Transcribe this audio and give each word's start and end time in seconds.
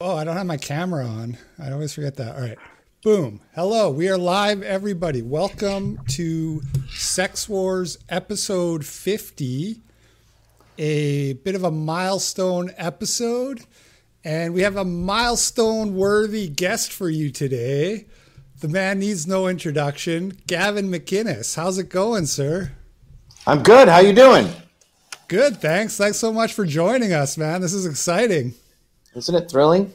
Oh, 0.00 0.14
I 0.16 0.22
don't 0.22 0.36
have 0.36 0.46
my 0.46 0.56
camera 0.56 1.04
on. 1.04 1.36
I 1.58 1.72
always 1.72 1.92
forget 1.92 2.14
that. 2.18 2.36
All 2.36 2.40
right. 2.40 2.56
Boom. 3.02 3.40
Hello. 3.56 3.90
We 3.90 4.08
are 4.08 4.16
live, 4.16 4.62
everybody. 4.62 5.22
Welcome 5.22 5.98
to 6.10 6.62
Sex 6.88 7.48
Wars 7.48 7.98
episode 8.08 8.86
50, 8.86 9.80
a 10.78 11.32
bit 11.32 11.56
of 11.56 11.64
a 11.64 11.72
milestone 11.72 12.70
episode. 12.76 13.64
And 14.22 14.54
we 14.54 14.62
have 14.62 14.76
a 14.76 14.84
milestone 14.84 15.96
worthy 15.96 16.46
guest 16.46 16.92
for 16.92 17.10
you 17.10 17.32
today. 17.32 18.06
The 18.60 18.68
man 18.68 19.00
needs 19.00 19.26
no 19.26 19.48
introduction. 19.48 20.38
Gavin 20.46 20.90
McInnes. 20.90 21.56
How's 21.56 21.76
it 21.76 21.88
going, 21.88 22.26
sir? 22.26 22.70
I'm 23.48 23.64
good. 23.64 23.88
How 23.88 23.98
you 23.98 24.12
doing? 24.12 24.48
Good, 25.26 25.56
thanks. 25.56 25.96
Thanks 25.96 26.18
so 26.18 26.32
much 26.32 26.52
for 26.52 26.64
joining 26.64 27.12
us, 27.12 27.36
man. 27.36 27.62
This 27.62 27.74
is 27.74 27.84
exciting. 27.84 28.54
Isn't 29.18 29.34
it 29.34 29.50
thrilling? 29.50 29.92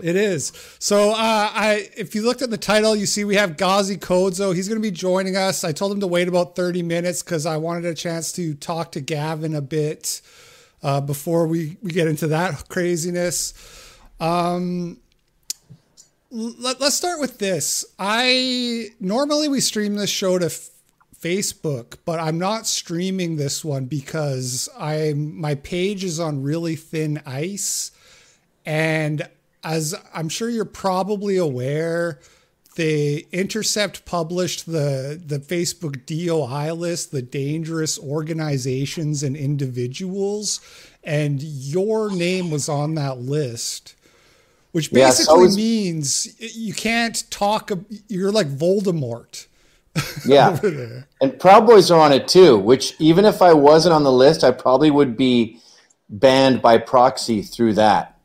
It 0.00 0.16
is. 0.16 0.52
So, 0.78 1.10
uh, 1.10 1.14
I 1.16 1.88
if 1.96 2.14
you 2.14 2.22
looked 2.22 2.42
at 2.42 2.50
the 2.50 2.58
title, 2.58 2.94
you 2.94 3.06
see 3.06 3.24
we 3.24 3.34
have 3.36 3.56
Gazi 3.56 3.98
Kodzo. 3.98 4.54
He's 4.54 4.68
going 4.68 4.80
to 4.80 4.82
be 4.82 4.92
joining 4.92 5.36
us. 5.36 5.64
I 5.64 5.72
told 5.72 5.92
him 5.92 6.00
to 6.00 6.06
wait 6.06 6.28
about 6.28 6.54
thirty 6.54 6.82
minutes 6.82 7.22
because 7.22 7.46
I 7.46 7.56
wanted 7.56 7.84
a 7.84 7.94
chance 7.94 8.30
to 8.32 8.54
talk 8.54 8.92
to 8.92 9.00
Gavin 9.00 9.54
a 9.54 9.60
bit 9.60 10.20
uh, 10.82 11.00
before 11.00 11.46
we 11.46 11.76
we 11.82 11.90
get 11.90 12.06
into 12.06 12.28
that 12.28 12.68
craziness. 12.68 13.54
Um, 14.20 14.98
let, 16.30 16.80
us 16.82 16.94
start 16.94 17.20
with 17.20 17.38
this. 17.38 17.84
I 17.98 18.88
normally 19.00 19.48
we 19.48 19.60
stream 19.60 19.94
this 19.96 20.10
show 20.10 20.38
to 20.38 20.46
f- 20.46 20.68
Facebook, 21.20 21.96
but 22.04 22.20
I'm 22.20 22.38
not 22.38 22.66
streaming 22.66 23.36
this 23.36 23.64
one 23.64 23.86
because 23.86 24.68
I 24.78 25.14
my 25.16 25.54
page 25.56 26.04
is 26.04 26.20
on 26.20 26.42
really 26.42 26.76
thin 26.76 27.20
ice 27.24 27.92
and 28.68 29.26
as 29.64 29.94
I'm 30.12 30.28
sure 30.28 30.50
you're 30.50 30.66
probably 30.66 31.38
aware, 31.38 32.20
the 32.76 33.26
Intercept 33.32 34.04
published 34.04 34.66
the 34.66 35.20
the 35.24 35.38
Facebook 35.38 36.04
DOI 36.04 36.74
list, 36.74 37.10
the 37.10 37.22
dangerous 37.22 37.98
organizations 37.98 39.22
and 39.22 39.34
individuals, 39.34 40.60
and 41.02 41.42
your 41.42 42.10
name 42.10 42.50
was 42.50 42.68
on 42.68 42.94
that 42.96 43.18
list. 43.18 43.94
Which 44.72 44.92
basically 44.92 45.44
yeah, 45.44 45.50
so 45.50 45.56
means 45.56 46.56
you 46.56 46.74
can't 46.74 47.28
talk. 47.30 47.70
You're 48.06 48.32
like 48.32 48.48
Voldemort. 48.48 49.46
Yeah, 50.26 50.60
and 51.22 51.40
Proud 51.40 51.66
Boys 51.66 51.90
are 51.90 51.98
on 51.98 52.12
it 52.12 52.28
too. 52.28 52.58
Which 52.58 52.94
even 53.00 53.24
if 53.24 53.40
I 53.40 53.54
wasn't 53.54 53.94
on 53.94 54.04
the 54.04 54.12
list, 54.12 54.44
I 54.44 54.50
probably 54.50 54.90
would 54.90 55.16
be 55.16 55.58
banned 56.10 56.60
by 56.60 56.76
proxy 56.76 57.40
through 57.40 57.72
that. 57.74 58.17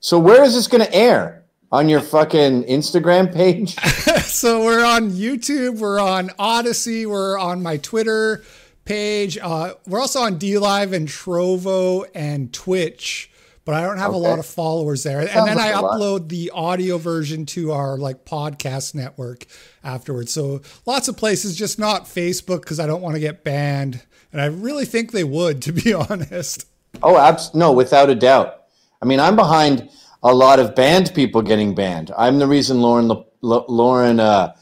So 0.00 0.18
where 0.18 0.44
is 0.44 0.54
this 0.54 0.66
going 0.66 0.84
to 0.84 0.94
air? 0.94 1.42
On 1.72 1.88
your 1.88 2.00
fucking 2.00 2.62
Instagram 2.64 3.34
page? 3.34 3.74
so 4.22 4.64
we're 4.64 4.84
on 4.84 5.10
YouTube, 5.10 5.78
we're 5.78 5.98
on 5.98 6.30
Odysee, 6.38 7.06
we're 7.06 7.36
on 7.36 7.60
my 7.60 7.76
Twitter 7.78 8.44
page. 8.84 9.36
Uh, 9.36 9.74
we're 9.86 10.00
also 10.00 10.20
on 10.20 10.38
DLive 10.38 10.94
and 10.94 11.08
Trovo 11.08 12.06
and 12.14 12.52
Twitch, 12.54 13.30
but 13.64 13.74
I 13.74 13.82
don't 13.82 13.98
have 13.98 14.10
okay. 14.10 14.18
a 14.18 14.20
lot 14.20 14.38
of 14.38 14.46
followers 14.46 15.02
there. 15.02 15.20
and 15.20 15.28
then 15.28 15.56
like 15.56 15.74
I 15.74 15.78
upload 15.78 16.28
the 16.28 16.52
audio 16.54 16.96
version 16.96 17.44
to 17.46 17.72
our 17.72 17.98
like 17.98 18.24
podcast 18.24 18.94
network 18.94 19.44
afterwards. 19.84 20.32
So 20.32 20.62
lots 20.86 21.08
of 21.08 21.16
places, 21.16 21.56
just 21.56 21.78
not 21.78 22.04
Facebook 22.04 22.60
because 22.60 22.80
I 22.80 22.86
don't 22.86 23.02
want 23.02 23.16
to 23.16 23.20
get 23.20 23.44
banned. 23.44 24.02
And 24.32 24.40
I 24.40 24.46
really 24.46 24.84
think 24.84 25.12
they 25.12 25.24
would, 25.24 25.60
to 25.62 25.72
be 25.72 25.92
honest. 25.92 26.66
Oh, 27.02 27.18
abs- 27.18 27.54
no, 27.54 27.72
without 27.72 28.08
a 28.08 28.14
doubt. 28.14 28.62
I 29.00 29.06
mean, 29.06 29.20
I'm 29.20 29.36
behind 29.36 29.88
a 30.22 30.34
lot 30.34 30.58
of 30.58 30.74
banned 30.74 31.14
people 31.14 31.42
getting 31.42 31.74
banned. 31.74 32.10
I'm 32.16 32.38
the 32.38 32.46
reason 32.46 32.80
Lauren 32.80 33.10
Lauren 33.42 34.20
uh, 34.20 34.54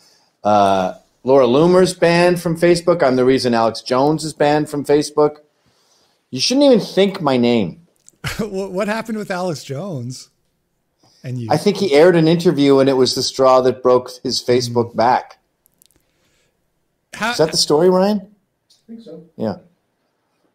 uh, 0.42 0.94
Laura 1.22 1.46
Loomer's 1.46 1.94
banned 1.94 2.40
from 2.40 2.56
Facebook. 2.56 3.02
I'm 3.02 3.16
the 3.16 3.24
reason 3.24 3.55
Alex 3.55 3.80
Jones 3.80 4.24
is 4.24 4.34
banned 4.34 4.68
from 4.68 4.84
Facebook. 4.84 5.39
You 6.30 6.40
shouldn't 6.40 6.67
even 6.67 6.80
think 6.80 7.20
my 7.20 7.36
name. 7.36 7.86
what 8.40 8.89
happened 8.89 9.18
with 9.18 9.30
Alex 9.30 9.64
Jones? 9.64 10.30
And 11.22 11.40
you? 11.40 11.48
I 11.51 11.56
think 11.56 11.78
he 11.78 11.95
aired 11.95 12.16
an 12.16 12.28
interview, 12.28 12.78
and 12.80 12.89
it 12.89 12.95
was 12.95 13.14
the 13.14 13.22
straw 13.22 13.62
that 13.62 13.83
broke 13.83 14.11
his 14.22 14.42
Facebook 14.42 14.92
mm. 14.92 14.96
back. 14.96 15.39
How, 17.14 17.30
is 17.30 17.39
that 17.39 17.51
the 17.51 17.56
story, 17.56 17.89
Ryan? 17.89 18.20
I 18.20 18.86
think 18.86 19.01
so. 19.01 19.24
Yeah. 19.36 19.56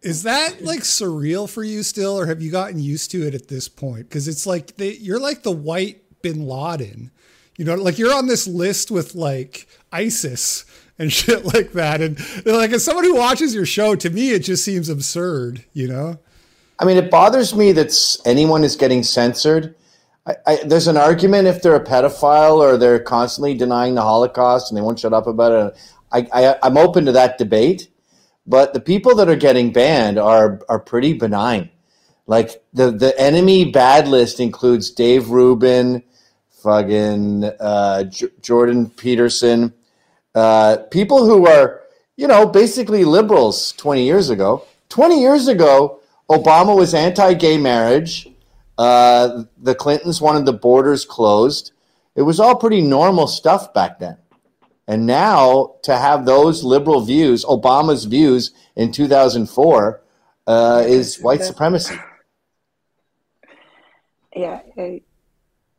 Is 0.01 0.23
that 0.23 0.63
like 0.63 0.81
surreal 0.81 1.49
for 1.49 1.63
you 1.63 1.83
still, 1.83 2.17
or 2.17 2.25
have 2.27 2.41
you 2.41 2.51
gotten 2.51 2.79
used 2.79 3.11
to 3.11 3.27
it 3.27 3.35
at 3.35 3.49
this 3.49 3.67
point? 3.67 4.07
Because 4.07 4.27
it's 4.27 4.47
like 4.47 4.77
they, 4.77 4.93
you're 4.93 5.19
like 5.19 5.43
the 5.43 5.51
white 5.51 6.03
Bin 6.21 6.47
Laden, 6.47 7.11
you 7.57 7.65
know, 7.65 7.75
like 7.75 7.97
you're 7.97 8.13
on 8.13 8.27
this 8.27 8.47
list 8.47 8.91
with 8.91 9.13
like 9.13 9.67
ISIS 9.91 10.65
and 10.97 11.11
shit 11.13 11.43
like 11.43 11.73
that. 11.73 12.01
And 12.01 12.17
they're 12.17 12.55
like 12.55 12.71
as 12.71 12.85
someone 12.85 13.03
who 13.03 13.15
watches 13.15 13.53
your 13.53 13.65
show, 13.65 13.95
to 13.95 14.09
me, 14.09 14.31
it 14.31 14.39
just 14.39 14.63
seems 14.63 14.87
absurd, 14.87 15.65
you 15.73 15.87
know. 15.87 16.17
I 16.79 16.85
mean, 16.85 16.95
it 16.95 17.11
bothers 17.11 17.53
me 17.53 17.73
that 17.73 17.93
anyone 18.25 18.63
is 18.63 18.77
getting 18.77 19.03
censored. 19.03 19.75
I, 20.25 20.35
I, 20.47 20.55
there's 20.63 20.87
an 20.87 20.95
argument 20.95 21.49
if 21.49 21.61
they're 21.61 21.75
a 21.75 21.83
pedophile 21.83 22.57
or 22.57 22.77
they're 22.77 22.99
constantly 22.99 23.53
denying 23.53 23.95
the 23.95 24.01
Holocaust 24.01 24.71
and 24.71 24.77
they 24.77 24.81
won't 24.81 24.99
shut 24.99 25.11
up 25.11 25.27
about 25.27 25.51
it. 25.51 25.77
I, 26.11 26.27
I, 26.33 26.55
I'm 26.63 26.77
open 26.77 27.05
to 27.05 27.11
that 27.11 27.37
debate 27.37 27.89
but 28.49 28.73
the 28.73 28.79
people 28.79 29.15
that 29.15 29.29
are 29.29 29.35
getting 29.35 29.71
banned 29.71 30.17
are 30.17 30.59
are 30.67 30.79
pretty 30.79 31.13
benign. 31.13 31.69
Like 32.25 32.61
the 32.73 32.91
the 32.91 33.17
enemy 33.19 33.71
bad 33.71 34.07
list 34.07 34.39
includes 34.39 34.89
Dave 34.89 35.29
Rubin, 35.29 36.03
fucking 36.49 37.45
uh, 37.45 38.03
J- 38.05 38.27
Jordan 38.41 38.89
Peterson, 38.89 39.73
uh, 40.33 40.77
people 40.89 41.25
who 41.25 41.47
are 41.47 41.81
you 42.17 42.27
know 42.27 42.47
basically 42.47 43.05
liberals 43.05 43.71
twenty 43.73 44.05
years 44.05 44.29
ago. 44.31 44.65
Twenty 44.89 45.21
years 45.21 45.47
ago, 45.47 45.99
Obama 46.29 46.75
was 46.75 46.95
anti-gay 46.95 47.59
marriage. 47.59 48.27
Uh, 48.79 49.43
the 49.57 49.75
Clintons 49.75 50.19
wanted 50.21 50.45
the 50.45 50.53
borders 50.53 51.05
closed. 51.05 51.73
It 52.15 52.23
was 52.23 52.39
all 52.39 52.55
pretty 52.55 52.81
normal 52.81 53.27
stuff 53.27 53.73
back 53.73 53.99
then. 53.99 54.17
And 54.89 55.05
now 55.05 55.75
to 55.83 55.95
have 55.95 56.25
those 56.25 56.63
liberal 56.63 57.01
views, 57.01 57.45
Obama's 57.45 58.05
views 58.05 58.51
in 58.75 58.91
2004, 58.91 60.01
uh, 60.47 60.83
is 60.83 61.21
white 61.21 61.43
supremacy. 61.43 61.93
Yeah, 64.35 64.61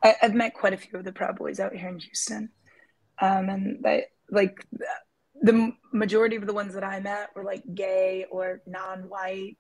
I, 0.01 0.15
have 0.21 0.33
met 0.35 0.55
quite 0.55 0.75
a 0.75 0.77
few 0.77 0.97
of 0.97 1.05
the 1.05 1.11
Proud 1.13 1.37
Boys 1.37 1.59
out 1.59 1.75
here 1.75 1.89
in 1.89 1.99
Houston, 1.99 2.51
um, 3.21 3.49
and 3.49 3.83
they 3.83 4.05
like 4.31 4.65
the 5.43 5.73
majority 5.93 6.37
of 6.37 6.47
the 6.47 6.55
ones 6.55 6.75
that 6.75 6.85
I 6.85 7.01
met 7.01 7.31
were 7.35 7.43
like 7.43 7.65
gay 7.75 8.27
or 8.31 8.63
non-white. 8.65 9.57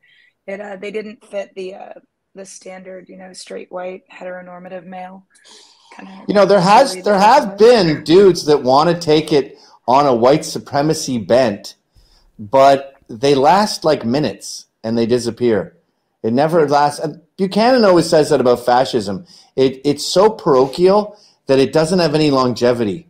It 0.46 0.60
uh, 0.60 0.76
they 0.76 0.92
didn't 0.92 1.24
fit 1.24 1.50
the 1.56 1.74
uh, 1.74 1.94
the 2.36 2.44
standard, 2.44 3.08
you 3.08 3.16
know, 3.16 3.32
straight 3.32 3.72
white 3.72 4.02
heteronormative 4.12 4.84
male 4.84 5.26
you 6.28 6.34
know 6.34 6.44
there 6.44 6.60
has 6.60 7.02
there 7.02 7.18
have 7.18 7.58
been 7.58 8.04
dudes 8.04 8.44
that 8.46 8.62
want 8.62 8.88
to 8.90 8.98
take 8.98 9.32
it 9.32 9.58
on 9.86 10.06
a 10.06 10.14
white 10.14 10.44
supremacy 10.44 11.18
bent 11.18 11.74
but 12.38 12.96
they 13.08 13.34
last 13.34 13.84
like 13.84 14.04
minutes 14.04 14.66
and 14.82 14.96
they 14.96 15.04
disappear. 15.04 15.76
It 16.22 16.32
never 16.32 16.66
lasts 16.68 17.04
buchanan 17.36 17.84
always 17.84 18.08
says 18.08 18.30
that 18.30 18.40
about 18.40 18.64
fascism. 18.64 19.26
It, 19.56 19.80
it's 19.84 20.06
so 20.06 20.30
parochial 20.30 21.18
that 21.46 21.58
it 21.58 21.72
doesn't 21.72 21.98
have 21.98 22.14
any 22.14 22.30
longevity. 22.30 23.06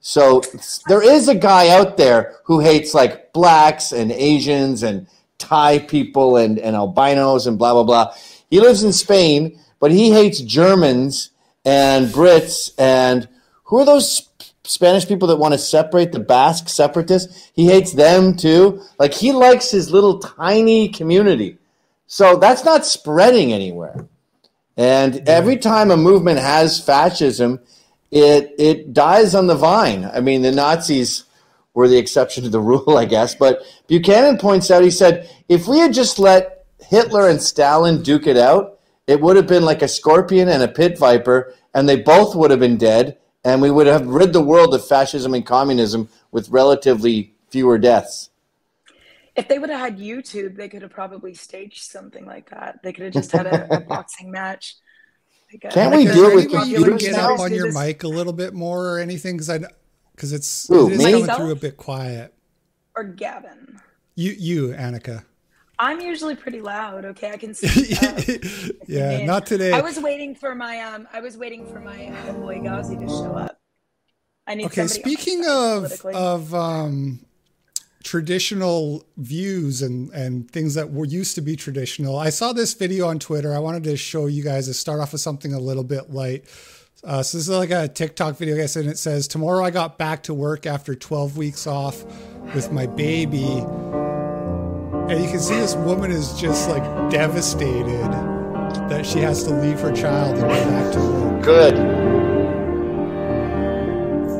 So 0.00 0.42
there 0.86 1.02
is 1.02 1.28
a 1.28 1.34
guy 1.34 1.68
out 1.70 1.96
there 1.96 2.36
who 2.44 2.60
hates 2.60 2.94
like 2.94 3.32
blacks 3.32 3.92
and 3.92 4.12
asians 4.12 4.82
and 4.82 5.06
thai 5.38 5.78
people 5.80 6.36
and, 6.36 6.58
and 6.58 6.76
albinos 6.76 7.46
and 7.46 7.58
blah 7.58 7.72
blah 7.72 7.84
blah. 7.84 8.14
He 8.50 8.60
lives 8.60 8.82
in 8.82 8.92
spain 8.92 9.58
but 9.80 9.92
he 9.92 10.10
hates 10.10 10.40
germans 10.40 11.30
and 11.64 12.08
Brits 12.08 12.72
and 12.78 13.28
who 13.64 13.78
are 13.78 13.84
those 13.84 14.28
Spanish 14.64 15.06
people 15.06 15.28
that 15.28 15.36
want 15.36 15.52
to 15.52 15.58
separate 15.58 16.12
the 16.12 16.20
Basque 16.20 16.68
separatists? 16.68 17.50
He 17.54 17.66
hates 17.66 17.92
them 17.92 18.36
too. 18.36 18.82
Like 18.98 19.14
he 19.14 19.32
likes 19.32 19.70
his 19.70 19.90
little 19.90 20.18
tiny 20.18 20.88
community. 20.88 21.58
So 22.06 22.36
that's 22.36 22.64
not 22.64 22.86
spreading 22.86 23.52
anywhere. 23.52 24.08
And 24.76 25.28
every 25.28 25.56
time 25.56 25.90
a 25.90 25.96
movement 25.96 26.38
has 26.38 26.82
fascism, 26.82 27.60
it 28.10 28.54
it 28.58 28.94
dies 28.94 29.34
on 29.34 29.46
the 29.46 29.54
vine. 29.54 30.04
I 30.04 30.20
mean, 30.20 30.42
the 30.42 30.52
Nazis 30.52 31.24
were 31.74 31.88
the 31.88 31.98
exception 31.98 32.44
to 32.44 32.50
the 32.50 32.60
rule, 32.72 32.96
I 32.96 33.04
guess. 33.04 33.34
But 33.34 33.62
Buchanan 33.86 34.38
points 34.38 34.70
out, 34.70 34.82
he 34.82 34.90
said, 34.90 35.30
if 35.48 35.66
we 35.68 35.78
had 35.78 35.92
just 35.92 36.18
let 36.18 36.64
Hitler 36.80 37.28
and 37.28 37.42
Stalin 37.42 38.02
duke 38.02 38.26
it 38.26 38.36
out, 38.36 38.77
it 39.08 39.20
would 39.20 39.34
have 39.36 39.48
been 39.48 39.64
like 39.64 39.82
a 39.82 39.88
scorpion 39.88 40.48
and 40.48 40.62
a 40.62 40.68
pit 40.68 40.96
viper, 40.98 41.52
and 41.74 41.88
they 41.88 41.96
both 41.96 42.36
would 42.36 42.50
have 42.52 42.60
been 42.60 42.76
dead, 42.76 43.18
and 43.44 43.60
we 43.60 43.70
would 43.70 43.86
have 43.88 44.06
rid 44.06 44.32
the 44.32 44.40
world 44.42 44.72
of 44.74 44.86
fascism 44.86 45.34
and 45.34 45.44
communism 45.44 46.08
with 46.30 46.48
relatively 46.50 47.34
fewer 47.50 47.78
deaths. 47.78 48.30
If 49.34 49.48
they 49.48 49.58
would 49.58 49.70
have 49.70 49.80
had 49.80 49.98
YouTube, 49.98 50.56
they 50.56 50.68
could 50.68 50.82
have 50.82 50.90
probably 50.90 51.32
staged 51.34 51.84
something 51.84 52.26
like 52.26 52.50
that. 52.50 52.80
They 52.82 52.92
could 52.92 53.04
have 53.04 53.12
just 53.14 53.32
had 53.32 53.46
a, 53.46 53.76
a 53.76 53.80
boxing 53.88 54.30
match. 54.30 54.76
Like 55.52 55.64
a- 55.64 55.74
Can't 55.74 55.96
we 55.96 56.06
Is 56.06 56.14
deal 56.14 56.34
with 56.34 56.44
you 56.52 56.58
computers 56.58 57.00
get 57.02 57.12
now? 57.16 57.34
up 57.34 57.40
on 57.40 57.54
your 57.54 57.72
mic 57.72 58.02
a 58.02 58.08
little 58.08 58.32
bit 58.32 58.52
more 58.52 58.84
or 58.94 58.98
anything? 58.98 59.36
Because 59.36 59.48
I 59.48 59.60
because 60.14 60.32
it's 60.32 60.66
Who, 60.68 60.88
it 60.88 60.94
is 60.94 60.98
me? 60.98 61.12
coming 61.12 61.36
through 61.36 61.52
a 61.52 61.56
bit 61.56 61.76
quiet. 61.76 62.34
or 62.96 63.04
Gavin. 63.04 63.80
You 64.16 64.32
you 64.36 64.68
Annika. 64.70 65.24
I'm 65.78 66.00
usually 66.00 66.34
pretty 66.34 66.60
loud. 66.60 67.04
Okay, 67.04 67.30
I 67.30 67.36
can 67.36 67.54
see. 67.54 67.94
Uh, 67.94 68.72
yeah, 68.86 69.24
not 69.24 69.46
today. 69.46 69.72
I 69.72 69.80
was 69.80 69.98
waiting 69.98 70.34
for 70.34 70.54
my 70.54 70.80
um. 70.80 71.08
I 71.12 71.20
was 71.20 71.36
waiting 71.36 71.66
for 71.66 71.80
my 71.80 72.12
homeboy 72.26 72.62
Gazi 72.62 72.98
to 72.98 73.06
show 73.06 73.36
up. 73.36 73.58
I 74.46 74.54
need. 74.54 74.66
Okay, 74.66 74.86
somebody 74.86 75.14
on 75.16 75.82
my 75.82 75.88
speaking 75.88 76.14
of 76.16 76.16
of 76.16 76.54
um, 76.54 77.20
traditional 78.02 79.04
views 79.16 79.82
and 79.82 80.10
and 80.10 80.50
things 80.50 80.74
that 80.74 80.90
were 80.90 81.04
used 81.04 81.36
to 81.36 81.40
be 81.40 81.54
traditional, 81.54 82.18
I 82.18 82.30
saw 82.30 82.52
this 82.52 82.74
video 82.74 83.06
on 83.06 83.18
Twitter. 83.18 83.54
I 83.54 83.60
wanted 83.60 83.84
to 83.84 83.96
show 83.96 84.26
you 84.26 84.42
guys 84.42 84.66
to 84.66 84.74
start 84.74 85.00
off 85.00 85.12
with 85.12 85.20
something 85.20 85.52
a 85.52 85.60
little 85.60 85.84
bit 85.84 86.10
light. 86.10 86.44
Uh, 87.04 87.22
so 87.22 87.38
this 87.38 87.48
is 87.48 87.48
like 87.48 87.70
a 87.70 87.86
TikTok 87.86 88.36
video, 88.36 88.56
I 88.56 88.58
guess, 88.58 88.74
and 88.74 88.88
it 88.88 88.98
says, 88.98 89.28
"Tomorrow 89.28 89.64
I 89.64 89.70
got 89.70 89.98
back 89.98 90.24
to 90.24 90.34
work 90.34 90.66
after 90.66 90.96
12 90.96 91.36
weeks 91.36 91.68
off 91.68 92.04
with 92.52 92.72
my 92.72 92.86
baby." 92.86 93.64
And 95.08 95.24
you 95.24 95.30
can 95.30 95.40
see 95.40 95.54
this 95.54 95.74
woman 95.74 96.10
is 96.10 96.34
just 96.34 96.68
like 96.68 96.82
devastated 97.10 98.10
that 98.90 99.06
she 99.06 99.20
has 99.20 99.42
to 99.44 99.50
leave 99.50 99.80
her 99.80 99.90
child 99.90 100.36
and 100.36 100.42
go 100.42 100.48
back 100.48 100.92
to 100.92 101.00
work. 101.00 101.42
Good. 101.42 101.76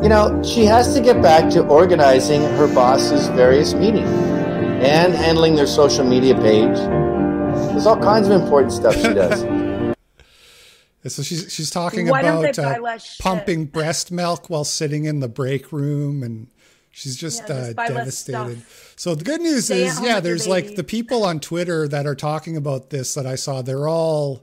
You 0.03 0.11
know, 0.11 0.43
she 0.45 0.67
has 0.67 0.95
to 0.95 1.01
get 1.01 1.23
back 1.23 1.51
to 1.55 1.67
organizing 1.67 2.43
her 2.43 2.73
boss's 2.75 3.29
various 3.29 3.73
meetings 3.73 4.11
and 4.11 5.15
handling 5.15 5.57
their 5.57 5.67
social 5.67 6.05
media 6.05 6.35
page. 6.35 6.77
There's 6.77 7.87
all 7.87 7.99
kinds 7.99 8.29
of 8.29 8.41
important 8.41 8.73
stuff 8.73 8.95
she 8.95 9.03
does. 9.15 9.43
And 9.43 11.13
so 11.13 11.23
she's 11.23 11.51
she's 11.51 11.71
talking 11.71 12.09
Why 12.09 12.21
about 12.21 12.59
uh, 12.59 12.99
pumping 13.21 13.65
breast 13.65 14.13
milk 14.13 14.51
while 14.51 14.65
sitting 14.65 15.07
in 15.07 15.21
the 15.21 15.29
break 15.29 15.73
room, 15.73 16.23
and 16.23 16.49
she's 16.91 17.17
just, 17.17 17.49
Yeah, 17.49 17.73
uh, 17.77 17.89
devastated. 17.89 18.63
So 18.97 19.15
the 19.15 19.25
good 19.25 19.41
news 19.41 19.67
Stay 19.67 19.85
is, 19.85 20.01
yeah, 20.01 20.21
there's 20.21 20.47
like 20.47 20.77
the 20.77 20.85
people 20.85 21.25
on 21.25 21.41
Twitter 21.41 21.89
that 21.89 22.07
are 22.07 22.15
talking 22.15 22.57
about 22.57 22.91
this 22.91 23.15
that 23.15 23.27
I 23.27 23.35
saw. 23.35 23.63
They're 23.63 23.89
all 23.89 24.43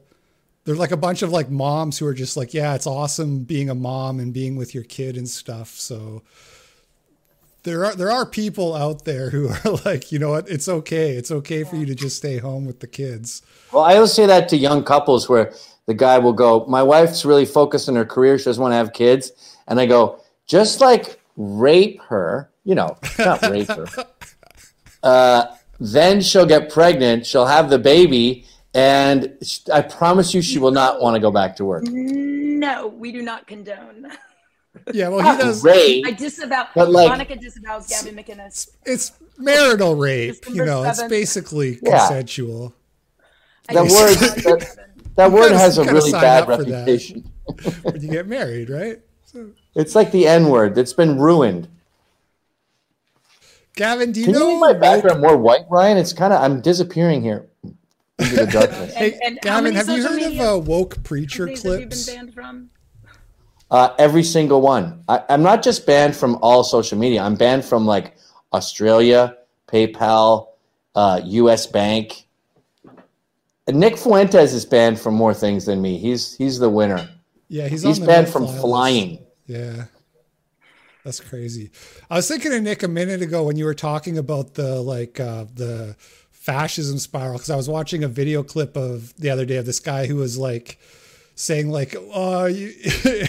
they're 0.65 0.75
like 0.75 0.91
a 0.91 0.97
bunch 0.97 1.21
of 1.21 1.31
like 1.31 1.49
moms 1.49 1.99
who 1.99 2.07
are 2.07 2.13
just 2.13 2.35
like, 2.35 2.53
yeah, 2.53 2.73
it's 2.73 2.87
awesome 2.87 3.43
being 3.43 3.69
a 3.69 3.75
mom 3.75 4.19
and 4.19 4.33
being 4.33 4.55
with 4.55 4.73
your 4.73 4.83
kid 4.83 5.15
and 5.15 5.29
stuff. 5.29 5.69
So 5.69 6.23
there 7.63 7.85
are 7.85 7.95
there 7.95 8.11
are 8.11 8.25
people 8.25 8.75
out 8.75 9.05
there 9.05 9.29
who 9.29 9.49
are 9.49 9.71
like, 9.85 10.11
you 10.11 10.17
know 10.19 10.31
what, 10.31 10.49
it's 10.49 10.67
okay. 10.67 11.11
It's 11.11 11.31
okay 11.31 11.63
for 11.63 11.75
you 11.75 11.85
to 11.85 11.95
just 11.95 12.17
stay 12.17 12.37
home 12.37 12.65
with 12.65 12.79
the 12.79 12.87
kids. 12.87 13.43
Well, 13.71 13.83
I 13.83 13.95
always 13.95 14.13
say 14.13 14.25
that 14.25 14.49
to 14.49 14.57
young 14.57 14.83
couples 14.83 15.29
where 15.29 15.53
the 15.85 15.93
guy 15.93 16.17
will 16.17 16.33
go, 16.33 16.65
My 16.65 16.81
wife's 16.81 17.25
really 17.25 17.45
focused 17.45 17.87
on 17.87 17.95
her 17.95 18.05
career. 18.05 18.37
She 18.39 18.45
doesn't 18.45 18.61
want 18.61 18.71
to 18.71 18.77
have 18.77 18.91
kids. 18.91 19.31
And 19.67 19.79
I 19.79 19.85
go, 19.85 20.19
Just 20.47 20.81
like 20.81 21.19
rape 21.37 22.01
her, 22.03 22.49
you 22.63 22.75
know, 22.75 22.97
not 23.19 23.41
rape 23.43 23.67
her. 23.67 23.85
Uh, 25.03 25.55
then 25.79 26.19
she'll 26.19 26.47
get 26.47 26.71
pregnant, 26.71 27.27
she'll 27.27 27.45
have 27.45 27.69
the 27.69 27.77
baby, 27.77 28.43
and 28.73 29.37
sh- 29.43 29.59
I 29.71 29.81
promise 29.83 30.33
you 30.33 30.41
she 30.41 30.57
will 30.57 30.71
not 30.71 30.99
want 30.99 31.13
to 31.15 31.19
go 31.19 31.29
back 31.29 31.55
to 31.57 31.65
work. 31.65 31.83
no, 31.83 32.87
we 32.87 33.11
do 33.11 33.21
not 33.21 33.45
condone. 33.45 34.07
Yeah, 34.91 35.09
well, 35.09 35.19
he 35.19 35.25
Not 35.25 35.39
does. 35.39 35.63
rape. 35.63 36.05
I 36.07 36.11
disavow. 36.11 36.67
But, 36.73 36.89
like- 36.89 37.07
Monica 37.09 37.35
disavows 37.35 37.87
Gavin 37.87 38.15
McInnes. 38.15 38.67
It's 38.85 39.11
marital 39.37 39.95
rape. 39.95 40.35
You 40.47 40.63
December 40.63 40.65
know, 40.65 40.83
it's 40.83 41.03
basically 41.03 41.79
Yeah. 41.83 41.99
consensual. 41.99 42.73
I 43.69 43.73
That 43.75 43.83
word- 43.83 44.17
that, 44.59 44.77
that 45.17 45.31
word 45.31 45.51
has 45.51 45.77
a 45.77 45.83
really 45.83 46.11
bad 46.11 46.49
up 46.49 46.59
for 46.59 46.65
that. 46.65 46.71
reputation. 46.87 47.31
when 47.83 48.01
you 48.01 48.09
get 48.09 48.27
married, 48.27 48.69
right? 48.71 48.99
So, 49.25 49.51
It's 49.75 49.93
like 49.95 50.11
the 50.11 50.27
N 50.27 50.49
word 50.49 50.77
It's 50.77 50.93
been 50.93 51.19
ruined. 51.19 51.67
Gavin, 53.75 54.11
do 54.13 54.21
you 54.21 54.25
Can 54.27 54.33
you 54.35 54.39
know 54.39 54.51
make 54.51 54.59
my 54.59 54.71
woke- 54.71 54.81
background 54.81 55.21
more 55.21 55.37
white, 55.37 55.65
Ryan? 55.69 55.97
It's 55.97 56.13
kind 56.13 56.31
of, 56.31 56.41
I'm 56.41 56.61
disappearing 56.61 57.21
here 57.21 57.47
into 58.19 58.35
the 58.37 58.45
darkness. 58.47 58.93
Hey, 58.93 59.11
And- 59.23 59.23
and 59.23 59.41
Gavin, 59.41 59.75
have 59.75 59.89
you 59.89 60.01
heard 60.01 60.15
media 60.15 60.43
of 60.53 60.57
uh, 60.57 60.61
woke 60.61 61.03
preacher 61.03 61.45
Companies 61.47 61.63
have 61.63 61.79
you 61.81 61.87
clips? 61.87 62.05
been 62.05 62.15
banned 62.15 62.33
from? 62.33 62.69
Uh, 63.69 63.93
every 63.97 64.23
single 64.23 64.61
one. 64.61 65.03
I, 65.09 65.23
I'm 65.27 65.43
not 65.43 65.61
just 65.61 65.85
banned 65.85 66.15
from 66.15 66.37
all 66.41 66.63
social 66.63 66.97
media. 66.97 67.21
I'm 67.21 67.35
banned 67.35 67.65
from 67.65 67.85
like 67.85 68.15
Australia, 68.53 69.35
PayPal, 69.67 70.49
uh, 70.93 71.19
U.S. 71.25 71.67
Bank. 71.67 72.27
And 73.67 73.77
Nick 73.79 73.97
Fuentes 73.97 74.53
is 74.53 74.65
banned 74.65 74.99
from 74.99 75.15
more 75.15 75.33
things 75.33 75.65
than 75.65 75.81
me. 75.81 75.97
He's 75.97 76.35
he's 76.37 76.59
the 76.59 76.69
winner. 76.69 77.09
Yeah, 77.49 77.67
he's 77.67 77.81
He's 77.81 77.99
on 77.99 78.05
banned 78.05 78.29
from 78.29 78.47
flying. 78.47 79.24
Yeah. 79.47 79.85
That's 81.03 81.19
crazy. 81.19 81.69
I 82.09 82.15
was 82.15 82.27
thinking 82.27 82.51
of 82.51 82.63
Nick 82.63 82.81
a 82.81 82.87
minute 82.87 83.21
ago 83.21 83.43
when 83.43 83.57
you 83.57 83.65
were 83.65 83.75
talking 83.75 84.17
about 84.17 84.55
the 84.55 84.81
like 84.81 85.19
uh, 85.19 85.45
the 85.53 85.95
fascism 86.31 86.97
spiral 86.97 87.33
because 87.33 87.51
I 87.51 87.55
was 87.55 87.69
watching 87.69 88.03
a 88.03 88.07
video 88.07 88.41
clip 88.41 88.75
of 88.75 89.15
the 89.17 89.29
other 89.29 89.45
day 89.45 89.57
of 89.57 89.67
this 89.67 89.79
guy 89.79 90.07
who 90.07 90.15
was 90.15 90.39
like 90.39 90.79
saying 91.35 91.69
like, 91.69 91.95
"Oh, 92.11 92.45
you 92.45 92.73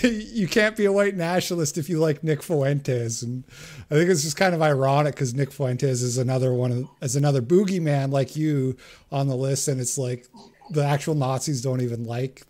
you 0.03 0.49
can't 0.49 0.75
be 0.75 0.87
a 0.87 0.93
white 0.93 1.17
nationalist 1.17 1.77
if 1.77 1.91
you 1.91 1.99
like 1.99 2.25
Nick 2.25 2.43
Fuentes," 2.43 3.23
and 3.23 3.45
I 3.91 3.95
think 3.95 4.09
it's 4.09 4.23
just 4.23 4.39
kind 4.39 4.55
of 4.55 4.63
ironic 4.63 5.15
because 5.15 5.35
Nick 5.35 5.53
Fuentes 5.53 6.01
is 6.01 6.17
another 6.17 6.55
one 6.55 6.89
of 7.03 7.15
another 7.15 7.43
boogeyman 7.43 8.11
like 8.11 8.37
you 8.37 8.77
on 9.13 9.29
the 9.29 9.37
list, 9.37 9.69
and 9.69 9.83
it's 9.83 9.99
like 9.99 10.27
the 10.71 10.83
actual 10.83 11.15
Nazis 11.15 11.61
don't 11.61 11.83
even 11.83 12.05
like 12.05 12.43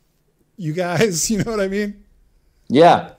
you 0.56 0.72
guys. 0.72 1.30
You 1.36 1.42
know 1.42 1.50
what 1.50 1.60
I 1.60 1.66
mean? 1.66 2.04
Yeah. 2.68 3.10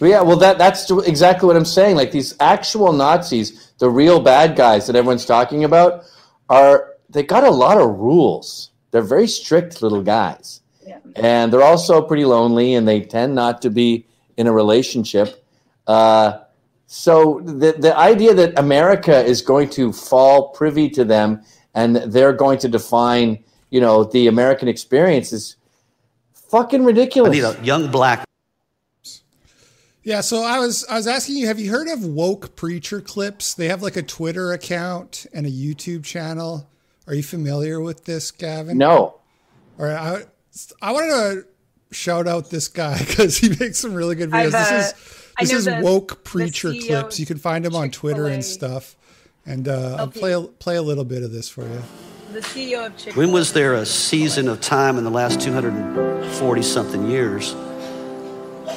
Well, 0.00 0.10
yeah, 0.10 0.20
well, 0.22 0.36
that 0.38 0.58
that's 0.58 0.90
exactly 0.90 1.46
what 1.46 1.56
I'm 1.56 1.64
saying. 1.64 1.96
Like 1.96 2.12
these 2.12 2.34
actual 2.40 2.92
Nazis, 2.92 3.72
the 3.78 3.90
real 3.90 4.20
bad 4.20 4.56
guys 4.56 4.86
that 4.86 4.96
everyone's 4.96 5.24
talking 5.26 5.64
about, 5.64 6.04
are 6.48 6.94
they 7.10 7.22
got 7.22 7.44
a 7.44 7.50
lot 7.50 7.78
of 7.78 7.88
rules. 7.98 8.70
They're 8.90 9.02
very 9.02 9.26
strict 9.28 9.82
little 9.82 10.02
guys, 10.02 10.60
Yeah. 10.86 10.98
and 11.16 11.52
they're 11.52 11.62
also 11.62 12.00
pretty 12.00 12.24
lonely, 12.24 12.74
and 12.74 12.86
they 12.86 13.00
tend 13.00 13.34
not 13.34 13.60
to 13.62 13.70
be 13.70 14.06
in 14.36 14.46
a 14.46 14.52
relationship. 14.52 15.44
Uh, 15.86 16.38
so 16.86 17.40
the 17.44 17.72
the 17.78 17.96
idea 17.98 18.34
that 18.34 18.58
America 18.58 19.22
is 19.24 19.42
going 19.42 19.68
to 19.70 19.92
fall 19.92 20.50
privy 20.50 20.88
to 20.90 21.04
them 21.04 21.42
and 21.74 21.96
they're 21.96 22.32
going 22.32 22.58
to 22.58 22.68
define, 22.68 23.44
you 23.70 23.80
know, 23.80 24.04
the 24.04 24.26
American 24.26 24.68
experience 24.68 25.32
is 25.32 25.56
fucking 26.50 26.82
I 26.82 26.86
ridiculous. 26.86 27.32
need 27.32 27.44
a 27.44 27.56
young 27.62 27.90
black 27.90 28.24
Yeah, 30.02 30.20
so 30.20 30.42
I 30.42 30.58
was 30.58 30.84
I 30.86 30.94
was 30.96 31.06
asking 31.06 31.36
you, 31.36 31.46
have 31.48 31.58
you 31.58 31.70
heard 31.70 31.88
of 31.88 32.04
woke 32.04 32.56
preacher 32.56 33.00
clips? 33.00 33.54
They 33.54 33.68
have 33.68 33.82
like 33.82 33.96
a 33.96 34.02
Twitter 34.02 34.52
account 34.52 35.26
and 35.32 35.46
a 35.46 35.50
YouTube 35.50 36.04
channel. 36.04 36.68
Are 37.06 37.14
you 37.14 37.22
familiar 37.22 37.80
with 37.80 38.04
this, 38.04 38.30
Gavin? 38.30 38.78
no. 38.78 39.20
All 39.78 39.86
right, 39.86 39.96
I 39.96 40.22
I 40.82 40.92
wanted 40.92 41.08
to 41.10 41.46
shout 41.90 42.26
out 42.26 42.50
this 42.50 42.68
guy 42.68 42.98
because 43.06 43.38
he 43.38 43.50
makes 43.60 43.78
some 43.78 43.94
really 43.94 44.14
good 44.14 44.30
videos. 44.30 44.54
Uh, 44.54 44.58
this 44.58 44.70
is 44.70 44.94
this 45.40 45.52
is 45.52 45.64
the- 45.66 45.80
woke 45.82 46.24
preacher 46.24 46.72
clips. 46.72 47.20
You 47.20 47.26
can 47.26 47.38
find 47.38 47.64
him 47.64 47.76
on 47.76 47.90
Twitter 47.90 48.26
and 48.26 48.44
stuff. 48.44 48.96
And 49.46 49.66
uh, 49.66 49.96
I'll 49.98 50.08
play 50.08 50.32
a, 50.34 50.42
play 50.42 50.76
a 50.76 50.82
little 50.82 51.04
bit 51.04 51.22
of 51.22 51.32
this 51.32 51.48
for 51.48 51.62
you. 51.62 51.82
The 52.32 52.40
CEO 52.40 52.86
of 52.86 52.96
Chick. 52.98 53.16
When 53.16 53.32
was 53.32 53.54
there 53.54 53.74
a 53.74 53.86
season 53.86 54.46
of 54.48 54.60
time 54.60 54.98
in 54.98 55.04
the 55.04 55.10
last 55.10 55.40
240 55.40 56.62
something 56.62 57.08
years 57.08 57.54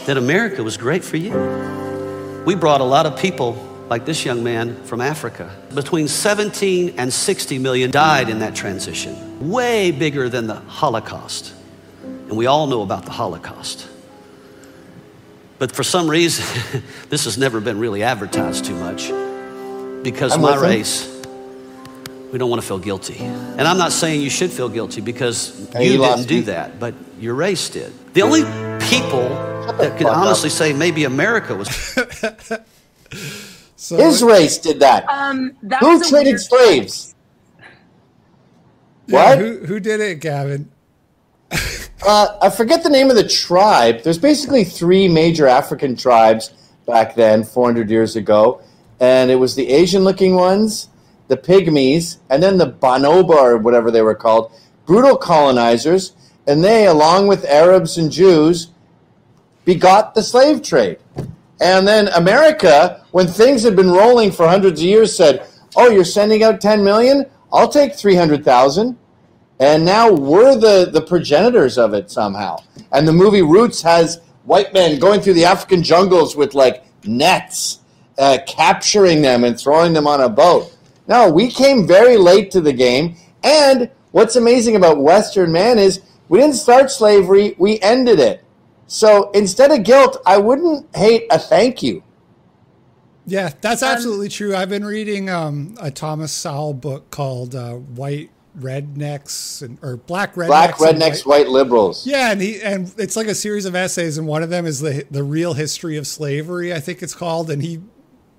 that 0.06 0.18
America 0.18 0.64
was 0.64 0.78
great 0.78 1.04
for 1.04 1.18
you? 1.18 1.32
We 2.46 2.56
brought 2.56 2.82
a 2.82 2.86
lot 2.86 3.06
of 3.06 3.20
people 3.20 3.54
like 3.90 4.06
this 4.06 4.26
young 4.26 4.44
man 4.44 4.84
from 4.84 5.02
Africa. 5.02 5.54
Between 5.74 6.08
17 6.08 6.96
and 6.98 7.14
60 7.14 7.60
million 7.60 7.92
died 7.92 8.30
in 8.30 8.40
that 8.40 8.56
transition, 8.56 9.50
way 9.52 9.92
bigger 9.92 10.30
than 10.30 10.48
the 10.48 10.56
Holocaust. 10.56 11.54
And 12.04 12.38
we 12.38 12.46
all 12.46 12.68
know 12.68 12.82
about 12.82 13.06
the 13.06 13.12
Holocaust. 13.12 13.88
But 15.60 15.74
for 15.76 15.84
some 15.84 16.10
reason, 16.10 16.46
this 17.10 17.26
has 17.26 17.38
never 17.38 17.60
been 17.60 17.80
really 17.80 18.04
advertised 18.04 18.66
too 18.66 18.76
much 18.76 19.10
because 20.04 20.34
I'm 20.34 20.42
my 20.42 20.56
race 20.56 21.12
we 22.32 22.38
don't 22.38 22.50
want 22.50 22.62
to 22.62 22.68
feel 22.68 22.80
guilty. 22.80 23.18
And 23.18 23.62
I'm 23.62 23.78
not 23.78 23.92
saying 23.92 24.22
you 24.22 24.30
should 24.30 24.52
feel 24.52 24.70
guilty 24.70 25.02
because 25.02 25.70
Hey, 25.74 25.88
you 25.88 25.94
you 25.94 25.98
didn't 25.98 26.28
do 26.28 26.36
me. 26.36 26.42
that, 26.42 26.80
but 26.80 26.96
your 27.20 27.36
race 27.36 27.70
did. 27.70 27.92
The 28.14 28.22
only 28.22 28.44
people 28.90 29.51
that 29.68 29.98
could 29.98 30.08
fuck 30.08 30.12
up. 30.14 30.18
honestly 30.18 30.50
say 30.50 30.74
maybe 30.74 31.04
America 31.06 31.56
was 31.56 31.68
So 33.76 33.98
His 33.98 34.22
race 34.24 34.58
did 34.60 34.80
that. 34.82 35.06
Um, 35.10 35.58
that 35.64 35.80
Who 35.80 35.98
was 35.98 36.08
traded 36.10 36.40
slaves? 36.40 37.16
yeah, 39.08 39.30
what? 39.30 39.40
who 39.40 39.66
who 39.66 39.80
did 39.80 40.00
it, 40.00 40.20
Gavin? 40.20 40.72
Uh, 42.04 42.36
I 42.42 42.50
forget 42.50 42.82
the 42.82 42.90
name 42.90 43.12
of 43.12 43.16
the 43.16 43.28
tribe. 43.28 44.02
There's 44.02 44.18
basically 44.18 44.64
three 44.64 45.08
major 45.08 45.46
African 45.46 45.96
tribes 45.96 46.52
back 46.88 47.14
then, 47.14 47.44
400 47.44 47.92
years 47.92 48.16
ago, 48.16 48.64
and 49.00 49.30
it 49.30 49.36
was 49.36 49.54
the 49.54 49.70
Asian-looking 49.70 50.34
ones, 50.34 50.90
the 51.28 51.38
Pygmies, 51.38 52.18
and 52.32 52.42
then 52.42 52.58
the 52.58 52.72
Bonobo 52.72 53.36
or 53.36 53.58
whatever 53.60 53.92
they 53.92 54.02
were 54.02 54.16
called. 54.16 54.52
Brutal 54.88 55.16
colonizers, 55.16 56.14
and 56.48 56.64
they, 56.64 56.88
along 56.88 57.28
with 57.28 57.46
Arabs 57.46 58.00
and 58.00 58.12
Jews, 58.12 58.70
begot 59.66 60.14
the 60.14 60.24
slave 60.24 60.62
trade. 60.62 60.98
And 61.62 61.88
then 61.88 62.08
America, 62.10 63.06
when 63.12 63.28
things 63.28 63.64
had 63.64 63.76
been 63.76 63.92
rolling 63.92 64.32
for 64.32 64.48
hundreds 64.48 64.80
of 64.80 64.86
years, 64.86 65.16
said, 65.16 65.46
"Oh, 65.76 65.90
you're 65.90 66.04
sending 66.04 66.44
out 66.44 66.60
10 66.60 66.84
million? 66.84 67.26
I'll 67.54 67.70
take 67.70 67.96
300,000." 67.96 68.98
And 69.60 69.86
now 69.86 70.12
we're 70.12 70.56
the, 70.56 70.90
the 70.92 71.02
progenitors 71.02 71.78
of 71.78 71.94
it 71.94 72.10
somehow. 72.10 72.58
And 72.92 73.08
the 73.08 73.14
movie 73.14 73.44
Roots 73.44 73.84
has 73.84 74.20
white 74.44 74.74
men 74.74 75.00
going 75.00 75.22
through 75.22 75.36
the 75.36 75.46
African 75.46 75.84
jungles 75.84 76.36
with 76.36 76.56
like 76.56 76.84
nets, 77.06 77.80
uh, 78.18 78.40
capturing 78.48 79.22
them 79.22 79.44
and 79.44 79.60
throwing 79.60 79.94
them 79.94 80.08
on 80.08 80.22
a 80.22 80.30
boat. 80.30 80.76
No, 81.08 81.30
we 81.30 81.52
came 81.52 81.86
very 81.86 82.18
late 82.18 82.50
to 82.52 82.62
the 82.62 82.74
game. 82.74 83.16
And 83.44 83.92
what's 84.12 84.36
amazing 84.36 84.76
about 84.76 85.00
Western 85.00 85.52
man 85.52 85.78
is 85.78 86.02
we 86.28 86.40
didn't 86.40 86.56
start 86.56 86.90
slavery, 86.90 87.56
we 87.60 87.80
ended 87.82 88.20
it. 88.20 88.44
So 88.92 89.32
instead 89.32 89.72
of 89.72 89.84
guilt, 89.84 90.22
I 90.26 90.36
wouldn't 90.36 90.94
hate 90.94 91.26
a 91.32 91.40
thank 91.40 91.82
you. 91.82 92.04
Yeah, 93.26 93.54
that's 93.62 93.84
absolutely 93.84 94.26
um, 94.26 94.32
true. 94.32 94.54
I've 94.54 94.68
been 94.68 94.84
reading 94.84 95.30
um, 95.30 95.76
a 95.80 95.90
Thomas 95.90 96.34
Sowell 96.34 96.74
book 96.74 97.10
called 97.10 97.56
uh, 97.56 97.76
White 97.76 98.32
rednecks 98.60 99.62
and 99.62 99.78
or 99.82 99.96
black 99.96 100.36
rednecks 100.36 100.48
black 100.48 100.76
rednecks 100.76 101.26
white, 101.26 101.46
white, 101.46 101.48
liberals 101.48 102.06
yeah 102.06 102.34
and 102.34 102.42
he 102.42 102.62
and 102.62 102.94
it's 102.98 103.16
like 103.16 103.28
a 103.28 103.34
series 103.34 103.64
of 103.64 103.76
essays 103.76 104.18
and 104.18 104.28
one 104.28 104.44
of 104.44 104.50
them 104.50 104.66
is 104.66 104.82
the 104.82 105.06
the 105.10 105.24
real 105.24 105.54
history 105.54 105.96
of 105.96 106.06
slavery 106.06 106.74
i 106.74 106.80
think 106.82 107.02
it's 107.02 107.16
called 107.16 107.50
and 107.50 107.62
he 107.64 107.80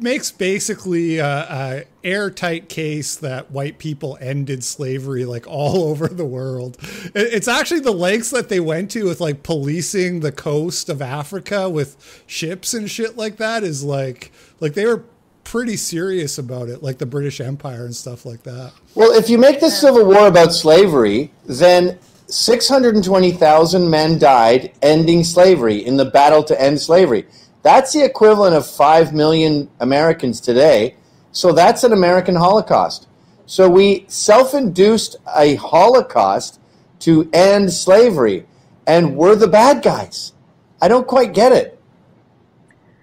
makes 0.02 0.30
basically 0.30 1.18
a, 1.18 1.26
a 1.26 1.84
airtight 2.04 2.68
case 2.68 3.16
that 3.16 3.50
white 3.50 3.78
people 3.78 4.18
ended 4.20 4.64
slavery 4.64 5.24
like 5.24 5.46
all 5.46 5.84
over 5.90 6.08
the 6.08 6.24
world 6.24 6.76
it's 7.14 7.48
actually 7.48 7.80
the 7.80 7.92
lengths 7.92 8.30
that 8.30 8.48
they 8.48 8.60
went 8.60 8.90
to 8.90 9.04
with 9.04 9.20
like 9.20 9.42
policing 9.42 10.20
the 10.20 10.32
coast 10.32 10.88
of 10.88 11.00
africa 11.00 11.68
with 11.68 12.22
ships 12.26 12.74
and 12.74 12.90
shit 12.90 13.16
like 13.16 13.36
that 13.36 13.62
is 13.62 13.84
like 13.84 14.32
like 14.60 14.74
they 14.74 14.86
were 14.86 15.04
pretty 15.44 15.76
serious 15.76 16.38
about 16.38 16.68
it, 16.68 16.82
like 16.82 16.98
the 16.98 17.06
British 17.06 17.40
Empire 17.40 17.84
and 17.84 17.94
stuff 17.94 18.24
like 18.24 18.42
that. 18.44 18.72
Well, 18.94 19.12
if 19.12 19.28
you 19.28 19.38
make 19.38 19.60
the 19.60 19.70
Civil 19.70 20.04
War 20.06 20.26
about 20.26 20.52
slavery, 20.52 21.30
then 21.46 21.98
620,000 22.28 23.90
men 23.90 24.18
died 24.18 24.72
ending 24.80 25.24
slavery 25.24 25.76
in 25.84 25.96
the 25.96 26.04
battle 26.06 26.42
to 26.44 26.60
end 26.60 26.80
slavery. 26.80 27.26
That's 27.62 27.92
the 27.92 28.04
equivalent 28.04 28.54
of 28.54 28.66
5 28.66 29.12
million 29.12 29.70
Americans 29.80 30.40
today. 30.40 30.96
So 31.32 31.52
that's 31.52 31.84
an 31.84 31.92
American 31.92 32.36
Holocaust. 32.36 33.08
So 33.46 33.68
we 33.68 34.04
self 34.08 34.54
induced 34.54 35.16
a 35.36 35.54
Holocaust 35.56 36.60
to 37.00 37.28
end 37.32 37.72
slavery, 37.72 38.46
and 38.86 39.16
we're 39.16 39.34
the 39.34 39.48
bad 39.48 39.82
guys. 39.82 40.32
I 40.80 40.88
don't 40.88 41.06
quite 41.06 41.34
get 41.34 41.52
it. 41.52 41.78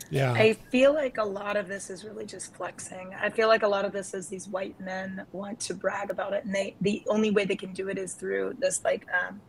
Yeah. 0.10 0.34
I 0.34 0.54
feel 0.72 0.94
like 0.94 1.18
a 1.18 1.24
lot 1.24 1.56
of 1.56 1.68
this 1.68 1.90
is 1.90 2.04
really 2.04 2.26
just 2.26 2.56
flexing. 2.56 3.14
I 3.20 3.30
feel 3.30 3.48
like 3.48 3.64
a 3.64 3.68
lot 3.68 3.86
of 3.86 3.92
this 3.92 4.14
is 4.14 4.28
these 4.28 4.48
white 4.48 4.80
men 4.80 5.26
want 5.32 5.60
to 5.62 5.74
brag 5.74 6.10
about 6.10 6.34
it 6.34 6.46
and 6.46 6.54
they 6.54 6.76
the 6.82 7.04
only 7.08 7.30
way 7.30 7.46
they 7.46 7.56
can 7.56 7.74
do 7.74 7.90
it 7.90 7.98
is 7.98 8.14
through 8.14 8.56
this 8.58 8.84
like 8.84 9.06
um 9.14 9.40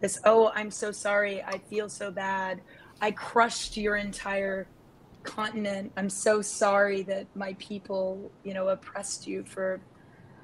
this 0.00 0.20
oh 0.24 0.50
I'm 0.54 0.70
so 0.70 0.90
sorry, 0.90 1.42
I 1.42 1.58
feel 1.70 1.88
so 1.88 2.10
bad. 2.10 2.60
I 3.00 3.10
crushed 3.10 3.76
your 3.76 3.96
entire 3.96 4.66
continent. 5.22 5.92
I'm 5.96 6.10
so 6.10 6.42
sorry 6.42 7.02
that 7.02 7.26
my 7.34 7.54
people, 7.58 8.30
you 8.44 8.54
know, 8.54 8.68
oppressed 8.68 9.26
you 9.26 9.44
for 9.44 9.80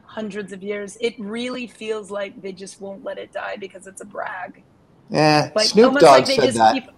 hundreds 0.05 0.53
of 0.53 0.63
years. 0.63 0.97
It 1.01 1.15
really 1.19 1.67
feels 1.67 2.11
like 2.11 2.41
they 2.43 2.53
just 2.53 2.81
won't 2.81 3.03
let 3.03 3.19
it 3.19 3.33
die 3.33 3.57
because 3.57 3.87
it's 3.87 4.01
a 4.01 4.05
brag. 4.05 4.63
Yeah, 5.11 5.51
like, 5.55 5.69
Snoop 5.69 5.95
Dogg 5.95 6.03
like 6.03 6.27
said 6.27 6.55
that. 6.55 6.75
Keep, 6.75 6.91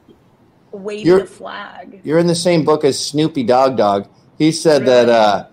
waving 0.73 1.07
you're, 1.07 1.23
a 1.23 1.27
flag. 1.27 2.01
You're 2.05 2.19
in 2.19 2.27
the 2.27 2.35
same 2.35 2.65
book 2.65 2.85
as 2.85 2.99
Snoop 2.99 3.35
Doggy 3.35 3.77
Dogg. 3.77 4.07
He 4.39 4.53
said 4.53 4.83
really? 4.83 5.07
that 5.07 5.09
uh, 5.09 5.47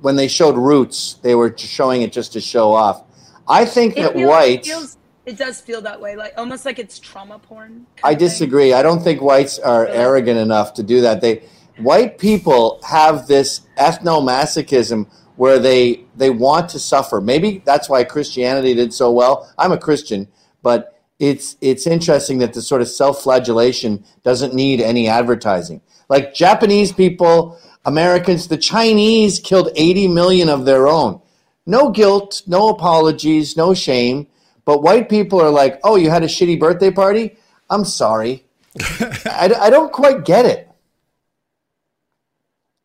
when 0.00 0.16
they 0.16 0.28
showed 0.28 0.56
Roots, 0.56 1.14
they 1.22 1.34
were 1.34 1.56
showing 1.56 2.02
it 2.02 2.12
just 2.12 2.32
to 2.32 2.40
show 2.40 2.72
off. 2.72 3.04
I 3.46 3.64
think 3.64 3.96
it 3.96 4.02
that 4.02 4.12
feels, 4.14 4.30
whites. 4.30 4.68
Feels, 4.68 4.96
it, 5.26 5.36
does 5.36 5.60
feel 5.60 5.80
that 5.82 6.00
way, 6.00 6.16
like 6.16 6.34
almost 6.36 6.64
like 6.64 6.78
it's 6.78 6.98
trauma 6.98 7.38
porn. 7.38 7.86
I 8.02 8.14
disagree. 8.14 8.72
I 8.72 8.82
don't 8.82 9.02
think 9.02 9.20
whites 9.20 9.58
are 9.58 9.84
really? 9.84 9.96
arrogant 9.96 10.38
enough 10.38 10.74
to 10.74 10.82
do 10.82 11.00
that. 11.02 11.20
They 11.20 11.42
white 11.78 12.18
people 12.18 12.80
have 12.88 13.26
this 13.26 13.62
ethnomasochism 13.78 15.08
where 15.36 15.58
they 15.58 16.04
they 16.16 16.30
want 16.30 16.68
to 16.70 16.78
suffer. 16.78 17.20
Maybe 17.20 17.62
that's 17.64 17.88
why 17.88 18.04
Christianity 18.04 18.74
did 18.74 18.92
so 18.92 19.10
well. 19.10 19.52
I'm 19.58 19.72
a 19.72 19.78
Christian, 19.78 20.28
but 20.62 21.00
it's 21.18 21.56
it's 21.60 21.86
interesting 21.86 22.38
that 22.38 22.52
the 22.52 22.62
sort 22.62 22.82
of 22.82 22.88
self-flagellation 22.88 24.04
doesn't 24.22 24.54
need 24.54 24.80
any 24.80 25.08
advertising. 25.08 25.80
Like 26.08 26.34
Japanese 26.34 26.92
people, 26.92 27.58
Americans, 27.84 28.48
the 28.48 28.58
Chinese 28.58 29.38
killed 29.38 29.70
80 29.74 30.08
million 30.08 30.48
of 30.48 30.64
their 30.64 30.86
own. 30.86 31.20
No 31.66 31.90
guilt, 31.90 32.42
no 32.46 32.68
apologies, 32.68 33.56
no 33.56 33.74
shame. 33.74 34.26
But 34.64 34.82
white 34.82 35.08
people 35.08 35.40
are 35.40 35.50
like, 35.50 35.80
oh, 35.84 35.96
you 35.96 36.10
had 36.10 36.22
a 36.22 36.28
shitty 36.28 36.58
birthday 36.58 36.90
party? 36.90 37.36
I'm 37.70 37.84
sorry. 37.84 38.44
I, 38.80 39.52
I 39.58 39.70
don't 39.70 39.92
quite 39.92 40.24
get 40.24 40.46
it. 40.46 40.68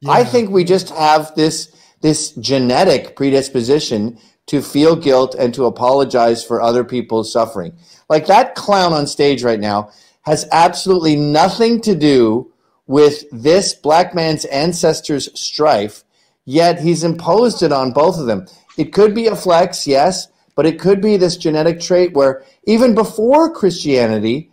Yeah. 0.01 0.11
I 0.11 0.23
think 0.23 0.49
we 0.49 0.63
just 0.63 0.89
have 0.89 1.35
this 1.35 1.75
this 2.01 2.31
genetic 2.31 3.17
predisposition 3.17 4.17
to 4.45 4.61
feel 4.61 4.95
guilt 4.95 5.35
and 5.37 5.53
to 5.53 5.65
apologize 5.65 6.43
for 6.43 6.61
other 6.61 6.83
people's 6.83 7.31
suffering. 7.31 7.73
Like 8.07 8.25
that 8.27 8.55
clown 8.55 8.93
on 8.93 9.05
stage 9.05 9.43
right 9.43 9.59
now 9.59 9.91
has 10.21 10.47
absolutely 10.51 11.15
nothing 11.15 11.81
to 11.81 11.95
do 11.95 12.51
with 12.87 13.25
this 13.31 13.73
black 13.73 14.15
man's 14.15 14.45
ancestors' 14.45 15.29
strife, 15.39 16.03
yet 16.45 16.79
he's 16.79 17.03
imposed 17.03 17.61
it 17.61 17.71
on 17.71 17.91
both 17.91 18.17
of 18.17 18.25
them. 18.25 18.47
It 18.77 18.93
could 18.93 19.13
be 19.13 19.27
a 19.27 19.35
flex, 19.35 19.85
yes, 19.85 20.29
but 20.59 20.65
it 20.65 20.77
could 20.77 20.99
be 20.99 21.15
this 21.15 21.37
genetic 21.37 21.79
trait 21.79 22.11
where 22.11 22.43
even 22.65 22.93
before 22.93 23.49
Christianity, 23.49 24.51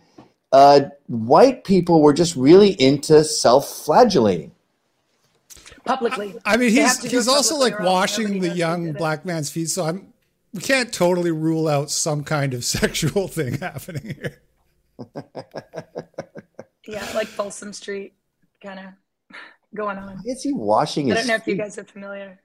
uh, 0.53 0.83
white 1.07 1.65
people 1.65 2.01
were 2.01 2.13
just 2.13 2.33
really 2.37 2.69
into 2.81 3.25
self 3.25 3.67
flagellating 3.67 4.53
publicly. 5.83 6.33
I 6.45 6.55
mean, 6.55 6.69
he's 6.69 7.03
he's 7.03 7.27
also 7.27 7.57
like 7.57 7.77
washing 7.81 8.39
the 8.39 8.47
young 8.47 8.93
black 8.93 9.25
man's 9.25 9.51
feet, 9.51 9.69
so 9.69 9.83
I'm 9.83 10.13
we 10.53 10.61
can't 10.61 10.93
totally 10.93 11.31
rule 11.31 11.67
out 11.67 11.91
some 11.91 12.23
kind 12.23 12.53
of 12.53 12.63
sexual 12.79 13.27
thing 13.27 13.55
happening 13.55 14.15
here. 14.15 14.41
yeah, 16.87 17.05
like 17.15 17.27
Folsom 17.27 17.73
Street 17.73 18.13
kind 18.63 18.79
of 18.79 18.85
going 19.75 19.97
on. 19.97 20.21
Is 20.25 20.41
he 20.41 20.53
washing? 20.53 21.11
I 21.11 21.15
don't 21.15 21.27
know 21.27 21.35
if 21.35 21.45
you 21.47 21.55
guys 21.55 21.77
are 21.77 21.83
familiar. 21.83 22.39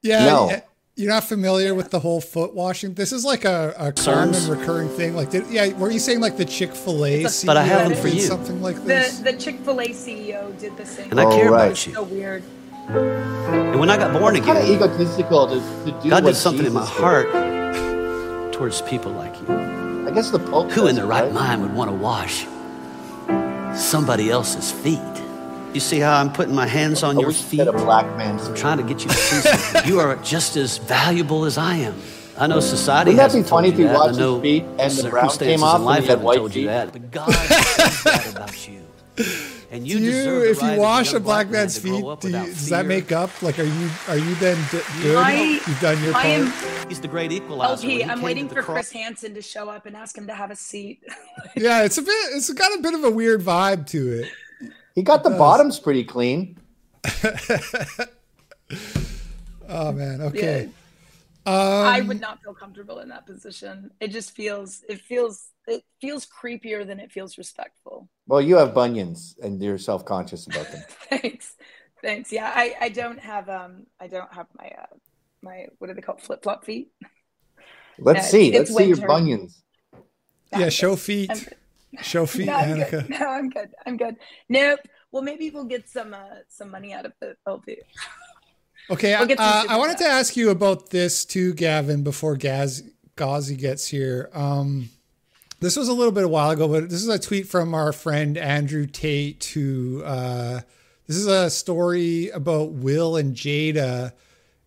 Yeah, 0.00 0.24
no. 0.24 0.62
You're 0.94 1.10
not 1.10 1.24
familiar 1.24 1.74
with 1.74 1.90
the 1.90 2.00
whole 2.00 2.20
foot 2.20 2.52
washing. 2.52 2.92
This 2.92 3.12
is 3.12 3.24
like 3.24 3.46
a, 3.46 3.74
a 3.78 3.92
common 3.92 4.46
recurring 4.46 4.90
thing. 4.90 5.16
Like, 5.16 5.30
did, 5.30 5.46
yeah, 5.48 5.72
were 5.78 5.90
you 5.90 5.98
saying 5.98 6.20
like 6.20 6.36
the 6.36 6.44
Chick 6.44 6.74
Fil 6.74 7.06
A 7.06 7.24
CEO? 7.24 7.46
But 7.46 7.56
I 7.56 7.62
have 7.62 7.88
them 7.88 7.98
for 7.98 8.08
you. 8.08 8.20
Something 8.20 8.60
like 8.60 8.76
this. 8.84 9.18
The 9.18 9.32
the 9.32 9.38
Chick 9.38 9.58
Fil 9.60 9.80
A 9.80 9.88
CEO 9.88 10.58
did 10.60 10.76
the 10.76 10.84
same. 10.84 11.10
And 11.10 11.18
I 11.18 11.24
care 11.24 11.50
right. 11.50 11.66
about 11.68 11.86
you. 11.86 11.94
So 11.94 12.02
weird. 12.02 12.42
And 12.88 13.80
when 13.80 13.88
I 13.88 13.96
got 13.96 14.12
born 14.12 14.36
it's 14.36 14.44
again, 14.44 14.56
kind 14.56 14.68
of 14.68 14.82
egotistical 14.82 15.46
to, 15.46 15.54
to 15.90 16.00
do 16.02 16.10
God 16.10 16.24
did 16.24 16.36
something 16.36 16.66
Jesus 16.66 16.74
in 16.74 16.74
my 16.74 16.84
heart 16.84 18.52
towards 18.52 18.82
people 18.82 19.12
like 19.12 19.34
you. 19.40 19.46
I 20.06 20.10
guess 20.10 20.30
the 20.30 20.40
Pope. 20.40 20.72
Who 20.72 20.88
in 20.88 20.94
their 20.94 21.06
right, 21.06 21.24
right 21.24 21.32
mind 21.32 21.62
would 21.62 21.72
want 21.72 21.90
to 21.90 21.96
wash 21.96 22.44
somebody 23.74 24.30
else's 24.30 24.70
feet? 24.70 25.11
You 25.72 25.80
see 25.80 25.98
how 26.00 26.18
I'm 26.20 26.30
putting 26.32 26.54
my 26.54 26.66
hands 26.66 27.02
on 27.02 27.16
I 27.16 27.20
your 27.20 27.32
feet? 27.32 27.60
A 27.60 27.72
black 27.72 28.04
man's 28.18 28.46
I'm 28.46 28.54
trying 28.54 28.76
to 28.76 28.82
get 28.84 29.02
you 29.02 29.08
to 29.08 29.16
see 29.16 29.40
something. 29.48 29.88
you 29.90 30.00
are 30.00 30.16
just 30.16 30.56
as 30.56 30.76
valuable 30.78 31.44
as 31.46 31.56
I 31.56 31.76
am. 31.76 31.94
I 32.36 32.46
know 32.46 32.60
society. 32.60 33.12
Wouldn't 33.12 33.32
that 33.32 33.38
be 33.42 33.48
funny 33.48 33.68
if 33.68 33.78
you 33.78 33.86
watched 33.86 34.18
his 34.18 34.40
feet 34.42 34.64
and 34.78 34.92
the 34.92 35.08
brown 35.10 35.30
came 35.38 35.62
off 35.62 35.80
and 35.80 36.02
he 36.04 36.08
had 36.10 36.22
white 36.22 36.52
feet? 36.52 36.66
That, 36.66 36.92
but 36.92 37.10
God 37.10 37.28
knows 37.28 37.48
that 38.04 38.32
about 38.36 38.68
you. 38.68 38.82
And 39.70 39.88
you, 39.88 39.98
do 39.98 40.04
you 40.04 40.42
if 40.50 40.60
you 40.60 40.78
wash 40.78 41.14
a 41.14 41.20
black 41.20 41.48
man's 41.48 41.78
feet, 41.78 42.04
do 42.20 42.28
you, 42.28 42.32
does 42.44 42.68
that 42.68 42.84
make 42.84 43.10
up? 43.10 43.30
Like, 43.42 43.58
are 43.58 43.62
you 43.64 43.90
are 44.08 44.18
you 44.18 44.34
then 44.34 44.58
good? 44.70 45.16
I, 45.16 45.32
You've 45.66 45.80
done 45.80 46.02
your 46.02 46.12
part. 46.12 46.26
Am, 46.26 46.52
He's 46.88 47.00
the 47.00 47.08
great 47.08 47.32
equalizer. 47.32 47.86
LP, 47.86 48.04
I'm 48.04 48.20
waiting 48.20 48.48
for 48.48 48.62
cross- 48.62 48.90
Chris 48.90 48.92
Hansen 48.92 49.32
to 49.34 49.40
show 49.40 49.70
up 49.70 49.86
and 49.86 49.96
ask 49.96 50.16
him 50.16 50.26
to 50.26 50.34
have 50.34 50.50
a 50.50 50.56
seat. 50.56 51.02
yeah, 51.56 51.84
it's 51.84 51.96
a 51.96 52.02
bit. 52.02 52.14
It's 52.32 52.52
got 52.52 52.78
a 52.78 52.82
bit 52.82 52.92
of 52.92 53.04
a 53.04 53.10
weird 53.10 53.40
vibe 53.40 53.86
to 53.88 54.20
it. 54.20 54.28
He 54.94 55.02
got 55.02 55.24
the 55.24 55.30
bottoms 55.30 55.78
pretty 55.78 56.04
clean. 56.04 56.58
oh 59.68 59.92
man. 59.92 60.20
Okay. 60.22 60.64
Yeah. 60.64 60.70
Um, 61.44 61.86
I 61.86 62.00
would 62.00 62.20
not 62.20 62.40
feel 62.42 62.54
comfortable 62.54 63.00
in 63.00 63.08
that 63.08 63.26
position. 63.26 63.90
It 64.00 64.08
just 64.08 64.32
feels. 64.32 64.84
It 64.88 65.00
feels 65.00 65.48
it 65.66 65.82
feels 66.00 66.26
creepier 66.26 66.86
than 66.86 67.00
it 67.00 67.10
feels 67.10 67.38
respectful. 67.38 68.08
Well, 68.26 68.40
you 68.40 68.56
have 68.56 68.74
bunions 68.74 69.36
and 69.42 69.60
you're 69.62 69.78
self 69.78 70.04
conscious 70.04 70.46
about 70.46 70.70
them. 70.70 70.82
thanks, 71.10 71.54
thanks. 72.02 72.32
Yeah, 72.32 72.52
I, 72.54 72.74
I 72.80 72.88
don't 72.88 73.18
have 73.18 73.48
um 73.48 73.86
I 74.00 74.06
don't 74.06 74.32
have 74.32 74.46
my 74.58 74.66
uh 74.66 74.96
my 75.42 75.66
what 75.78 75.90
are 75.90 75.94
they 75.94 76.00
called 76.00 76.20
flip 76.20 76.42
flop 76.42 76.64
feet. 76.64 76.92
Let's 77.98 78.28
see. 78.30 78.52
Let's 78.52 78.74
see 78.74 78.84
your 78.84 79.06
bunions. 79.06 79.62
yeah, 80.56 80.68
show 80.68 80.96
feet. 80.96 81.30
Show 82.00 82.26
feet, 82.26 82.46
no, 82.46 82.54
I'm 82.54 82.76
Annika. 82.76 82.90
Good. 82.90 83.10
No, 83.10 83.26
I'm 83.28 83.50
good. 83.50 83.70
I'm 83.86 83.96
good. 83.96 84.16
Nope. 84.48 84.80
Well, 85.10 85.22
maybe 85.22 85.50
we'll 85.50 85.64
get 85.64 85.88
some 85.88 86.14
uh, 86.14 86.40
some 86.48 86.70
money 86.70 86.94
out 86.94 87.04
of 87.04 87.12
the 87.20 87.36
LP. 87.46 87.78
Okay, 88.90 89.16
We'll 89.18 89.36
uh, 89.38 89.64
I 89.68 89.76
wanted 89.76 89.98
to 89.98 90.04
ask 90.04 90.36
you 90.36 90.50
about 90.50 90.90
this 90.90 91.24
too, 91.24 91.54
Gavin, 91.54 92.02
before 92.02 92.36
Gaz 92.36 92.82
Gazi 93.16 93.56
gets 93.56 93.86
here. 93.86 94.30
Um, 94.32 94.90
this 95.60 95.76
was 95.76 95.88
a 95.88 95.92
little 95.92 96.12
bit 96.12 96.24
a 96.24 96.28
while 96.28 96.50
ago, 96.50 96.66
but 96.66 96.88
this 96.90 97.02
is 97.02 97.08
a 97.08 97.18
tweet 97.18 97.46
from 97.46 97.74
our 97.74 97.92
friend 97.92 98.36
Andrew 98.36 98.86
Tate. 98.86 99.44
Who 99.54 100.02
uh, 100.02 100.62
this 101.06 101.16
is 101.16 101.26
a 101.26 101.50
story 101.50 102.30
about 102.30 102.72
Will 102.72 103.16
and 103.16 103.36
Jada, 103.36 104.12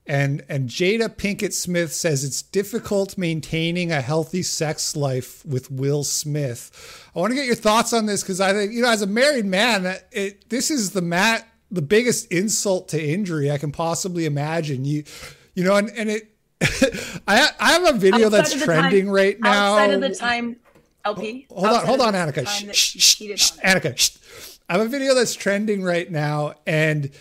and 0.08 0.44
and 0.48 0.70
Jada 0.70 1.10
Pinkett 1.10 1.54
Smith 1.54 1.92
says 1.92 2.24
it's 2.24 2.42
difficult 2.42 3.18
maintaining 3.18 3.92
a 3.92 4.02
healthy 4.02 4.44
sex 4.44 4.96
life 4.96 5.46
with 5.46 5.72
Will 5.72 6.04
Smith. 6.04 7.10
I 7.16 7.20
want 7.20 7.32
to 7.32 7.36
get 7.36 7.46
your 7.46 7.56
thoughts 7.56 7.94
on 7.94 8.06
this 8.06 8.22
because 8.22 8.40
I 8.40 8.54
think 8.54 8.72
you 8.72 8.82
know, 8.82 8.90
as 8.90 9.02
a 9.02 9.08
married 9.08 9.46
man, 9.46 9.98
it, 10.12 10.50
this 10.50 10.70
is 10.70 10.92
the 10.92 11.02
mat 11.02 11.48
the 11.72 11.82
biggest 11.82 12.32
insult 12.32 12.90
to 12.90 13.04
injury 13.04 13.50
I 13.52 13.58
can 13.58 13.72
possibly 13.72 14.26
imagine. 14.26 14.86
You, 14.86 15.04
you 15.54 15.64
know, 15.64 15.76
and 15.76 15.90
and 15.92 16.10
it. 16.10 16.32
I 17.28 17.50
I 17.60 17.74
have 17.74 17.96
a 17.96 17.98
video 17.98 18.28
Outside 18.28 18.38
that's 18.38 18.64
trending 18.64 19.06
time- 19.06 19.14
right 19.14 19.40
now. 19.40 19.74
Outside 19.74 19.94
of 19.94 20.02
the 20.02 20.16
time, 20.16 20.58
LP. 21.04 21.48
Hold 21.50 21.66
on, 21.66 21.86
hold 21.86 22.02
on, 22.02 22.14
Annika. 22.14 22.48
Shh, 22.48 22.74
shh, 22.74 23.16
shh. 23.36 23.52
Annika. 23.64 24.60
I 24.70 24.78
have 24.78 24.86
a 24.86 24.90
video 24.90 25.14
that's 25.14 25.36
trending 25.36 25.84
right 25.84 26.10
now, 26.10 26.56
and 26.66 27.12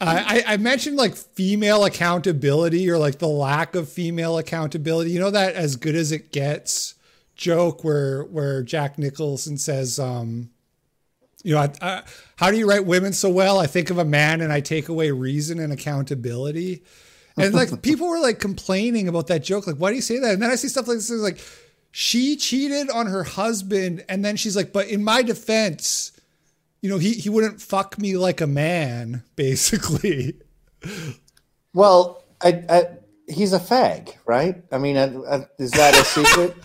I, 0.00 0.44
I 0.46 0.56
mentioned 0.56 0.96
like 0.96 1.14
female 1.14 1.84
accountability 1.84 2.88
or 2.88 2.98
like 2.98 3.18
the 3.18 3.28
lack 3.28 3.74
of 3.74 3.88
female 3.88 4.38
accountability. 4.38 5.10
You 5.10 5.20
know 5.20 5.30
that 5.30 5.54
as 5.54 5.76
good 5.76 5.94
as 5.94 6.10
it 6.10 6.32
gets 6.32 6.94
joke 7.36 7.84
where 7.84 8.24
where 8.24 8.62
Jack 8.62 8.98
Nicholson 8.98 9.58
says, 9.58 9.98
um, 9.98 10.50
you 11.42 11.54
know, 11.54 11.60
I, 11.60 11.72
I, 11.82 12.02
how 12.36 12.50
do 12.50 12.58
you 12.58 12.68
write 12.68 12.86
women 12.86 13.12
so 13.12 13.28
well? 13.28 13.58
I 13.58 13.66
think 13.66 13.90
of 13.90 13.98
a 13.98 14.04
man 14.04 14.40
and 14.40 14.52
I 14.52 14.60
take 14.60 14.88
away 14.88 15.10
reason 15.10 15.58
and 15.58 15.72
accountability. 15.72 16.82
And 17.36 17.54
like 17.54 17.82
people 17.82 18.08
were 18.08 18.20
like 18.20 18.38
complaining 18.38 19.08
about 19.08 19.26
that 19.28 19.42
joke. 19.42 19.66
Like, 19.66 19.76
why 19.76 19.90
do 19.90 19.96
you 19.96 20.02
say 20.02 20.18
that? 20.18 20.34
And 20.34 20.42
then 20.42 20.50
I 20.50 20.56
see 20.56 20.68
stuff 20.68 20.88
like 20.88 20.98
this 20.98 21.10
like, 21.10 21.40
she 21.92 22.36
cheated 22.36 22.88
on 22.90 23.06
her 23.06 23.24
husband. 23.24 24.04
And 24.08 24.24
then 24.24 24.36
she's 24.36 24.54
like, 24.54 24.72
but 24.72 24.88
in 24.88 25.02
my 25.02 25.22
defense, 25.22 26.12
you 26.82 26.88
know, 26.90 26.98
he, 26.98 27.12
he 27.14 27.28
wouldn't 27.28 27.60
fuck 27.60 27.98
me 27.98 28.16
like 28.16 28.40
a 28.40 28.46
man, 28.46 29.22
basically. 29.36 30.34
Well, 31.74 32.24
I, 32.42 32.64
I, 32.68 32.84
he's 33.28 33.52
a 33.52 33.58
fag, 33.60 34.14
right? 34.26 34.62
I 34.72 34.78
mean, 34.78 34.96
I, 34.96 35.14
I, 35.36 35.46
is 35.58 35.70
that 35.72 35.94
a 35.94 36.04
secret? 36.04 36.56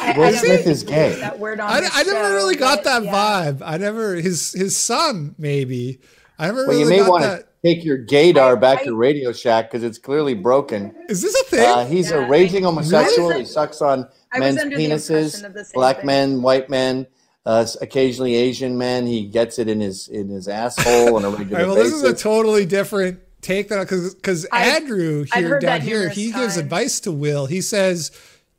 I, 0.00 0.16
Will 0.16 0.24
I 0.24 0.30
don't 0.32 0.40
Smith 0.40 0.66
is 0.66 0.82
if 0.82 0.88
you 0.88 0.94
use 0.96 1.12
gay. 1.14 1.20
That 1.20 1.38
word 1.38 1.60
on 1.60 1.70
I, 1.70 1.80
this 1.80 1.90
I 1.94 2.02
never 2.04 2.34
really 2.34 2.56
got 2.56 2.84
that 2.84 3.04
yeah. 3.04 3.12
vibe. 3.12 3.62
I 3.64 3.76
never, 3.76 4.14
his, 4.14 4.52
his 4.52 4.76
son, 4.76 5.34
maybe. 5.38 6.00
I 6.38 6.46
never 6.46 6.66
Well, 6.66 6.78
really 6.78 6.96
you 6.96 7.02
may 7.02 7.08
want 7.08 7.22
to 7.22 7.46
take 7.62 7.84
your 7.84 8.04
gaydar 8.04 8.60
back 8.60 8.80
I- 8.80 8.84
to 8.84 8.94
Radio 8.96 9.32
Shack 9.32 9.70
because 9.70 9.84
it's 9.84 9.98
clearly 9.98 10.34
broken. 10.34 10.94
Is 11.08 11.22
this 11.22 11.34
a 11.40 11.44
thing? 11.44 11.60
Uh, 11.68 11.86
he's 11.86 12.10
Yeah, 12.10 12.26
a 12.26 12.28
raging 12.28 12.64
I- 12.64 12.68
homosexual. 12.68 13.28
Really? 13.28 13.42
He 13.42 13.46
sucks 13.46 13.80
on 13.82 14.08
I 14.32 14.40
men's 14.40 14.58
penises, 14.64 15.10
impression 15.10 15.44
of 15.46 15.54
the 15.54 15.64
same 15.64 15.72
black 15.74 15.98
thing. 15.98 16.06
men, 16.06 16.42
white 16.42 16.68
men, 16.70 17.06
uh, 17.46 17.66
occasionally 17.80 18.34
Asian 18.34 18.78
men. 18.78 19.06
He 19.06 19.26
gets 19.26 19.58
it 19.58 19.68
in 19.68 19.80
his 19.80 20.08
in 20.08 20.28
his 20.28 20.48
asshole 20.48 21.16
on 21.16 21.24
a 21.24 21.30
regular 21.36 21.58
right, 21.58 21.66
well, 21.66 21.76
this 21.76 21.92
is 21.92 22.02
a 22.02 22.14
totally 22.14 22.66
different 22.66 23.20
take 23.40 23.68
that 23.68 23.80
because 23.80 24.14
because 24.14 24.44
Andrew 24.46 25.24
here 25.34 25.58
down 25.58 25.82
here 25.82 25.98
numerous 25.98 26.16
he 26.16 26.32
gives 26.32 26.56
advice 26.56 27.00
to 27.00 27.12
Will. 27.12 27.46
He 27.46 27.60
says 27.60 28.10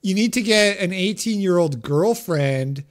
you 0.01 0.13
need 0.13 0.33
to 0.33 0.41
get 0.41 0.79
an 0.79 0.93
18 0.93 1.41
year 1.41 1.57
old 1.57 1.81
girlfriend 1.81 2.83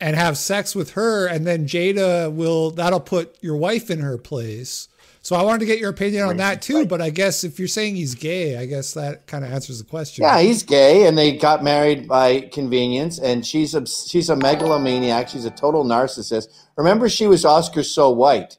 and 0.00 0.16
have 0.16 0.38
sex 0.38 0.74
with 0.74 0.92
her, 0.92 1.26
and 1.26 1.46
then 1.46 1.66
Jada 1.66 2.32
will 2.32 2.70
that'll 2.70 3.00
put 3.00 3.36
your 3.42 3.56
wife 3.56 3.90
in 3.90 4.00
her 4.00 4.18
place. 4.18 4.88
So 5.30 5.36
I 5.36 5.42
wanted 5.42 5.60
to 5.60 5.66
get 5.66 5.78
your 5.78 5.90
opinion 5.90 6.24
on 6.24 6.38
that 6.38 6.60
too. 6.60 6.86
But 6.86 7.00
I 7.00 7.10
guess 7.10 7.44
if 7.44 7.60
you're 7.60 7.68
saying 7.68 7.94
he's 7.94 8.16
gay, 8.16 8.56
I 8.56 8.66
guess 8.66 8.94
that 8.94 9.28
kind 9.28 9.44
of 9.44 9.52
answers 9.52 9.78
the 9.78 9.84
question. 9.84 10.24
Yeah, 10.24 10.40
he's 10.40 10.64
gay, 10.64 11.06
and 11.06 11.16
they 11.16 11.36
got 11.36 11.62
married 11.62 12.08
by 12.08 12.40
convenience. 12.52 13.20
And 13.20 13.46
she's 13.46 13.76
a 13.76 13.86
she's 13.86 14.28
a 14.28 14.34
megalomaniac. 14.34 15.28
She's 15.28 15.44
a 15.44 15.52
total 15.52 15.84
narcissist. 15.84 16.48
Remember, 16.76 17.08
she 17.08 17.28
was 17.28 17.44
Oscar 17.44 17.84
so 17.84 18.10
white, 18.10 18.58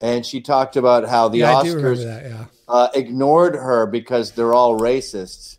and 0.00 0.24
she 0.24 0.40
talked 0.40 0.76
about 0.76 1.08
how 1.08 1.26
the 1.26 1.38
yeah, 1.38 1.58
I 1.58 1.64
do 1.64 1.74
remember 1.74 1.96
Oscars 1.96 2.04
that. 2.04 2.24
Yeah. 2.24 2.44
uh, 2.68 2.88
ignored 2.94 3.56
her 3.56 3.86
because 3.86 4.30
they're 4.30 4.54
all 4.54 4.78
racists. 4.78 5.58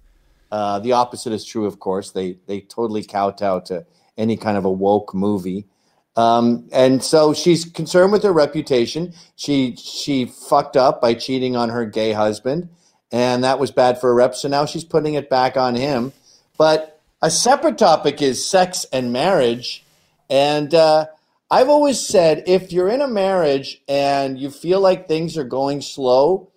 Uh, 0.50 0.80
the 0.80 0.94
opposite 0.94 1.34
is 1.34 1.44
true, 1.44 1.66
of 1.66 1.82
course. 1.82 2.12
They 2.12 2.38
they 2.48 2.62
totally 2.62 3.04
kowtow 3.04 3.60
to 3.66 3.86
any 4.18 4.38
kind 4.38 4.58
of 4.58 4.64
a 4.64 4.72
woke 4.72 5.14
movie, 5.14 5.68
um, 6.16 6.68
and 6.72 7.04
so 7.04 7.34
she's 7.34 7.64
concerned 7.64 8.12
with 8.12 8.24
her 8.24 8.34
reputation. 8.34 9.14
She 9.36 9.76
she 9.76 10.26
fucked 10.26 10.76
up 10.76 11.02
by 11.02 11.14
cheating 11.14 11.56
on 11.56 11.70
her 11.70 11.86
gay 11.86 12.12
husband, 12.12 12.70
and 13.12 13.44
that 13.44 13.60
was 13.60 13.72
bad 13.72 14.00
for 14.00 14.08
her 14.08 14.16
rep. 14.16 14.36
So 14.36 14.48
now 14.48 14.66
she's 14.66 14.84
putting 14.84 15.14
it 15.14 15.30
back 15.30 15.56
on 15.56 15.76
him. 15.76 16.12
But 16.58 17.02
a 17.22 17.32
separate 17.32 17.78
topic 17.78 18.22
is 18.22 18.46
sex 18.46 18.86
and 18.92 19.14
marriage, 19.14 19.86
and 20.30 20.74
uh, 20.74 21.06
I've 21.50 21.70
always 21.70 22.00
said 22.00 22.44
if 22.46 22.74
you're 22.74 22.90
in 22.90 23.02
a 23.02 23.08
marriage 23.08 23.82
and 23.88 24.38
you 24.38 24.52
feel 24.52 24.82
like 24.82 25.08
things 25.08 25.38
are 25.38 25.46
going 25.46 25.82
slow, 25.82 26.52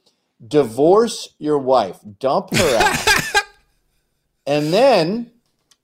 divorce 0.47 1.29
your 1.39 1.59
wife, 1.59 1.99
dump 2.19 2.55
her 2.55 2.77
out, 2.77 3.45
and 4.47 4.73
then, 4.73 5.31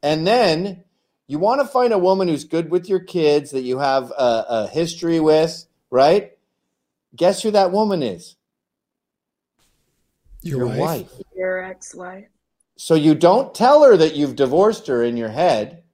and 0.03 0.27
then 0.27 0.85
you 1.31 1.39
want 1.39 1.61
to 1.61 1.67
find 1.67 1.93
a 1.93 1.99
woman 1.99 2.27
who's 2.27 2.43
good 2.43 2.73
with 2.73 2.89
your 2.89 2.99
kids 2.99 3.53
that 3.53 3.63
you 3.63 3.79
have 3.79 4.11
a, 4.11 4.45
a 4.49 4.67
history 4.67 5.21
with, 5.21 5.65
right? 5.89 6.33
Guess 7.15 7.45
who 7.45 7.53
that 7.53 7.71
woman 7.71 8.03
is? 8.03 8.35
Your, 10.43 10.67
wife. 10.67 11.09
Your 11.37 11.63
ex-wife. 11.63 12.27
So 12.75 12.97
you 12.97 13.15
don't 13.15 13.55
tell 13.55 13.85
her 13.85 13.97
that 13.97 14.17
you've 14.17 14.35
divorced 14.35 14.89
her 14.89 15.05
in 15.05 15.17
your 15.17 15.29
head, 15.29 15.85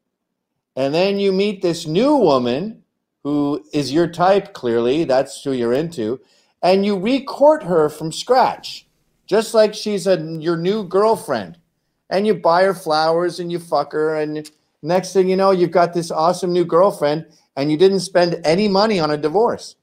and 0.75 0.94
then 0.94 1.18
you 1.18 1.33
meet 1.33 1.61
this 1.61 1.87
new 1.87 2.16
woman 2.16 2.83
who 3.22 3.62
is 3.75 3.92
your 3.92 4.07
type, 4.07 4.55
clearly, 4.55 5.05
that's 5.05 5.44
who 5.44 5.53
you're 5.53 5.75
into, 5.75 6.18
and 6.62 6.87
you 6.87 6.96
recourt 6.96 7.62
her 7.64 7.90
from 7.90 8.11
scratch, 8.11 8.87
just 9.27 9.53
like 9.53 9.75
she's 9.75 10.07
a, 10.07 10.18
your 10.40 10.57
new 10.57 10.83
girlfriend. 10.83 11.59
And 12.09 12.27
you 12.27 12.37
buy 12.37 12.62
her 12.62 12.72
flowers 12.72 13.40
and 13.40 13.53
you 13.53 13.59
fuck 13.59 13.92
her, 13.92 14.16
and 14.16 14.51
next 14.82 15.12
thing 15.12 15.28
you 15.28 15.36
know, 15.36 15.50
you've 15.50 15.70
got 15.70 15.94
this 15.94 16.10
awesome 16.10 16.52
new 16.52 16.64
girlfriend, 16.64 17.26
and 17.56 17.70
you 17.70 17.76
didn't 17.76 18.00
spend 18.00 18.40
any 18.44 18.68
money 18.68 19.00
on 19.00 19.10
a 19.10 19.16
divorce. 19.16 19.76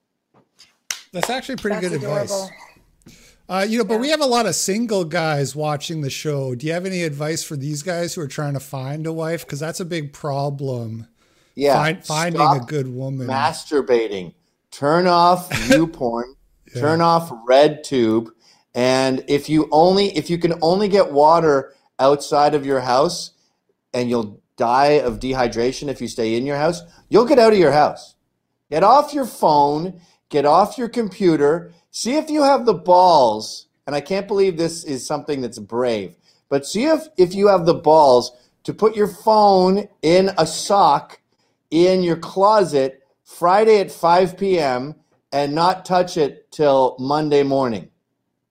That's 1.12 1.29
actually 1.29 1.58
pretty 1.58 1.75
That's 1.79 1.89
good 1.89 2.03
advice. 2.03 2.49
Uh, 3.49 3.65
you 3.67 3.77
know, 3.77 3.84
but 3.84 3.99
we 3.99 4.10
have 4.10 4.21
a 4.21 4.25
lot 4.25 4.45
of 4.45 4.56
single 4.56 5.03
guys 5.03 5.56
watching 5.56 6.01
the 6.01 6.10
show. 6.10 6.56
Do 6.56 6.65
you 6.65 6.73
have 6.73 6.86
any 6.86 7.03
advice 7.03 7.43
for 7.43 7.56
these 7.56 7.84
guys 7.84 8.15
who 8.15 8.21
are 8.21 8.27
trying 8.27 8.53
to 8.53 8.60
find 8.60 9.06
a 9.06 9.13
wife? 9.13 9.45
Because 9.45 9.60
that's 9.60 9.79
a 9.79 9.86
big 9.86 10.13
problem. 10.13 11.08
Yeah, 11.56 11.75
Find, 11.75 12.03
finding 12.03 12.41
stop 12.41 12.63
a 12.63 12.65
good 12.65 12.88
woman. 12.88 13.27
masturbating. 13.27 14.34
Turn 14.71 15.06
off 15.06 15.53
view 15.67 15.86
porn. 15.86 16.36
Turn 16.73 17.01
off 17.01 17.29
RedTube. 17.47 18.29
And 18.73 19.23
if 19.27 19.49
you 19.49 19.69
only 19.71 20.17
if 20.17 20.32
you 20.32 20.39
can 20.39 20.56
only 20.63 20.88
get 20.88 21.12
water 21.12 21.73
outside 21.99 22.56
of 22.56 22.65
your 22.65 22.79
house 22.79 23.32
and 23.93 24.10
you'll 24.10 24.41
die 24.56 25.00
of 25.00 25.20
dehydration 25.20 25.88
if 25.88 26.02
you 26.02 26.08
stay 26.08 26.36
in 26.36 26.46
your 26.46 26.58
house, 26.58 26.82
you'll 27.10 27.26
get 27.26 27.39
out 27.39 27.54
of 27.54 27.60
your 27.60 27.72
house. 27.72 28.16
Get 28.70 28.84
off 28.84 29.13
your 29.13 29.26
phone, 29.26 30.02
get 30.30 30.46
off 30.46 30.78
your 30.78 30.89
computer, 30.89 31.72
see 31.92 32.16
if 32.16 32.30
you 32.30 32.44
have 32.44 32.66
the 32.66 32.74
balls, 32.74 33.68
and 33.86 33.96
I 33.96 34.02
can't 34.02 34.28
believe 34.28 34.58
this 34.58 34.84
is 34.84 35.06
something 35.06 35.42
that's 35.42 35.60
brave, 35.60 36.16
but 36.50 36.66
see 36.66 36.86
if 36.86 37.08
if 37.18 37.36
you 37.36 37.48
have 37.48 37.66
the 37.66 37.74
balls 37.74 38.32
to 38.63 38.74
put 38.74 38.96
your 38.96 39.08
phone 39.08 39.88
in 40.02 40.32
a 40.38 40.48
sock 40.48 41.20
in 41.70 42.04
your 42.04 42.18
closet 42.18 43.02
Friday 43.24 43.80
at 43.80 43.92
5 43.92 44.38
p.m. 44.38 44.96
and 45.32 45.54
not 45.54 45.86
touch 45.86 46.18
it 46.18 46.52
till 46.52 46.96
Monday 47.00 47.44
morning. 47.44 47.89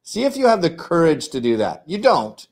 See 0.03 0.25
if 0.25 0.37
you 0.37 0.47
have 0.47 0.63
the 0.63 0.71
courage 0.71 1.29
to 1.29 1.41
do 1.41 1.57
that. 1.59 1.85
You 1.87 1.99
don't, 1.99 2.47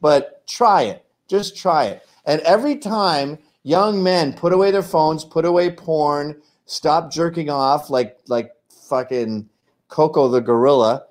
but 0.00 0.46
try 0.46 0.82
it. 0.82 1.04
Just 1.28 1.56
try 1.56 1.86
it. 1.86 2.06
And 2.24 2.40
every 2.42 2.76
time 2.76 3.38
young 3.62 4.02
men 4.02 4.32
put 4.32 4.52
away 4.52 4.70
their 4.70 4.82
phones, 4.82 5.24
put 5.24 5.44
away 5.44 5.70
porn, 5.70 6.40
stop 6.66 7.12
jerking 7.12 7.50
off 7.50 7.90
like 7.90 8.18
like 8.28 8.52
fucking 8.88 9.48
Koko 9.88 10.28
the 10.28 10.40
gorilla. 10.40 11.04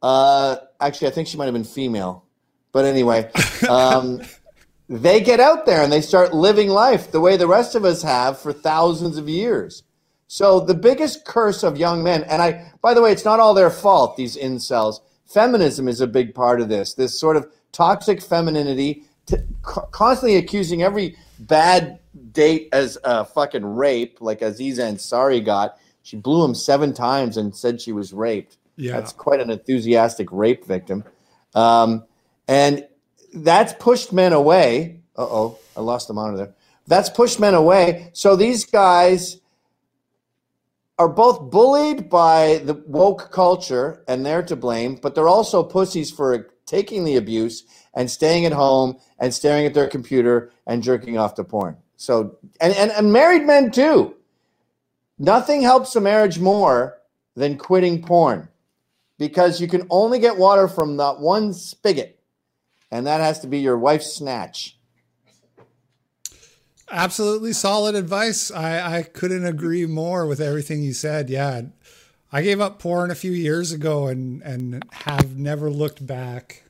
Uh, 0.00 0.56
actually, 0.80 1.08
I 1.08 1.10
think 1.10 1.28
she 1.28 1.36
might 1.36 1.46
have 1.46 1.54
been 1.54 1.64
female, 1.64 2.24
but 2.72 2.84
anyway, 2.84 3.30
um, 3.68 4.22
they 4.88 5.20
get 5.20 5.40
out 5.40 5.66
there 5.66 5.82
and 5.82 5.92
they 5.92 6.00
start 6.00 6.34
living 6.34 6.68
life 6.68 7.10
the 7.10 7.20
way 7.20 7.36
the 7.36 7.48
rest 7.48 7.74
of 7.74 7.84
us 7.84 8.02
have 8.02 8.38
for 8.38 8.52
thousands 8.52 9.18
of 9.18 9.28
years. 9.28 9.82
So 10.28 10.60
the 10.60 10.74
biggest 10.74 11.24
curse 11.24 11.62
of 11.62 11.78
young 11.78 12.02
men, 12.02 12.22
and 12.24 12.42
I, 12.42 12.72
by 12.82 12.94
the 12.94 13.02
way, 13.02 13.12
it's 13.12 13.24
not 13.24 13.40
all 13.40 13.54
their 13.54 13.70
fault. 13.70 14.16
These 14.16 14.36
incels, 14.36 15.00
feminism 15.26 15.88
is 15.88 16.00
a 16.00 16.06
big 16.06 16.34
part 16.34 16.60
of 16.60 16.68
this. 16.68 16.94
This 16.94 17.18
sort 17.18 17.36
of 17.36 17.50
toxic 17.72 18.22
femininity 18.22 19.04
t- 19.28 19.36
constantly 19.62 20.36
accusing 20.36 20.82
every 20.82 21.16
bad 21.38 21.98
date 22.32 22.68
as 22.72 22.98
a 23.04 23.24
fucking 23.24 23.64
rape, 23.64 24.18
like 24.20 24.42
Aziz 24.42 24.78
Ansari 24.78 25.44
got. 25.44 25.78
She 26.02 26.16
blew 26.16 26.44
him 26.44 26.54
seven 26.54 26.92
times 26.94 27.36
and 27.36 27.54
said 27.54 27.80
she 27.80 27.92
was 27.92 28.12
raped. 28.12 28.56
Yeah. 28.76 28.92
That's 28.92 29.12
quite 29.12 29.40
an 29.40 29.50
enthusiastic 29.50 30.28
rape 30.32 30.64
victim. 30.64 31.04
Um, 31.54 32.04
and 32.46 32.86
that's 33.34 33.72
pushed 33.74 34.12
men 34.12 34.32
away. 34.32 35.00
Uh 35.16 35.24
oh, 35.24 35.58
I 35.76 35.80
lost 35.80 36.08
the 36.08 36.14
monitor 36.14 36.36
there. 36.38 36.54
That's 36.86 37.10
pushed 37.10 37.38
men 37.38 37.54
away. 37.54 38.10
So 38.14 38.36
these 38.36 38.64
guys 38.64 39.38
are 40.98 41.08
both 41.08 41.50
bullied 41.50 42.08
by 42.08 42.60
the 42.64 42.74
woke 42.86 43.30
culture 43.30 44.02
and 44.08 44.24
they're 44.24 44.42
to 44.44 44.56
blame, 44.56 44.96
but 44.96 45.14
they're 45.14 45.28
also 45.28 45.62
pussies 45.62 46.10
for 46.10 46.50
taking 46.66 47.04
the 47.04 47.16
abuse 47.16 47.64
and 47.94 48.10
staying 48.10 48.46
at 48.46 48.52
home 48.52 48.98
and 49.18 49.32
staring 49.32 49.66
at 49.66 49.74
their 49.74 49.88
computer 49.88 50.50
and 50.66 50.82
jerking 50.82 51.18
off 51.18 51.34
to 51.34 51.44
porn. 51.44 51.76
So, 51.96 52.36
and, 52.60 52.74
and, 52.74 52.90
and 52.92 53.12
married 53.12 53.44
men 53.44 53.70
too. 53.70 54.14
Nothing 55.18 55.62
helps 55.62 55.96
a 55.96 56.00
marriage 56.00 56.38
more 56.38 56.98
than 57.34 57.58
quitting 57.58 58.02
porn 58.02 58.48
because 59.18 59.60
you 59.60 59.66
can 59.66 59.86
only 59.90 60.18
get 60.20 60.38
water 60.38 60.68
from 60.68 60.96
that 60.98 61.18
one 61.18 61.52
spigot, 61.52 62.20
and 62.90 63.06
that 63.06 63.20
has 63.20 63.40
to 63.40 63.48
be 63.48 63.58
your 63.58 63.76
wife's 63.76 64.12
snatch. 64.12 64.76
Absolutely 66.90 67.52
solid 67.52 67.94
advice. 67.94 68.50
I, 68.50 68.98
I 68.98 69.02
couldn't 69.02 69.44
agree 69.44 69.84
more 69.84 70.26
with 70.26 70.40
everything 70.40 70.82
you 70.82 70.94
said. 70.94 71.28
Yeah. 71.28 71.62
I 72.32 72.42
gave 72.42 72.60
up 72.60 72.78
porn 72.78 73.10
a 73.10 73.14
few 73.14 73.32
years 73.32 73.72
ago 73.72 74.06
and, 74.06 74.42
and 74.42 74.84
have 74.92 75.36
never 75.36 75.70
looked 75.70 76.06
back. 76.06 76.64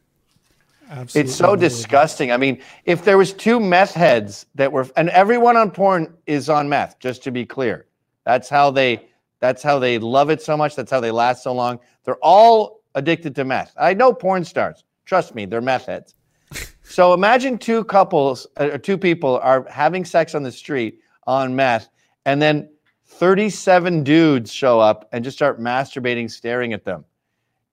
Absolutely 0.91 1.29
it's 1.29 1.39
so 1.39 1.55
disgusting. 1.55 2.33
I 2.33 2.37
mean, 2.37 2.61
if 2.85 3.05
there 3.05 3.19
was 3.19 3.33
two 3.33 3.61
meth 3.61 3.93
heads 3.93 4.47
that 4.55 4.73
were 4.73 4.87
and 4.97 5.11
everyone 5.11 5.57
on 5.57 5.71
porn 5.71 6.15
is 6.27 6.49
on 6.49 6.69
meth, 6.69 6.99
just 6.99 7.23
to 7.25 7.31
be 7.31 7.45
clear. 7.45 7.87
That's 8.25 8.49
how 8.49 8.71
they 8.71 9.09
that's 9.41 9.63
how 9.63 9.79
they 9.79 9.99
love 9.99 10.31
it 10.31 10.43
so 10.43 10.57
much. 10.57 10.75
That's 10.75 10.91
how 10.91 11.01
they 11.01 11.11
last 11.11 11.43
so 11.43 11.53
long. 11.53 11.79
They're 12.05 12.23
all 12.23 12.81
addicted 12.95 13.35
to 13.37 13.45
meth. 13.45 13.73
I 13.79 13.95
know 13.95 14.13
porn 14.13 14.45
stars. 14.45 14.85
Trust 15.05 15.35
me, 15.35 15.47
they're 15.47 15.61
meth 15.61 15.87
heads. 15.87 16.15
So 16.91 17.13
imagine 17.13 17.59
two 17.59 17.85
couples 17.85 18.47
uh, 18.59 18.71
or 18.73 18.79
two 18.79 18.97
people 18.97 19.39
are 19.43 19.67
having 19.69 20.07
sex 20.07 20.35
on 20.35 20.43
the 20.43 20.51
street 20.51 21.01
on 21.27 21.55
meth, 21.55 21.91
and 22.25 22.41
then 22.41 22.71
37 23.05 24.05
dudes 24.05 24.51
show 24.51 24.81
up 24.81 25.07
and 25.13 25.23
just 25.23 25.37
start 25.37 25.61
masturbating, 25.61 26.31
staring 26.31 26.73
at 26.73 26.87
them. 26.87 27.05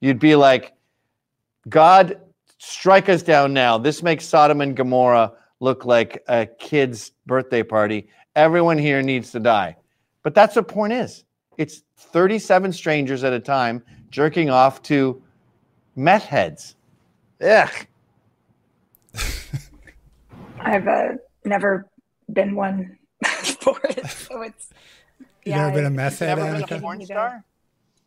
You'd 0.01 0.19
be 0.19 0.35
like, 0.35 0.73
God, 1.69 2.19
strike 2.57 3.09
us 3.09 3.23
down 3.23 3.53
now. 3.53 3.77
This 3.77 4.03
makes 4.03 4.25
Sodom 4.25 4.61
and 4.61 4.75
Gomorrah 4.75 5.33
look 5.59 5.85
like 5.85 6.23
a 6.27 6.45
kid's 6.45 7.11
birthday 7.25 7.63
party. 7.63 8.07
Everyone 8.35 8.77
here 8.77 9.01
needs 9.01 9.31
to 9.31 9.39
die. 9.39 9.77
But 10.23 10.33
that's 10.33 10.55
what 10.55 10.67
porn 10.67 10.91
is. 10.91 11.23
It's 11.57 11.83
37 11.97 12.73
strangers 12.73 13.23
at 13.23 13.33
a 13.33 13.39
time 13.39 13.83
jerking 14.09 14.49
off 14.49 14.81
to 14.83 15.21
meth 15.95 16.25
heads. 16.25 16.75
Ugh. 17.41 17.69
I've 20.59 20.87
uh, 20.87 21.13
never 21.43 21.87
been 22.31 22.55
one 22.55 22.97
for 23.23 23.79
it, 23.83 24.05
so 24.07 24.41
it's. 24.41 24.69
You 25.19 25.51
yeah, 25.51 25.57
never 25.57 25.75
been 25.75 25.85
a 25.85 25.89
meth 25.91 26.19
head, 26.19 26.37
never 26.37 26.65
been 26.65 26.77
a 26.77 26.81
porn 26.81 27.05
star? 27.05 27.43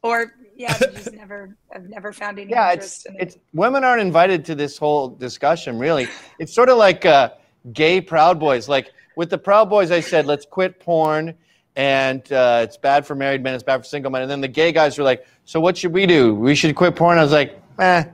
Or 0.08 0.32
yeah, 0.56 0.76
just 0.78 1.12
never. 1.24 1.54
I've 1.74 1.88
never 1.88 2.12
found 2.12 2.38
any. 2.38 2.50
Yeah, 2.50 2.72
it's 2.72 3.04
it. 3.06 3.16
it's 3.20 3.38
women 3.52 3.84
aren't 3.84 4.00
invited 4.00 4.44
to 4.46 4.54
this 4.54 4.78
whole 4.78 5.08
discussion. 5.08 5.78
Really, 5.78 6.08
it's 6.38 6.54
sort 6.54 6.70
of 6.70 6.78
like 6.78 7.04
uh, 7.04 7.30
gay 7.72 8.00
Proud 8.00 8.40
Boys. 8.40 8.68
Like 8.68 8.92
with 9.16 9.28
the 9.28 9.38
Proud 9.38 9.68
Boys, 9.68 9.90
I 9.90 10.00
said 10.00 10.24
let's 10.26 10.46
quit 10.46 10.80
porn, 10.80 11.34
and 11.76 12.20
uh, 12.32 12.60
it's 12.64 12.78
bad 12.78 13.06
for 13.06 13.14
married 13.14 13.42
men, 13.42 13.54
it's 13.54 13.62
bad 13.62 13.78
for 13.78 13.84
single 13.84 14.10
men. 14.10 14.22
And 14.22 14.30
then 14.30 14.40
the 14.40 14.48
gay 14.48 14.72
guys 14.72 14.96
were 14.96 15.04
like, 15.04 15.26
so 15.44 15.60
what 15.60 15.76
should 15.76 15.92
we 15.92 16.06
do? 16.06 16.34
We 16.34 16.54
should 16.54 16.74
quit 16.74 16.96
porn. 16.96 17.18
I 17.18 17.22
was 17.22 17.32
like, 17.32 17.60
eh, 17.78 18.04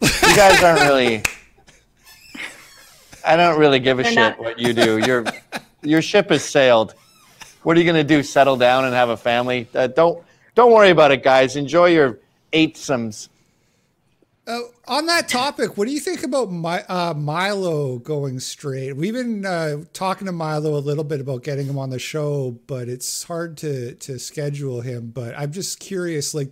you 0.00 0.36
guys 0.36 0.62
aren't 0.62 0.80
really. 0.80 1.22
I 3.24 3.36
don't 3.36 3.58
really 3.58 3.78
give 3.78 3.98
a 3.98 4.02
They're 4.02 4.12
shit 4.12 4.18
not. 4.18 4.38
what 4.38 4.58
you 4.58 4.72
do. 4.72 4.98
Your 4.98 5.26
your 5.82 6.00
ship 6.00 6.30
has 6.30 6.42
sailed. 6.42 6.94
What 7.62 7.76
are 7.76 7.80
you 7.80 7.84
going 7.84 8.06
to 8.06 8.14
do? 8.16 8.22
Settle 8.22 8.56
down 8.56 8.86
and 8.86 8.94
have 8.94 9.10
a 9.10 9.16
family? 9.18 9.68
Uh, 9.74 9.86
don't 9.86 10.24
don't 10.60 10.72
worry 10.72 10.90
about 10.90 11.10
it, 11.10 11.22
guys. 11.22 11.56
Enjoy 11.56 11.86
your 11.86 12.18
eightsomes. 12.52 13.30
Uh, 14.46 14.60
on 14.88 15.06
that 15.06 15.26
topic, 15.26 15.78
what 15.78 15.86
do 15.86 15.94
you 15.94 16.00
think 16.00 16.22
about 16.22 16.50
My, 16.50 16.82
uh, 16.82 17.14
Milo 17.14 17.98
going 17.98 18.40
straight? 18.40 18.94
We've 18.94 19.14
been 19.14 19.46
uh, 19.46 19.84
talking 19.94 20.26
to 20.26 20.32
Milo 20.32 20.76
a 20.76 20.80
little 20.80 21.04
bit 21.04 21.18
about 21.18 21.44
getting 21.44 21.66
him 21.66 21.78
on 21.78 21.88
the 21.88 21.98
show, 21.98 22.58
but 22.66 22.88
it's 22.88 23.22
hard 23.22 23.56
to 23.58 23.94
to 23.94 24.18
schedule 24.18 24.82
him. 24.82 25.10
But 25.14 25.38
I'm 25.38 25.50
just 25.50 25.80
curious, 25.80 26.34
like, 26.34 26.50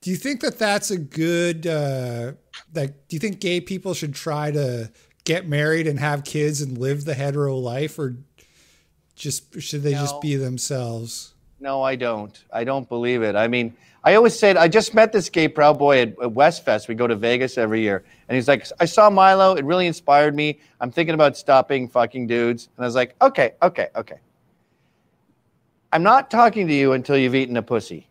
do 0.00 0.10
you 0.10 0.16
think 0.16 0.40
that 0.40 0.58
that's 0.58 0.90
a 0.90 0.98
good? 0.98 1.66
Uh, 1.66 2.32
like, 2.74 3.08
do 3.08 3.16
you 3.16 3.20
think 3.20 3.40
gay 3.40 3.60
people 3.60 3.92
should 3.92 4.14
try 4.14 4.50
to 4.52 4.90
get 5.24 5.46
married 5.46 5.86
and 5.86 5.98
have 5.98 6.24
kids 6.24 6.62
and 6.62 6.78
live 6.78 7.04
the 7.04 7.14
hetero 7.14 7.56
life, 7.56 7.98
or 7.98 8.16
just 9.16 9.60
should 9.60 9.82
they 9.82 9.92
no. 9.92 10.00
just 10.00 10.20
be 10.22 10.36
themselves? 10.36 11.34
No, 11.60 11.82
I 11.82 11.94
don't. 11.94 12.42
I 12.50 12.64
don't 12.64 12.88
believe 12.88 13.22
it. 13.22 13.36
I 13.36 13.46
mean, 13.46 13.76
I 14.02 14.14
always 14.14 14.38
said 14.38 14.56
I 14.56 14.66
just 14.66 14.94
met 14.94 15.12
this 15.12 15.28
gay 15.28 15.46
proud 15.46 15.78
boy 15.78 16.00
at, 16.00 16.08
at 16.08 16.30
Westfest. 16.30 16.88
We 16.88 16.94
go 16.94 17.06
to 17.06 17.14
Vegas 17.14 17.58
every 17.58 17.82
year, 17.82 18.02
and 18.28 18.34
he's 18.34 18.48
like, 18.48 18.66
"I 18.80 18.86
saw 18.86 19.10
Milo. 19.10 19.54
It 19.54 19.64
really 19.66 19.86
inspired 19.86 20.34
me. 20.34 20.58
I'm 20.80 20.90
thinking 20.90 21.14
about 21.14 21.36
stopping 21.36 21.86
fucking 21.86 22.26
dudes." 22.26 22.70
And 22.76 22.84
I 22.84 22.88
was 22.88 22.94
like, 22.94 23.14
"Okay, 23.20 23.52
okay, 23.62 23.88
okay." 23.94 24.20
I'm 25.92 26.02
not 26.02 26.30
talking 26.30 26.66
to 26.68 26.72
you 26.72 26.92
until 26.92 27.16
you've 27.18 27.34
eaten 27.34 27.56
a 27.58 27.62
pussy. 27.62 28.08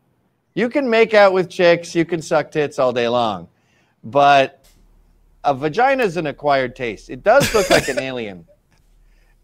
You 0.53 0.69
can 0.69 0.89
make 0.89 1.13
out 1.13 1.33
with 1.33 1.49
chicks, 1.49 1.95
you 1.95 2.05
can 2.05 2.21
suck 2.21 2.51
tits 2.51 2.77
all 2.77 2.91
day 2.91 3.07
long, 3.07 3.47
but 4.03 4.65
a 5.43 5.55
vagina 5.55 6.03
is 6.03 6.17
an 6.17 6.27
acquired 6.27 6.75
taste. 6.75 7.09
It 7.09 7.23
does 7.23 7.51
look 7.53 7.69
like 7.69 7.87
an 7.87 7.97
alien, 8.09 8.45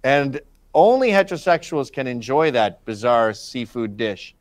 and 0.03 0.41
only 0.75 1.09
heterosexuals 1.09 1.91
can 1.91 2.05
enjoy 2.05 2.51
that 2.51 2.85
bizarre 2.85 3.33
seafood 3.33 3.97
dish. 3.97 4.35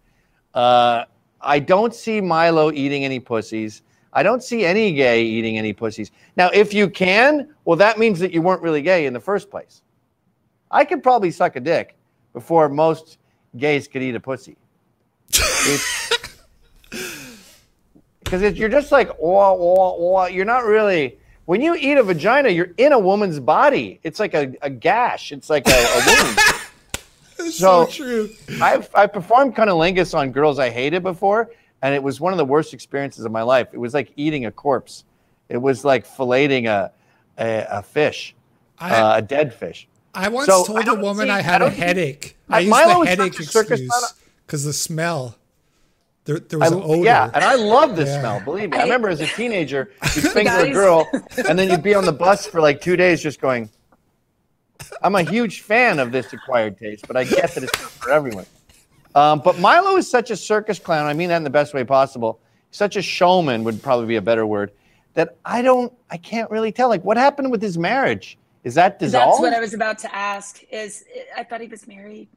Uh, 0.53 1.05
I 1.41 1.61
don't 1.61 1.95
see 1.95 2.21
Milo 2.21 2.73
eating 2.73 3.05
any 3.05 3.21
pussies. 3.21 3.83
I 4.13 4.23
don't 4.23 4.43
see 4.43 4.65
any 4.65 4.93
gay 4.93 5.23
eating 5.23 5.57
any 5.59 5.73
pussies. 5.73 6.11
Now, 6.37 6.51
if 6.53 6.75
you 6.75 6.91
can, 6.91 7.55
well, 7.65 7.77
that 7.77 7.99
means 7.99 8.19
that 8.21 8.33
you 8.33 8.43
weren't 8.43 8.63
really 8.63 8.83
gay 8.83 9.07
in 9.07 9.13
the 9.13 9.21
first 9.21 9.51
place. 9.51 9.83
I 10.71 10.85
could 10.85 11.03
probably 11.03 11.31
suck 11.31 11.57
a 11.57 11.61
dick 11.61 11.97
before 12.33 12.69
most 12.69 13.19
gays 13.57 13.89
could 13.89 14.03
eat 14.03 14.15
a 14.15 14.21
pussy. 14.21 14.57
Because 18.21 18.43
you're 18.59 18.69
just 18.69 18.93
like, 18.93 19.11
oh, 19.23 20.27
you're 20.27 20.45
not 20.45 20.65
really 20.65 21.19
when 21.47 21.61
you 21.61 21.75
eat 21.75 21.97
a 21.99 22.03
vagina, 22.03 22.49
you're 22.49 22.73
in 22.77 22.93
a 22.93 22.99
woman's 22.99 23.39
body. 23.39 24.01
It's 24.03 24.19
like 24.19 24.35
a, 24.35 24.55
a 24.63 24.71
gash. 24.71 25.33
It's 25.33 25.51
like 25.51 25.67
a, 25.67 25.71
a 25.71 26.03
wound. 26.07 26.39
so, 27.37 27.51
so, 27.51 27.87
true. 27.87 28.31
I've 28.61 28.89
I 28.95 29.07
performed 29.07 29.55
cunnilingus 29.55 30.17
on 30.17 30.33
girls 30.33 30.59
I 30.59 30.71
hated 30.71 31.03
before, 31.03 31.51
and 31.83 31.95
it 31.95 32.03
was 32.03 32.21
one 32.21 32.33
of 32.33 32.39
the 32.39 32.45
worst 32.45 32.73
experiences 32.73 33.25
of 33.25 33.33
my 33.33 33.43
life. 33.43 33.69
It 33.73 33.79
was 33.79 33.95
like 33.95 34.13
eating 34.17 34.47
a 34.47 34.51
corpse. 34.51 35.05
It 35.49 35.59
was 35.59 35.85
like 35.85 36.07
filleting 36.07 36.67
a 36.67 36.93
a, 37.39 37.67
a 37.71 37.83
fish, 37.83 38.35
I, 38.79 38.95
uh, 38.95 39.19
a 39.19 39.23
dead 39.23 39.53
fish. 39.53 39.89
I 40.15 40.29
once 40.29 40.47
so 40.47 40.65
told 40.65 40.89
I 40.89 40.93
a 40.93 40.95
woman 40.95 41.27
see, 41.27 41.33
I 41.33 41.43
had 41.43 41.61
I 41.61 41.67
a 41.67 41.71
headache. 41.71 42.37
I, 42.49 42.57
I 42.57 42.61
used 42.61 42.73
the 42.73 43.05
headache 43.07 43.41
excuse 43.41 44.15
because 44.47 44.65
the 44.65 44.73
smell. 44.73 45.37
There, 46.25 46.39
there 46.39 46.59
was 46.59 46.73
I, 46.73 46.77
an 46.77 46.83
odor. 46.83 47.05
Yeah, 47.05 47.31
and 47.35 47.45
I 47.45 47.55
love 47.55 47.97
this 47.97 48.09
yeah. 48.09 48.21
smell. 48.21 48.41
Believe 48.41 48.71
me. 48.71 48.79
I 48.79 48.83
remember 48.83 49.09
as 49.09 49.21
a 49.21 49.27
teenager, 49.27 49.91
you'd 50.15 50.25
finger 50.33 50.53
a 50.53 50.73
girl, 50.73 51.07
and 51.49 51.59
then 51.59 51.69
you'd 51.71 51.83
be 51.83 51.95
on 51.95 52.07
the 52.07 52.13
bus 52.13 52.47
for 52.47 52.61
like 52.61 52.81
two 52.81 52.97
days 52.97 53.23
just 53.23 53.41
going, 53.41 53.69
I'm 55.03 55.15
a 55.15 55.23
huge 55.23 55.61
fan 55.61 55.99
of 55.99 56.13
this 56.13 56.33
acquired 56.33 56.79
taste, 56.79 57.07
but 57.07 57.17
I 57.17 57.25
get 57.25 57.55
that 57.55 57.65
it's 57.65 57.81
not 57.81 57.91
for 57.91 58.11
everyone. 58.11 58.47
Um, 59.15 59.41
but 59.45 59.59
Milo 59.59 59.97
is 59.97 60.11
such 60.11 60.31
a 60.31 60.37
circus 60.37 60.79
clown. 60.79 61.07
I 61.07 61.13
mean 61.13 61.29
that 61.29 61.37
in 61.37 61.45
the 61.45 61.51
best 61.51 61.75
way 61.75 61.85
possible. 61.85 62.41
Such 62.71 62.97
a 62.97 63.03
showman 63.03 63.63
would 63.65 63.83
probably 63.83 64.07
be 64.07 64.17
a 64.17 64.23
better 64.23 64.47
word. 64.47 64.73
That 65.13 65.37
I 65.45 65.63
don't, 65.63 65.93
I 66.11 66.17
can't 66.17 66.51
really 66.51 66.73
tell. 66.73 66.89
Like, 66.89 67.05
what 67.05 67.17
happened 67.17 67.53
with 67.53 67.63
his 67.63 67.79
marriage? 67.79 68.37
Is 68.65 68.75
that 68.75 68.99
dissolved? 68.99 69.35
That's 69.35 69.41
what 69.41 69.55
I 69.55 69.61
was 69.61 69.75
about 69.75 69.99
to 69.99 70.15
ask. 70.15 70.63
Is 70.71 71.05
I 71.37 71.45
thought 71.45 71.61
he 71.61 71.69
was 71.69 71.87
married. 71.87 72.29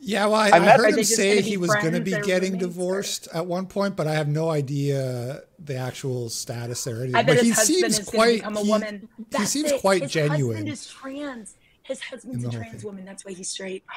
Yeah, 0.00 0.26
well, 0.26 0.34
I, 0.34 0.50
I, 0.50 0.56
I 0.56 0.60
heard 0.76 0.98
him 0.98 1.04
say 1.04 1.40
he 1.40 1.56
was 1.56 1.74
going 1.76 1.94
to 1.94 2.00
be 2.00 2.18
getting 2.22 2.58
divorced 2.58 3.28
or? 3.32 3.38
at 3.38 3.46
one 3.46 3.66
point, 3.66 3.96
but 3.96 4.06
I 4.06 4.12
have 4.14 4.28
no 4.28 4.50
idea 4.50 5.42
the 5.58 5.76
actual 5.76 6.28
status 6.28 6.84
there. 6.84 7.04
I 7.04 7.22
bet 7.22 7.26
but 7.26 7.36
his 7.36 7.44
he 7.44 7.50
husband 7.50 7.78
seems 7.94 7.98
is 8.00 8.08
quite. 8.08 8.38
Become 8.40 8.56
a 8.56 8.60
he, 8.62 8.70
woman. 8.70 9.08
he 9.36 9.46
seems 9.46 9.72
it. 9.72 9.80
quite 9.80 10.02
his 10.02 10.12
genuine. 10.12 10.56
Husband 10.56 10.68
is 10.68 10.86
trans. 10.86 11.56
His 11.82 12.00
husband's 12.00 12.44
a 12.44 12.50
trans 12.50 12.82
thing. 12.82 12.82
woman. 12.84 13.04
That's 13.04 13.24
why 13.24 13.32
he's 13.32 13.48
straight. 13.48 13.84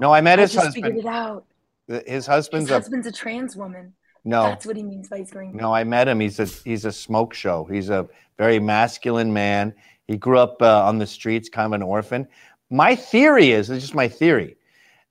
No, 0.00 0.12
I 0.12 0.22
met 0.22 0.40
his 0.40 0.56
I 0.56 0.64
husband. 0.64 0.84
Figured 0.86 1.04
it 1.04 1.08
out. 1.08 1.44
His 1.86 2.26
husband's 2.26 2.68
his 2.68 2.76
husband's 2.76 3.06
a, 3.06 3.10
a 3.10 3.12
trans 3.12 3.54
woman. 3.54 3.94
No, 4.24 4.42
That's 4.44 4.66
what 4.66 4.76
he 4.76 4.82
means 4.82 5.08
by 5.08 5.18
he's 5.18 5.30
green. 5.30 5.54
no, 5.56 5.72
I 5.72 5.84
met 5.84 6.08
him. 6.08 6.18
He's 6.18 6.40
a 6.40 6.46
he's 6.46 6.84
a 6.84 6.90
smoke 6.90 7.32
show. 7.32 7.64
He's 7.70 7.90
a 7.90 8.08
very 8.36 8.58
masculine 8.58 9.32
man. 9.32 9.72
He 10.08 10.16
grew 10.16 10.38
up 10.38 10.60
uh, 10.60 10.84
on 10.84 10.98
the 10.98 11.06
streets, 11.06 11.48
kind 11.48 11.66
of 11.66 11.72
an 11.74 11.82
orphan. 11.82 12.26
My 12.70 12.96
theory 12.96 13.52
is, 13.52 13.70
it's 13.70 13.82
just 13.84 13.94
my 13.94 14.08
theory, 14.08 14.56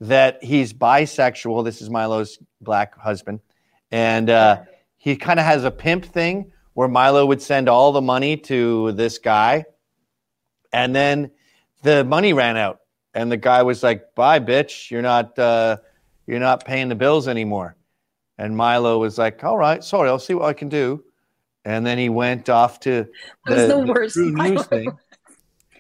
that 0.04 0.44
he's 0.44 0.74
bisexual. 0.74 1.64
This 1.64 1.82
is 1.82 1.90
Milo's 1.90 2.38
black 2.62 2.98
husband, 3.00 3.40
and 3.92 4.30
uh, 4.30 4.62
he 4.98 5.16
kind 5.16 5.40
of 5.40 5.46
has 5.46 5.64
a 5.64 5.72
pimp 5.72 6.06
thing 6.06 6.52
where 6.74 6.88
Milo 6.88 7.26
would 7.26 7.42
send 7.42 7.70
all 7.70 7.92
the 7.92 8.02
money 8.02 8.36
to 8.38 8.92
this 8.94 9.18
guy, 9.18 9.66
and 10.74 10.96
then 10.96 11.32
the 11.84 12.04
money 12.04 12.34
ran 12.34 12.58
out, 12.58 12.80
and 13.14 13.32
the 13.32 13.38
guy 13.38 13.64
was 13.64 13.82
like, 13.82 14.14
"Bye, 14.14 14.40
bitch. 14.40 14.92
You're 14.92 15.02
not 15.02 15.40
uh, 15.40 15.78
you're 16.28 16.40
not 16.40 16.66
paying 16.66 16.90
the 16.90 16.96
bills 16.96 17.28
anymore." 17.28 17.78
And 18.38 18.58
Milo 18.58 19.00
was 19.00 19.18
like, 19.18 19.42
"All 19.44 19.58
right, 19.58 19.84
sorry, 19.84 20.10
I'll 20.10 20.20
see 20.20 20.34
what 20.34 20.46
I 20.46 20.54
can 20.54 20.70
do." 20.70 21.04
And 21.66 21.86
then 21.86 21.98
he 21.98 22.10
went 22.10 22.50
off 22.50 22.82
to 22.82 23.08
That 23.46 23.56
was 23.56 23.68
the 23.70 23.94
worst 23.94 24.16
True 24.16 24.34
Milo. 24.34 24.56
News 24.56 24.68
thing. 24.68 24.98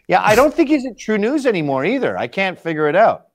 Yeah, 0.08 0.22
I 0.22 0.36
don't 0.36 0.54
think 0.54 0.70
he's 0.70 0.86
at 0.86 0.98
TruNews 0.98 1.46
anymore 1.46 1.84
either. 1.86 2.18
I 2.18 2.28
can't 2.28 2.60
figure 2.60 2.88
it 2.88 2.96
out. 2.96 3.28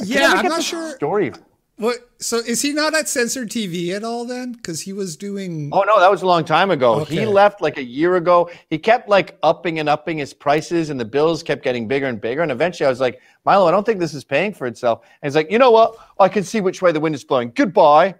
I 0.00 0.04
Yeah, 0.04 0.32
I'm 0.36 0.46
not 0.46 0.62
sure. 0.62 0.94
Story. 0.96 1.32
What? 1.76 1.96
So 2.18 2.36
is 2.36 2.62
he 2.62 2.72
not 2.72 2.94
at 2.94 3.08
Censored 3.08 3.50
TV 3.50 3.90
at 3.90 4.04
all 4.04 4.24
then? 4.24 4.52
Because 4.52 4.82
he 4.82 4.92
was 4.92 5.16
doing. 5.16 5.70
Oh 5.72 5.82
no, 5.82 5.98
that 5.98 6.10
was 6.10 6.22
a 6.22 6.26
long 6.26 6.44
time 6.44 6.70
ago. 6.70 7.04
He 7.04 7.26
left 7.26 7.60
like 7.60 7.78
a 7.78 7.82
year 7.82 8.16
ago. 8.16 8.50
He 8.68 8.78
kept 8.78 9.08
like 9.08 9.38
upping 9.42 9.78
and 9.80 9.88
upping 9.88 10.18
his 10.18 10.32
prices, 10.32 10.90
and 10.90 11.00
the 11.00 11.04
bills 11.04 11.42
kept 11.42 11.64
getting 11.64 11.88
bigger 11.88 12.06
and 12.06 12.20
bigger. 12.20 12.42
And 12.42 12.52
eventually, 12.52 12.86
I 12.86 12.90
was 12.90 13.00
like, 13.00 13.20
Milo, 13.44 13.66
I 13.66 13.70
don't 13.70 13.84
think 13.84 14.00
this 14.00 14.14
is 14.14 14.22
paying 14.22 14.52
for 14.52 14.66
itself. 14.66 15.00
And 15.22 15.28
he's 15.28 15.34
like, 15.34 15.50
you 15.50 15.58
know 15.58 15.70
what? 15.70 15.96
I 16.20 16.28
can 16.28 16.44
see 16.44 16.60
which 16.60 16.82
way 16.82 16.92
the 16.92 17.00
wind 17.00 17.14
is 17.14 17.24
blowing. 17.24 17.50
Goodbye. 17.54 18.14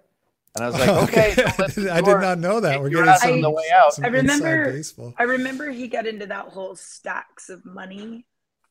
And 0.55 0.65
I 0.65 0.67
was 0.69 0.79
like, 0.79 0.89
okay. 1.09 1.33
so 1.33 1.43
let's 1.59 1.77
I 1.89 2.01
did 2.01 2.17
not 2.19 2.39
know 2.39 2.59
that. 2.59 2.81
We're 2.81 2.89
getting 2.89 3.15
some, 3.15 3.31
on 3.33 3.41
the 3.41 3.51
way 3.51 3.65
out. 3.73 3.93
some 3.93 4.05
I 4.05 4.07
remember- 4.09 4.71
baseball. 4.73 5.13
I 5.17 5.23
remember 5.23 5.69
he 5.69 5.87
got 5.87 6.05
into 6.05 6.25
that 6.25 6.47
whole 6.47 6.75
stacks 6.75 7.49
of 7.49 7.63
money 7.65 8.25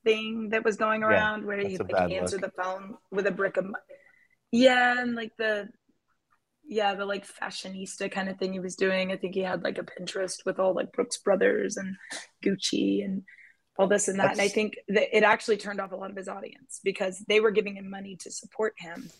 thing 0.04 0.50
that 0.50 0.64
was 0.64 0.76
going 0.76 1.02
around 1.02 1.46
where 1.46 1.58
he 1.58 1.76
that's 1.76 1.90
like 1.90 2.08
bad 2.08 2.12
answered 2.12 2.42
look. 2.42 2.54
the 2.54 2.62
phone 2.62 2.96
with 3.10 3.26
a 3.26 3.30
brick 3.30 3.56
of 3.56 3.64
money. 3.64 3.76
Yeah, 4.50 5.00
and 5.00 5.14
like 5.14 5.32
the 5.38 5.68
yeah, 6.64 6.94
the 6.94 7.04
like 7.04 7.26
fashionista 7.26 8.10
kind 8.10 8.28
of 8.28 8.38
thing 8.38 8.52
he 8.52 8.60
was 8.60 8.76
doing. 8.76 9.12
I 9.12 9.16
think 9.16 9.34
he 9.34 9.40
had 9.40 9.62
like 9.62 9.78
a 9.78 9.82
Pinterest 9.82 10.44
with 10.46 10.58
all 10.58 10.74
like 10.74 10.92
Brooks 10.92 11.18
Brothers 11.18 11.76
and 11.76 11.96
Gucci 12.44 13.04
and 13.04 13.22
all 13.78 13.88
this 13.88 14.08
and 14.08 14.18
that. 14.20 14.32
and 14.32 14.40
I 14.40 14.48
think 14.48 14.74
that 14.88 15.16
it 15.16 15.22
actually 15.24 15.56
turned 15.56 15.80
off 15.80 15.92
a 15.92 15.96
lot 15.96 16.10
of 16.10 16.16
his 16.16 16.28
audience 16.28 16.80
because 16.84 17.24
they 17.28 17.40
were 17.40 17.50
giving 17.50 17.76
him 17.76 17.90
money 17.90 18.16
to 18.20 18.30
support 18.30 18.74
him. 18.78 19.10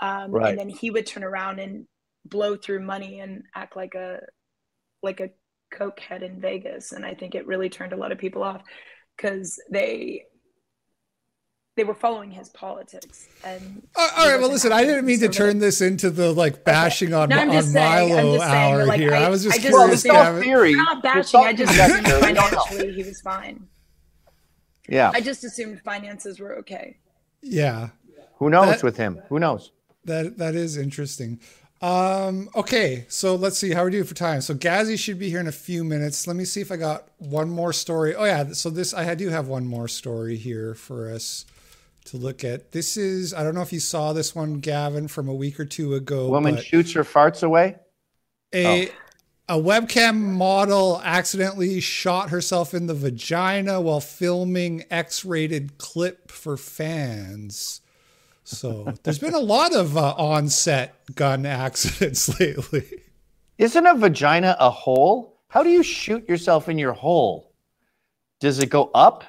Um, 0.00 0.30
Right. 0.32 0.50
and 0.50 0.58
then 0.58 0.68
he 0.68 0.90
would 0.90 1.06
turn 1.06 1.24
around 1.24 1.58
and 1.60 1.86
blow 2.24 2.56
through 2.56 2.80
money 2.84 3.20
and 3.20 3.44
act 3.54 3.76
like 3.76 3.94
a 3.94 4.20
like 5.02 5.20
a 5.20 5.30
coke 5.72 6.00
head 6.00 6.22
in 6.22 6.40
Vegas, 6.40 6.92
and 6.92 7.04
I 7.04 7.14
think 7.14 7.34
it 7.34 7.46
really 7.46 7.68
turned 7.68 7.92
a 7.92 7.96
lot 7.96 8.12
of 8.12 8.18
people 8.18 8.42
off 8.42 8.62
because 9.16 9.58
they 9.70 10.24
they 11.76 11.84
were 11.84 11.94
following 11.94 12.30
his 12.30 12.48
politics. 12.50 13.28
And 13.44 13.86
Uh, 13.94 14.08
all 14.16 14.30
right. 14.30 14.40
Well, 14.40 14.48
listen. 14.50 14.72
I 14.72 14.82
didn't 14.84 15.04
mean 15.04 15.20
to 15.20 15.28
turn 15.28 15.58
this 15.58 15.80
into 15.82 16.08
the 16.10 16.32
like 16.32 16.64
bashing 16.64 17.12
on, 17.12 17.28
No, 17.28 17.36
I'm 17.38 17.50
on 17.50 17.54
just 17.56 17.72
saying- 17.72 18.12
I'm 18.12 18.16
Milo 18.24 18.36
just 18.38 18.50
saying 18.50 18.72
hour 18.74 18.86
like, 18.86 19.00
here. 19.00 19.14
I, 19.14 19.24
I- 19.24 19.28
was 19.28 19.42
just 19.44 19.58
I 19.58 19.62
just 19.62 19.72
Well, 19.72 19.82
curious. 19.82 20.04
it's 20.04 20.14
assumed- 20.14 20.36
all 20.36 20.42
theory. 20.42 20.70
I'm 20.70 20.76
not 20.84 21.02
bashing. 21.02 21.40
all 21.40 21.46
I 21.46 21.52
just 21.52 21.72
assumed 21.78 22.06
We 22.06 22.32
don't 22.32 22.34
know. 22.34 22.40
financially 22.60 22.92
he 22.94 23.02
was 23.02 23.20
fine. 23.20 23.66
Yeah. 24.88 25.10
I 25.12 25.20
just 25.20 25.44
assumed 25.44 25.82
finances 25.82 26.40
were 26.40 26.56
okay. 26.60 26.96
Yeah. 27.42 27.90
Who 28.38 28.48
knows 28.50 28.66
That- 28.68 28.82
with 28.82 28.96
him? 28.96 29.20
Who 29.28 29.38
knows? 29.38 29.72
That 30.06 30.38
that 30.38 30.54
is 30.54 30.76
interesting. 30.78 31.40
Um, 31.82 32.48
okay, 32.54 33.04
so 33.08 33.34
let's 33.34 33.58
see 33.58 33.72
how 33.72 33.84
we 33.84 33.90
do 33.90 34.04
for 34.04 34.14
time. 34.14 34.40
So 34.40 34.54
Gazi 34.54 34.98
should 34.98 35.18
be 35.18 35.28
here 35.28 35.40
in 35.40 35.46
a 35.46 35.52
few 35.52 35.84
minutes. 35.84 36.26
Let 36.26 36.36
me 36.36 36.44
see 36.44 36.60
if 36.60 36.72
I 36.72 36.76
got 36.76 37.08
one 37.18 37.50
more 37.50 37.72
story. 37.72 38.14
Oh 38.14 38.24
yeah, 38.24 38.52
so 38.52 38.70
this 38.70 38.94
I 38.94 39.14
do 39.14 39.28
have 39.28 39.48
one 39.48 39.66
more 39.66 39.88
story 39.88 40.36
here 40.36 40.74
for 40.74 41.10
us 41.10 41.44
to 42.06 42.16
look 42.16 42.44
at. 42.44 42.72
This 42.72 42.96
is 42.96 43.34
I 43.34 43.42
don't 43.42 43.54
know 43.54 43.62
if 43.62 43.72
you 43.72 43.80
saw 43.80 44.12
this 44.12 44.34
one, 44.34 44.60
Gavin, 44.60 45.08
from 45.08 45.28
a 45.28 45.34
week 45.34 45.60
or 45.60 45.64
two 45.66 45.94
ago. 45.94 46.28
Woman 46.28 46.56
shoots 46.56 46.92
her 46.92 47.04
farts 47.04 47.42
away. 47.42 47.76
a 48.54 48.90
a 49.48 49.54
webcam 49.54 50.16
model 50.16 51.00
accidentally 51.04 51.78
shot 51.80 52.30
herself 52.30 52.74
in 52.74 52.86
the 52.86 52.94
vagina 52.94 53.80
while 53.80 54.00
filming 54.00 54.84
X-rated 54.90 55.78
clip 55.78 56.32
for 56.32 56.56
fans. 56.56 57.80
So 58.46 58.92
there's 59.02 59.18
been 59.18 59.34
a 59.34 59.38
lot 59.40 59.74
of 59.74 59.96
uh, 59.96 60.14
on-set 60.16 60.94
gun 61.14 61.44
accidents 61.46 62.28
lately. 62.40 62.84
Isn't 63.58 63.86
a 63.86 63.94
vagina 63.94 64.56
a 64.60 64.70
hole? 64.70 65.40
How 65.48 65.62
do 65.62 65.70
you 65.70 65.82
shoot 65.82 66.28
yourself 66.28 66.68
in 66.68 66.78
your 66.78 66.92
hole? 66.92 67.52
Does 68.40 68.58
it 68.60 68.66
go 68.70 68.90
up? 68.94 69.24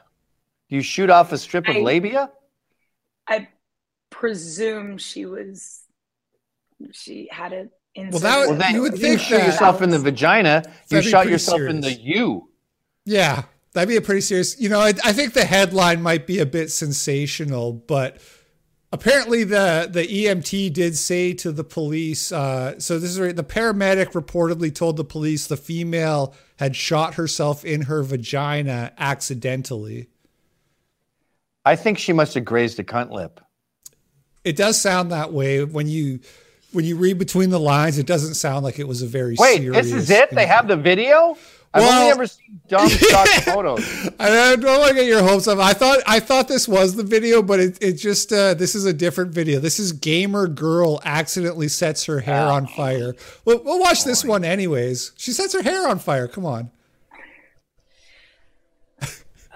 Do 0.69 0.75
you 0.75 0.81
shoot 0.81 1.09
off 1.09 1.31
a 1.31 1.37
strip 1.37 1.67
of 1.67 1.77
labia? 1.77 2.29
I 3.27 3.47
presume 4.09 4.97
she 4.97 5.25
was 5.25 5.81
she 6.91 7.27
had 7.31 7.53
it 7.53 7.71
in. 7.95 8.09
Well, 8.11 8.19
that 8.19 8.39
would- 8.39 8.49
Well, 8.49 8.57
then 8.59 8.71
You 8.71 8.75
you, 8.77 8.81
would 8.83 8.99
think 8.99 9.19
shoot 9.19 9.37
that- 9.37 9.47
yourself 9.47 9.81
in 9.81 9.89
the 9.89 9.99
vagina. 9.99 10.63
You 10.65 10.71
That'd 10.89 11.05
be 11.05 11.09
shot 11.11 11.21
pretty 11.21 11.31
yourself 11.31 11.61
in 11.61 11.81
the 11.81 11.89
serious. 11.89 12.05
U. 12.05 12.49
Yeah, 13.05 13.43
that'd 13.73 13.87
be 13.89 13.95
a 13.95 14.01
pretty 14.01 14.21
serious. 14.21 14.59
You 14.59 14.69
know, 14.69 14.79
I, 14.79 14.89
I 15.03 15.13
think 15.13 15.33
the 15.33 15.45
headline 15.45 16.01
might 16.01 16.27
be 16.27 16.39
a 16.39 16.45
bit 16.45 16.69
sensational, 16.71 17.71
but 17.73 18.17
apparently 18.91 19.43
the 19.43 19.89
the 19.91 20.05
EMT 20.07 20.73
did 20.73 20.97
say 20.97 21.33
to 21.33 21.51
the 21.51 21.63
police. 21.63 22.31
Uh, 22.31 22.79
so 22.79 22.99
this 22.99 23.11
is 23.11 23.19
right, 23.19 23.35
the 23.35 23.43
paramedic 23.43 24.11
reportedly 24.11 24.73
told 24.73 24.97
the 24.97 25.03
police 25.03 25.47
the 25.47 25.57
female 25.57 26.33
had 26.57 26.75
shot 26.75 27.15
herself 27.15 27.63
in 27.65 27.83
her 27.83 28.03
vagina 28.03 28.93
accidentally. 28.97 30.07
I 31.65 31.75
think 31.75 31.97
she 31.97 32.13
must 32.13 32.33
have 32.35 32.45
grazed 32.45 32.79
a 32.79 32.83
cunt 32.83 33.11
lip. 33.11 33.41
It 34.43 34.55
does 34.55 34.79
sound 34.79 35.11
that 35.11 35.33
way 35.33 35.63
when 35.63 35.87
you 35.87 36.21
when 36.71 36.85
you 36.85 36.95
read 36.95 37.17
between 37.17 37.49
the 37.49 37.59
lines. 37.59 37.97
It 37.97 38.05
doesn't 38.05 38.35
sound 38.35 38.63
like 38.63 38.79
it 38.79 38.87
was 38.87 39.01
a 39.01 39.07
very 39.07 39.35
Wait, 39.37 39.57
serious. 39.57 39.85
this 39.87 39.93
is 39.93 40.09
it? 40.09 40.31
They 40.31 40.45
have 40.45 40.67
the 40.67 40.77
video? 40.77 41.37
I've 41.73 41.83
Well- 41.83 41.99
only 41.99 42.11
ever 42.11 42.27
seen 42.27 42.59
dumb 42.67 42.89
stock 42.89 43.27
photos. 43.43 44.09
I 44.19 44.55
don't 44.55 44.79
want 44.79 44.89
to 44.89 44.95
get 44.95 45.05
your 45.05 45.21
hopes 45.21 45.47
up. 45.47 45.59
I 45.59 45.73
thought 45.73 45.99
I 46.07 46.19
thought 46.19 46.47
this 46.47 46.67
was 46.67 46.95
the 46.95 47.03
video, 47.03 47.41
but 47.43 47.59
it, 47.59 47.77
it 47.81 47.93
just 47.93 48.31
uh, 48.33 48.53
this 48.55 48.73
is 48.73 48.85
a 48.85 48.93
different 48.93 49.31
video. 49.31 49.59
This 49.59 49.79
is 49.79 49.91
gamer 49.91 50.47
girl 50.47 51.01
accidentally 51.05 51.67
sets 51.67 52.05
her 52.05 52.19
hair 52.21 52.43
Ah. 52.47 52.55
on 52.55 52.67
fire. 52.67 53.13
We'll, 53.45 53.61
we'll 53.63 53.79
watch 53.79 54.03
this 54.05 54.23
one 54.25 54.43
anyways. 54.45 55.11
She 55.17 55.31
sets 55.33 55.53
her 55.53 55.61
hair 55.61 55.87
on 55.87 55.99
fire. 55.99 56.27
Come 56.27 56.45
on. 56.45 56.71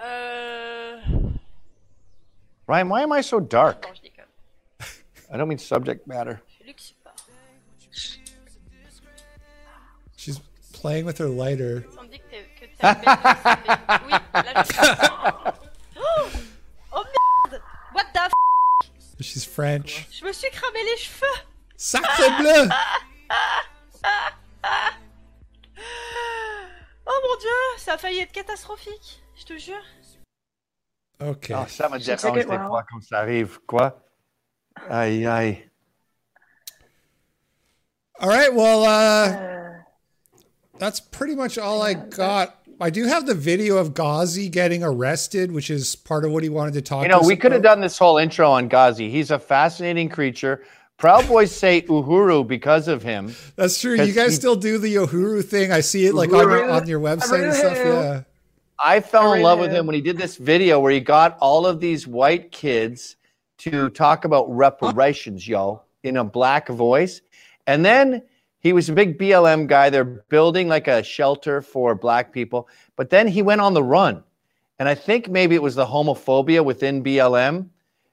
Euh... 0.04 1.00
Ryan, 2.66 2.88
why 2.88 3.02
am 3.02 3.12
I 3.12 3.20
so 3.22 3.40
dark? 3.40 3.82
Non, 3.86 3.94
je 3.94 4.00
déconne. 4.02 4.88
I 5.32 5.36
don't 5.36 5.48
mean 5.48 5.58
subject 5.58 6.06
matter. 6.06 6.40
Je 6.58 6.66
luxe 6.66 6.92
pas. 7.04 7.12
She's 10.16 10.40
playing 10.72 11.04
with 11.04 11.18
her 11.18 11.28
lighter. 11.28 11.84
Oui, 12.82 12.88
là 14.34 14.62
je 14.64 14.72
Oh, 15.96 16.28
oh 16.92 17.04
merde 17.04 17.62
What 17.94 18.04
the 18.12 18.18
f 18.18 18.32
She's 19.20 19.44
French. 19.44 20.08
Je 20.10 20.24
me 20.24 20.32
suis 20.32 20.50
cramé 20.50 20.82
les 20.84 20.96
cheveux 20.96 21.26
Sacre 21.76 22.38
bleu. 22.38 22.68
Oh 27.06 27.20
mon 27.28 27.36
dieu 27.40 27.50
Ça 27.78 27.94
a 27.94 27.98
failli 27.98 28.20
être 28.20 28.32
catastrophique, 28.32 29.22
je 29.36 29.44
te 29.44 29.58
jure. 29.58 29.82
Okay. 31.20 31.54
Ah, 31.54 31.66
ça 31.68 31.88
me 31.88 31.98
dérange 31.98 32.34
des 32.34 32.44
fois 32.44 32.84
quand 32.90 33.00
ça 33.00 33.18
arrive. 33.20 33.60
Quoi? 33.66 34.00
Aïe, 34.88 35.24
aïe. 35.26 35.70
All 38.18 38.28
right. 38.28 38.52
Well, 38.52 38.84
uh, 38.84 39.30
Uh, 39.32 40.78
that's 40.78 41.00
pretty 41.00 41.34
much 41.34 41.58
all 41.58 41.82
I 41.82 41.94
got. 41.94 42.61
I 42.82 42.90
do 42.90 43.04
have 43.04 43.26
the 43.26 43.34
video 43.34 43.76
of 43.76 43.94
Gazi 43.94 44.50
getting 44.50 44.82
arrested, 44.82 45.52
which 45.52 45.70
is 45.70 45.94
part 45.94 46.24
of 46.24 46.32
what 46.32 46.42
he 46.42 46.48
wanted 46.48 46.74
to 46.74 46.82
talk. 46.82 46.98
About. 46.98 47.02
You 47.04 47.08
know, 47.08 47.22
to 47.22 47.26
we 47.28 47.36
could 47.36 47.52
have 47.52 47.62
done 47.62 47.80
this 47.80 47.96
whole 47.96 48.18
intro 48.18 48.50
on 48.50 48.68
Gazi. 48.68 49.08
He's 49.08 49.30
a 49.30 49.38
fascinating 49.38 50.08
creature. 50.08 50.64
Proud 50.98 51.26
Boys 51.28 51.52
say 51.52 51.82
Uhuru 51.82 52.46
because 52.46 52.88
of 52.88 53.02
him. 53.02 53.34
That's 53.56 53.80
true. 53.80 53.94
You 53.94 54.12
guys 54.12 54.30
he- 54.30 54.36
still 54.36 54.56
do 54.56 54.78
the 54.78 54.94
Uhuru 54.96 55.44
thing. 55.44 55.70
I 55.70 55.80
see 55.80 56.06
it 56.06 56.14
like 56.14 56.32
on 56.32 56.40
your, 56.40 56.70
on 56.70 56.88
your 56.88 57.00
website 57.00 57.44
and 57.44 57.54
stuff. 57.54 57.76
Yeah. 57.76 58.22
I 58.78 58.98
fell 59.00 59.32
in 59.34 59.42
love 59.42 59.60
with 59.60 59.70
him 59.70 59.86
when 59.86 59.94
he 59.94 60.00
did 60.00 60.18
this 60.18 60.36
video 60.36 60.80
where 60.80 60.92
he 60.92 60.98
got 60.98 61.38
all 61.40 61.66
of 61.66 61.78
these 61.78 62.06
white 62.06 62.50
kids 62.50 63.16
to 63.58 63.90
talk 63.90 64.24
about 64.24 64.50
reparations, 64.50 65.46
yo, 65.46 65.82
in 66.02 66.16
a 66.16 66.24
black 66.24 66.68
voice. 66.68 67.20
And 67.68 67.84
then 67.84 68.22
he 68.62 68.72
was 68.72 68.88
a 68.88 68.92
big 68.92 69.18
BLM 69.18 69.66
guy. 69.66 69.90
They're 69.90 70.04
building 70.04 70.68
like 70.68 70.86
a 70.86 71.02
shelter 71.02 71.60
for 71.60 71.94
black 71.94 72.32
people. 72.32 72.68
But 72.94 73.10
then 73.10 73.26
he 73.26 73.42
went 73.42 73.60
on 73.60 73.74
the 73.74 73.82
run. 73.82 74.22
And 74.78 74.88
I 74.88 74.94
think 74.94 75.28
maybe 75.28 75.54
it 75.56 75.62
was 75.62 75.74
the 75.74 75.84
homophobia 75.84 76.64
within 76.64 77.02
BLM. 77.02 77.68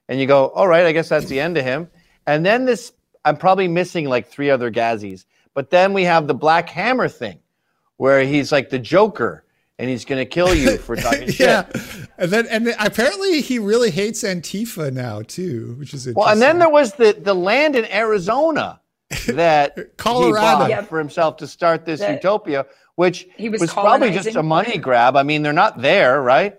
And 0.07 0.19
you 0.19 0.25
go, 0.25 0.47
all 0.49 0.67
right, 0.67 0.85
I 0.85 0.91
guess 0.91 1.09
that's 1.09 1.27
the 1.27 1.39
end 1.39 1.57
of 1.57 1.63
him. 1.63 1.87
And 2.25 2.43
then 2.45 2.65
this 2.65 2.93
I'm 3.25 3.37
probably 3.37 3.67
missing 3.67 4.05
like 4.05 4.27
three 4.27 4.49
other 4.49 4.71
Gazis. 4.71 5.25
But 5.53 5.69
then 5.69 5.93
we 5.93 6.03
have 6.03 6.27
the 6.27 6.33
Black 6.33 6.69
Hammer 6.69 7.07
thing, 7.07 7.39
where 7.97 8.23
he's 8.23 8.51
like 8.51 8.69
the 8.69 8.79
Joker 8.79 9.43
and 9.77 9.89
he's 9.89 10.05
going 10.05 10.19
to 10.19 10.25
kill 10.25 10.53
you 10.53 10.77
for 10.77 10.95
talking 10.95 11.29
shit. 11.29 11.47
yeah, 11.47 11.65
and 12.17 12.31
then 12.31 12.47
and 12.47 12.73
apparently 12.79 13.41
he 13.41 13.59
really 13.59 13.91
hates 13.91 14.23
Antifa 14.23 14.91
now 14.91 15.21
too, 15.21 15.75
which 15.77 15.93
is 15.93 16.07
Well, 16.15 16.29
and 16.29 16.41
then 16.41 16.59
there 16.59 16.69
was 16.69 16.93
the 16.93 17.17
the 17.19 17.35
land 17.35 17.75
in 17.75 17.85
Arizona 17.85 18.79
that 19.27 19.75
Colorado. 19.97 20.25
he 20.27 20.33
bought 20.41 20.69
Yep. 20.69 20.89
for 20.89 20.99
himself 20.99 21.37
to 21.37 21.47
start 21.47 21.85
this 21.85 21.99
That- 21.99 22.11
utopia, 22.13 22.65
which 22.95 23.27
He 23.37 23.49
was 23.49 23.61
was 23.61 23.71
probably 23.73 24.11
just 24.11 24.35
a 24.35 24.43
money 24.43 24.77
grab. 24.77 25.15
I 25.15 25.23
mean, 25.23 25.41
they're 25.41 25.53
not 25.53 25.81
there, 25.81 26.21
right? 26.21 26.57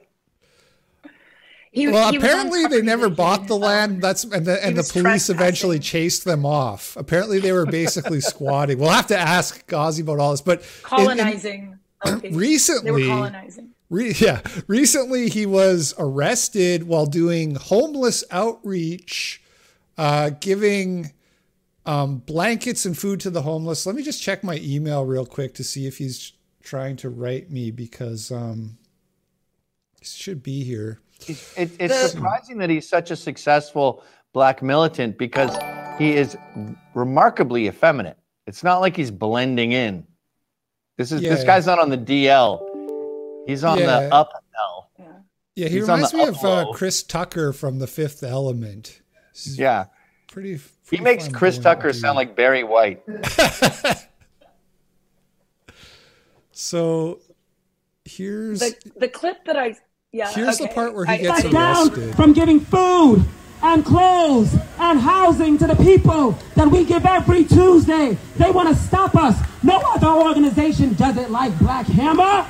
He, 1.73 1.87
Well, 1.87 2.11
he 2.11 2.17
apparently 2.17 2.67
they 2.67 2.83
never 2.83 3.09
bought 3.09 3.47
the 3.47 3.57
land. 3.57 4.03
That's 4.03 4.25
and 4.25 4.45
the 4.45 4.65
and 4.65 4.77
the 4.77 4.83
police 4.83 5.31
eventually 5.31 5.79
chased 5.79 6.25
them 6.25 6.45
off. 6.45 6.97
Apparently 6.97 7.39
they 7.39 7.53
were 7.53 7.67
basically 7.67 8.21
squatting. 8.33 8.79
We'll 8.79 8.91
have 8.91 9.07
to 9.09 9.19
ask 9.19 9.69
Gazi 9.69 10.03
about 10.03 10.19
all 10.19 10.33
this, 10.33 10.41
but 10.41 10.59
in- 10.61 10.65
in- 10.65 10.83
colonizing. 10.83 11.79
okay. 12.05 12.31
recently- 12.31 12.85
they 13.03 13.09
were 13.09 13.15
colonizing. 13.15 13.69
Re- 13.89 14.15
yeah, 14.19 14.41
recently 14.69 15.29
he 15.29 15.47
was 15.47 15.95
arrested 15.99 16.85
while 16.89 17.07
doing 17.07 17.57
homeless 17.57 18.23
outreach, 18.31 19.43
uh, 19.99 20.31
giving 20.41 21.13
um, 21.87 22.19
blankets 22.19 22.85
and 22.87 22.97
food 22.97 23.21
to 23.21 23.31
the 23.31 23.43
homeless. 23.43 23.87
Let 23.87 23.95
me 23.97 24.03
just 24.03 24.23
check 24.23 24.45
my 24.45 24.59
email 24.62 25.05
real 25.05 25.27
quick 25.27 25.55
to 25.55 25.64
see 25.64 25.87
if 25.87 25.99
he's 25.99 26.33
trying 26.62 26.97
to 26.97 27.09
write 27.09 27.51
me 27.51 27.71
because 27.71 28.31
um, 28.31 28.77
he 29.99 30.05
should 30.05 30.43
be 30.43 30.62
here. 30.64 31.01
He's- 31.25 31.53
It, 31.57 31.71
it's 31.79 32.12
surprising 32.12 32.59
that 32.59 32.71
he's 32.71 32.88
such 32.88 33.11
a 33.11 33.16
successful 33.16 34.05
black 34.33 34.62
militant 34.62 35.19
because 35.19 35.57
he 35.99 36.12
is 36.14 36.37
remarkably 36.95 37.66
effeminate. 37.66 38.16
It's 38.47 38.62
not 38.64 38.79
like 38.81 38.97
he's 38.97 39.11
blending 39.11 39.73
in. 39.73 40.07
This 40.97 41.12
is 41.12 41.21
this 41.23 41.40
Yeah. 41.40 41.47
guy's 41.47 41.66
not 41.66 41.79
on 41.79 41.88
the 41.88 41.99
DL. 41.99 42.61
He's 43.47 43.64
on 43.64 43.79
Yeah. 43.79 43.87
the 44.09 44.14
up 44.14 44.31
L. 44.59 44.90
Yeah, 45.57 45.69
he 45.69 45.75
He's 45.75 45.83
reminds 45.83 46.14
me 46.14 46.25
of 46.27 46.43
uh. 46.45 46.66
Chris 46.73 47.03
Tucker 47.03 47.53
from 47.53 47.79
The 47.81 47.87
Fifth 47.87 48.23
Element. 48.23 49.01
He's 49.35 49.59
Yeah. 49.59 49.87
pretty. 50.29 50.61
He 50.90 50.98
makes 51.00 51.29
Chris 51.29 51.59
Tucker 51.59 51.92
sound 51.92 52.16
like 52.16 52.35
Barry 52.37 52.64
White. 52.64 53.03
So 56.53 57.20
here's 58.05 58.61
The 58.61 58.74
the 58.96 59.09
clip 59.09 59.44
that 59.46 59.57
I 59.57 59.76
yeah. 60.12 60.31
here's 60.33 60.59
the 60.59 60.68
part 60.68 60.94
where 60.94 61.05
he 61.07 61.12
I- 61.12 61.16
gets 61.18 61.31
I- 61.31 61.48
arrested. 61.48 61.53
down 61.94 62.12
from 62.14 62.33
giving 62.33 62.61
food 62.61 63.24
and 63.62 63.85
clothes 63.85 64.55
and 64.79 64.98
housing 65.00 65.57
to 65.59 65.66
the 65.66 65.76
people 65.76 66.33
that 66.57 66.68
we 66.68 66.85
give 66.85 67.05
every 67.07 67.44
Tuesday. 67.44 68.16
They 68.37 68.50
want 68.50 68.68
to 68.68 68.74
stop 68.74 69.14
us. 69.14 69.38
No 69.62 69.79
other 69.94 70.07
organization 70.09 70.94
does 70.94 71.16
it 71.18 71.31
like 71.31 71.57
Black 71.59 71.87
Hammer. 71.87 72.46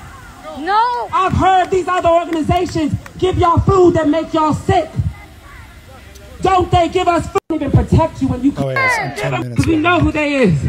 No! 0.58 1.08
I've 1.12 1.32
heard 1.32 1.70
these 1.70 1.88
other 1.88 2.08
organizations 2.08 2.94
give 3.18 3.38
y'all 3.38 3.58
food 3.60 3.94
that 3.94 4.08
make 4.08 4.32
y'all 4.34 4.54
sick. 4.54 4.88
Don't 6.42 6.70
they 6.70 6.88
give 6.88 7.08
us 7.08 7.26
food 7.28 7.40
even 7.52 7.70
protect 7.70 8.22
you 8.22 8.28
when 8.28 8.42
you 8.42 8.52
Oh 8.56 8.70
yeah, 8.70 9.10
it's 9.12 9.20
in 9.20 9.30
ten 9.30 9.40
minutes. 9.42 9.48
because 9.50 9.66
we 9.66 9.76
know 9.76 10.00
who 10.00 10.12
they 10.12 10.34
is. 10.36 10.64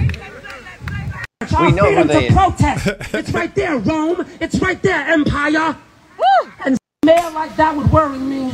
Our 1.56 1.66
We 1.66 1.72
know 1.72 1.96
who 1.96 2.04
they 2.06 2.22
to 2.22 2.26
is. 2.28 2.34
protest. 2.34 2.88
it's 3.14 3.32
right 3.32 3.54
there, 3.56 3.78
Rome. 3.78 4.26
It's 4.40 4.60
right 4.60 4.82
there, 4.82 5.08
Empire. 5.08 5.76
Woo! 6.18 6.52
And 6.66 6.78
mail 7.06 7.32
like 7.34 7.56
that 7.58 7.76
would 7.76 7.92
worry 7.92 8.18
me. 8.20 8.54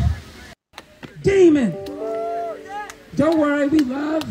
Demon. 1.21 1.71
Don't 3.15 3.39
worry, 3.39 3.67
we 3.67 3.79
love 3.79 4.23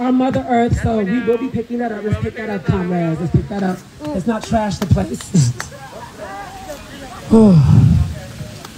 our 0.00 0.12
Mother 0.12 0.44
Earth, 0.48 0.80
so 0.82 0.98
we 1.02 1.22
will 1.24 1.38
be 1.38 1.48
picking 1.48 1.78
that 1.78 1.92
up. 1.92 2.02
Let's 2.04 2.20
pick 2.20 2.34
that 2.36 2.50
up, 2.50 2.64
comrades. 2.64 3.20
Let's 3.20 3.32
pick 3.32 3.48
that 3.48 3.62
up. 3.62 3.78
Let's 4.00 4.26
not 4.26 4.42
trash 4.44 4.78
the 4.78 4.86
place. 4.86 5.20
oh. 7.32 7.54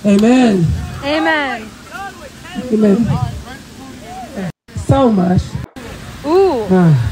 Amen. 0.05 0.67
Amen. 1.05 1.69
Amen. 2.73 2.97
Amen. 2.97 4.51
So 4.77 5.11
much. 5.11 5.43
Ooh. 6.25 6.67
Ah. 6.71 7.07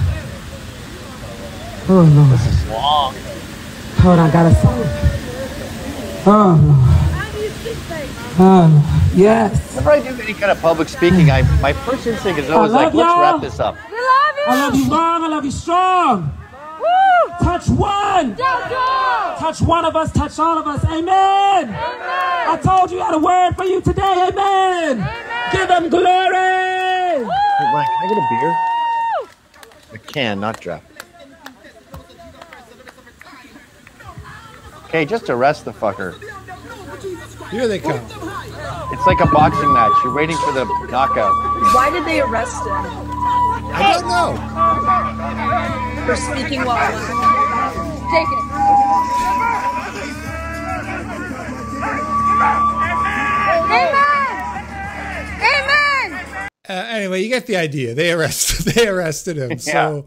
Oh 1.89 2.03
Lord. 2.03 2.41
Long. 2.71 3.15
Hold 4.03 4.19
on, 4.19 4.29
I 4.29 4.33
gotta 4.33 4.55
say. 4.55 4.69
Oh 6.27 6.59
Lord. 6.63 6.99
Oh 8.41 9.11
yes. 9.15 9.75
Whenever 9.75 9.91
I 9.91 10.01
do 10.01 10.23
any 10.23 10.35
kind 10.35 10.53
of 10.53 10.61
public 10.61 10.89
speaking, 10.89 11.31
I 11.31 11.43
my 11.61 11.73
first 11.73 12.07
instinct 12.07 12.39
is 12.41 12.51
always 12.51 12.73
like, 12.73 12.95
let's 12.95 13.19
wrap 13.19 13.41
this 13.41 13.59
up. 13.59 13.75
We 13.75 13.97
love 13.97 14.37
you! 14.37 14.45
I 14.47 14.57
love 14.57 14.75
you 14.75 14.89
long, 14.91 15.25
I 15.25 15.29
love 15.29 15.45
you 15.45 15.51
strong. 15.51 16.38
Woo! 16.79 17.35
Touch 17.41 17.69
one. 17.69 18.35
Go, 18.35 18.67
go! 18.69 19.35
Touch 19.39 19.61
one 19.61 19.85
of 19.85 19.97
us, 19.97 20.13
touch 20.13 20.39
all 20.39 20.59
of 20.59 20.67
us. 20.67 20.85
Amen. 20.85 21.65
Amen. 21.65 21.75
I 21.75 22.59
told 22.63 22.91
you 22.91 23.01
I 23.01 23.07
had 23.07 23.15
a 23.15 23.19
word 23.19 23.53
for 23.57 23.65
you 23.65 23.81
today. 23.81 24.29
Amen. 24.29 25.01
Amen. 25.01 25.53
Give 25.53 25.69
them 25.69 25.89
glory. 25.89 26.05
Hey, 26.35 27.25
Ryan, 27.25 27.87
can 27.87 28.05
I 28.05 28.09
get 28.09 28.19
a 28.19 28.27
beer? 28.31 28.57
A 29.93 29.99
can, 29.99 30.41
not 30.41 30.61
drop. 30.61 30.83
Okay, 34.85 35.05
just 35.05 35.29
arrest 35.29 35.65
the 35.65 35.73
fucker. 35.73 36.15
Here 37.51 37.69
they 37.69 37.79
come. 37.79 38.01
It's 38.91 39.07
like 39.07 39.21
a 39.21 39.27
boxing 39.27 39.73
match. 39.73 39.93
You're 40.03 40.15
waiting 40.15 40.37
for 40.39 40.53
the 40.53 40.65
knockout. 40.91 41.33
Why 41.75 41.91
did 41.91 42.05
they 42.07 42.21
arrest 42.21 42.63
him 42.63 42.73
I 43.71 43.93
don't 43.93 44.09
know. 44.09 45.78
For 46.09 46.17
speaking 46.17 46.65
while 46.65 46.91
Take 48.11 48.29
it. 48.29 48.45
Amen! 53.69 54.65
Amen! 55.43 56.49
Uh, 56.67 56.73
anyway, 56.73 57.23
you 57.23 57.29
get 57.29 57.45
the 57.45 57.59
idea. 57.59 57.93
They 57.93 58.11
arrested. 58.11 58.73
They 58.75 58.89
arrested 58.89 59.37
him. 59.37 59.59
So, 59.59 60.07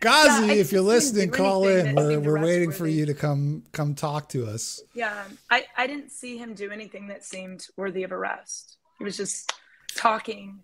Gazi, 0.00 0.48
Yeah, 0.48 0.54
if 0.54 0.72
you're 0.72 0.82
listening, 0.82 1.30
call 1.30 1.68
in. 1.68 1.94
We're, 1.94 2.18
we're 2.18 2.42
waiting 2.42 2.72
for 2.72 2.88
you 2.88 3.06
to 3.06 3.14
come 3.14 3.62
come 3.70 3.94
talk 3.94 4.30
to 4.30 4.44
us. 4.44 4.82
Yeah, 4.92 5.22
I, 5.48 5.66
I 5.76 5.86
didn't 5.86 6.10
see 6.10 6.36
him 6.36 6.54
do 6.54 6.72
anything 6.72 7.06
that 7.08 7.24
seemed 7.24 7.68
worthy 7.76 8.02
of 8.02 8.10
arrest. 8.10 8.78
He 8.98 9.04
was 9.04 9.16
just 9.16 9.52
talking. 9.94 10.58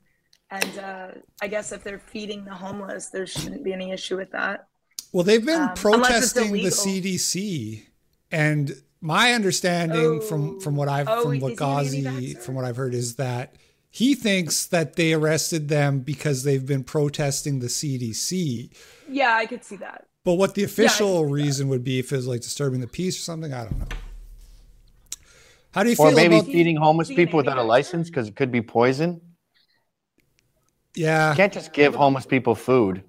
And 0.51 0.79
uh, 0.79 1.09
I 1.43 1.49
guess 1.49 1.73
if 1.73 1.83
they're 1.83 1.99
feeding 1.99 2.45
the 2.45 2.55
homeless, 2.55 3.09
there 3.09 3.27
shouldn't 3.27 3.65
be 3.65 3.73
any 3.73 3.91
issue 3.91 4.17
with 4.17 4.31
that. 4.33 4.69
Well, 5.13 5.25
they've 5.25 5.45
been 5.45 5.61
Um, 5.63 5.75
protesting 5.75 6.53
the. 6.53 6.71
CDC, 6.71 7.83
and 8.31 8.83
my 9.01 9.33
understanding 9.33 10.21
from 10.21 10.61
from 10.61 10.77
what 10.77 10.89
I've 10.89 11.09
Oh, 11.09 11.23
from 11.23 11.35
is 11.37 11.43
what 11.43 11.57
Gazi 11.57 12.39
from 12.39 12.55
what 12.55 12.65
I've 12.65 12.77
heard 12.77 12.95
is 12.95 13.17
that 13.17 13.55
he 13.91 14.15
thinks 14.15 14.67
that 14.67 14.97
they 14.97 15.13
arrested 15.13 15.69
them 15.69 16.01
because 16.01 16.43
they've 16.43 16.65
been 16.67 16.85
protesting 16.85 17.61
the 17.61 17.69
CDC. 17.69 18.71
Yeah, 19.09 19.35
I 19.35 19.47
could 19.47 19.65
see 19.65 19.77
that. 19.77 20.07
But 20.25 20.35
what 20.35 20.55
the 20.55 20.65
official 20.65 21.19
see 21.21 21.27
that. 21.27 21.33
reason 21.33 21.69
would 21.69 21.85
be 21.85 21.99
if 21.99 22.13
it 22.13 22.17
was 22.17 22.27
like 22.27 22.41
disturbing 22.41 22.81
the 22.81 22.87
peace 22.89 23.17
or 23.19 23.23
something, 23.23 23.53
I 23.53 23.65
don't 23.65 23.79
know. 23.79 23.87
How 25.73 25.83
do 25.83 25.91
you 25.91 25.97
feel 25.97 26.07
Or 26.07 26.13
maybe 26.13 26.37
about? 26.39 26.47
feeding 26.47 26.77
homeless 26.77 27.09
being 27.09 27.17
people 27.17 27.37
without 27.37 27.59
a 27.59 27.63
license 27.63 28.09
because 28.09 28.29
it 28.29 28.37
could 28.37 28.51
be 28.53 28.63
poison. 28.63 29.21
Yeah, 30.97 31.31
You 31.31 31.37
can't 31.37 31.53
just 31.53 31.73
give 31.73 31.95
homeless 31.95 32.27
people 32.27 32.55
food 32.55 33.03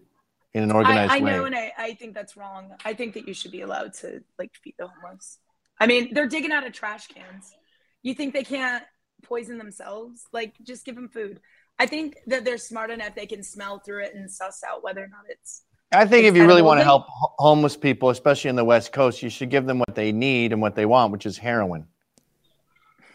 in 0.54 0.64
an 0.64 0.72
organized 0.72 1.12
I, 1.12 1.18
I 1.18 1.22
way. 1.22 1.32
know, 1.32 1.46
and 1.46 1.56
I, 1.56 1.72
I 1.78 1.94
think 1.94 2.16
that's 2.16 2.36
wrong. 2.38 2.72
I 2.84 2.94
think 2.94 3.14
that 3.14 3.28
you 3.28 3.34
should 3.34 3.52
be 3.52 3.62
allowed 3.62 3.94
to 3.96 4.24
like 4.40 4.52
feed 4.64 4.76
the 4.80 4.88
homeless. 4.88 5.40
I 5.80 5.88
mean, 5.88 6.14
they're 6.14 6.28
digging 6.28 6.52
out 6.52 6.66
of 6.66 6.72
trash 6.74 7.08
cans. 7.08 7.54
You 8.02 8.14
think 8.14 8.34
they 8.34 8.44
can't 8.44 8.84
poison 9.24 9.58
themselves? 9.58 10.26
Like, 10.32 10.54
just 10.64 10.86
give 10.86 10.96
them 10.96 11.10
food. 11.10 11.42
I 11.78 11.86
think 11.86 12.16
that 12.28 12.46
they're 12.46 12.58
smart 12.58 12.90
enough; 12.90 13.16
they 13.16 13.26
can 13.26 13.44
smell 13.44 13.80
through 13.80 14.06
it 14.06 14.16
and 14.16 14.32
suss 14.32 14.62
out 14.68 14.84
whether 14.84 15.04
or 15.04 15.08
not 15.08 15.26
it's. 15.28 15.64
I 15.92 16.06
think 16.06 16.26
It's 16.26 16.32
if 16.32 16.38
you 16.38 16.48
really 16.48 16.62
want 16.62 16.80
to 16.80 16.84
help 16.84 17.06
homeless 17.10 17.78
people, 17.78 18.10
especially 18.10 18.50
in 18.50 18.56
the 18.56 18.66
West 18.66 18.92
Coast, 18.92 19.22
you 19.22 19.30
should 19.30 19.50
give 19.50 19.66
them 19.66 19.80
what 19.80 19.94
they 19.94 20.12
need 20.12 20.52
and 20.54 20.62
what 20.62 20.76
they 20.76 20.86
want, 20.86 21.12
which 21.12 21.26
is 21.26 21.38
heroin. 21.38 21.86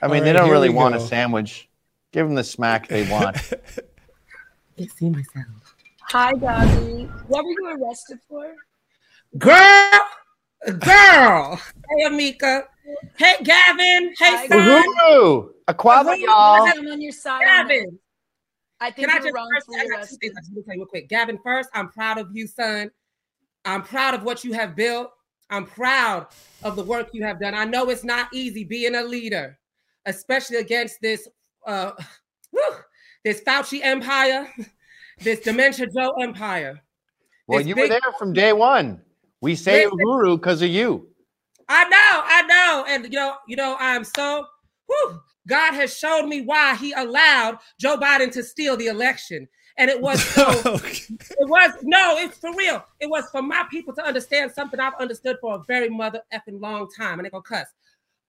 I 0.03 0.07
mean, 0.07 0.19
All 0.19 0.25
they 0.25 0.33
don't 0.33 0.51
really 0.51 0.69
we 0.69 0.77
want 0.77 0.95
a 0.95 1.01
sandwich. 1.01 1.69
Give 2.13 2.27
them 2.27 2.35
the 2.35 2.45
smack 2.45 2.89
they 2.89 3.11
want. 3.11 3.37
see 4.89 5.11
myself. 5.11 5.77
Hi, 6.03 6.33
Gabby. 6.33 7.05
What 7.29 7.45
were 7.45 7.51
you 7.51 7.79
arrested 7.83 8.19
for? 8.29 8.55
Girl, 9.39 10.01
girl. 10.79 11.57
Hey, 11.57 12.05
Amika. 12.07 12.65
Hey, 13.17 13.37
Gavin. 13.45 14.13
Hey, 14.19 14.37
Hi, 14.37 14.47
son. 14.49 14.85
Woohoo! 15.09 15.51
Aquava, 15.69 16.19
y'all. 16.19 16.67
I'm 16.67 16.89
on 16.89 17.01
your 17.01 17.13
side. 17.13 17.43
Gavin. 17.45 17.99
I 18.81 18.91
think 18.91 19.09
Can 19.09 19.11
I 19.11 19.15
you're 19.15 19.25
just 19.25 19.35
wrong 19.35 19.49
first, 19.55 19.67
to 19.67 19.73
I 19.75 19.77
got 19.77 19.85
two 19.85 19.95
arrested. 19.99 20.19
things 20.21 20.35
I 20.37 20.41
just 20.41 20.53
tell 20.67 20.75
you 20.75 20.81
real 20.81 20.87
quick. 20.87 21.09
Gavin, 21.09 21.39
first, 21.45 21.69
I'm 21.75 21.91
proud 21.91 22.19
of 22.19 22.29
you, 22.33 22.47
son. 22.47 22.91
I'm 23.65 23.83
proud 23.83 24.15
of 24.15 24.23
what 24.23 24.43
you 24.43 24.53
have 24.55 24.75
built. 24.75 25.11
I'm 25.51 25.67
proud 25.67 26.29
of 26.63 26.77
the 26.77 26.85
work 26.85 27.11
you 27.13 27.23
have 27.25 27.41
done. 27.41 27.55
I 27.55 27.65
know 27.65 27.91
it's 27.91 28.05
not 28.05 28.29
easy 28.33 28.65
being 28.65 28.95
a 28.95 29.03
leader, 29.03 29.59
especially 30.07 30.57
against 30.57 31.01
this 31.03 31.29
uh 31.67 31.93
whew, 32.51 32.75
this 33.25 33.41
Fauci 33.43 33.81
empire. 33.83 34.49
this 35.21 35.41
Dementia 35.41 35.87
Joe 35.87 36.11
empire. 36.21 36.81
Well, 37.47 37.59
This 37.59 37.69
you 37.69 37.75
were 37.75 37.89
there 37.89 38.01
from 38.19 38.33
day 38.33 38.53
one. 38.53 39.01
We 39.41 39.55
say 39.55 39.85
Listen. 39.85 39.99
Uhuru 39.99 40.37
because 40.37 40.63
of 40.63 40.69
you. 40.71 41.09
I 41.69 41.85
know, 41.85 42.23
I 42.25 42.43
know, 42.43 42.85
and 42.89 43.05
you 43.05 43.11
know, 43.19 43.37
you 43.47 43.57
know, 43.57 43.77
I'm 43.79 44.05
so. 44.05 44.45
Whew, 44.87 45.21
God 45.47 45.73
has 45.75 45.97
showed 45.97 46.27
me 46.27 46.43
why 46.43 46.75
He 46.77 46.93
allowed 46.93 47.59
Joe 47.79 47.97
Biden 47.97 48.33
to 48.33 48.43
steal 48.43 48.77
the 48.77 48.87
election, 48.89 49.49
and 49.79 49.91
it 49.91 50.01
was 50.01 50.23
so. 50.23 50.79
It 51.43 51.49
was 51.49 51.73
no, 51.83 52.17
it's 52.19 52.39
for 52.39 52.55
real. 52.55 52.85
It 53.01 53.09
was 53.09 53.25
for 53.31 53.41
my 53.41 53.65
people 53.71 53.95
to 53.95 54.05
understand 54.05 54.53
something 54.53 54.79
I've 54.79 54.95
understood 55.01 55.37
for 55.41 55.57
a 55.57 55.63
very 55.67 55.89
mother 55.89 56.23
effing 56.33 56.61
long 56.61 56.89
time, 56.97 57.19
and 57.19 57.27
they 57.27 57.31
gonna 57.31 57.43
cuss. 57.43 57.67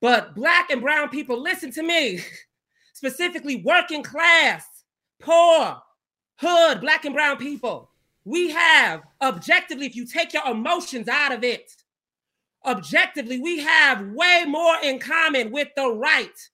But 0.01 0.33
black 0.33 0.69
and 0.69 0.81
brown 0.81 1.09
people, 1.09 1.39
listen 1.41 1.71
to 1.73 1.83
me, 1.83 2.21
specifically 2.93 3.57
working 3.63 4.01
class, 4.03 4.65
poor, 5.21 5.81
hood, 6.37 6.81
black 6.81 7.05
and 7.05 7.15
brown 7.15 7.37
people. 7.37 7.89
We 8.25 8.51
have 8.51 9.01
objectively, 9.21 9.85
if 9.85 9.95
you 9.95 10.05
take 10.05 10.33
your 10.33 10.47
emotions 10.47 11.07
out 11.07 11.31
of 11.31 11.43
it, 11.43 11.71
objectively, 12.65 13.39
we 13.39 13.59
have 13.59 14.07
way 14.09 14.45
more 14.47 14.75
in 14.83 14.99
common 14.99 15.51
with 15.51 15.69
the 15.75 15.89
right 15.89 16.49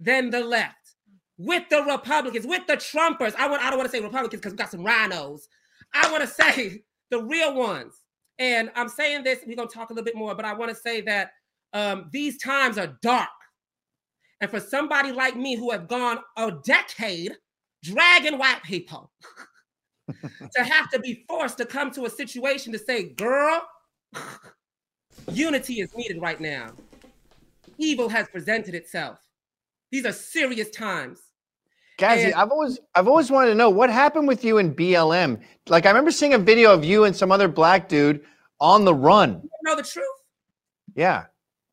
than 0.00 0.30
the 0.30 0.40
left, 0.40 0.94
with 1.38 1.68
the 1.68 1.82
Republicans, 1.82 2.46
with 2.46 2.66
the 2.66 2.76
Trumpers. 2.76 3.34
I 3.36 3.48
want 3.48 3.62
I 3.62 3.70
don't 3.70 3.78
want 3.78 3.90
to 3.90 3.96
say 3.96 4.02
Republicans 4.02 4.40
because 4.40 4.52
we 4.52 4.58
got 4.58 4.70
some 4.70 4.84
RINOs. 4.84 5.42
I 5.92 6.10
want 6.10 6.22
to 6.22 6.28
say 6.42 6.82
the 7.10 7.22
real 7.22 7.54
ones. 7.54 7.94
And 8.38 8.70
I'm 8.74 8.88
saying 8.88 9.22
this, 9.22 9.40
we're 9.46 9.56
gonna 9.56 9.68
talk 9.68 9.90
a 9.90 9.92
little 9.92 10.04
bit 10.04 10.16
more, 10.16 10.34
but 10.34 10.44
I 10.44 10.54
want 10.54 10.70
to 10.70 10.74
say 10.76 11.00
that 11.02 11.30
um, 11.72 12.08
these 12.12 12.38
times 12.38 12.78
are 12.78 12.98
dark. 13.00 13.28
And 14.40 14.50
for 14.50 14.60
somebody 14.60 15.12
like 15.12 15.36
me 15.36 15.54
who 15.54 15.70
have 15.70 15.86
gone 15.86 16.18
a 16.36 16.52
decade 16.64 17.36
dragging 17.84 18.38
white 18.38 18.62
people 18.64 19.10
to 20.08 20.64
have 20.64 20.88
to 20.90 20.98
be 20.98 21.24
forced 21.28 21.58
to 21.58 21.66
come 21.66 21.90
to 21.92 22.04
a 22.06 22.10
situation 22.10 22.72
to 22.72 22.78
say, 22.78 23.04
girl, 23.10 23.62
unity 25.30 25.80
is 25.80 25.94
needed 25.94 26.20
right 26.20 26.40
now. 26.40 26.70
Evil 27.78 28.08
has 28.08 28.28
presented 28.28 28.74
itself. 28.74 29.18
These 29.92 30.06
are 30.06 30.12
serious 30.12 30.70
times. 30.70 31.20
Gazi, 31.98 32.24
And- 32.24 32.34
I've 32.34 32.50
always 32.50 32.80
I've 32.94 33.06
always 33.06 33.30
wanted 33.30 33.50
to 33.50 33.54
know 33.54 33.70
what 33.70 33.88
happened 33.90 34.26
with 34.26 34.44
you 34.44 34.58
in 34.58 34.74
BLM. 34.74 35.40
Like 35.68 35.86
I 35.86 35.90
remember 35.90 36.10
seeing 36.10 36.34
a 36.34 36.38
video 36.38 36.72
of 36.72 36.84
you 36.84 37.04
and 37.04 37.14
some 37.14 37.30
other 37.30 37.46
black 37.48 37.88
dude 37.88 38.24
on 38.60 38.84
the 38.84 38.94
run. 38.94 39.40
You 39.42 39.48
know 39.62 39.76
the 39.76 39.82
truth? 39.82 40.06
Yeah. 40.96 41.26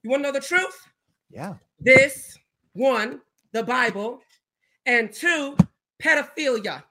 You 0.04 0.12
want 0.12 0.24
to 0.24 0.28
know 0.30 0.34
the 0.34 0.46
truth? 0.46 0.88
Yeah. 1.32 1.56
This 1.80 2.38
one, 2.74 3.22
the 3.52 3.64
Bible, 3.64 4.20
and 4.86 5.12
two, 5.12 5.58
pedophilia. 6.02 6.84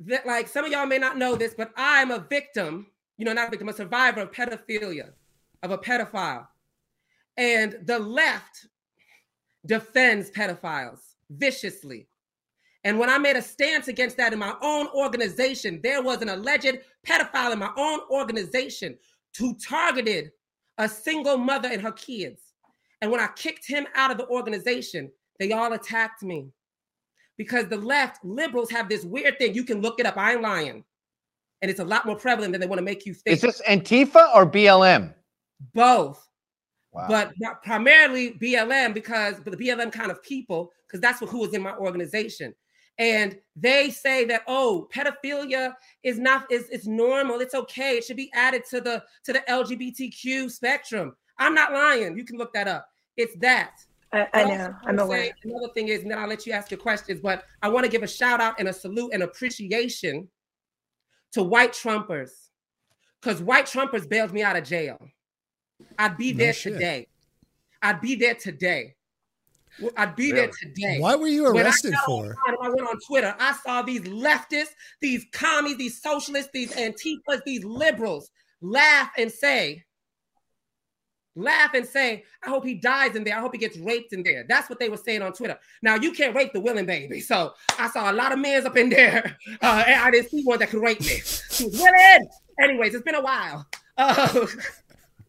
That 0.00 0.26
like 0.26 0.48
some 0.48 0.64
of 0.64 0.72
y'all 0.72 0.86
may 0.86 0.98
not 0.98 1.16
know 1.16 1.36
this, 1.36 1.54
but 1.56 1.72
I'm 1.76 2.10
a 2.10 2.18
victim, 2.18 2.86
you 3.16 3.24
know, 3.24 3.32
not 3.32 3.48
a 3.48 3.50
victim, 3.50 3.68
a 3.68 3.72
survivor 3.72 4.20
of 4.20 4.32
pedophilia, 4.32 5.12
of 5.62 5.70
a 5.70 5.78
pedophile. 5.78 6.46
And 7.36 7.78
the 7.84 7.98
left 7.98 8.66
defends 9.66 10.30
pedophiles 10.30 11.00
viciously. 11.30 12.06
And 12.84 12.98
when 12.98 13.10
I 13.10 13.18
made 13.18 13.36
a 13.36 13.42
stance 13.42 13.88
against 13.88 14.16
that 14.18 14.32
in 14.32 14.38
my 14.38 14.54
own 14.62 14.86
organization, 14.94 15.80
there 15.82 16.02
was 16.02 16.22
an 16.22 16.28
alleged 16.28 16.78
pedophile 17.06 17.52
in 17.52 17.58
my 17.58 17.72
own 17.76 18.00
organization 18.10 18.96
who 19.38 19.56
targeted 19.58 20.30
a 20.78 20.88
single 20.88 21.36
mother 21.36 21.68
and 21.68 21.82
her 21.82 21.92
kids. 21.92 22.40
And 23.00 23.10
when 23.10 23.20
I 23.20 23.28
kicked 23.34 23.66
him 23.66 23.86
out 23.94 24.10
of 24.10 24.18
the 24.18 24.28
organization, 24.28 25.10
they 25.38 25.52
all 25.52 25.72
attacked 25.72 26.22
me. 26.22 26.50
Because 27.36 27.68
the 27.68 27.76
left 27.76 28.24
liberals 28.24 28.70
have 28.70 28.88
this 28.88 29.04
weird 29.04 29.38
thing. 29.38 29.54
You 29.54 29.64
can 29.64 29.82
look 29.82 30.00
it 30.00 30.06
up. 30.06 30.16
I 30.16 30.32
ain't 30.32 30.42
lying. 30.42 30.84
And 31.62 31.70
it's 31.70 31.80
a 31.80 31.84
lot 31.84 32.06
more 32.06 32.16
prevalent 32.16 32.52
than 32.52 32.60
they 32.60 32.66
want 32.66 32.78
to 32.78 32.84
make 32.84 33.06
you 33.06 33.14
think. 33.14 33.34
Is 33.34 33.42
this 33.42 33.62
Antifa 33.68 34.34
or 34.34 34.46
BLM? 34.46 35.12
both? 35.72 36.22
Wow. 36.92 37.08
but 37.08 37.32
not 37.38 37.62
primarily 37.62 38.32
BLM 38.32 38.94
because 38.94 39.34
but 39.44 39.56
the 39.56 39.68
BLM 39.68 39.92
kind 39.92 40.10
of 40.10 40.22
people 40.22 40.72
because 40.86 40.98
that's 40.98 41.20
what, 41.20 41.28
who 41.28 41.40
was 41.40 41.52
in 41.52 41.60
my 41.60 41.76
organization. 41.76 42.54
And 42.98 43.36
they 43.54 43.90
say 43.90 44.24
that 44.24 44.42
oh, 44.46 44.88
pedophilia 44.94 45.74
is 46.02 46.18
not 46.18 46.50
is 46.50 46.70
it's 46.70 46.86
normal. 46.86 47.40
It's 47.40 47.54
okay. 47.54 47.98
It 47.98 48.04
should 48.04 48.16
be 48.16 48.30
added 48.32 48.62
to 48.70 48.80
the 48.80 49.04
to 49.24 49.34
the 49.34 49.40
LGBTQ 49.46 50.50
spectrum. 50.50 51.14
I'm 51.38 51.52
not 51.52 51.74
lying. 51.74 52.16
You 52.16 52.24
can 52.24 52.38
look 52.38 52.54
that 52.54 52.66
up. 52.66 52.88
It's 53.18 53.36
that. 53.40 53.72
I, 54.16 54.28
I 54.40 54.44
know. 54.44 54.74
I'm 54.84 54.96
wanna 54.96 55.02
aware. 55.04 55.30
Another 55.44 55.72
thing 55.74 55.88
is, 55.88 56.02
and 56.02 56.10
then 56.10 56.18
I'll 56.18 56.28
let 56.28 56.46
you 56.46 56.52
ask 56.52 56.70
your 56.70 56.80
questions, 56.80 57.20
but 57.20 57.44
I 57.62 57.68
want 57.68 57.84
to 57.84 57.90
give 57.90 58.02
a 58.02 58.08
shout 58.08 58.40
out 58.40 58.54
and 58.58 58.68
a 58.68 58.72
salute 58.72 59.10
and 59.12 59.22
appreciation 59.22 60.28
to 61.32 61.42
white 61.42 61.72
Trumpers 61.72 62.30
because 63.20 63.42
white 63.42 63.66
Trumpers 63.66 64.08
bailed 64.08 64.32
me 64.32 64.42
out 64.42 64.56
of 64.56 64.64
jail. 64.64 64.98
I'd 65.98 66.16
be 66.16 66.32
No 66.32 66.38
there 66.38 66.52
shit. 66.52 66.74
today. 66.74 67.08
I'd 67.82 68.00
be 68.00 68.14
there 68.14 68.34
today. 68.34 68.94
I'd 69.96 70.16
be 70.16 70.32
there 70.32 70.50
today. 70.62 70.98
Why 71.00 71.16
were 71.16 71.26
you 71.28 71.44
When 71.44 71.58
I 71.58 71.62
arrested 71.68 71.94
for? 72.06 72.24
online 72.24 72.36
and 72.48 72.56
I 72.62 72.68
went 72.70 72.88
on 72.88 72.98
Twitter. 73.06 73.34
I 73.38 73.52
saw 73.64 73.82
these 73.82 74.00
leftists, 74.02 74.70
these 75.02 75.26
commies, 75.32 75.76
these 75.76 76.00
socialists, 76.00 76.50
these 76.54 76.72
antifas, 76.72 77.42
these 77.44 77.62
liberals 77.64 78.30
laugh 78.62 79.10
and 79.18 79.30
say, 79.30 79.84
laugh 81.36 81.74
and 81.74 81.86
say, 81.86 82.24
I 82.42 82.48
hope 82.48 82.64
he 82.64 82.74
dies 82.74 83.14
in 83.14 83.22
there. 83.22 83.36
I 83.36 83.40
hope 83.40 83.52
he 83.52 83.58
gets 83.58 83.76
raped 83.78 84.12
in 84.12 84.22
there. 84.22 84.44
That's 84.48 84.68
what 84.68 84.78
they 84.78 84.88
were 84.88 84.96
saying 84.96 85.22
on 85.22 85.32
Twitter. 85.32 85.58
Now, 85.82 85.94
you 85.94 86.12
can't 86.12 86.34
rape 86.34 86.52
the 86.52 86.60
willing 86.60 86.86
baby. 86.86 87.20
So 87.20 87.52
I 87.78 87.88
saw 87.90 88.10
a 88.10 88.14
lot 88.14 88.32
of 88.32 88.38
men's 88.38 88.64
up 88.64 88.76
in 88.76 88.88
there. 88.88 89.36
Uh, 89.62 89.82
and 89.86 90.00
I 90.00 90.10
didn't 90.10 90.30
see 90.30 90.42
one 90.42 90.58
that 90.58 90.68
could 90.70 90.82
rape 90.82 91.00
me. 91.00 91.20
She 91.50 91.64
was 91.64 91.78
willing. 91.78 92.28
Anyways, 92.60 92.94
it's 92.94 93.04
been 93.04 93.14
a 93.14 93.22
while. 93.22 93.66
Uh, 93.98 94.46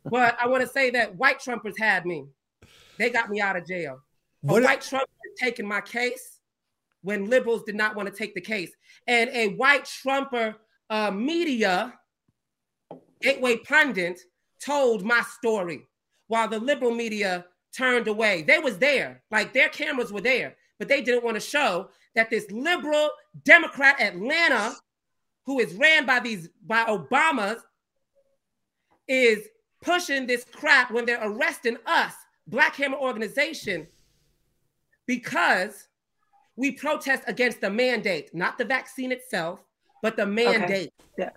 but 0.03 0.37
I 0.41 0.47
want 0.47 0.61
to 0.61 0.67
say 0.67 0.89
that 0.91 1.15
white 1.15 1.39
Trumpers 1.39 1.79
had 1.79 2.05
me. 2.05 2.25
They 2.97 3.09
got 3.09 3.29
me 3.29 3.39
out 3.39 3.55
of 3.55 3.65
jail. 3.65 4.01
A 4.43 4.47
What- 4.47 4.63
white 4.63 4.81
Trump 4.81 5.07
had 5.23 5.45
taken 5.47 5.65
my 5.65 5.79
case 5.79 6.39
when 7.01 7.29
liberals 7.29 7.63
did 7.63 7.75
not 7.75 7.95
want 7.95 8.09
to 8.09 8.13
take 8.13 8.35
the 8.35 8.41
case. 8.41 8.71
And 9.07 9.29
a 9.31 9.49
white 9.55 9.85
Trumper 9.85 10.55
uh, 10.89 11.11
media, 11.11 11.93
Gateway 13.21 13.57
Pundit, 13.57 14.19
told 14.63 15.05
my 15.05 15.21
story 15.37 15.87
while 16.27 16.47
the 16.47 16.59
liberal 16.59 16.91
media 16.91 17.45
turned 17.75 18.07
away. 18.07 18.41
They 18.41 18.59
was 18.59 18.77
there, 18.77 19.21
like 19.31 19.53
their 19.53 19.69
cameras 19.69 20.11
were 20.11 20.21
there, 20.21 20.55
but 20.79 20.87
they 20.87 21.01
didn't 21.01 21.23
want 21.23 21.35
to 21.35 21.41
show 21.41 21.89
that 22.15 22.29
this 22.29 22.49
liberal 22.51 23.09
Democrat 23.43 23.99
Atlanta, 24.01 24.75
who 25.45 25.59
is 25.59 25.73
ran 25.75 26.05
by 26.05 26.19
these 26.19 26.49
by 26.65 26.83
Obama's, 26.85 27.61
is 29.07 29.47
pushing 29.81 30.27
this 30.27 30.43
crap 30.43 30.91
when 30.91 31.05
they're 31.05 31.21
arresting 31.21 31.77
us, 31.85 32.13
Black 32.47 32.75
Hammer 32.75 32.97
organization, 32.97 33.87
because 35.05 35.87
we 36.55 36.71
protest 36.71 37.23
against 37.27 37.61
the 37.61 37.69
mandate, 37.69 38.33
not 38.33 38.57
the 38.57 38.65
vaccine 38.65 39.11
itself, 39.11 39.59
but 40.01 40.17
the 40.17 40.25
mandate. 40.25 40.91
Yeah. 41.17 41.29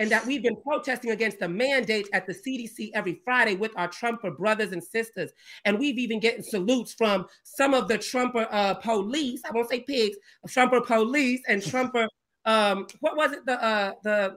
And 0.00 0.10
that 0.10 0.24
we've 0.24 0.42
been 0.42 0.56
protesting 0.56 1.10
against 1.10 1.40
the 1.40 1.48
mandate 1.48 2.08
at 2.14 2.26
the 2.26 2.32
CDC 2.32 2.90
every 2.94 3.20
Friday 3.22 3.54
with 3.54 3.70
our 3.76 3.86
Trumper 3.86 4.30
brothers 4.30 4.72
and 4.72 4.82
sisters. 4.82 5.30
And 5.66 5.78
we've 5.78 5.98
even 5.98 6.20
getting 6.20 6.42
salutes 6.42 6.94
from 6.94 7.26
some 7.44 7.74
of 7.74 7.86
the 7.86 7.98
Trumper 7.98 8.48
uh, 8.50 8.74
police. 8.74 9.42
I 9.46 9.52
won't 9.52 9.68
say 9.68 9.80
pigs, 9.80 10.16
Trumper 10.48 10.80
police 10.80 11.42
and 11.48 11.62
Trumper, 11.62 12.08
um, 12.46 12.86
what 13.00 13.14
was 13.14 13.32
it? 13.32 13.44
The 13.44 13.62
uh, 13.62 13.92
the 14.02 14.36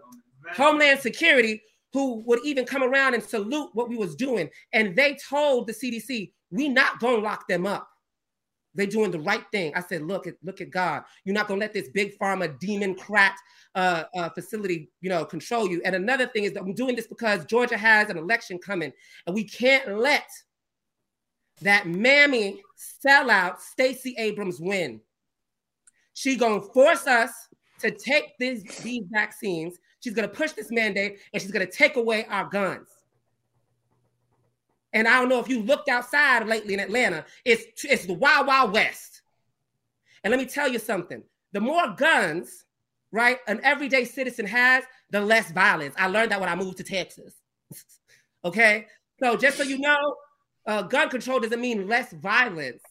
Homeland 0.52 1.00
Security, 1.00 1.62
who 1.94 2.22
would 2.26 2.40
even 2.44 2.66
come 2.66 2.84
around 2.84 3.14
and 3.14 3.24
salute 3.24 3.70
what 3.72 3.88
we 3.88 3.96
was 3.96 4.16
doing. 4.16 4.50
And 4.74 4.98
they 4.98 5.18
told 5.30 5.68
the 5.68 5.74
CDC, 5.74 6.34
we 6.52 6.68
not 6.68 7.00
gonna 7.00 7.22
lock 7.22 7.48
them 7.48 7.66
up. 7.66 7.88
They 8.76 8.86
doing 8.86 9.12
the 9.12 9.20
right 9.20 9.46
thing. 9.52 9.74
I 9.76 9.82
said, 9.82 10.02
look 10.04 10.26
at 10.26 10.36
look 10.44 10.62
at 10.62 10.72
God. 10.72 11.04
You're 11.26 11.36
not 11.36 11.48
gonna 11.48 11.60
let 11.60 11.74
this 11.74 11.90
big 11.90 12.18
pharma 12.18 12.60
democrat 12.60 13.36
uh, 13.76 14.04
uh, 14.16 14.30
facility, 14.30 14.90
you 15.02 15.10
know, 15.10 15.26
control 15.26 15.70
you. 15.70 15.82
And 15.86 15.96
another 15.96 16.28
thing 16.28 16.46
is 16.46 16.54
that 16.54 16.62
I'm 16.62 16.74
doing 16.74 16.96
this 16.96 17.08
because 17.08 17.46
Georgia 17.46 17.78
has 17.78 18.10
an 18.10 18.18
election 18.18 18.58
coming, 18.58 18.92
and 19.28 19.36
we 19.36 19.44
can't 19.44 19.98
let 20.00 20.28
that 21.62 21.88
mammy 21.88 22.62
sellout 23.06 23.60
Stacey 23.60 24.16
Abrams 24.18 24.60
win. 24.60 25.02
She 26.14 26.36
gonna 26.36 26.62
force 26.62 27.08
us 27.08 27.32
to 27.82 27.92
take 27.92 28.38
these 28.40 28.64
these 28.82 29.04
vaccines. 29.12 29.78
She's 30.00 30.14
gonna 30.14 30.28
push 30.28 30.54
this 30.54 30.72
mandate, 30.72 31.20
and 31.32 31.42
she's 31.42 31.52
gonna 31.52 31.70
take 31.70 31.96
away 31.96 32.26
our 32.26 32.50
guns. 32.50 32.88
And 34.94 35.08
I 35.08 35.20
don't 35.20 35.30
know 35.30 35.40
if 35.40 35.50
you 35.50 35.62
looked 35.62 35.90
outside 35.90 36.48
lately 36.48 36.76
in 36.76 36.80
Atlanta. 36.80 37.26
It's 37.46 37.84
it's 37.84 38.06
the 38.06 38.14
wild 38.14 38.48
wild 38.48 38.74
west. 38.74 39.22
And 40.24 40.32
let 40.32 40.40
me 40.40 40.46
tell 40.46 40.68
you 40.68 40.80
something: 40.80 41.24
the 41.52 41.60
more 41.60 41.96
guns, 41.98 42.66
right, 43.12 43.40
an 43.48 43.60
everyday 43.64 44.06
citizen 44.06 44.46
has, 44.46 44.84
the 45.10 45.20
less 45.22 45.52
violence. 45.52 45.96
I 45.98 46.08
learned 46.08 46.32
that 46.32 46.40
when 46.40 46.50
I 46.50 46.56
moved 46.56 46.78
to 46.78 46.84
Texas. 46.84 47.34
okay, 48.46 48.88
so 49.20 49.36
just 49.36 49.58
so 49.58 49.64
you 49.64 49.80
know, 49.80 50.16
uh, 50.68 50.84
gun 50.84 51.10
control 51.10 51.40
doesn't 51.40 51.62
mean 51.62 51.88
less 51.88 52.14
violence. 52.14 52.84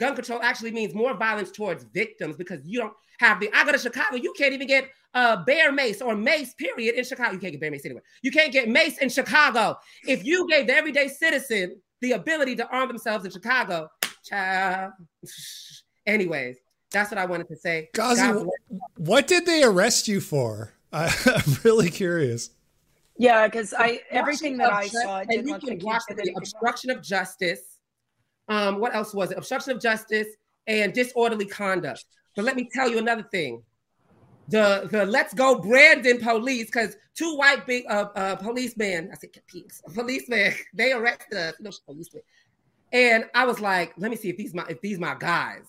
Gun 0.00 0.14
control 0.14 0.40
actually 0.42 0.72
means 0.72 0.94
more 0.94 1.14
violence 1.14 1.50
towards 1.50 1.84
victims 1.84 2.36
because 2.36 2.60
you 2.64 2.80
don't 2.80 2.94
have 3.22 3.40
the. 3.40 3.50
I 3.54 3.64
go 3.64 3.72
to 3.72 3.78
Chicago, 3.78 4.16
you 4.16 4.34
can't 4.36 4.52
even 4.52 4.66
get 4.66 4.88
uh, 5.14 5.44
bear 5.44 5.72
mace 5.72 6.02
or 6.02 6.14
mace, 6.14 6.54
period, 6.54 6.94
in 6.96 7.04
Chicago. 7.04 7.32
You 7.32 7.38
can't 7.38 7.52
get 7.52 7.60
bear 7.60 7.70
mace 7.70 7.84
anywhere. 7.84 8.02
You 8.22 8.30
can't 8.30 8.52
get 8.52 8.68
mace 8.68 8.98
in 8.98 9.08
Chicago. 9.08 9.78
If 10.06 10.24
you 10.24 10.48
gave 10.48 10.66
the 10.66 10.74
everyday 10.74 11.08
citizen 11.08 11.80
the 12.00 12.12
ability 12.12 12.56
to 12.56 12.68
arm 12.68 12.88
themselves 12.88 13.24
in 13.24 13.30
Chicago, 13.30 13.88
child. 14.24 14.92
Anyways, 16.06 16.56
that's 16.90 17.10
what 17.10 17.18
I 17.18 17.26
wanted 17.26 17.48
to 17.48 17.56
say. 17.56 17.88
Gazi, 17.94 18.34
God 18.34 18.46
what 18.96 19.28
did 19.28 19.46
they 19.46 19.62
arrest 19.62 20.08
you 20.08 20.20
for? 20.20 20.72
I, 20.92 21.04
I'm 21.26 21.56
really 21.62 21.90
curious. 21.90 22.50
Yeah, 23.18 23.46
because 23.46 23.72
I 23.78 24.00
everything 24.10 24.56
that 24.56 24.72
I 24.72 24.88
saw 24.88 25.20
ju- 25.20 25.28
didn't 25.28 25.50
and 25.52 25.62
you 25.62 25.78
can 25.78 25.86
watch 25.86 26.02
the 26.08 26.32
obstruction 26.36 26.90
of 26.90 27.02
justice. 27.02 27.78
Um, 28.48 28.80
what 28.80 28.94
else 28.94 29.14
was 29.14 29.30
it? 29.30 29.38
Obstruction 29.38 29.76
of 29.76 29.80
justice 29.80 30.26
and 30.66 30.92
disorderly 30.92 31.46
conduct. 31.46 32.04
But 32.34 32.44
let 32.44 32.56
me 32.56 32.68
tell 32.72 32.88
you 32.90 32.98
another 32.98 33.22
thing. 33.24 33.62
The 34.48 34.88
the 34.90 35.06
let's 35.06 35.34
go 35.34 35.58
Brandon 35.60 36.18
police 36.18 36.66
because 36.66 36.96
two 37.14 37.36
white 37.36 37.66
big 37.66 37.84
uh, 37.88 38.08
uh 38.16 38.36
policemen 38.36 39.10
I 39.12 39.16
said 39.16 39.30
pigs 39.46 39.82
policemen 39.94 40.52
they 40.74 40.92
arrested 40.92 41.38
us 41.38 41.54
no 41.60 41.70
policemen. 41.86 42.22
And 42.92 43.24
I 43.34 43.46
was 43.46 43.60
like 43.60 43.94
let 43.96 44.10
me 44.10 44.16
see 44.16 44.30
if 44.30 44.36
these 44.36 44.54
my 44.54 44.64
if 44.68 44.80
these 44.80 44.98
my 44.98 45.14
guys. 45.18 45.64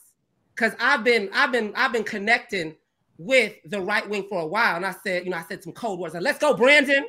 Because 0.56 0.74
I've 0.80 1.04
been 1.04 1.30
I've 1.34 1.52
been 1.52 1.74
I've 1.76 1.94
been 1.94 2.04
connecting 2.04 2.76
with 3.20 3.54
the 3.66 3.80
right 3.80 4.08
wing 4.10 4.26
for 4.28 4.42
a 4.42 4.48
while. 4.48 4.76
And 4.76 4.86
I 4.86 4.96
said 5.04 5.24
you 5.26 5.30
know 5.30 5.38
I 5.38 5.44
said 5.44 5.64
some 5.64 5.74
code 5.74 6.00
words. 6.00 6.16
Like 6.16 6.24
let's 6.24 6.40
go 6.40 6.56
Brandon. 6.56 7.06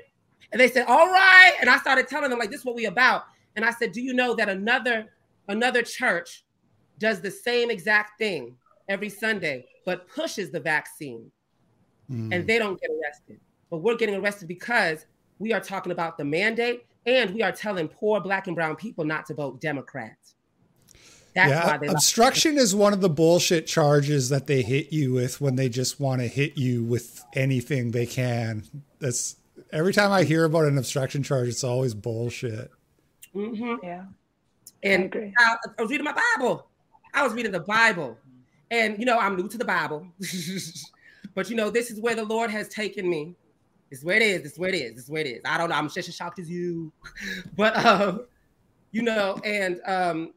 And 0.52 0.60
they 0.60 0.68
said 0.68 0.84
all 0.86 1.08
right. 1.08 1.54
And 1.60 1.70
I 1.70 1.78
started 1.78 2.08
telling 2.08 2.28
them 2.28 2.38
like 2.38 2.50
this 2.50 2.60
is 2.60 2.66
what 2.66 2.74
we 2.74 2.86
about. 2.86 3.24
And 3.56 3.64
I 3.64 3.70
said 3.70 3.92
do 3.92 4.02
you 4.02 4.12
know 4.12 4.34
that 4.34 4.50
another 4.50 5.06
another 5.48 5.82
church 5.82 6.44
does 6.98 7.22
the 7.22 7.30
same 7.30 7.70
exact 7.70 8.18
thing 8.18 8.56
every 8.88 9.08
Sunday 9.08 9.66
but 9.84 10.08
pushes 10.08 10.50
the 10.50 10.60
vaccine 10.60 11.30
and 12.08 12.46
they 12.46 12.58
don't 12.58 12.78
get 12.80 12.90
arrested. 12.90 13.40
But 13.70 13.78
we're 13.78 13.96
getting 13.96 14.14
arrested 14.16 14.46
because 14.46 15.06
we 15.38 15.52
are 15.52 15.60
talking 15.60 15.90
about 15.90 16.18
the 16.18 16.24
mandate 16.24 16.84
and 17.06 17.34
we 17.34 17.42
are 17.42 17.52
telling 17.52 17.88
poor 17.88 18.20
black 18.20 18.46
and 18.46 18.54
brown 18.54 18.76
people 18.76 19.04
not 19.04 19.26
to 19.26 19.34
vote 19.34 19.60
Democrat. 19.60 20.16
That's 21.34 21.50
yeah, 21.50 21.66
why 21.66 21.76
they 21.78 21.86
like- 21.88 21.96
obstruction 21.96 22.58
is 22.58 22.74
one 22.74 22.92
of 22.92 23.00
the 23.00 23.08
bullshit 23.08 23.66
charges 23.66 24.28
that 24.28 24.46
they 24.46 24.62
hit 24.62 24.92
you 24.92 25.12
with 25.14 25.40
when 25.40 25.56
they 25.56 25.68
just 25.68 25.98
want 25.98 26.20
to 26.20 26.28
hit 26.28 26.56
you 26.56 26.84
with 26.84 27.24
anything 27.34 27.90
they 27.90 28.06
can. 28.06 28.64
That's 29.00 29.36
every 29.72 29.92
time 29.92 30.12
I 30.12 30.24
hear 30.24 30.44
about 30.44 30.66
an 30.66 30.78
obstruction 30.78 31.22
charge, 31.22 31.48
it's 31.48 31.64
always 31.64 31.94
bullshit. 31.94 32.70
Mhm. 33.34 33.78
Yeah. 33.82 34.04
And 34.82 35.04
agree. 35.06 35.32
I, 35.38 35.56
I 35.78 35.82
was 35.82 35.90
reading 35.90 36.04
my 36.04 36.16
Bible. 36.36 36.68
I 37.14 37.22
was 37.24 37.32
reading 37.32 37.52
the 37.52 37.60
Bible. 37.60 38.18
And, 38.70 38.98
you 38.98 39.04
know, 39.04 39.18
I'm 39.18 39.36
new 39.36 39.48
to 39.48 39.58
the 39.58 39.64
Bible. 39.64 40.06
but, 41.34 41.50
you 41.50 41.56
know, 41.56 41.70
this 41.70 41.90
is 41.90 42.00
where 42.00 42.14
the 42.14 42.24
Lord 42.24 42.50
has 42.50 42.68
taken 42.68 43.08
me. 43.08 43.34
This 43.90 44.00
is 44.00 44.04
where 44.04 44.16
it 44.16 44.22
is. 44.22 44.42
This 44.42 44.52
is 44.52 44.58
where 44.58 44.70
it 44.70 44.74
is. 44.74 44.94
This 44.94 45.04
is 45.04 45.10
where 45.10 45.20
it 45.20 45.28
is. 45.28 45.42
I 45.44 45.58
don't 45.58 45.68
know. 45.68 45.76
I'm 45.76 45.88
just 45.88 46.08
as 46.08 46.16
shocked 46.16 46.38
as 46.38 46.50
you. 46.50 46.92
But, 47.56 47.76
um, 47.84 48.26
you 48.90 49.02
know, 49.02 49.40
and 49.44 49.80
um, 49.86 50.34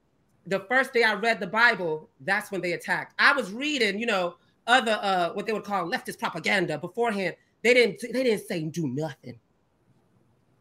the 0.48 0.62
first 0.62 0.94
day 0.94 1.04
I 1.04 1.14
read 1.14 1.40
the 1.40 1.48
Bible, 1.48 2.10
that's 2.22 2.52
when 2.52 2.62
they 2.62 2.74
attacked. 2.74 3.14
I 3.20 3.34
was 3.34 3.52
reading, 3.52 4.00
you 4.00 4.06
know, 4.06 4.36
other 4.66 5.00
uh, 5.02 5.30
what 5.34 5.46
they 5.46 5.54
would 5.54 5.64
call 5.64 5.90
leftist 5.90 6.20
propaganda 6.20 6.78
beforehand. 6.78 7.36
They 7.64 7.74
didn't 7.74 8.02
they 8.14 8.24
didn't 8.24 8.46
say 8.48 8.64
do 8.64 8.88
nothing. 8.88 9.40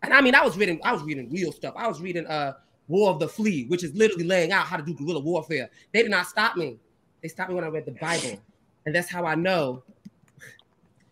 And 0.02 0.12
I 0.12 0.20
mean, 0.20 0.34
I 0.34 0.44
was 0.44 0.56
reading, 0.56 0.80
I 0.84 0.92
was 0.92 1.02
reading 1.02 1.30
real 1.30 1.52
stuff. 1.52 1.74
I 1.76 1.88
was 1.88 2.00
reading 2.00 2.26
uh 2.26 2.54
War 2.88 3.10
of 3.10 3.18
the 3.18 3.28
Flea, 3.28 3.66
which 3.66 3.82
is 3.82 3.94
literally 3.94 4.24
laying 4.24 4.52
out 4.52 4.66
how 4.66 4.76
to 4.76 4.82
do 4.82 4.94
guerrilla 4.94 5.20
warfare. 5.20 5.68
They 5.92 6.02
did 6.02 6.10
not 6.10 6.26
stop 6.26 6.56
me. 6.56 6.78
They 7.22 7.28
stopped 7.28 7.50
me 7.50 7.54
when 7.56 7.64
I 7.64 7.68
read 7.68 7.86
the 7.86 7.92
Bible. 7.92 8.40
And 8.84 8.94
that's 8.94 9.08
how 9.10 9.24
I 9.24 9.34
know. 9.34 9.82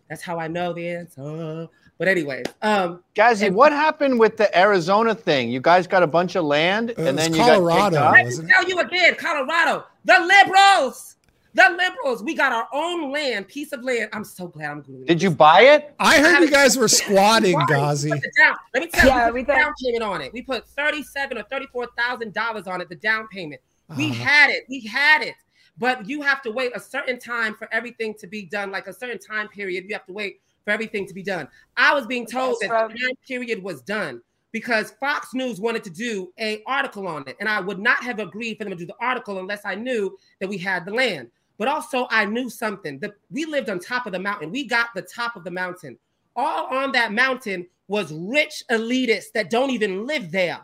That's 0.09 0.21
how 0.21 0.39
I 0.39 0.47
know 0.47 0.71
the 0.73 0.87
answer. 0.87 1.67
But 1.97 2.07
anyways, 2.09 2.45
um 2.61 3.03
Gazi, 3.15 3.51
what 3.51 3.71
happened 3.71 4.19
with 4.19 4.37
the 4.37 4.55
Arizona 4.57 5.15
thing? 5.15 5.49
You 5.49 5.61
guys 5.61 5.87
got 5.87 6.03
a 6.03 6.07
bunch 6.07 6.35
of 6.35 6.43
land 6.43 6.89
It 6.91 6.97
and 6.97 7.07
was 7.07 7.15
then 7.15 7.33
you 7.33 7.39
Colorado. 7.39 7.95
got 7.95 8.15
kicked 8.15 8.25
let 8.33 8.37
off? 8.39 8.43
me 8.45 8.51
tell 8.53 8.69
you 8.69 8.79
again, 8.79 9.15
Colorado, 9.15 9.85
the 10.03 10.19
liberals, 10.19 11.15
the 11.53 11.69
liberals, 11.69 12.21
we 12.21 12.35
got 12.35 12.51
our 12.51 12.67
own 12.73 13.11
land, 13.13 13.47
piece 13.47 13.71
of 13.71 13.81
land. 13.81 14.09
I'm 14.11 14.25
so 14.25 14.47
glad 14.47 14.71
I'm 14.71 14.81
going. 14.81 15.05
Did 15.05 15.21
you 15.21 15.31
buy 15.31 15.61
it? 15.61 15.95
I 15.97 16.19
heard 16.19 16.41
you 16.41 16.51
guys 16.51 16.77
were 16.77 16.89
squatting, 16.89 17.53
Why? 17.53 17.65
We 18.03 18.11
put 18.11 18.21
the 18.21 18.31
down- 18.37 18.55
Let 18.73 18.83
me 18.83 18.89
tell 18.89 19.07
Yeah, 19.07 19.27
you, 19.27 19.33
we 19.33 19.39
we 19.39 19.45
put 19.45 19.53
the 19.55 19.59
down 19.61 19.71
payment 19.83 20.03
on 20.03 20.21
it. 20.21 20.33
We 20.33 20.41
put 20.41 20.67
thirty-seven 20.67 21.37
or 21.37 21.43
thirty-four 21.43 21.87
thousand 21.97 22.33
dollars 22.33 22.67
on 22.67 22.81
it. 22.81 22.89
The 22.89 22.95
down 22.95 23.27
payment. 23.29 23.61
We 23.95 24.09
Uh-huh. 24.11 24.23
had 24.25 24.49
it. 24.49 24.65
We 24.69 24.81
had 24.81 25.21
it. 25.23 25.35
But 25.77 26.07
you 26.07 26.21
have 26.21 26.41
to 26.43 26.51
wait 26.51 26.71
a 26.75 26.79
certain 26.79 27.19
time 27.19 27.55
for 27.55 27.71
everything 27.73 28.13
to 28.15 28.27
be 28.27 28.43
done, 28.43 28.71
like 28.71 28.87
a 28.87 28.93
certain 28.93 29.19
time 29.19 29.47
period. 29.49 29.85
You 29.87 29.93
have 29.93 30.05
to 30.05 30.13
wait 30.13 30.39
for 30.63 30.71
everything 30.71 31.05
to 31.07 31.13
be 31.13 31.23
done. 31.23 31.47
I 31.77 31.93
was 31.93 32.07
being 32.07 32.25
told 32.25 32.57
that 32.61 32.69
That's 32.69 32.93
the 32.93 32.99
time 32.99 33.15
period 33.27 33.61
was 33.61 33.81
done 33.81 34.21
because 34.51 34.91
Fox 34.99 35.33
News 35.33 35.59
wanted 35.59 35.83
to 35.83 35.89
do 35.89 36.31
a 36.39 36.63
article 36.65 37.07
on 37.07 37.27
it, 37.27 37.35
and 37.39 37.49
I 37.49 37.59
would 37.59 37.79
not 37.79 38.01
have 38.03 38.19
agreed 38.19 38.57
for 38.57 38.63
them 38.63 38.71
to 38.71 38.77
do 38.77 38.85
the 38.85 38.95
article 39.01 39.37
unless 39.39 39.65
I 39.65 39.75
knew 39.75 40.17
that 40.39 40.47
we 40.47 40.57
had 40.57 40.85
the 40.85 40.93
land. 40.93 41.29
But 41.57 41.67
also, 41.67 42.07
I 42.09 42.25
knew 42.25 42.49
something 42.49 42.99
that 42.99 43.13
we 43.29 43.45
lived 43.45 43.69
on 43.69 43.79
top 43.79 44.05
of 44.05 44.13
the 44.13 44.19
mountain. 44.19 44.51
We 44.51 44.65
got 44.65 44.89
the 44.95 45.01
top 45.01 45.35
of 45.35 45.43
the 45.43 45.51
mountain. 45.51 45.97
All 46.35 46.67
on 46.67 46.91
that 46.93 47.13
mountain 47.13 47.67
was 47.87 48.11
rich 48.13 48.63
elitists 48.71 49.31
that 49.33 49.49
don't 49.49 49.69
even 49.69 50.05
live 50.05 50.31
there. 50.31 50.59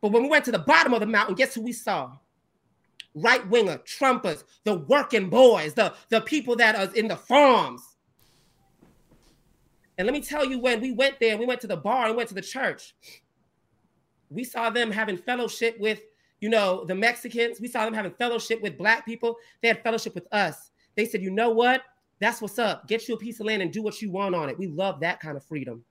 But 0.00 0.12
when 0.12 0.22
we 0.22 0.28
went 0.28 0.44
to 0.46 0.52
the 0.52 0.58
bottom 0.60 0.94
of 0.94 1.00
the 1.00 1.06
mountain, 1.06 1.34
guess 1.34 1.54
who 1.54 1.62
we 1.62 1.72
saw? 1.72 2.12
Right 3.18 3.48
winger, 3.48 3.78
Trumpers, 3.78 4.44
the 4.64 4.74
working 4.74 5.30
boys, 5.30 5.72
the, 5.72 5.94
the 6.10 6.20
people 6.20 6.54
that 6.56 6.76
are 6.76 6.94
in 6.94 7.08
the 7.08 7.16
farms. 7.16 7.96
And 9.96 10.06
let 10.06 10.12
me 10.12 10.20
tell 10.20 10.44
you, 10.44 10.58
when 10.58 10.82
we 10.82 10.92
went 10.92 11.18
there, 11.18 11.38
we 11.38 11.46
went 11.46 11.62
to 11.62 11.66
the 11.66 11.78
bar 11.78 12.08
and 12.08 12.16
went 12.16 12.28
to 12.28 12.34
the 12.34 12.42
church. 12.42 12.94
We 14.28 14.44
saw 14.44 14.68
them 14.68 14.90
having 14.90 15.16
fellowship 15.16 15.80
with, 15.80 16.02
you 16.40 16.50
know, 16.50 16.84
the 16.84 16.94
Mexicans. 16.94 17.58
We 17.58 17.68
saw 17.68 17.86
them 17.86 17.94
having 17.94 18.12
fellowship 18.12 18.60
with 18.60 18.76
black 18.76 19.06
people. 19.06 19.36
They 19.62 19.68
had 19.68 19.82
fellowship 19.82 20.14
with 20.14 20.28
us. 20.30 20.70
They 20.94 21.06
said, 21.06 21.22
you 21.22 21.30
know 21.30 21.48
what? 21.48 21.82
That's 22.20 22.42
what's 22.42 22.58
up. 22.58 22.86
Get 22.86 23.08
you 23.08 23.14
a 23.14 23.18
piece 23.18 23.40
of 23.40 23.46
land 23.46 23.62
and 23.62 23.72
do 23.72 23.82
what 23.82 24.02
you 24.02 24.10
want 24.10 24.34
on 24.34 24.50
it. 24.50 24.58
We 24.58 24.66
love 24.66 25.00
that 25.00 25.20
kind 25.20 25.38
of 25.38 25.44
freedom. 25.44 25.82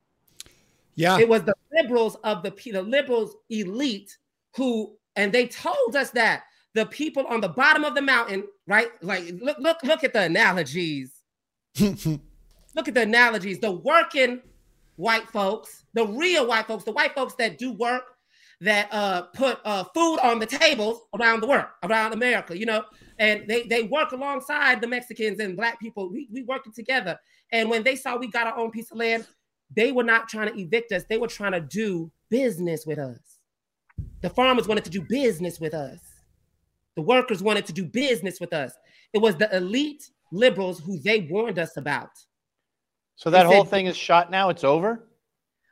Yeah. 0.94 1.18
It 1.18 1.28
was 1.28 1.44
the 1.44 1.56
liberals 1.74 2.18
of 2.24 2.44
the 2.44 2.52
the 2.72 2.84
liberals 2.84 3.36
elite 3.50 4.16
who, 4.56 4.96
and 5.16 5.34
they 5.34 5.48
told 5.48 5.96
us 5.96 6.12
that 6.12 6.44
the 6.76 6.86
people 6.86 7.26
on 7.28 7.40
the 7.40 7.48
bottom 7.48 7.86
of 7.86 7.96
the 7.96 8.02
mountain, 8.02 8.44
right? 8.68 8.90
Like, 9.02 9.24
look, 9.42 9.58
look, 9.60 9.78
look 9.84 10.04
at 10.04 10.12
the 10.12 10.22
analogies. 10.22 11.14
look 11.80 12.88
at 12.88 12.94
the 12.94 13.02
analogies. 13.02 13.60
The 13.60 13.72
working 13.72 14.42
white 14.98 15.28
folks, 15.30 15.86
the 15.94 16.06
real 16.06 16.46
white 16.46 16.68
folks, 16.68 16.84
the 16.84 16.92
white 16.92 17.16
folks 17.16 17.34
that 17.36 17.58
do 17.58 17.72
work, 17.72 18.04
that 18.60 18.90
uh, 18.92 19.24
put 19.34 19.60
uh, 19.64 19.86
food 19.96 20.18
on 20.18 20.40
the 20.40 20.46
tables 20.46 21.00
around 21.18 21.42
the 21.42 21.48
world, 21.48 21.66
around 21.84 22.14
America, 22.14 22.58
you 22.58 22.66
know, 22.66 22.84
and 23.20 23.48
they 23.48 23.64
they 23.64 23.84
work 23.84 24.12
alongside 24.12 24.82
the 24.82 24.88
Mexicans 24.88 25.40
and 25.40 25.56
black 25.56 25.80
people. 25.80 26.12
We 26.12 26.28
we 26.32 26.44
working 26.44 26.74
together. 26.74 27.18
And 27.54 27.70
when 27.70 27.84
they 27.84 27.96
saw 27.96 28.18
we 28.18 28.28
got 28.28 28.48
our 28.48 28.58
own 28.58 28.72
piece 28.72 28.92
of 28.92 28.98
land, 28.98 29.28
they 29.74 29.94
were 29.94 30.04
not 30.04 30.28
trying 30.28 30.52
to 30.54 30.60
evict 30.60 30.92
us. 30.92 31.06
They 31.08 31.18
were 31.18 31.28
trying 31.28 31.54
to 31.54 31.62
do 31.62 32.12
business 32.30 32.86
with 32.86 33.00
us. 33.00 33.40
The 34.22 34.30
farmers 34.30 34.68
wanted 34.68 34.84
to 34.86 34.90
do 34.90 35.02
business 35.02 35.60
with 35.60 35.74
us. 35.74 36.15
The 36.96 37.02
workers 37.02 37.44
wanted 37.44 37.66
to 37.68 37.74
do 37.74 37.86
business 37.86 38.40
with 38.40 38.54
us. 38.54 38.74
It 39.14 39.20
was 39.20 39.36
the 39.36 39.54
elite 39.56 40.10
liberals 40.32 40.80
who 40.80 40.98
they 41.00 41.22
warned 41.22 41.60
us 41.60 41.78
about. 41.78 42.10
So 43.16 43.30
that 43.30 43.44
They 43.44 43.54
whole 43.54 43.64
said- 43.66 43.72
thing 43.72 43.86
is 43.88 43.98
shot 43.98 44.32
now. 44.32 44.50
It's 44.50 44.64
over. 44.64 45.08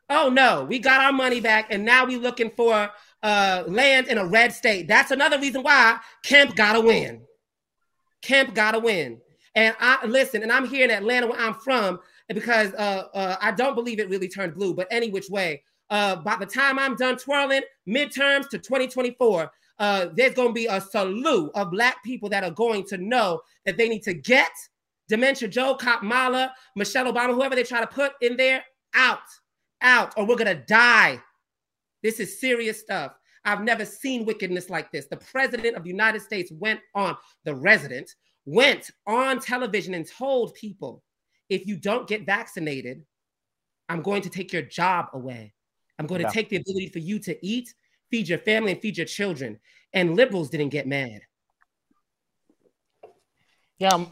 Oh 0.09 0.29
no, 0.29 0.65
we 0.65 0.79
got 0.79 1.01
our 1.01 1.13
money 1.13 1.39
back, 1.39 1.67
and 1.69 1.83
now 1.85 2.05
we're 2.05 2.19
looking 2.19 2.51
for 2.51 2.89
uh, 3.23 3.63
land 3.67 4.07
in 4.07 4.17
a 4.17 4.25
red 4.25 4.51
state. 4.53 4.87
That's 4.87 5.11
another 5.11 5.39
reason 5.39 5.63
why 5.63 5.99
Kemp 6.23 6.55
gotta 6.55 6.81
win. 6.81 7.21
Kemp 8.21 8.53
gotta 8.53 8.79
win. 8.79 9.19
And 9.55 9.75
I 9.79 10.05
listen, 10.05 10.43
and 10.43 10.51
I'm 10.51 10.67
here 10.67 10.83
in 10.83 10.91
Atlanta 10.91 11.27
where 11.27 11.39
I'm 11.39 11.53
from, 11.53 11.99
because 12.27 12.73
uh, 12.73 13.07
uh, 13.13 13.35
I 13.41 13.51
don't 13.51 13.75
believe 13.75 13.99
it 13.99 14.09
really 14.09 14.27
turned 14.27 14.55
blue, 14.55 14.73
but 14.73 14.87
any 14.91 15.09
which 15.09 15.29
way. 15.29 15.63
Uh, 15.89 16.15
by 16.17 16.35
the 16.35 16.45
time 16.45 16.77
I'm 16.79 16.95
done 16.95 17.17
twirling, 17.17 17.61
midterms 17.87 18.49
to 18.49 18.57
2024, 18.57 19.51
uh, 19.79 20.07
there's 20.15 20.33
going 20.33 20.49
to 20.49 20.53
be 20.53 20.67
a 20.67 20.79
salute 20.79 21.51
of 21.55 21.71
black 21.71 22.03
people 22.03 22.29
that 22.29 22.43
are 22.43 22.51
going 22.51 22.85
to 22.85 22.97
know 22.97 23.41
that 23.65 23.77
they 23.77 23.89
need 23.89 24.03
to 24.03 24.13
get 24.13 24.51
Dementia 25.09 25.47
Joe, 25.47 25.75
Kamala, 25.75 26.53
Michelle 26.75 27.11
Obama, 27.11 27.33
whoever 27.33 27.55
they 27.55 27.63
try 27.63 27.81
to 27.81 27.87
put 27.87 28.13
in 28.21 28.37
there, 28.37 28.63
out, 28.93 29.19
out, 29.81 30.13
or 30.15 30.25
we're 30.25 30.37
going 30.37 30.55
to 30.55 30.63
die. 30.65 31.19
This 32.01 32.19
is 32.19 32.39
serious 32.39 32.79
stuff. 32.79 33.13
I've 33.45 33.63
never 33.63 33.83
seen 33.85 34.25
wickedness 34.25 34.69
like 34.69 34.91
this. 34.91 35.07
The 35.07 35.17
president 35.17 35.75
of 35.75 35.83
the 35.83 35.89
United 35.89 36.21
States 36.21 36.51
went 36.53 36.79
on, 36.95 37.17
the 37.43 37.53
resident 37.55 38.09
went 38.45 38.91
on 39.05 39.39
television 39.39 39.93
and 39.93 40.07
told 40.09 40.53
people, 40.53 41.03
if 41.49 41.67
you 41.67 41.75
don't 41.77 42.07
get 42.07 42.25
vaccinated, 42.25 43.03
I'm 43.89 44.01
going 44.01 44.21
to 44.21 44.29
take 44.29 44.53
your 44.53 44.61
job 44.61 45.07
away. 45.13 45.53
I'm 45.99 46.07
going 46.07 46.21
Yeah. 46.21 46.27
to 46.29 46.33
take 46.33 46.49
the 46.49 46.55
ability 46.57 46.89
for 46.89 46.99
you 46.99 47.19
to 47.19 47.45
eat, 47.45 47.73
feed 48.13 48.29
your 48.29 48.37
family, 48.37 48.73
and 48.73 48.79
feed 48.79 48.95
your 48.95 49.07
children. 49.07 49.59
And 49.91 50.15
liberals 50.15 50.51
didn't 50.51 50.69
get 50.69 50.85
mad. 50.85 51.21
Yeah. 53.79 54.05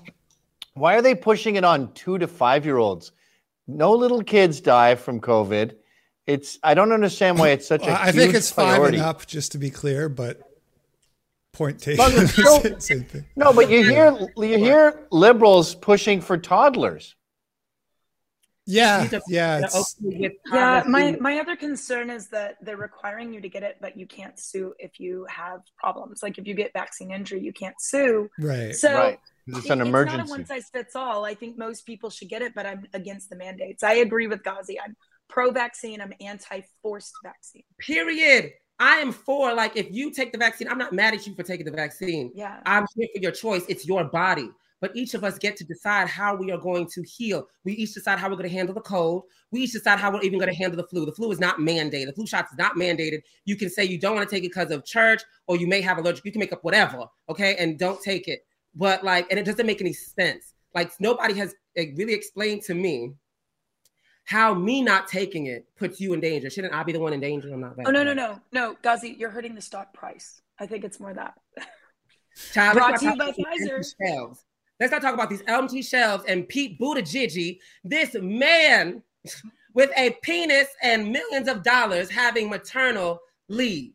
Why 0.74 0.96
are 0.96 1.04
they 1.04 1.14
pushing 1.14 1.56
it 1.56 1.64
on 1.64 1.94
two 1.94 2.18
to 2.18 2.28
five 2.28 2.66
year 2.66 2.78
olds? 2.78 3.12
No 3.68 3.92
little 3.92 4.24
kids 4.24 4.60
die 4.60 4.96
from 4.96 5.22
COVID. 5.22 5.76
It's 6.26 6.58
I 6.64 6.74
don't 6.74 6.92
understand 6.92 7.38
why 7.38 7.50
it's 7.50 7.68
such 7.68 7.84
a. 7.84 7.88
Well, 7.88 7.98
I 8.00 8.12
think 8.12 8.32
huge 8.32 8.36
it's 8.38 8.52
five 8.52 8.82
and 8.82 8.98
up, 8.98 9.28
just 9.28 9.52
to 9.52 9.60
be 9.60 9.70
clear, 9.70 10.10
but 10.10 10.42
point 11.52 11.80
taken. 11.80 12.00
Well, 12.00 12.28
still- 12.28 12.80
Same 12.80 13.04
thing. 13.04 13.26
No, 13.36 13.54
but 13.54 13.70
you 13.70 13.84
hear 13.84 14.18
you 14.36 14.58
hear 14.58 15.08
liberals 15.12 15.76
pushing 15.76 16.22
for 16.22 16.40
toddlers. 16.40 17.16
Yeah, 18.72 19.08
These 19.08 19.22
yeah. 19.28 19.58
they're 19.60 19.66
It's, 19.66 19.96
okay 20.02 20.20
with 20.20 20.34
Yeah, 20.54 20.84
my 20.88 21.18
my 21.20 21.40
other 21.40 21.56
concern 21.56 22.10
is 22.10 22.28
that 22.30 22.58
they're 22.62 22.78
requiring 22.90 23.34
you 23.34 23.42
to 23.42 23.50
get 23.50 23.64
it, 23.64 23.78
but 23.82 23.98
you 23.98 24.08
can't 24.18 24.38
sue 24.40 24.74
if 24.80 25.00
you 25.00 25.26
have 25.30 25.62
problems. 25.78 26.22
Like 26.24 26.38
if 26.38 26.46
you 26.48 26.54
get 26.54 26.72
vaccine 26.74 27.12
injury, 27.12 27.42
you 27.42 27.54
can't 27.54 27.80
sue. 27.80 28.30
right. 28.40 28.76
So 28.76 28.94
Right. 28.94 29.20
'Cause 29.50 29.58
It's 29.58 29.66
it- 29.66 29.72
an 29.72 29.92
not 29.92 30.20
a 30.28 30.30
one 30.30 30.46
size 30.46 30.70
fits 30.70 30.96
all. 30.96 31.26
I 31.26 31.34
think 31.34 31.58
most 31.58 31.86
people 31.86 32.10
should 32.10 32.30
get 32.30 32.42
it, 32.42 32.54
but 32.54 32.66
I'm 32.66 32.86
against 32.94 33.30
the 33.32 33.36
mandates. 33.36 33.82
I 33.84 33.94
agree 33.96 34.28
with 34.28 34.44
Gazi. 34.44 34.76
I'm 34.84 34.96
pro-vaccine. 35.30 36.00
I'm 36.00 36.14
anti-forced 36.22 37.14
vaccine. 37.24 37.64
Period. 37.80 38.52
I 38.80 38.96
am 38.98 39.12
for 39.12 39.54
like 39.54 39.76
if 39.78 39.88
you 39.92 40.12
take 40.12 40.32
the 40.32 40.38
vaccine, 40.38 40.68
I'm 40.68 40.78
not 40.78 40.94
mad 40.94 41.14
at 41.16 41.26
you 41.28 41.34
for 41.36 41.44
taking 41.44 41.66
the 41.66 41.72
vaccine. 41.72 42.32
Yeah. 42.34 42.60
I'm 42.66 42.86
here 42.96 43.08
for 43.14 43.22
your 43.22 43.32
choice. 43.32 43.64
It's 43.68 43.86
your 43.88 44.04
body. 44.06 44.50
But 44.82 44.96
each 44.96 45.14
of 45.14 45.24
us 45.24 45.38
get 45.38 45.56
to 45.58 45.64
decide 45.64 46.08
how 46.08 46.36
we 46.36 46.52
are 46.52 46.58
going 46.58 46.88
to 46.88 47.04
heal. 47.04 47.48
We 47.64 47.74
each 47.74 47.94
decide 47.94 48.18
how 48.18 48.28
we're 48.30 48.36
going 48.36 48.50
to 48.50 48.56
handle 48.56 48.74
the 48.74 48.82
cold. 48.82 49.24
We 49.52 49.62
each 49.62 49.74
decide 49.74 50.00
how 50.00 50.12
we're 50.12 50.24
even 50.24 50.40
going 50.40 50.52
to 50.52 50.58
handle 50.58 50.76
the 50.76 50.88
flu. 50.88 51.06
The 51.06 51.12
flu 51.12 51.32
is 51.32 51.40
not 51.40 51.58
mandated. 51.58 52.08
The 52.08 52.14
flu 52.14 52.26
shot 52.26 52.48
is 52.52 52.58
not 52.58 52.76
mandated. 52.76 53.22
You 53.46 53.56
can 53.56 53.70
say 53.70 53.86
you 53.86 54.00
don't 54.00 54.16
want 54.16 54.28
to 54.28 54.36
take 54.36 54.44
it 54.44 54.50
because 54.50 54.72
of 54.72 54.84
church 54.84 55.22
or 55.46 55.56
you 55.56 55.68
may 55.68 55.82
have 55.82 56.00
allergic. 56.00 56.26
You 56.26 56.32
can 56.32 56.40
make 56.40 56.52
up 56.52 56.64
whatever, 56.64 57.06
okay? 57.30 57.56
And 57.58 57.78
don't 57.78 58.02
take 58.02 58.28
it. 58.28 58.44
But 58.74 59.04
like, 59.04 59.28
and 59.30 59.40
it 59.40 59.46
doesn't 59.46 59.66
make 59.66 59.82
any 59.82 59.94
sense. 59.94 60.54
Like 60.74 60.92
nobody 61.00 61.36
has 61.36 61.54
really 61.76 62.14
explained 62.14 62.64
to 62.64 62.74
me 62.74 63.14
how 64.24 64.54
me 64.54 64.82
not 64.82 65.08
taking 65.08 65.48
it 65.48 65.68
puts 65.78 66.00
you 66.00 66.14
in 66.14 66.22
danger. 66.22 66.50
Shouldn't 66.50 66.74
I 66.74 66.84
be 66.84 66.92
the 66.92 67.00
one 67.00 67.14
in 67.14 67.20
danger? 67.20 67.54
I'm 67.54 67.60
not. 67.60 67.76
Oh 67.86 67.92
no 67.92 68.04
no 68.04 68.14
no 68.14 68.40
no, 68.52 68.76
Gazi, 68.82 69.18
you're 69.18 69.30
hurting 69.30 69.56
the 69.56 69.62
stock 69.62 69.94
price. 69.94 70.42
I 70.58 70.66
think 70.66 70.84
it's 70.86 71.00
more 71.00 71.14
that. 71.14 71.34
Child, 72.54 72.78
Brought 72.78 73.00
to 73.00 73.06
you 73.06 73.16
by 73.18 73.32
talk 73.32 73.38
about 73.38 73.58
these 73.58 73.94
Pfizer. 74.00 74.38
Let's 74.82 74.92
not 74.92 75.04
talk 75.04 75.14
about 75.14 75.30
these 75.30 75.44
empty 75.48 75.84
shelves 75.84 76.24
and 76.28 76.50
Pete 76.50 76.80
Buttigieg, 76.80 77.60
this 77.84 78.16
man 78.16 79.04
with 79.76 79.92
a 79.96 80.18
penis 80.24 80.68
and 80.82 81.12
millions 81.12 81.48
of 81.48 81.62
dollars 81.62 82.10
having 82.10 82.50
maternal 82.50 83.22
leave 83.48 83.94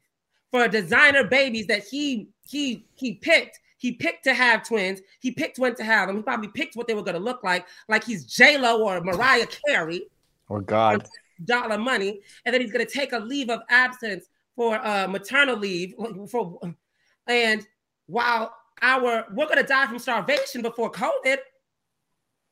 for 0.53 0.69
designer 0.69 1.25
babies 1.25 1.67
that 1.67 1.83
he 1.83 2.29
he 2.49 2.87
he 2.95 3.15
picked. 3.15 3.59
He 3.79 3.93
picked 3.93 4.23
to 4.25 4.33
have 4.33 4.63
twins. 4.67 5.01
He 5.21 5.33
picked 5.33 5.59
when 5.59 5.75
to 5.75 5.83
have 5.85 6.07
them. 6.07 6.19
He 6.19 6.23
probably 6.23 6.49
picked 6.49 6.77
what 6.77 6.87
they 6.87 6.95
were 6.95 7.03
going 7.03 7.17
to 7.17 7.21
look 7.21 7.43
like, 7.43 7.67
like 7.89 8.05
he's 8.05 8.25
J 8.25 8.57
Lo 8.57 8.83
or 8.83 9.01
Mariah 9.01 9.47
Carey 9.67 10.07
Or 10.49 10.61
God. 10.61 11.07
dollar 11.45 11.79
money, 11.79 12.21
and 12.45 12.55
then 12.55 12.61
he's 12.61 12.71
going 12.73 12.87
to 12.87 12.91
take 12.91 13.13
a 13.13 13.19
leave 13.19 13.51
of 13.51 13.61
absence 13.71 14.27
for 14.55 14.77
uh, 14.87 15.09
maternal 15.09 15.57
leave. 15.57 15.95
For 16.31 16.59
and 17.27 17.67
while 18.07 18.55
our 18.83 19.25
we're 19.33 19.47
going 19.47 19.59
to 19.59 19.63
die 19.65 19.87
from 19.87 19.99
starvation 19.99 20.63
before 20.63 20.91
COVID. 20.91 21.39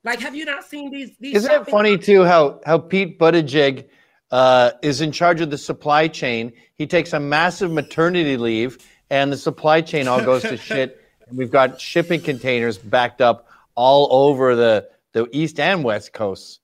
Like, 0.05 0.21
have 0.21 0.35
you 0.35 0.45
not 0.45 0.65
seen 0.65 0.91
these? 0.91 1.17
these 1.19 1.37
Isn't 1.37 1.51
it 1.53 1.67
funny 1.69 1.97
too 1.99 2.25
how 2.25 2.61
how 2.67 2.79
Pete 2.79 3.19
Buttigieg 3.19 3.87
uh, 4.31 4.73
is 4.83 5.01
in 5.01 5.13
charge 5.13 5.41
of 5.41 5.51
the 5.51 5.59
supply 5.59 6.09
chain? 6.09 6.53
He 6.75 6.87
takes 6.87 7.13
a 7.13 7.21
massive 7.21 7.71
maternity 7.71 8.37
leave, 8.37 8.79
and 9.11 9.33
the 9.33 9.37
supply 9.37 9.81
chain 9.81 10.09
all 10.09 10.23
goes 10.23 10.43
to 10.43 10.57
shit. 10.71 11.01
And 11.29 11.39
we've 11.39 11.51
got 11.51 11.81
shipping 11.81 12.21
containers 12.21 12.77
backed 12.77 13.21
up 13.23 13.49
all 13.75 14.09
over 14.29 14.55
the 14.55 14.89
the 15.13 15.27
east 15.33 15.59
and 15.59 15.83
west 15.85 16.13
coasts. 16.13 16.61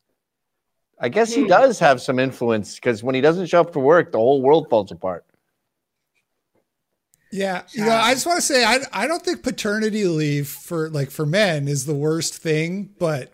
I 1.03 1.09
guess 1.09 1.33
he 1.33 1.43
Hmm. 1.43 1.49
does 1.49 1.79
have 1.79 2.03
some 2.03 2.19
influence 2.19 2.75
because 2.75 3.03
when 3.03 3.15
he 3.15 3.23
doesn't 3.23 3.47
show 3.47 3.61
up 3.63 3.73
for 3.73 3.81
work, 3.81 4.13
the 4.13 4.19
whole 4.19 4.43
world 4.43 4.69
falls 4.69 4.93
apart. 4.93 5.25
Yeah, 7.33 7.63
you 7.71 7.85
know, 7.85 7.93
I 7.93 8.13
just 8.15 8.27
want 8.27 8.39
to 8.39 8.43
say 8.43 8.65
I 8.65 8.81
I 8.93 9.07
don't 9.07 9.23
think 9.25 9.43
paternity 9.43 10.05
leave 10.07 10.49
for 10.49 10.89
like 10.91 11.11
for 11.11 11.25
men 11.27 11.69
is 11.69 11.87
the 11.87 11.95
worst 11.95 12.37
thing, 12.37 12.91
but 12.99 13.33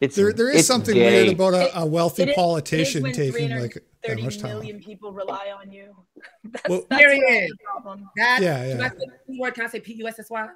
It's 0.00 0.16
there 0.16 0.32
there 0.34 0.50
is 0.50 0.66
something 0.66 0.94
gay. 0.94 1.24
weird 1.24 1.34
about 1.34 1.54
a, 1.54 1.80
a 1.80 1.86
wealthy 1.86 2.24
It 2.24 2.28
is- 2.30 2.34
politician 2.34 3.06
it 3.06 3.16
is 3.18 3.32
when 3.32 3.32
taking 3.48 3.58
like 3.58 3.84
that 4.06 4.20
much 4.20 4.38
time. 4.38 4.50
million 4.58 4.80
people 4.80 5.12
rely 5.12 5.52
on 5.58 5.72
you. 5.72 5.94
That's, 6.44 6.68
Well- 6.68 6.84
that's 6.90 7.02
Period. 7.02 7.22
where 7.26 7.46
the 7.48 7.56
problem. 7.64 8.10
That, 8.16 8.38
Yeah, 8.42 8.58
Can 8.68 8.78
yeah. 8.78 8.84
I 8.84 8.88
say 8.90 9.06
the 9.28 9.38
word? 9.40 9.54
Can 9.54 9.64
I 9.64 9.68
say 9.68 9.80
P 9.80 9.94
U 9.94 10.06
S 10.08 10.18
S 10.18 10.28
Y? 10.30 10.48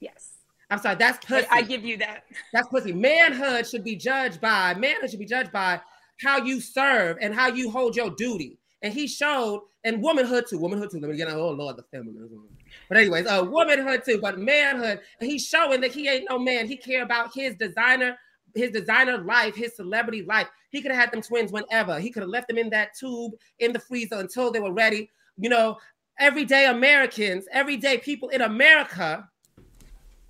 Yes, 0.00 0.30
I'm 0.70 0.78
sorry. 0.80 0.96
That's 0.96 1.24
pussy. 1.24 1.46
I, 1.50 1.58
I 1.58 1.62
give 1.62 1.84
you 1.84 1.96
that. 1.98 2.24
That's 2.52 2.68
pussy. 2.68 2.92
Manhood 2.92 3.66
should 3.66 3.84
be 3.84 3.96
judged 3.96 4.40
by 4.40 4.74
manhood 4.74 5.10
should 5.10 5.18
be 5.20 5.26
judged 5.26 5.52
by 5.52 5.80
how 6.20 6.38
you 6.38 6.60
serve 6.60 7.16
and 7.20 7.34
how 7.34 7.48
you 7.48 7.70
hold 7.70 7.94
your 7.96 8.10
duty. 8.10 8.58
And 8.82 8.92
he 8.92 9.06
showed, 9.06 9.62
and 9.84 10.02
womanhood 10.02 10.46
too, 10.48 10.58
womanhood 10.58 10.90
too. 10.90 11.00
Let 11.00 11.10
me 11.10 11.16
get 11.16 11.28
oh 11.28 11.50
Lord, 11.50 11.78
of 11.78 11.84
the 11.84 11.96
feminism. 11.96 12.48
But 12.88 12.98
anyways, 12.98 13.26
uh, 13.26 13.44
womanhood 13.48 14.02
too, 14.04 14.18
but 14.20 14.38
manhood. 14.38 15.00
And 15.20 15.30
he's 15.30 15.46
showing 15.46 15.80
that 15.80 15.92
he 15.92 16.08
ain't 16.08 16.26
no 16.28 16.38
man. 16.38 16.66
He 16.66 16.76
care 16.76 17.02
about 17.02 17.32
his 17.34 17.54
designer, 17.56 18.16
his 18.54 18.70
designer 18.70 19.18
life, 19.18 19.54
his 19.54 19.74
celebrity 19.76 20.22
life. 20.22 20.48
He 20.70 20.82
could 20.82 20.90
have 20.92 21.00
had 21.00 21.12
them 21.12 21.22
twins 21.22 21.50
whenever. 21.52 21.98
He 21.98 22.10
could 22.10 22.22
have 22.22 22.30
left 22.30 22.48
them 22.48 22.58
in 22.58 22.70
that 22.70 22.90
tube 22.98 23.32
in 23.58 23.72
the 23.72 23.78
freezer 23.80 24.16
until 24.18 24.50
they 24.50 24.60
were 24.60 24.72
ready. 24.72 25.10
You 25.38 25.48
know, 25.48 25.78
everyday 26.18 26.66
Americans, 26.66 27.46
everyday 27.52 27.98
people 27.98 28.28
in 28.28 28.42
America 28.42 29.28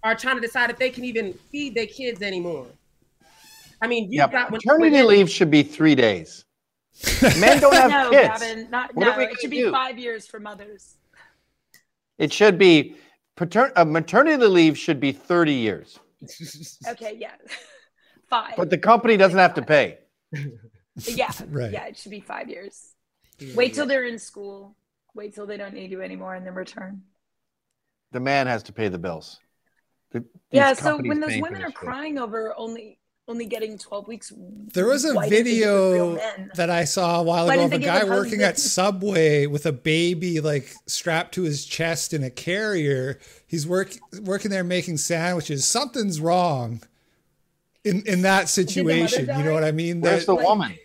are 0.02 0.14
trying 0.14 0.36
to 0.36 0.40
decide 0.40 0.70
if 0.70 0.78
they 0.78 0.90
can 0.90 1.04
even 1.04 1.34
feed 1.50 1.74
their 1.74 1.86
kids 1.86 2.22
anymore. 2.22 2.66
I 3.82 3.86
mean, 3.86 4.10
you 4.10 4.18
Yeah, 4.18 4.28
got 4.28 4.50
women- 4.50 5.06
leave 5.06 5.30
should 5.30 5.50
be 5.50 5.62
three 5.62 5.94
days. 5.94 6.44
Men 7.40 7.60
don't 7.60 7.74
have 7.74 7.90
no, 7.90 8.10
kids. 8.10 8.28
Gavin, 8.40 8.70
not 8.70 8.94
What 8.94 9.06
no. 9.06 9.12
are 9.12 9.16
we 9.18 9.24
It 9.24 9.26
gonna 9.28 9.38
should 9.40 9.50
do? 9.50 9.66
be 9.66 9.70
five 9.72 9.98
years 9.98 10.26
for 10.26 10.38
mothers. 10.40 10.96
It 12.18 12.32
should 12.32 12.58
be 12.58 12.96
patern- 13.36 13.72
uh, 13.76 13.84
maternity 13.84 14.44
leave 14.46 14.76
should 14.78 15.00
be 15.00 15.12
30 15.12 15.52
years, 15.54 15.98
Okay, 16.88 17.16
yeah, 17.18 17.32
five. 18.28 18.54
but 18.56 18.68
the 18.70 18.76
company 18.78 19.16
doesn't 19.16 19.38
have 19.38 19.54
to 19.54 19.62
pay. 19.62 19.98
yeah, 21.06 21.30
Right. 21.48 21.72
yeah, 21.72 21.86
it 21.86 21.96
should 21.96 22.10
be 22.10 22.20
five 22.20 22.48
years. 22.50 22.94
Wait 23.54 23.72
till 23.74 23.86
they're 23.86 24.04
in 24.06 24.18
school. 24.18 24.76
Wait 25.14 25.34
till 25.34 25.46
they 25.46 25.56
don't 25.56 25.72
need 25.74 25.90
you 25.90 26.02
anymore, 26.02 26.34
and 26.34 26.46
then 26.46 26.54
return. 26.54 27.02
The 28.12 28.20
man 28.20 28.46
has 28.46 28.62
to 28.64 28.72
pay 28.72 28.88
the 28.88 28.98
bills. 28.98 29.40
The- 30.12 30.24
Yeah. 30.52 30.74
So 30.74 30.98
when 30.98 31.20
those 31.20 31.40
women 31.40 31.62
are 31.62 31.72
crying 31.72 32.18
over 32.18 32.54
only 32.56 32.98
only 33.30 33.46
getting 33.46 33.78
twelve 33.78 34.06
weeks, 34.08 34.32
There 34.74 34.86
was 34.86 35.04
a 35.04 35.14
why 35.14 35.28
didn't 35.28 35.44
they 35.44 35.54
give 35.54 35.68
it 35.68 35.70
real 35.70 36.14
video 36.16 36.48
that 36.56 36.68
I 36.68 36.84
saw 36.84 37.20
a 37.20 37.22
while 37.22 37.46
Why 37.46 37.54
ago 37.54 37.64
of 37.66 37.72
a 37.72 37.78
guy 37.78 38.04
working 38.04 38.42
at? 38.42 38.58
Subway 38.58 39.46
with 39.46 39.64
a 39.66 39.72
baby 39.72 40.40
like 40.40 40.72
strapped 40.86 41.34
to 41.34 41.42
his 41.42 41.64
chest 41.64 42.12
in 42.12 42.22
a 42.24 42.30
carrier. 42.30 43.18
He's 43.46 43.66
work, 43.66 43.92
working 44.22 44.50
there 44.50 44.64
making 44.64 44.98
sandwiches. 44.98 45.66
Something's 45.66 46.20
wrong 46.20 46.82
in 47.84 48.02
in 48.06 48.22
that 48.22 48.48
situation. 48.48 49.26
You 49.26 49.44
know 49.44 49.54
what 49.54 49.64
I 49.64 49.72
mean? 49.72 50.00
Where's 50.00 50.26
That- 50.26 50.36
the 50.36 50.42
woman? 50.44 50.76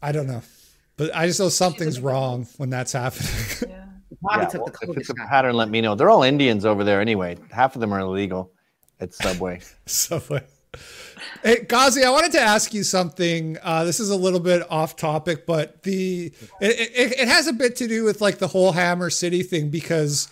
I 0.00 0.12
don't 0.12 0.26
know, 0.26 0.42
but 0.96 1.14
I 1.14 1.26
just 1.26 1.38
know 1.38 1.48
something's 1.48 2.00
wrong 2.00 2.46
when 2.56 2.70
that's 2.70 2.92
happening. 2.92 3.28
Yeah. 3.68 3.78
Probably 4.22 4.46
Yeah, 4.46 4.58
well, 4.60 4.72
the 4.80 4.90
if 4.90 4.96
it's 4.98 5.10
a 5.10 5.14
pattern, 5.14 5.54
let 5.54 5.68
me 5.68 5.80
know. 5.80 5.94
They're 5.94 6.10
all 6.10 6.22
Indians 6.22 6.64
over 6.64 6.84
there 6.84 7.00
anyway. 7.00 7.36
Half 7.50 7.74
of 7.76 7.80
them 7.80 7.92
are 7.92 8.00
illegal 8.00 8.52
at 9.00 9.12
Subway. 9.14 9.60
Subway. 9.86 10.42
Hey, 11.42 11.56
Gazi, 11.64 12.04
I 12.04 12.10
wanted 12.10 12.32
to 12.32 12.40
ask 12.40 12.72
you 12.72 12.84
something. 12.84 13.58
Uh, 13.62 13.84
this 13.84 14.00
is 14.00 14.10
a 14.10 14.16
little 14.16 14.40
bit 14.40 14.62
off 14.70 14.96
topic, 14.96 15.44
but 15.46 15.82
the 15.82 16.32
it, 16.60 16.90
it, 16.94 17.20
it 17.20 17.28
has 17.28 17.46
a 17.46 17.52
bit 17.52 17.76
to 17.76 17.88
do 17.88 18.04
with 18.04 18.20
like 18.20 18.38
the 18.38 18.48
whole 18.48 18.72
Hammer 18.72 19.10
City 19.10 19.42
thing 19.42 19.68
because 19.68 20.28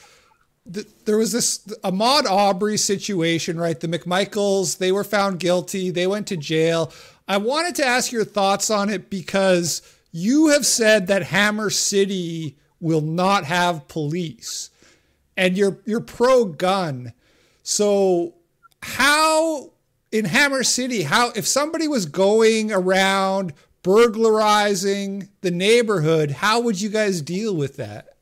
th- 0.73 0.87
there 1.05 1.19
was 1.19 1.33
this 1.33 1.59
Ahmaud 1.85 2.25
Arbery 2.31 2.77
situation, 2.77 3.59
right? 3.59 3.79
The 3.79 3.89
McMichaels, 3.89 4.79
they 4.79 4.93
were 4.93 5.05
found 5.05 5.41
guilty. 5.41 5.91
They 5.91 6.07
went 6.07 6.27
to 6.29 6.37
jail. 6.37 6.93
I 7.29 7.37
wanted 7.37 7.75
to 7.77 7.85
ask 7.85 8.13
your 8.13 8.25
thoughts 8.25 8.71
on 8.71 8.89
it 8.89 9.11
because 9.11 9.83
you 10.13 10.49
have 10.49 10.67
said 10.67 11.07
that 11.09 11.25
Hammer 11.25 11.71
City 11.71 12.57
will 12.81 13.03
not 13.03 13.45
have 13.45 13.89
police 13.89 14.71
and 15.37 15.57
you're 15.57 15.79
you're 15.85 16.01
pro 16.01 16.45
gun. 16.45 17.13
So 17.63 18.35
how 18.83 19.73
in 20.13 20.25
Hammer 20.25 20.63
City, 20.63 21.03
how 21.03 21.31
if 21.37 21.47
somebody 21.47 21.87
was 21.87 22.07
going 22.07 22.73
around 22.73 23.53
burglarizing 23.83 25.29
the 25.41 25.51
neighborhood, 25.51 26.31
how 26.31 26.61
would 26.61 26.81
you 26.81 26.89
guys 26.89 27.23
deal 27.23 27.55
with 27.55 27.77
that? 27.77 28.17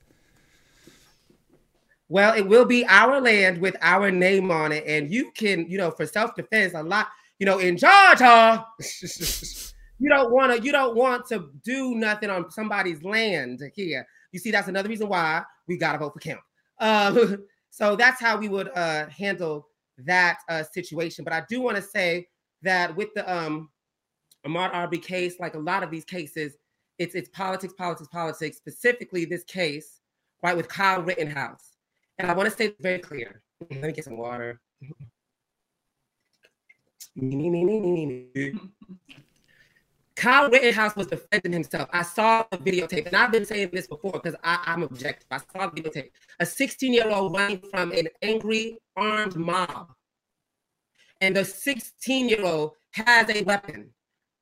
Well, 2.10 2.34
it 2.34 2.46
will 2.46 2.64
be 2.64 2.86
our 2.86 3.20
land 3.20 3.60
with 3.60 3.76
our 3.82 4.10
name 4.10 4.50
on 4.50 4.72
it, 4.72 4.84
and 4.86 5.12
you 5.12 5.30
can, 5.32 5.68
you 5.68 5.76
know, 5.76 5.90
for 5.90 6.06
self 6.06 6.34
defense, 6.34 6.72
a 6.74 6.82
lot, 6.82 7.08
you 7.38 7.44
know, 7.44 7.58
in 7.58 7.76
Georgia, 7.76 8.64
you 9.98 10.08
don't 10.08 10.32
want 10.32 10.56
to, 10.56 10.62
you 10.62 10.72
don't 10.72 10.96
want 10.96 11.26
to 11.28 11.50
do 11.64 11.94
nothing 11.94 12.30
on 12.30 12.50
somebody's 12.50 13.02
land 13.02 13.62
here. 13.74 14.06
You 14.32 14.38
see, 14.38 14.50
that's 14.50 14.68
another 14.68 14.88
reason 14.88 15.08
why 15.08 15.42
we 15.66 15.76
got 15.76 15.92
to 15.92 15.98
vote 15.98 16.14
for 16.14 16.20
Kemp. 16.20 16.40
Um, 16.80 17.44
so 17.70 17.94
that's 17.94 18.20
how 18.20 18.38
we 18.38 18.48
would 18.48 18.70
uh, 18.74 19.06
handle 19.08 19.67
that 20.04 20.38
uh, 20.48 20.62
situation. 20.62 21.24
But 21.24 21.32
I 21.32 21.44
do 21.48 21.60
want 21.60 21.76
to 21.76 21.82
say 21.82 22.28
that 22.62 22.94
with 22.96 23.08
the 23.14 23.30
um, 23.32 23.70
Ahmaud 24.46 24.72
Arbery 24.72 24.98
case, 24.98 25.36
like 25.40 25.54
a 25.54 25.58
lot 25.58 25.82
of 25.82 25.90
these 25.90 26.04
cases, 26.04 26.56
it's 26.98 27.14
it's 27.14 27.28
politics, 27.30 27.74
politics, 27.76 28.08
politics. 28.10 28.56
Specifically, 28.56 29.24
this 29.24 29.44
case, 29.44 30.00
right, 30.42 30.56
with 30.56 30.68
Kyle 30.68 31.02
Rittenhouse. 31.02 31.72
And 32.18 32.30
I 32.30 32.34
want 32.34 32.50
to 32.50 32.56
say 32.56 32.74
very 32.80 32.98
clear. 32.98 33.42
Let 33.70 33.82
me 33.82 33.92
get 33.92 34.04
some 34.04 34.16
water. 34.16 34.60
Kyle 40.18 40.50
Rittenhouse 40.50 40.96
was 40.96 41.06
defending 41.06 41.52
himself. 41.52 41.88
I 41.92 42.02
saw 42.02 42.44
the 42.50 42.56
videotape, 42.56 43.06
and 43.06 43.14
I've 43.14 43.30
been 43.30 43.44
saying 43.44 43.70
this 43.72 43.86
before 43.86 44.10
because 44.10 44.34
I'm 44.42 44.82
objective. 44.82 45.28
I 45.30 45.38
saw 45.38 45.68
the 45.68 45.80
videotape. 45.80 46.10
A 46.40 46.44
16 46.44 46.92
year 46.92 47.08
old 47.08 47.36
running 47.36 47.62
from 47.70 47.92
an 47.92 48.08
angry 48.20 48.78
armed 48.96 49.36
mob, 49.36 49.92
and 51.20 51.36
the 51.36 51.44
16 51.44 52.28
year 52.28 52.44
old 52.44 52.72
has 52.94 53.30
a 53.30 53.44
weapon. 53.44 53.90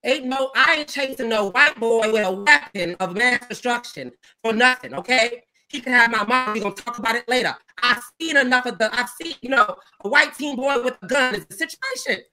Ain't 0.03 0.25
no, 0.25 0.51
I 0.57 0.77
ain't 0.79 0.89
chasing 0.89 1.29
no 1.29 1.51
white 1.51 1.79
boy 1.79 2.11
with 2.11 2.27
a 2.27 2.33
weapon 2.33 2.97
of 2.99 3.15
mass 3.15 3.47
destruction 3.47 4.13
for 4.43 4.55
nothing. 4.55 4.95
Okay, 4.95 5.43
he 5.69 5.83
can 5.83 5.93
have 5.93 6.11
my 6.11 6.25
mom. 6.25 6.55
We're 6.55 6.63
gonna 6.63 6.75
talk 6.75 6.99
about 6.99 7.17
it 7.17 7.29
later. 7.29 7.55
I've 7.83 8.03
seen 8.19 8.39
enough 8.39 8.65
of 8.65 8.79
the. 8.79 8.89
I've 8.99 9.11
seen, 9.11 9.35
you 9.43 9.51
know, 9.51 9.77
a 10.01 10.09
white 10.09 10.35
teen 10.39 10.57
boy 10.57 10.83
with 10.83 10.97
a 11.03 11.07
gun 11.07 11.35
is 11.35 11.47
a 11.51 11.53
situation. 11.53 12.25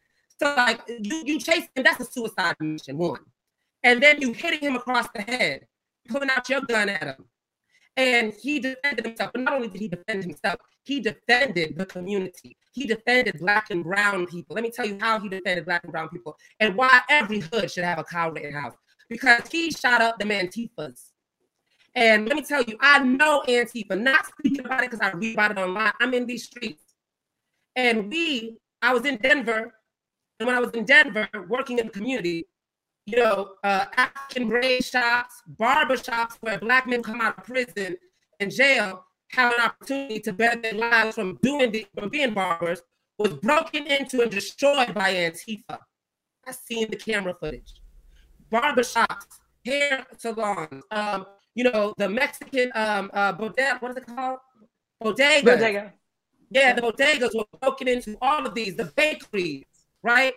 So 0.42 0.54
like 0.56 0.80
you, 0.88 1.24
you 1.26 1.40
chasing 1.40 1.68
that's 1.76 2.00
a 2.00 2.06
suicide 2.06 2.56
mission 2.62 2.98
one 2.98 3.20
and 3.84 4.02
then 4.02 4.22
you 4.22 4.34
hitting 4.34 4.60
him 4.60 4.76
across 4.76 5.08
the 5.14 5.22
head, 5.22 5.68
pulling 6.08 6.30
out 6.30 6.50
your 6.50 6.62
gun 6.62 6.90
at 6.90 7.04
him. 7.04 7.26
And 7.96 8.34
he 8.34 8.60
defended 8.60 9.06
himself. 9.06 9.32
But 9.34 9.42
not 9.42 9.54
only 9.54 9.68
did 9.68 9.82
he 9.82 9.88
defend 9.88 10.24
himself, 10.24 10.60
he 10.84 11.00
defended 11.00 11.78
the 11.78 11.86
community. 11.86 12.58
He 12.72 12.88
defended 12.88 13.40
black 13.40 13.70
and 13.70 13.84
brown 13.84 14.26
people. 14.26 14.56
Let 14.56 14.64
me 14.64 14.72
tell 14.72 14.86
you 14.86 14.98
how 15.00 15.20
he 15.20 15.30
defended 15.30 15.66
black 15.66 15.84
and 15.84 15.92
brown 15.92 16.10
people 16.10 16.36
and 16.60 16.76
why 16.76 17.02
every 17.10 17.40
hood 17.40 17.70
should 17.70 17.84
have 17.84 18.00
a 18.00 18.04
Kyle 18.04 18.32
Rittenhouse. 18.32 18.74
Because 19.10 19.48
he 19.52 19.70
shot 19.70 20.02
up 20.02 20.18
the 20.18 20.26
Antifas. 20.26 21.12
And 21.94 22.28
let 22.28 22.36
me 22.36 22.42
tell 22.42 22.64
you, 22.64 22.78
I 22.80 23.00
know 23.00 23.44
Antifa, 23.48 24.00
not 24.00 24.26
speaking 24.26 24.66
about 24.66 24.84
it 24.84 24.90
because 24.90 25.06
I 25.06 25.16
read 25.16 25.36
about 25.36 25.52
it 25.52 25.58
online. 25.60 25.92
I'm 26.00 26.14
in 26.16 26.26
these 26.26 26.46
streets. 26.46 26.96
And 27.76 28.10
we, 28.10 28.58
I 28.82 28.94
was 28.94 29.06
in 29.06 29.18
Denver. 29.18 29.72
And 30.40 30.48
when 30.48 30.56
I 30.56 30.60
was 30.60 30.72
in 30.72 30.86
Denver 30.86 31.30
working 31.48 31.78
in 31.78 31.86
the 31.86 31.92
community, 31.92 32.48
you 33.06 33.18
know, 33.18 33.54
uh, 33.64 33.86
African 33.98 34.48
braid 34.48 34.84
shops, 34.84 35.42
barber 35.48 35.98
shops 35.98 36.38
where 36.42 36.58
black 36.58 36.88
men 36.88 37.04
come 37.04 37.22
out 37.22 37.38
of 37.38 37.44
prison 37.44 37.98
and 38.40 38.52
jail 38.52 39.06
have 39.32 39.54
an 39.54 39.62
opportunity 39.62 40.20
to 40.20 40.34
better 40.34 40.62
their 40.62 40.74
lives 40.74 41.16
from 41.16 41.38
doing 41.42 41.72
the, 41.72 41.86
from 41.98 42.10
being 42.10 42.34
barbers 42.34 42.82
was 43.18 43.34
broken 43.34 43.86
into 43.88 44.22
and 44.22 44.32
destroyed 44.32 44.94
by 44.94 45.14
Antifa. 45.14 45.80
I've 46.48 46.56
seen 46.56 46.90
the 46.90 46.96
camera 46.96 47.34
footage. 47.40 47.74
Barber 48.50 48.84
shops, 48.84 49.40
hair 49.66 50.06
salons, 50.18 50.84
um, 50.92 51.26
you 51.56 51.64
know, 51.64 51.94
the 51.98 52.10
Mexican 52.10 52.72
um 52.76 53.12
uh 53.14 53.32
bodega, 53.32 53.78
what 53.80 53.92
is 53.92 53.98
it 53.98 54.08
called? 54.08 54.40
Bodega. 55.00 55.46
Bodega. 55.46 55.94
Yeah, 56.50 56.74
the 56.74 56.82
bodegas 56.82 57.36
were 57.36 57.46
broken 57.60 57.88
into 57.88 58.16
all 58.22 58.46
of 58.46 58.54
these, 58.54 58.76
the 58.76 58.92
bakeries, 58.96 59.66
right? 60.04 60.34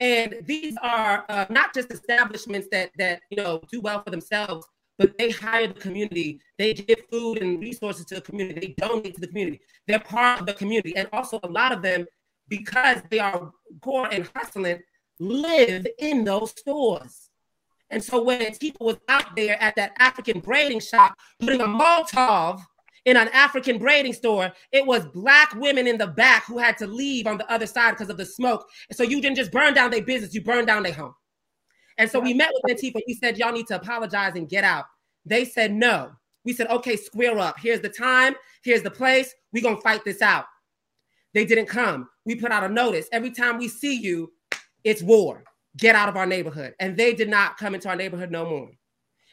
And 0.00 0.36
these 0.44 0.76
are 0.82 1.24
uh, 1.28 1.46
not 1.50 1.74
just 1.74 1.92
establishments 1.92 2.68
that 2.70 2.90
that 2.98 3.20
you 3.30 3.36
know 3.36 3.60
do 3.70 3.80
well 3.80 4.02
for 4.02 4.10
themselves, 4.10 4.66
but 4.96 5.16
they 5.18 5.30
hire 5.30 5.68
the 5.68 5.74
community. 5.74 6.40
They 6.56 6.74
give 6.74 7.00
food 7.10 7.38
and 7.38 7.60
resources 7.60 8.04
to 8.06 8.16
the 8.16 8.20
community. 8.20 8.60
They 8.60 8.86
donate 8.86 9.14
to 9.14 9.20
the 9.20 9.26
community. 9.26 9.60
They're 9.86 9.98
part 10.00 10.40
of 10.40 10.46
the 10.46 10.54
community, 10.54 10.96
and 10.96 11.08
also 11.12 11.40
a 11.42 11.48
lot 11.48 11.72
of 11.72 11.82
them, 11.82 12.06
because 12.48 13.02
they 13.10 13.18
are 13.18 13.52
poor 13.82 14.08
and 14.10 14.28
hustling, 14.34 14.80
live 15.18 15.86
in 15.98 16.24
those 16.24 16.50
stores. 16.50 17.30
And 17.90 18.04
so 18.04 18.22
when 18.22 18.54
people 18.56 18.86
was 18.86 18.98
out 19.08 19.34
there 19.34 19.60
at 19.62 19.74
that 19.76 19.92
African 19.98 20.40
braiding 20.40 20.80
shop 20.80 21.14
putting 21.40 21.60
a 21.60 21.66
Molotov 21.66 22.60
in 23.04 23.16
an 23.16 23.28
African 23.28 23.78
braiding 23.78 24.12
store, 24.12 24.52
it 24.72 24.86
was 24.86 25.06
black 25.06 25.54
women 25.54 25.86
in 25.86 25.98
the 25.98 26.06
back 26.06 26.44
who 26.46 26.58
had 26.58 26.76
to 26.78 26.86
leave 26.86 27.26
on 27.26 27.38
the 27.38 27.50
other 27.50 27.66
side 27.66 27.92
because 27.92 28.10
of 28.10 28.16
the 28.16 28.26
smoke. 28.26 28.68
So 28.92 29.02
you 29.02 29.20
didn't 29.20 29.36
just 29.36 29.52
burn 29.52 29.74
down 29.74 29.90
their 29.90 30.02
business, 30.02 30.34
you 30.34 30.42
burned 30.42 30.66
down 30.66 30.82
their 30.82 30.92
home. 30.92 31.14
And 31.98 32.08
so 32.08 32.20
we 32.20 32.32
met 32.32 32.52
with 32.54 32.76
Antifa. 32.76 33.00
We 33.06 33.14
said, 33.14 33.38
Y'all 33.38 33.52
need 33.52 33.66
to 33.66 33.76
apologize 33.76 34.36
and 34.36 34.48
get 34.48 34.64
out. 34.64 34.84
They 35.24 35.44
said, 35.44 35.72
No. 35.72 36.12
We 36.44 36.52
said, 36.52 36.68
Okay, 36.68 36.96
square 36.96 37.38
up. 37.38 37.56
Here's 37.58 37.80
the 37.80 37.88
time, 37.88 38.34
here's 38.62 38.82
the 38.82 38.90
place. 38.90 39.34
We're 39.52 39.62
going 39.62 39.76
to 39.76 39.82
fight 39.82 40.04
this 40.04 40.22
out. 40.22 40.44
They 41.34 41.44
didn't 41.44 41.66
come. 41.66 42.08
We 42.24 42.36
put 42.36 42.52
out 42.52 42.64
a 42.64 42.68
notice. 42.68 43.08
Every 43.12 43.30
time 43.30 43.58
we 43.58 43.68
see 43.68 43.96
you, 43.96 44.32
it's 44.84 45.02
war. 45.02 45.44
Get 45.76 45.94
out 45.94 46.08
of 46.08 46.16
our 46.16 46.26
neighborhood. 46.26 46.74
And 46.80 46.96
they 46.96 47.14
did 47.14 47.28
not 47.28 47.58
come 47.58 47.74
into 47.74 47.88
our 47.88 47.96
neighborhood 47.96 48.30
no 48.30 48.48
more. 48.48 48.70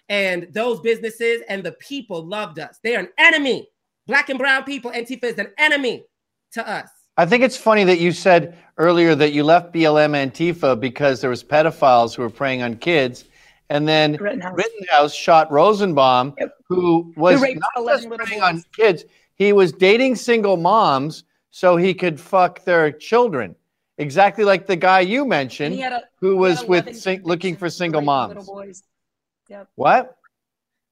And 0.10 0.48
those 0.52 0.80
businesses 0.82 1.42
and 1.50 1.64
the 1.64 1.72
people 1.74 2.26
loved 2.26 2.60
us. 2.60 2.80
They 2.84 2.96
are 2.96 3.00
an 3.00 3.10
enemy. 3.18 3.68
Black 4.08 4.30
and 4.30 4.38
brown 4.38 4.64
people, 4.64 4.92
Antifa 4.92 5.24
is 5.24 5.40
an 5.40 5.52
enemy 5.58 6.06
to 6.54 6.68
us. 6.68 6.90
I 7.18 7.26
think 7.26 7.44
it's 7.44 7.58
funny 7.58 7.84
that 7.86 8.00
you 8.00 8.12
said 8.12 8.58
earlier 8.78 9.16
that 9.16 9.32
you 9.32 9.44
left 9.44 9.74
BLM 9.74 10.12
Antifa 10.12 10.80
because 10.80 11.22
there 11.22 11.30
was 11.30 11.44
pedophiles 11.44 12.14
who 12.16 12.22
were 12.22 12.30
preying 12.30 12.62
on 12.62 12.76
kids, 12.76 13.26
and 13.70 13.88
then 13.88 14.18
Rittenhouse, 14.18 14.58
Rittenhouse 14.58 15.14
shot 15.14 15.50
Rosenbaum, 15.52 16.36
Yep. 16.38 16.52
who 16.68 17.14
was 17.16 17.42
Who 17.42 17.56
not 17.56 17.88
just 17.88 18.10
preying 18.10 18.44
on 18.44 18.64
kids; 18.76 19.06
he 19.36 19.54
was 19.54 19.72
dating 19.72 20.16
single 20.18 20.58
moms 20.58 21.24
so 21.52 21.78
he 21.78 21.94
could 21.94 22.20
fuck 22.20 22.64
their 22.66 22.92
children, 22.92 23.56
exactly 23.98 24.44
like 24.44 24.68
the 24.68 24.76
guy 24.76 25.00
you 25.00 25.26
mentioned, 25.26 25.80
a, 25.80 26.02
who 26.20 26.36
was 26.36 26.66
with 26.66 26.96
sing- 26.96 27.22
looking 27.24 27.56
for 27.56 27.70
convictions 27.70 27.78
single 27.78 28.02
raping 28.02 28.46
moms. 28.46 28.84
Little 29.50 29.64
boys. 29.66 29.68
Yep. 29.68 29.70
What? 29.76 30.18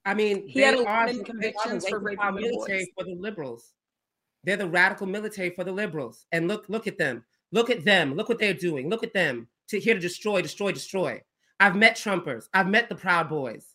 I 0.05 0.13
mean, 0.13 0.47
He 0.47 0.59
they 0.59 0.65
had 0.65 0.75
are 0.75 1.03
11 1.05 1.17
the 1.17 1.23
convictions 1.23 1.87
for 1.87 1.99
raping 1.99 2.35
little 2.35 2.49
military 2.51 2.79
boys. 2.79 2.87
for 2.97 3.03
the 3.05 3.15
liberals. 3.15 3.73
They're 4.43 4.57
the 4.57 4.67
radical 4.67 5.07
military 5.07 5.51
for 5.51 5.63
the 5.63 5.71
liberals. 5.71 6.25
And 6.31 6.47
look, 6.47 6.65
look 6.67 6.87
at 6.87 6.97
them. 6.97 7.23
Look 7.51 7.69
at 7.69 7.85
them. 7.85 8.15
Look 8.15 8.27
what 8.29 8.39
they're 8.39 8.53
doing. 8.53 8.89
Look 8.89 9.03
at 9.03 9.13
them 9.13 9.47
to 9.69 9.79
here 9.79 9.93
to 9.93 9.99
destroy, 9.99 10.41
destroy, 10.41 10.71
destroy. 10.71 11.21
I've 11.59 11.75
met 11.75 11.95
Trumpers. 11.95 12.49
I've 12.53 12.67
met 12.67 12.89
the 12.89 12.95
Proud 12.95 13.29
Boys. 13.29 13.65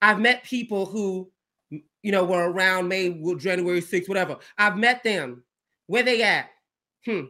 I've 0.00 0.18
met 0.18 0.44
people 0.44 0.86
who, 0.86 1.30
you 1.70 2.12
know, 2.12 2.24
were 2.24 2.50
around 2.50 2.88
May, 2.88 3.10
January 3.36 3.82
6th, 3.82 4.08
whatever. 4.08 4.38
I've 4.56 4.78
met 4.78 5.02
them. 5.02 5.44
Where 5.88 6.02
they 6.02 6.22
at? 6.22 6.48
Hmm. 7.04 7.22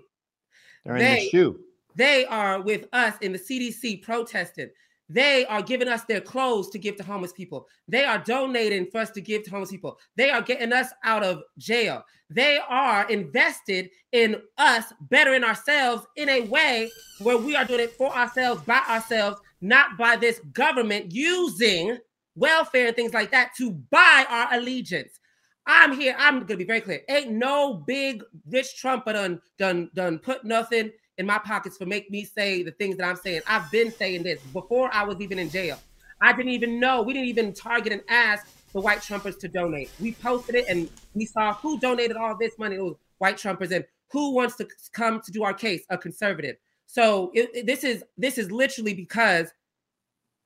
They're 0.85 0.97
in 0.97 1.15
the 1.17 1.29
shoe. 1.31 1.61
They 1.97 2.25
are 2.27 2.61
with 2.63 2.87
us 2.93 3.15
in 3.21 3.33
the 3.33 3.39
CDC 3.39 4.03
protesting. 4.03 4.71
They 5.13 5.45
are 5.47 5.61
giving 5.61 5.89
us 5.89 6.05
their 6.05 6.21
clothes 6.21 6.71
to 6.71 6.79
give 6.79 6.97
to 6.97 7.03
homeless 7.03 7.33
people. 7.33 7.67
They 7.89 8.05
are 8.05 8.19
donating 8.19 8.87
for 8.87 8.99
us 8.99 9.11
to 9.11 9.21
give 9.21 9.43
to 9.43 9.51
homeless 9.51 9.73
people. 9.73 9.99
They 10.15 10.31
are 10.31 10.41
getting 10.41 10.73
us 10.73 10.87
out 11.03 11.25
of 11.25 11.43
jail. 11.59 12.05
They 12.31 12.61
are 12.69 13.11
invested 13.11 13.91
in 14.13 14.41
us 14.57 14.85
bettering 15.01 15.43
ourselves 15.43 16.07
in 16.17 16.29
a 16.29 16.43
way 16.43 16.93
where 17.19 17.37
we 17.37 17.57
are 17.57 17.65
doing 17.65 17.81
it 17.81 17.97
for 17.97 18.17
ourselves, 18.17 18.63
by 18.63 18.83
ourselves, 18.89 19.41
not 19.61 19.99
by 19.99 20.15
this 20.15 20.39
government 20.53 21.11
using 21.11 21.99
welfare 22.37 22.87
and 22.87 22.97
things 22.97 23.13
like 23.13 23.33
that 23.33 23.51
to 23.57 23.73
buy 23.91 24.25
our 24.29 24.55
allegiance. 24.55 25.19
I'm 25.67 25.93
here. 25.93 26.15
I'm 26.19 26.45
gonna 26.45 26.57
be 26.57 26.65
very 26.65 26.81
clear. 26.81 27.03
Ain't 27.09 27.33
no 27.33 27.75
big 27.75 28.23
rich 28.49 28.77
Trumper 28.77 29.13
done 29.13 29.41
done 29.59 29.91
done 29.95 30.21
put 30.21 30.45
nothing 30.45 30.93
in 31.21 31.27
my 31.27 31.39
pockets 31.39 31.77
for 31.77 31.85
make 31.85 32.11
me 32.11 32.25
say 32.25 32.63
the 32.63 32.71
things 32.73 32.97
that 32.97 33.05
I'm 33.07 33.15
saying. 33.17 33.43
I've 33.47 33.71
been 33.71 33.93
saying 33.93 34.23
this 34.23 34.41
before 34.55 34.89
I 34.93 35.05
was 35.05 35.21
even 35.21 35.39
in 35.39 35.51
jail. 35.51 35.79
I 36.23 36.33
didn't 36.33 36.53
even 36.53 36.81
know. 36.81 37.03
We 37.03 37.13
didn't 37.13 37.29
even 37.29 37.53
target 37.53 37.93
and 37.93 38.03
ask 38.09 38.47
the 38.73 38.81
white 38.81 39.01
Trumpers 39.01 39.39
to 39.41 39.49
donate. 39.49 39.91
We 40.01 40.13
posted 40.13 40.55
it 40.55 40.65
and 40.69 40.89
we 41.15 41.27
saw 41.27 41.53
who 41.53 41.79
donated 41.79 42.17
all 42.17 42.37
this 42.39 42.59
money. 42.59 42.77
It 42.77 42.83
was 42.83 42.97
white 43.19 43.37
Trumpers 43.37 43.71
and 43.71 43.85
who 44.11 44.33
wants 44.35 44.57
to 44.57 44.69
come 44.93 45.21
to 45.21 45.31
do 45.31 45.43
our 45.45 45.53
case, 45.53 45.83
a 45.91 45.99
conservative. 45.99 46.57
So 46.87 47.31
it, 47.35 47.51
it- 47.55 47.67
this 47.67 47.85
is 47.85 48.03
this 48.17 48.39
is 48.39 48.51
literally 48.51 48.95
because 48.95 49.53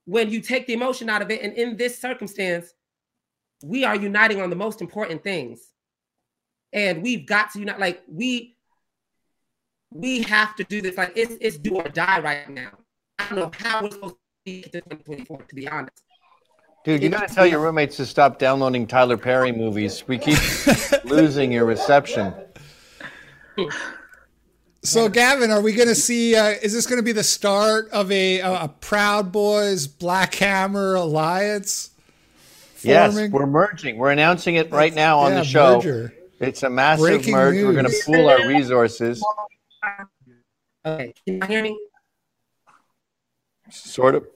when 0.06 0.28
you 0.30 0.40
take 0.40 0.66
the 0.66 0.74
emotion 0.74 1.08
out 1.08 1.22
of 1.22 1.30
it, 1.30 1.40
and 1.40 1.52
in 1.54 1.76
this 1.76 1.98
circumstance, 1.98 2.74
we 3.62 3.84
are 3.84 3.94
uniting 3.96 4.40
on 4.42 4.50
the 4.50 4.56
most 4.56 4.82
important 4.82 5.22
things, 5.22 5.60
and 6.72 7.00
we've 7.02 7.26
got 7.26 7.52
to 7.52 7.60
unite. 7.60 7.78
Like 7.80 8.02
we 8.08 8.53
we 9.94 10.22
have 10.22 10.54
to 10.56 10.64
do 10.64 10.82
this. 10.82 10.98
Like 10.98 11.12
it's 11.16 11.36
it's 11.40 11.56
do 11.56 11.76
or 11.76 11.88
die 11.88 12.20
right 12.20 12.48
now. 12.50 12.70
I 13.18 13.28
don't 13.28 13.38
know 13.38 13.50
how 13.56 13.82
we're 13.82 13.90
supposed 13.92 14.14
to 14.16 14.20
be 14.44 14.62
to 14.62 14.80
2024, 14.82 15.42
to 15.42 15.54
be 15.54 15.68
honest. 15.68 16.02
Dude, 16.84 17.02
you 17.02 17.08
gotta 17.08 17.32
tell 17.32 17.46
your 17.46 17.60
roommates 17.60 17.96
to 17.96 18.04
stop 18.04 18.38
downloading 18.38 18.86
Tyler 18.86 19.16
Perry 19.16 19.52
movies. 19.52 20.06
We 20.06 20.18
keep 20.18 20.38
losing 21.04 21.50
your 21.50 21.64
reception. 21.64 22.34
So, 24.82 25.08
Gavin, 25.08 25.50
are 25.50 25.62
we 25.62 25.72
going 25.72 25.88
to 25.88 25.94
see? 25.94 26.36
Uh, 26.36 26.48
is 26.62 26.74
this 26.74 26.86
going 26.86 26.98
to 26.98 27.02
be 27.02 27.12
the 27.12 27.24
start 27.24 27.88
of 27.90 28.12
a, 28.12 28.40
a, 28.40 28.64
a 28.64 28.68
Proud 28.68 29.32
Boys 29.32 29.86
Black 29.86 30.34
Hammer 30.34 30.94
alliance? 30.96 31.90
Yes, 32.82 33.14
we're 33.30 33.46
merging. 33.46 33.96
We're 33.96 34.10
announcing 34.10 34.56
it 34.56 34.70
right 34.70 34.94
now 34.94 35.20
on 35.20 35.32
Yeah, 35.32 35.38
the 35.38 35.44
show. 35.44 35.76
merger. 35.76 36.14
It's 36.38 36.62
a 36.64 36.68
massive 36.68 37.00
Breaking 37.06 37.32
merge. 37.32 37.54
We're 37.64 37.72
going 37.72 37.86
to 37.86 38.02
pool 38.04 38.28
our 38.28 38.46
resources. 38.46 39.24
Okay, 40.86 41.14
can 41.26 41.40
you 41.40 41.46
hear 41.46 41.62
me? 41.62 41.78
Sort 43.70 44.14
of. 44.14 44.26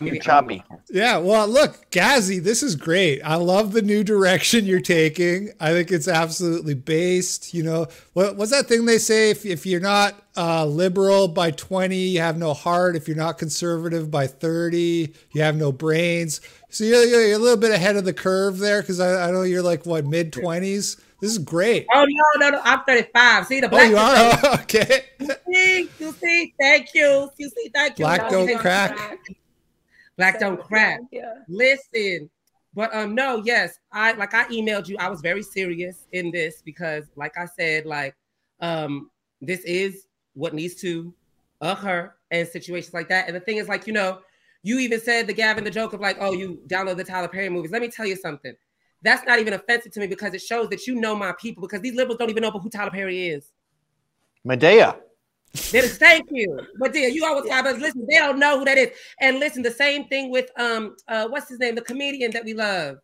You're 0.00 0.16
choppy. 0.20 0.62
Yeah, 0.90 1.18
well, 1.18 1.48
look, 1.48 1.90
Gazi, 1.90 2.40
this 2.40 2.62
is 2.62 2.76
great. 2.76 3.20
I 3.22 3.34
love 3.34 3.72
the 3.72 3.82
new 3.82 4.04
direction 4.04 4.64
you're 4.64 4.80
taking. 4.80 5.50
I 5.58 5.72
think 5.72 5.90
it's 5.90 6.06
absolutely 6.06 6.74
based. 6.74 7.52
You 7.52 7.64
know, 7.64 7.86
what 8.12 8.36
what's 8.36 8.52
that 8.52 8.66
thing 8.66 8.84
they 8.84 8.98
say? 8.98 9.30
If, 9.30 9.44
if 9.44 9.66
you're 9.66 9.80
not 9.80 10.14
uh, 10.36 10.66
liberal 10.66 11.26
by 11.26 11.50
20, 11.50 11.96
you 11.96 12.20
have 12.20 12.38
no 12.38 12.54
heart. 12.54 12.94
If 12.94 13.08
you're 13.08 13.16
not 13.16 13.38
conservative 13.38 14.10
by 14.10 14.28
30, 14.28 15.12
you 15.32 15.42
have 15.42 15.56
no 15.56 15.72
brains. 15.72 16.40
So 16.68 16.84
you're, 16.84 17.04
you're 17.04 17.32
a 17.32 17.38
little 17.38 17.56
bit 17.56 17.72
ahead 17.72 17.96
of 17.96 18.04
the 18.04 18.12
curve 18.12 18.58
there 18.58 18.82
because 18.82 19.00
I, 19.00 19.28
I 19.28 19.30
know 19.32 19.42
you're 19.42 19.62
like, 19.62 19.84
what, 19.84 20.04
mid 20.04 20.32
20s? 20.32 21.00
This 21.20 21.32
is 21.32 21.38
great. 21.38 21.86
Oh 21.94 22.04
no, 22.06 22.24
no, 22.46 22.56
no! 22.56 22.60
I'm 22.62 22.82
35. 22.86 23.46
See 23.46 23.60
the 23.60 23.66
Oh, 23.66 23.70
black. 23.70 23.90
you 23.90 23.96
are? 23.96 24.54
okay. 24.60 25.04
You 25.18 25.28
see, 25.54 25.90
you 25.98 26.12
see, 26.12 26.54
thank 26.60 26.94
you. 26.94 27.30
You 27.38 27.48
see, 27.50 27.70
thank 27.74 27.98
you. 27.98 28.04
Black 28.04 28.22
No, 28.22 28.30
don't 28.30 28.46
thank 28.46 28.60
crack. 28.60 29.18
Black 30.16 30.38
don't 30.40 30.62
crack. 30.62 31.00
Yeah. 31.10 31.32
Listen, 31.48 32.28
but 32.74 32.94
um, 32.94 33.14
no, 33.14 33.42
yes, 33.44 33.78
I 33.92 34.12
like 34.12 34.34
I 34.34 34.44
emailed 34.48 34.88
you. 34.88 34.96
I 34.98 35.08
was 35.08 35.20
very 35.22 35.42
serious 35.42 36.04
in 36.12 36.30
this 36.30 36.60
because, 36.62 37.04
like 37.16 37.38
I 37.38 37.46
said, 37.46 37.86
like 37.86 38.14
um, 38.60 39.10
this 39.40 39.60
is 39.60 40.06
what 40.34 40.52
needs 40.52 40.74
to 40.76 41.14
occur 41.62 42.12
in 42.30 42.46
situations 42.46 42.92
like 42.92 43.08
that. 43.08 43.26
And 43.26 43.34
the 43.34 43.40
thing 43.40 43.56
is, 43.56 43.68
like 43.68 43.86
you 43.86 43.94
know, 43.94 44.20
you 44.62 44.78
even 44.80 45.00
said 45.00 45.26
the 45.26 45.32
Gavin 45.32 45.64
the 45.64 45.70
joke 45.70 45.94
of 45.94 46.00
like, 46.00 46.18
oh, 46.20 46.32
you 46.34 46.60
download 46.66 46.98
the 46.98 47.04
Tyler 47.04 47.28
Perry 47.28 47.48
movies. 47.48 47.70
Let 47.70 47.80
me 47.80 47.88
tell 47.88 48.06
you 48.06 48.16
something. 48.16 48.54
That's 49.06 49.24
not 49.24 49.38
even 49.38 49.52
offensive 49.52 49.92
to 49.92 50.00
me 50.00 50.08
because 50.08 50.34
it 50.34 50.42
shows 50.42 50.68
that 50.70 50.88
you 50.88 50.96
know 50.96 51.14
my 51.14 51.32
people. 51.40 51.60
Because 51.60 51.80
these 51.80 51.94
liberals 51.94 52.18
don't 52.18 52.28
even 52.28 52.42
know 52.42 52.50
who 52.50 52.68
Tyler 52.68 52.90
Perry 52.90 53.28
is. 53.28 53.52
Madea. 54.44 54.96
They 55.70 55.82
thank 55.82 56.26
you. 56.32 56.58
But 56.80 56.92
dear, 56.92 57.08
you 57.08 57.24
always 57.24 57.48
have 57.48 57.66
us 57.66 57.78
listen. 57.78 58.04
They 58.10 58.18
don't 58.18 58.40
know 58.40 58.58
who 58.58 58.64
that 58.64 58.76
is. 58.76 58.90
And 59.20 59.38
listen, 59.38 59.62
the 59.62 59.70
same 59.70 60.08
thing 60.08 60.32
with 60.32 60.50
um 60.58 60.96
uh 61.06 61.28
what's 61.28 61.48
his 61.48 61.60
name, 61.60 61.76
the 61.76 61.82
comedian 61.82 62.32
that 62.32 62.44
we 62.44 62.52
love, 62.52 62.96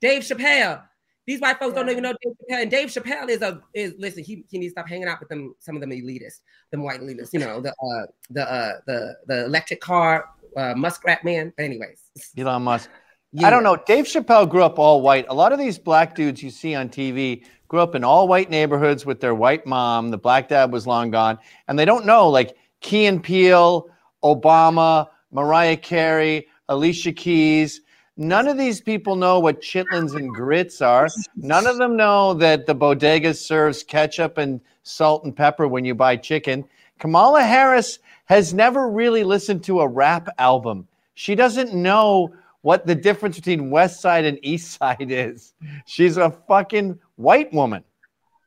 Dave 0.00 0.22
Chappelle. 0.22 0.84
These 1.26 1.40
white 1.40 1.58
folks 1.58 1.74
don't 1.74 1.90
even 1.90 2.04
know 2.04 2.14
Dave 2.22 2.34
Chappelle. 2.34 2.62
And 2.62 2.70
Dave 2.70 2.88
Chappelle 2.88 3.28
is 3.28 3.42
a 3.42 3.60
is 3.74 3.94
listen, 3.98 4.22
he, 4.22 4.44
he 4.48 4.58
needs 4.58 4.74
to 4.74 4.80
stop 4.80 4.88
hanging 4.88 5.08
out 5.08 5.18
with 5.18 5.28
them, 5.28 5.56
some 5.58 5.74
of 5.74 5.80
them 5.80 5.90
elitists, 5.90 6.40
them 6.70 6.84
white 6.84 7.00
elitists, 7.00 7.32
you 7.32 7.40
know, 7.40 7.60
the 7.60 7.70
uh 7.70 8.06
the 8.30 8.48
uh 8.48 8.72
the 8.86 9.16
the 9.26 9.44
electric 9.46 9.80
car 9.80 10.26
uh 10.56 10.74
muskrat 10.76 11.24
man. 11.24 11.52
But 11.56 11.64
anyways. 11.64 11.98
Elon 12.38 12.62
Musk. 12.62 12.90
I 13.36 13.50
don't 13.50 13.62
know. 13.62 13.76
Dave 13.76 14.06
Chappelle 14.06 14.48
grew 14.48 14.62
up 14.62 14.78
all 14.78 15.02
white. 15.02 15.26
A 15.28 15.34
lot 15.34 15.52
of 15.52 15.58
these 15.58 15.78
black 15.78 16.14
dudes 16.14 16.42
you 16.42 16.50
see 16.50 16.74
on 16.74 16.88
TV 16.88 17.44
grew 17.68 17.80
up 17.80 17.94
in 17.94 18.02
all 18.02 18.26
white 18.26 18.48
neighborhoods 18.48 19.04
with 19.04 19.20
their 19.20 19.34
white 19.34 19.66
mom. 19.66 20.10
The 20.10 20.16
black 20.16 20.48
dad 20.48 20.72
was 20.72 20.86
long 20.86 21.10
gone. 21.10 21.38
And 21.68 21.78
they 21.78 21.84
don't 21.84 22.06
know, 22.06 22.28
like 22.28 22.56
Key 22.80 23.04
and 23.04 23.22
Peele, 23.22 23.90
Obama, 24.24 25.08
Mariah 25.30 25.76
Carey, 25.76 26.48
Alicia 26.70 27.12
Keys. 27.12 27.82
None 28.16 28.48
of 28.48 28.56
these 28.56 28.80
people 28.80 29.14
know 29.14 29.38
what 29.38 29.60
chitlins 29.60 30.16
and 30.16 30.34
grits 30.34 30.80
are. 30.80 31.08
None 31.36 31.66
of 31.66 31.76
them 31.76 31.96
know 31.96 32.34
that 32.34 32.66
the 32.66 32.74
bodega 32.74 33.34
serves 33.34 33.82
ketchup 33.82 34.38
and 34.38 34.60
salt 34.82 35.24
and 35.24 35.36
pepper 35.36 35.68
when 35.68 35.84
you 35.84 35.94
buy 35.94 36.16
chicken. 36.16 36.64
Kamala 36.98 37.42
Harris 37.42 37.98
has 38.24 38.54
never 38.54 38.90
really 38.90 39.22
listened 39.22 39.62
to 39.64 39.80
a 39.80 39.88
rap 39.88 40.28
album. 40.38 40.88
She 41.14 41.34
doesn't 41.34 41.74
know 41.74 42.32
what 42.62 42.86
the 42.86 42.94
difference 42.94 43.36
between 43.36 43.70
West 43.70 44.00
Side 44.00 44.24
and 44.24 44.38
East 44.42 44.72
Side 44.78 45.10
is. 45.10 45.54
She's 45.86 46.16
a 46.16 46.30
fucking 46.30 46.98
white 47.16 47.52
woman. 47.52 47.84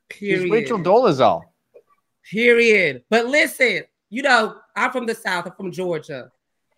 Period. 0.09 0.41
She's 0.41 0.51
Rachel 0.51 0.79
Dolezal. 0.79 1.43
Period. 2.29 3.03
But 3.09 3.27
listen, 3.27 3.83
you 4.09 4.21
know, 4.21 4.57
I'm 4.75 4.91
from 4.91 5.05
the 5.05 5.15
South, 5.15 5.45
I'm 5.45 5.53
from 5.53 5.71
Georgia. 5.71 6.31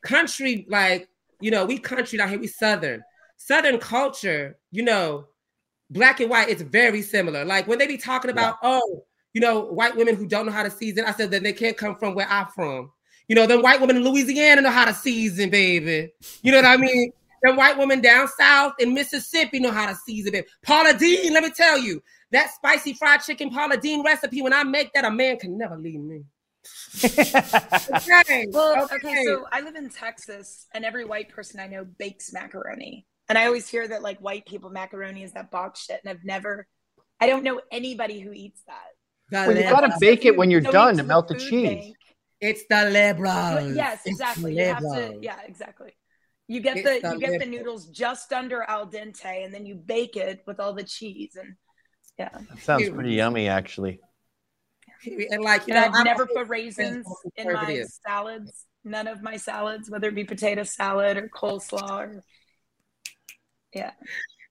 Country, 0.04 0.66
like, 0.70 1.10
you 1.40 1.52
know, 1.52 1.66
we 1.66 1.78
country 1.78 2.18
down 2.18 2.30
here, 2.30 2.40
we 2.40 2.48
Southern. 2.48 3.04
Southern 3.38 3.80
culture, 3.80 4.58
you 4.72 4.84
know, 4.84 5.26
black 5.90 6.20
and 6.20 6.30
white, 6.30 6.50
it's 6.50 6.62
very 6.62 7.02
similar. 7.02 7.44
Like 7.44 7.68
when 7.68 7.80
they 7.80 7.88
be 7.88 7.98
talking 7.98 8.32
about, 8.32 8.58
oh, 8.64 9.04
you 9.34 9.42
know, 9.42 9.62
white 9.62 9.96
women 9.96 10.16
who 10.16 10.28
don't 10.28 10.46
know 10.46 10.52
how 10.52 10.64
to 10.64 10.72
season, 10.72 11.06
I 11.06 11.12
said 11.12 11.32
that 11.32 11.44
they 11.44 11.54
can't 11.54 11.76
come 11.76 11.96
from 11.96 12.14
where 12.14 12.28
I'm 12.30 12.48
from. 12.48 12.92
You 13.28 13.36
know, 13.36 13.48
them 13.48 13.62
white 13.62 13.82
women 13.82 13.98
in 13.98 14.04
Louisiana 14.04 14.62
know 14.62 14.70
how 14.70 14.86
to 14.86 14.94
season, 14.94 15.50
baby. 15.50 16.12
You 16.42 16.52
know 16.52 16.60
what 16.60 16.66
I 16.66 16.78
mean? 16.78 17.12
Them 17.44 17.58
white 17.58 17.78
women 17.78 18.00
down 18.00 18.30
south 18.30 18.74
in 18.80 18.94
Mississippi 18.94 19.60
know 19.60 19.72
how 19.72 19.88
to 19.88 19.96
season, 19.96 20.34
it. 20.34 20.50
Paula 20.64 20.98
Deen, 20.98 21.34
let 21.34 21.44
me 21.44 21.52
tell 21.52 21.78
you, 21.78 22.02
that 22.32 22.52
spicy 22.54 22.94
fried 22.94 23.22
chicken 23.22 23.50
Paula 23.50 23.76
Deen 23.76 24.02
recipe, 24.04 24.42
when 24.42 24.54
I 24.54 24.64
make 24.64 24.94
that, 24.94 25.04
a 25.04 25.12
man 25.12 25.38
can 25.38 25.58
never 25.58 25.78
leave 25.78 26.00
me. 26.00 26.24
okay. 27.04 28.48
Well, 28.50 28.86
okay. 28.86 28.96
okay. 28.96 29.26
so 29.26 29.46
I 29.52 29.60
live 29.60 29.76
in 29.76 29.90
Texas, 29.90 30.68
and 30.74 30.86
every 30.86 31.04
white 31.04 31.30
person 31.30 31.60
I 31.60 31.68
know 31.68 31.84
bakes 31.84 32.32
macaroni. 32.32 33.06
And 33.28 33.38
I 33.38 33.46
always 33.46 33.68
hear 33.68 33.88
that 33.90 34.02
like 34.02 34.20
white 34.20 34.46
people 34.46 34.70
macaroni 34.70 35.24
is 35.24 35.34
that 35.34 35.52
box 35.52 35.86
shit, 35.86 36.00
and 36.02 36.10
I've 36.10 36.24
never, 36.24 36.66
I 37.20 37.28
don't 37.28 37.44
know 37.44 37.60
anybody 37.72 38.22
who 38.22 38.32
eats 38.32 38.62
that. 38.68 39.48
Well, 39.48 39.58
you 39.58 39.64
gotta 39.64 39.94
bake 40.00 40.24
it 40.24 40.38
when 40.38 40.50
you're 40.50 40.64
So 40.64 40.72
done 40.72 40.96
to 40.96 41.04
melt 41.04 41.28
the 41.28 41.36
cheese. 41.36 41.68
bank. 41.68 41.96
It's 42.40 42.64
the 42.70 42.90
liberals. 42.90 43.76
Yes, 43.76 44.02
It's 44.06 44.20
exactly. 44.20 44.58
You 44.58 44.66
have 44.66 44.80
to, 44.80 45.18
yeah, 45.22 45.40
exactly. 45.46 45.94
You 46.48 46.60
get 46.60 46.78
It's 46.78 47.02
the 47.02 47.08
the 47.08 47.14
you 47.16 47.20
get 47.20 47.40
the 47.40 47.46
noodles 47.46 47.88
just 47.88 48.34
under 48.34 48.64
al 48.64 48.88
dente, 48.88 49.46
and 49.46 49.54
then 49.54 49.66
you 49.66 49.76
bake 49.76 50.18
it 50.18 50.44
with 50.46 50.60
all 50.60 50.74
the 50.74 50.84
cheese 50.84 51.38
and 51.40 51.56
yeah. 52.18 52.30
That 52.50 52.60
sounds 52.60 52.90
pretty 52.90 53.14
yummy, 53.14 53.48
actually. 53.48 54.00
And 55.06 55.44
like, 55.44 55.68
you 55.68 55.74
And 55.74 55.82
know, 55.82 55.88
I've 55.88 55.96
I'm 55.96 56.04
never 56.04 56.28
put 56.28 56.48
raisins 56.48 57.06
in 57.36 57.52
my 57.52 57.84
salads. 58.06 58.66
None 58.84 59.08
of 59.08 59.22
my 59.22 59.38
salads, 59.38 59.90
whether 59.90 60.10
it 60.10 60.16
be 60.16 60.24
potato 60.24 60.64
salad 60.64 61.18
or 61.18 61.30
coleslaw 61.30 62.00
or 62.00 62.24
yeah. 63.74 63.92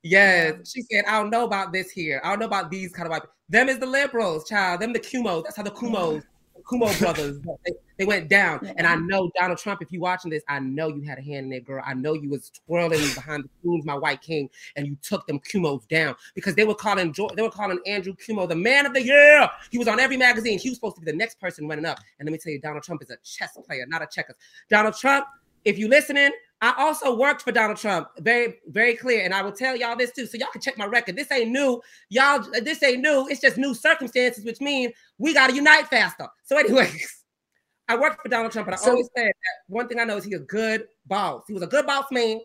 Yes, 0.03 0.72
she 0.72 0.82
said, 0.82 1.05
I 1.07 1.20
don't 1.20 1.30
know 1.30 1.45
about 1.45 1.72
this 1.72 1.90
here. 1.90 2.20
I 2.24 2.30
don't 2.30 2.40
know 2.40 2.47
about 2.47 2.70
these 2.70 2.93
kind 2.93 3.07
of 3.07 3.11
white. 3.11 3.22
Them 3.49 3.68
is 3.68 3.78
the 3.78 3.86
liberals, 3.86 4.49
child. 4.49 4.80
Them 4.80 4.93
the 4.93 4.99
Cuomos. 4.99 5.45
That's 5.45 5.57
how 5.57 5.62
the 5.62 5.70
Cuomos, 5.70 6.22
the 6.22 6.26
Cuomo 6.65 6.99
brothers, 6.99 7.41
they, 7.65 7.73
they 7.99 8.05
went 8.05 8.29
down. 8.29 8.73
And 8.77 8.87
I 8.87 8.97
know 8.97 9.31
Donald 9.39 9.59
Trump. 9.59 9.83
If 9.83 9.93
you're 9.93 10.03
watching 10.03 10.31
this, 10.31 10.43
I 10.49 10.59
know 10.59 10.89
you 10.89 11.03
had 11.03 11.19
a 11.19 11.23
hand 11.23 11.47
in 11.47 11.53
it, 11.53 11.65
girl. 11.65 11.83
I 11.85 11.95
know 11.95 12.15
you 12.15 12.29
was 12.31 12.51
twirling 12.67 13.01
behind 13.15 13.45
the 13.45 13.49
scenes, 13.63 13.85
my 13.85 13.95
white 13.95 14.21
king, 14.21 14.49
and 14.77 14.87
you 14.87 14.97
took 15.03 15.27
them 15.27 15.41
Cuomos 15.41 15.87
down 15.89 16.15
because 16.35 16.55
they 16.55 16.65
were 16.65 16.75
calling 16.75 17.15
they 17.35 17.43
were 17.43 17.51
calling 17.51 17.79
Andrew 17.87 18.15
Cuomo 18.15 18.49
the 18.49 18.57
man 18.57 18.87
of 18.87 18.95
the 18.95 19.03
year. 19.03 19.49
He 19.71 19.79
was 19.79 19.89
on 19.89 20.01
every 20.01 20.17
magazine. 20.17 20.59
He 20.59 20.71
was 20.71 20.79
supposed 20.79 20.97
to 20.97 21.03
be 21.03 21.11
the 21.11 21.17
next 21.17 21.41
person 21.41 21.69
running 21.69 21.87
up. 21.87 21.99
And 22.19 22.27
let 22.27 22.33
me 22.33 22.39
tell 22.39 22.53
you, 22.53 22.61
Donald 22.61 22.83
Trump 22.83 23.03
is 23.03 23.11
a 23.11 23.17
chess 23.25 23.57
player, 23.67 23.85
not 23.87 24.03
a 24.03 24.07
checker. 24.07 24.35
Donald 24.69 24.97
Trump, 24.97 25.27
if 25.65 25.79
you 25.79 25.89
listening, 25.89 26.31
I 26.63 26.75
also 26.79 27.17
worked 27.17 27.43
for 27.43 27.51
Donald 27.51 27.77
Trump. 27.77 28.09
Very, 28.21 28.61
very 28.69 28.95
clear. 28.95 29.25
And 29.25 29.35
I 29.35 29.43
will 29.43 29.51
tell 29.51 29.75
y'all 29.75 29.97
this 29.97 30.13
too. 30.13 30.27
So 30.27 30.39
y'all 30.39 30.49
can 30.53 30.61
check 30.61 30.79
my 30.79 30.87
record. 30.87 31.17
This 31.17 31.31
ain't 31.33 31.51
new. 31.51 31.83
Y'all, 32.09 32.41
this 32.63 32.81
ain't 32.85 33.03
new. 33.03 33.27
It's 33.29 33.41
just 33.41 33.59
new 33.59 33.75
circumstances, 33.75 34.45
which 34.45 34.61
mean 34.61 34.93
we 35.23 35.33
gotta 35.33 35.55
unite 35.55 35.87
faster. 35.87 36.27
So, 36.45 36.59
anyways, 36.59 37.25
I 37.89 37.97
worked 37.97 38.23
for 38.23 38.29
Donald 38.29 38.51
Trump, 38.51 38.66
but 38.66 38.75
I 38.75 38.77
So- 38.77 38.91
always 38.91 39.09
said 39.16 39.27
that 39.29 39.57
one 39.68 39.87
thing 39.89 40.01
I 40.01 40.05
know 40.05 40.16
is 40.16 40.25
he's 40.25 40.35
a 40.35 40.41
good 40.41 40.89
boss. 41.07 41.45
He 41.47 41.55
was 41.55 41.62
a 41.62 41.66
good 41.68 41.87
boss 41.87 42.07
man. 42.11 42.41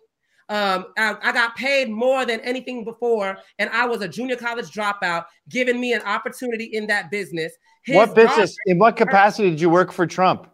Um, 0.49 0.86
I, 0.97 1.15
I 1.21 1.32
got 1.34 1.57
paid 1.57 1.89
more 1.89 2.25
than 2.25 2.39
anything 2.41 2.86
before, 2.86 3.38
and 3.59 3.69
I 3.71 3.86
was 3.86 4.01
a 4.01 4.07
junior 4.07 4.38
college 4.38 4.71
dropout, 4.71 5.25
giving 5.49 5.82
me 5.82 5.91
an 5.93 6.01
opportunity 6.03 6.65
in 6.65 6.88
that 6.88 7.11
business. 7.11 7.51
His 7.84 7.95
what 7.95 8.13
business? 8.15 8.55
In 8.67 8.78
what 8.78 8.95
capacity 8.95 9.49
did 9.49 9.59
you 9.59 9.69
work 9.69 9.91
for 9.91 10.05
Trump? 10.05 10.47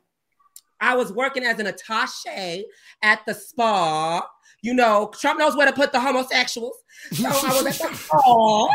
I 0.80 0.96
was 0.96 1.12
working 1.12 1.44
as 1.44 1.60
an 1.60 1.68
attache 1.68 2.66
at 3.02 3.20
the 3.28 3.34
spa. 3.34 4.26
You 4.62 4.74
know, 4.74 5.12
Trump 5.20 5.40
knows 5.40 5.56
where 5.58 5.68
to 5.68 5.74
put 5.74 5.92
the 5.92 6.00
homosexuals. 6.00 6.78
So 7.12 7.28
I 7.28 7.30
was 7.62 7.66
at 7.82 7.92
the 7.92 7.96
spa 7.96 8.68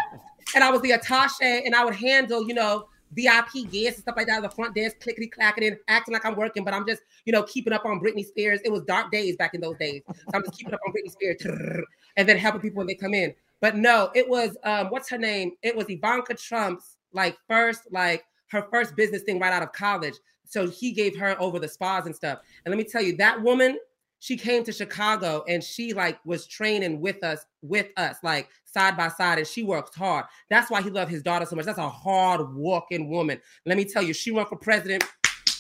and 0.55 0.63
I 0.63 0.71
was 0.71 0.83
the 0.83 0.93
attache 0.93 1.65
and 1.65 1.75
I 1.75 1.85
would 1.85 1.95
handle, 1.95 2.47
you 2.47 2.55
know, 2.55 2.87
VIP 3.13 3.71
guests 3.71 3.97
and 3.97 4.03
stuff 4.03 4.15
like 4.17 4.27
that, 4.27 4.43
the 4.43 4.51
front 4.51 4.75
desk, 4.75 5.01
clickety 5.01 5.29
clacking 5.29 5.67
and 5.67 5.77
acting 5.89 6.13
like 6.13 6.25
I'm 6.25 6.37
working, 6.37 6.65
but 6.65 6.75
I'm 6.75 6.87
just, 6.87 7.03
you 7.25 7.33
know, 7.33 7.43
keeping 7.45 7.73
up 7.73 7.85
on 7.85 8.01
Britney 8.01 8.25
Spears. 8.25 8.61
It 8.65 8.73
was 8.73 8.83
dark 8.83 9.11
days 9.11 9.37
back 9.37 9.55
in 9.55 9.61
those 9.61 9.77
days. 9.79 10.03
So 10.07 10.15
I'm 10.35 10.43
just 10.45 10.59
keeping 10.59 10.75
up 10.75 10.81
on 10.87 10.93
Britney 10.93 11.11
Spears 11.11 11.85
and 12.17 12.29
then 12.29 12.37
helping 12.37 12.61
people 12.61 12.79
when 12.79 12.87
they 12.87 12.95
come 12.95 13.15
in. 13.15 13.35
But 13.61 13.77
no, 13.77 14.11
it 14.15 14.29
was 14.29 14.57
um, 14.65 14.89
what's 14.89 15.09
her 15.11 15.19
name? 15.19 15.53
It 15.63 15.75
was 15.75 15.89
Ivanka 15.89 16.35
Trump's 16.35 16.97
like 17.13 17.37
first, 17.49 17.89
like 17.91 18.25
her 18.51 18.67
first 18.71 18.97
business 18.97 19.23
thing 19.23 19.39
right 19.39 19.53
out 19.53 19.63
of 19.63 19.73
college. 19.73 20.15
So 20.45 20.69
he 20.69 20.93
gave 20.93 21.17
her 21.19 21.41
over 21.41 21.59
the 21.59 21.69
spas 21.69 22.07
and 22.07 22.15
stuff. 22.15 22.39
And 22.65 22.73
let 22.73 22.79
me 22.79 22.85
tell 22.85 23.03
you, 23.03 23.17
that 23.17 23.43
woman, 23.43 23.79
she 24.21 24.37
came 24.37 24.65
to 24.65 24.73
Chicago 24.73 25.45
and 25.49 25.63
she 25.63 25.93
like 25.93 26.19
was 26.25 26.47
training 26.47 27.01
with 27.01 27.23
us, 27.23 27.45
with 27.63 27.89
us, 27.97 28.17
like 28.23 28.49
side 28.65 28.97
by 28.97 29.09
side, 29.09 29.39
and 29.39 29.47
she 29.47 29.63
works 29.63 29.95
hard. 29.95 30.27
That's 30.51 30.71
why 30.71 30.83
he 30.83 30.91
loved 30.91 31.11
his 31.11 31.23
daughter 31.23 31.47
so 31.47 31.57
much. 31.57 31.67
That's 31.67 31.79
a 31.79 31.89
hard 31.89 32.55
walking 32.55 33.09
woman. 33.09 33.41
Let 33.67 33.77
me 33.77 33.85
tell 33.85 34.03
you, 34.03 34.13
she 34.13 34.31
run 34.31 34.47
for 34.47 34.57
president. 34.57 35.05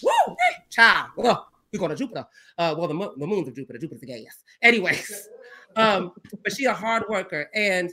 Woo, 0.02 0.11
hey, 0.28 0.62
child. 0.70 1.11
Oh, 1.18 1.46
we're 1.72 1.78
going 1.78 1.90
to 1.90 1.96
Jupiter. 1.96 2.26
Uh, 2.56 2.74
well, 2.76 2.88
the, 2.88 2.94
mo- 2.94 3.14
the 3.16 3.26
moons 3.26 3.48
of 3.48 3.54
Jupiter. 3.54 3.78
Jupiter's 3.78 4.00
the 4.00 4.06
gas. 4.06 4.42
Anyways, 4.62 5.28
um, 5.76 6.12
but 6.42 6.52
she 6.52 6.64
a 6.64 6.72
hard 6.72 7.04
worker, 7.09 7.48
and 7.54 7.92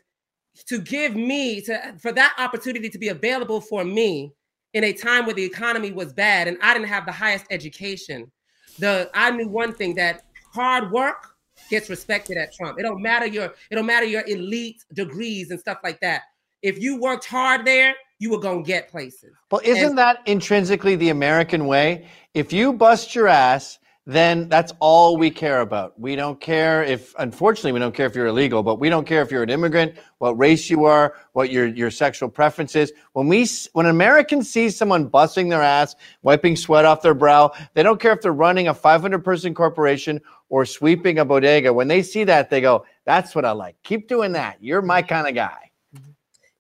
to 0.67 0.79
give 0.79 1.15
me 1.15 1.61
to 1.61 1.95
for 1.99 2.11
that 2.13 2.33
opportunity 2.37 2.89
to 2.89 2.97
be 2.97 3.09
available 3.09 3.59
for 3.61 3.83
me 3.83 4.33
in 4.73 4.83
a 4.83 4.93
time 4.93 5.25
where 5.25 5.35
the 5.35 5.43
economy 5.43 5.91
was 5.91 6.13
bad 6.13 6.47
and 6.47 6.57
I 6.61 6.73
didn't 6.73 6.89
have 6.89 7.05
the 7.05 7.11
highest 7.11 7.45
education. 7.49 8.31
The 8.79 9.09
I 9.13 9.31
knew 9.31 9.47
one 9.47 9.73
thing 9.73 9.95
that 9.95 10.24
hard 10.55 10.91
work 10.91 11.35
gets 11.69 11.89
respected 11.89 12.37
at 12.37 12.53
Trump. 12.53 12.79
It 12.79 12.83
don't 12.83 13.01
matter 13.01 13.25
your 13.27 13.53
it 13.69 13.75
don't 13.75 13.85
matter 13.85 14.05
your 14.05 14.23
elite 14.27 14.83
degrees 14.93 15.51
and 15.51 15.59
stuff 15.59 15.77
like 15.83 15.99
that. 16.01 16.23
If 16.61 16.81
you 16.81 16.99
worked 16.99 17.25
hard 17.25 17.65
there, 17.65 17.93
you 18.19 18.31
were 18.31 18.39
gonna 18.39 18.63
get 18.63 18.87
places. 18.89 19.33
Well, 19.51 19.61
isn't 19.63 19.89
And- 19.89 19.97
that 19.97 20.19
intrinsically 20.25 20.95
the 20.95 21.09
American 21.09 21.67
way? 21.67 22.07
If 22.33 22.51
you 22.53 22.73
bust 22.73 23.13
your 23.13 23.27
ass, 23.27 23.77
then 24.07 24.47
that's 24.49 24.71
all 24.79 25.17
we 25.17 25.31
care 25.31 25.61
about. 25.61 25.99
We 25.99 26.15
don't 26.15 26.39
care 26.39 26.83
if, 26.83 27.15
unfortunately, 27.17 27.71
we 27.71 27.79
don't 27.79 27.95
care 27.95 28.05
if 28.05 28.15
you're 28.15 28.27
illegal, 28.27 28.61
but 28.61 28.79
we 28.79 28.87
don't 28.87 29.07
care 29.07 29.23
if 29.23 29.31
you're 29.31 29.41
an 29.41 29.49
immigrant, 29.49 29.95
what 30.19 30.37
race 30.37 30.69
you 30.69 30.85
are, 30.85 31.15
what 31.33 31.49
your 31.49 31.65
your 31.65 31.89
sexual 31.89 32.29
preference 32.29 32.75
is. 32.75 32.93
When 33.13 33.27
we 33.27 33.47
when 33.73 33.87
Americans 33.87 34.49
see 34.49 34.69
someone 34.69 35.05
busting 35.05 35.49
their 35.49 35.63
ass, 35.63 35.95
wiping 36.21 36.55
sweat 36.55 36.85
off 36.85 37.01
their 37.01 37.15
brow, 37.15 37.51
they 37.73 37.81
don't 37.81 37.99
care 37.99 38.11
if 38.11 38.21
they're 38.21 38.31
running 38.31 38.67
a 38.67 38.75
500 38.75 39.23
person 39.23 39.55
corporation 39.55 40.21
or 40.49 40.65
sweeping 40.65 41.17
a 41.17 41.25
bodega. 41.25 41.73
When 41.73 41.87
they 41.87 42.03
see 42.03 42.23
that, 42.25 42.51
they 42.51 42.61
go, 42.61 42.85
"That's 43.05 43.33
what 43.33 43.43
I 43.43 43.53
like. 43.53 43.75
Keep 43.81 44.07
doing 44.07 44.33
that. 44.33 44.57
You're 44.61 44.83
my 44.83 45.01
mm-hmm. 45.01 45.09
kind 45.09 45.27
of 45.27 45.33
guy." 45.33 45.71
Mm-hmm. 45.95 46.11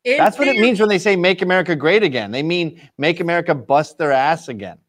In 0.05 0.17
That's 0.17 0.39
what 0.39 0.47
it 0.47 0.59
means 0.59 0.79
when 0.79 0.89
they 0.89 0.97
say 0.97 1.15
"Make 1.15 1.43
America 1.43 1.75
Great 1.75 2.01
Again." 2.01 2.31
They 2.31 2.41
mean 2.41 2.81
make 2.97 3.19
America 3.19 3.53
bust 3.53 3.99
their 3.99 4.11
ass 4.11 4.47
again. 4.47 4.79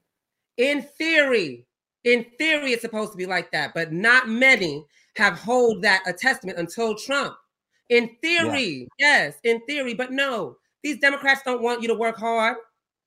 in 0.56 0.80
theory, 0.80 1.65
in 2.06 2.24
theory, 2.38 2.72
it's 2.72 2.82
supposed 2.82 3.10
to 3.10 3.18
be 3.18 3.26
like 3.26 3.50
that, 3.50 3.74
but 3.74 3.92
not 3.92 4.28
many 4.28 4.86
have 5.16 5.38
hold 5.38 5.82
that 5.82 6.02
a 6.06 6.12
testament 6.12 6.58
until 6.58 6.94
Trump. 6.94 7.36
In 7.88 8.16
theory, 8.22 8.88
yes, 8.98 9.34
in 9.44 9.60
theory, 9.66 9.92
but 9.92 10.12
no, 10.12 10.56
these 10.82 10.98
Democrats 10.98 11.42
don't 11.44 11.62
want 11.62 11.82
you 11.82 11.88
to 11.88 11.94
work 11.94 12.16
hard. 12.16 12.56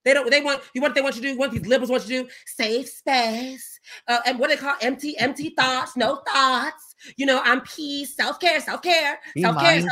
They 0.04 0.14
don't. 0.14 0.30
They 0.30 0.40
want 0.40 0.62
you. 0.74 0.80
What 0.80 0.94
they 0.94 1.02
want 1.02 1.16
you 1.16 1.22
to 1.22 1.32
do? 1.32 1.38
What 1.38 1.50
these 1.50 1.66
liberals 1.66 1.90
want 1.90 2.08
you 2.08 2.22
to 2.22 2.24
do? 2.24 2.30
Save 2.46 2.88
space. 2.88 3.80
Uh, 4.06 4.20
and 4.24 4.38
what 4.38 4.48
they 4.48 4.56
call 4.56 4.74
empty, 4.80 5.18
empty 5.18 5.50
thoughts. 5.50 5.96
No 5.96 6.22
thoughts. 6.26 6.94
You 7.16 7.26
know, 7.26 7.40
I'm 7.44 7.60
peace, 7.62 8.16
self 8.16 8.40
care, 8.40 8.60
self 8.60 8.80
care, 8.80 9.18
self 9.38 9.58
care, 9.60 9.82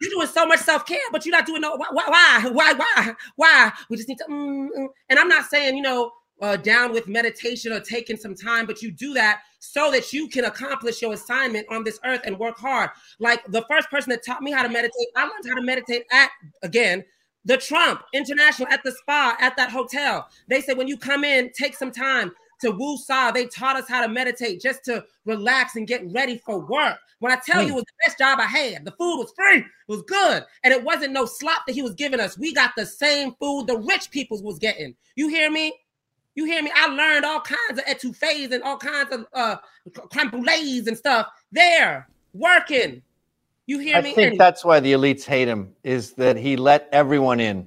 you're 0.00 0.10
doing 0.10 0.26
so 0.26 0.46
much 0.46 0.60
self 0.60 0.84
care, 0.84 0.98
but 1.12 1.24
you're 1.24 1.36
not 1.36 1.46
doing 1.46 1.60
no. 1.60 1.76
Why? 1.76 1.88
Why? 1.92 2.50
Why? 2.50 2.72
Why? 2.74 3.14
Why? 3.36 3.72
We 3.88 3.96
just 3.96 4.08
need 4.08 4.18
to. 4.18 4.24
Mm, 4.24 4.68
mm. 4.76 4.86
And 5.08 5.18
I'm 5.18 5.28
not 5.28 5.46
saying 5.46 5.76
you 5.76 5.82
know 5.82 6.12
uh, 6.42 6.56
down 6.56 6.92
with 6.92 7.08
meditation 7.08 7.72
or 7.72 7.80
taking 7.80 8.16
some 8.16 8.34
time, 8.34 8.66
but 8.66 8.82
you 8.82 8.90
do 8.90 9.14
that 9.14 9.42
so 9.58 9.90
that 9.90 10.12
you 10.12 10.28
can 10.28 10.44
accomplish 10.44 11.00
your 11.00 11.14
assignment 11.14 11.66
on 11.70 11.82
this 11.82 11.98
earth 12.04 12.20
and 12.24 12.38
work 12.38 12.58
hard. 12.58 12.90
Like 13.18 13.44
the 13.46 13.64
first 13.68 13.90
person 13.90 14.10
that 14.10 14.24
taught 14.24 14.42
me 14.42 14.52
how 14.52 14.62
to 14.62 14.68
meditate, 14.68 15.08
I 15.16 15.22
learned 15.22 15.48
how 15.48 15.54
to 15.54 15.62
meditate 15.62 16.04
at 16.12 16.30
again 16.62 17.04
the 17.44 17.56
Trump 17.56 18.02
International 18.12 18.68
at 18.70 18.82
the 18.82 18.92
spa 18.92 19.36
at 19.40 19.56
that 19.56 19.70
hotel. 19.70 20.28
They 20.48 20.60
said 20.60 20.76
when 20.76 20.88
you 20.88 20.98
come 20.98 21.24
in, 21.24 21.50
take 21.52 21.76
some 21.76 21.92
time 21.92 22.32
to 22.60 22.70
woo 22.70 22.96
saw. 22.96 23.30
They 23.30 23.46
taught 23.46 23.76
us 23.76 23.88
how 23.88 24.02
to 24.04 24.08
meditate 24.08 24.60
just 24.60 24.84
to 24.86 25.04
relax 25.24 25.76
and 25.76 25.86
get 25.86 26.10
ready 26.12 26.38
for 26.44 26.58
work. 26.58 26.98
When 27.20 27.32
I 27.32 27.36
tell 27.36 27.62
you 27.62 27.72
it 27.72 27.76
was 27.76 27.84
the 27.84 28.06
best 28.06 28.18
job 28.18 28.38
I 28.40 28.46
had, 28.46 28.84
the 28.84 28.90
food 28.90 29.16
was 29.16 29.32
free, 29.34 29.60
it 29.60 29.64
was 29.88 30.02
good, 30.02 30.44
and 30.64 30.74
it 30.74 30.82
wasn't 30.84 31.14
no 31.14 31.24
slop 31.24 31.62
that 31.66 31.72
he 31.72 31.80
was 31.80 31.94
giving 31.94 32.20
us. 32.20 32.36
We 32.36 32.52
got 32.52 32.72
the 32.76 32.84
same 32.84 33.34
food 33.40 33.66
the 33.66 33.78
rich 33.78 34.10
peoples 34.10 34.42
was 34.42 34.58
getting. 34.58 34.94
You 35.14 35.28
hear 35.28 35.50
me? 35.50 35.72
You 36.36 36.44
hear 36.44 36.62
me? 36.62 36.70
I 36.74 36.86
learned 36.88 37.24
all 37.24 37.40
kinds 37.40 37.80
of 37.80 37.84
etouffees 37.86 38.52
and 38.52 38.62
all 38.62 38.76
kinds 38.76 39.10
of 39.12 39.26
uh 39.32 39.56
creme 40.12 40.30
brulees 40.30 40.86
and 40.86 40.96
stuff 40.96 41.26
there 41.50 42.08
working. 42.34 43.02
You 43.66 43.78
hear 43.80 43.96
I 43.96 44.02
me? 44.02 44.10
I 44.12 44.14
think 44.14 44.30
And- 44.32 44.40
that's 44.40 44.64
why 44.64 44.78
the 44.78 44.92
elites 44.92 45.24
hate 45.24 45.48
him. 45.48 45.72
Is 45.82 46.12
that 46.12 46.36
he 46.36 46.56
let 46.56 46.88
everyone 46.92 47.40
in. 47.40 47.66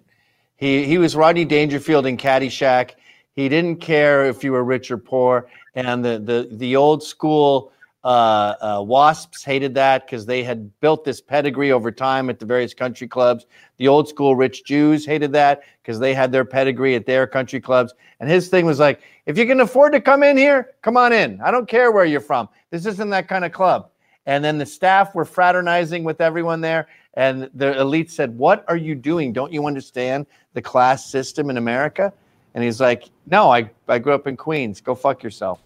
He 0.55 0.85
he 0.85 0.97
was 0.97 1.15
Rodney 1.15 1.45
Dangerfield 1.45 2.05
in 2.05 2.15
Caddyshack. 2.15 2.91
He 3.35 3.49
didn't 3.49 3.77
care 3.77 4.25
if 4.25 4.43
you 4.43 4.51
were 4.51 4.63
rich 4.63 4.91
or 4.91 4.97
poor, 4.97 5.47
and 5.75 6.05
the 6.05 6.19
the 6.19 6.47
the 6.51 6.75
old 6.75 7.01
school 7.03 7.71
uh, 8.03 8.55
uh, 8.61 8.83
wasps 8.85 9.43
hated 9.43 9.73
that 9.73 10.05
because 10.05 10.25
they 10.25 10.43
had 10.43 10.79
built 10.79 11.03
this 11.03 11.19
pedigree 11.19 11.71
over 11.71 11.91
time 11.91 12.29
at 12.29 12.39
the 12.39 12.45
various 12.45 12.73
country 12.73 13.07
clubs. 13.07 13.45
The 13.77 13.87
old 13.87 14.07
school 14.07 14.35
rich 14.35 14.63
Jews 14.63 15.05
hated 15.05 15.33
that 15.33 15.63
because 15.81 15.99
they 15.99 16.13
had 16.13 16.31
their 16.31 16.45
pedigree 16.45 16.95
at 16.95 17.05
their 17.05 17.27
country 17.27 17.59
clubs. 17.59 17.93
And 18.19 18.29
his 18.29 18.47
thing 18.47 18.65
was 18.65 18.79
like, 18.79 19.01
if 19.25 19.37
you 19.37 19.45
can 19.45 19.59
afford 19.59 19.93
to 19.93 20.01
come 20.01 20.23
in 20.23 20.37
here, 20.37 20.71
come 20.81 20.95
on 20.95 21.11
in. 21.11 21.41
I 21.41 21.51
don't 21.51 21.67
care 21.67 21.91
where 21.91 22.05
you're 22.05 22.21
from. 22.21 22.47
This 22.69 22.85
isn't 22.85 23.09
that 23.09 23.27
kind 23.27 23.43
of 23.43 23.51
club. 23.51 23.89
And 24.25 24.43
then 24.43 24.57
the 24.57 24.65
staff 24.65 25.13
were 25.15 25.25
fraternizing 25.25 26.03
with 26.03 26.21
everyone 26.21 26.61
there. 26.61 26.87
And 27.15 27.49
the 27.53 27.79
elite 27.79 28.11
said, 28.11 28.37
What 28.37 28.63
are 28.67 28.77
you 28.77 28.95
doing? 28.95 29.33
Don't 29.33 29.51
you 29.51 29.65
understand 29.65 30.25
the 30.53 30.61
class 30.61 31.05
system 31.05 31.49
in 31.49 31.57
America? 31.57 32.13
And 32.53 32.63
he's 32.63 32.79
like, 32.79 33.09
No, 33.25 33.51
I, 33.51 33.69
I 33.87 33.99
grew 33.99 34.13
up 34.13 34.27
in 34.27 34.37
Queens. 34.37 34.79
Go 34.79 34.95
fuck 34.95 35.23
yourself. 35.23 35.61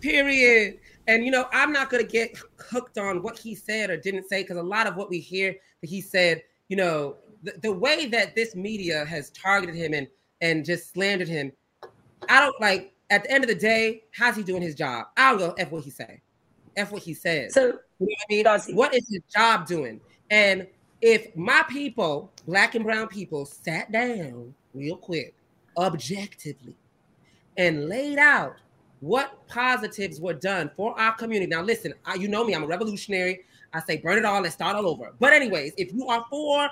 Period. 0.00 0.78
And 1.08 1.24
you 1.24 1.30
know, 1.30 1.48
I'm 1.52 1.72
not 1.72 1.88
gonna 1.90 2.04
get 2.04 2.38
hooked 2.58 2.98
on 2.98 3.22
what 3.22 3.38
he 3.38 3.54
said 3.54 3.90
or 3.90 3.96
didn't 3.96 4.28
say 4.28 4.42
because 4.42 4.58
a 4.58 4.62
lot 4.62 4.86
of 4.86 4.94
what 4.94 5.08
we 5.08 5.18
hear 5.18 5.56
that 5.80 5.88
he 5.90 6.00
said, 6.02 6.42
you 6.68 6.76
know, 6.76 7.16
the, 7.42 7.54
the 7.62 7.72
way 7.72 8.06
that 8.06 8.34
this 8.34 8.54
media 8.54 9.04
has 9.06 9.30
targeted 9.30 9.74
him 9.74 9.94
and 9.94 10.06
and 10.42 10.64
just 10.64 10.92
slandered 10.92 11.28
him, 11.28 11.50
I 12.28 12.40
don't 12.40 12.60
like. 12.60 12.92
At 13.10 13.22
the 13.24 13.30
end 13.30 13.42
of 13.42 13.48
the 13.48 13.56
day, 13.56 14.02
how's 14.12 14.36
he 14.36 14.42
doing 14.42 14.60
his 14.60 14.74
job? 14.74 15.06
I 15.16 15.30
don't 15.30 15.38
go 15.38 15.54
f 15.56 15.70
what 15.70 15.82
he 15.82 15.88
say, 15.88 16.20
f 16.76 16.92
what 16.92 17.02
he 17.02 17.14
says. 17.14 17.54
So 17.54 17.62
You 17.62 17.72
know 17.72 17.78
what 17.98 18.10
I 18.10 18.28
mean? 18.28 18.44
Dossie. 18.44 18.74
What 18.74 18.94
is 18.94 19.08
his 19.10 19.22
job 19.34 19.66
doing? 19.66 19.98
And 20.30 20.66
if 21.00 21.34
my 21.34 21.64
people, 21.70 22.30
black 22.46 22.74
and 22.74 22.84
brown 22.84 23.08
people, 23.08 23.46
sat 23.46 23.90
down 23.90 24.54
real 24.74 24.98
quick, 24.98 25.34
objectively, 25.78 26.74
and 27.56 27.88
laid 27.88 28.18
out 28.18 28.56
what 29.00 29.46
positives 29.46 30.20
were 30.20 30.34
done 30.34 30.70
for 30.76 30.98
our 30.98 31.14
community. 31.14 31.50
Now, 31.50 31.62
listen, 31.62 31.94
I, 32.04 32.14
you 32.14 32.28
know 32.28 32.44
me, 32.44 32.54
I'm 32.54 32.64
a 32.64 32.66
revolutionary. 32.66 33.44
I 33.72 33.80
say 33.80 33.98
burn 33.98 34.18
it 34.18 34.24
all, 34.24 34.40
let's 34.40 34.54
start 34.54 34.76
all 34.76 34.86
over. 34.86 35.12
But, 35.18 35.32
anyways, 35.32 35.74
if 35.76 35.92
you 35.92 36.08
are 36.08 36.24
for 36.30 36.68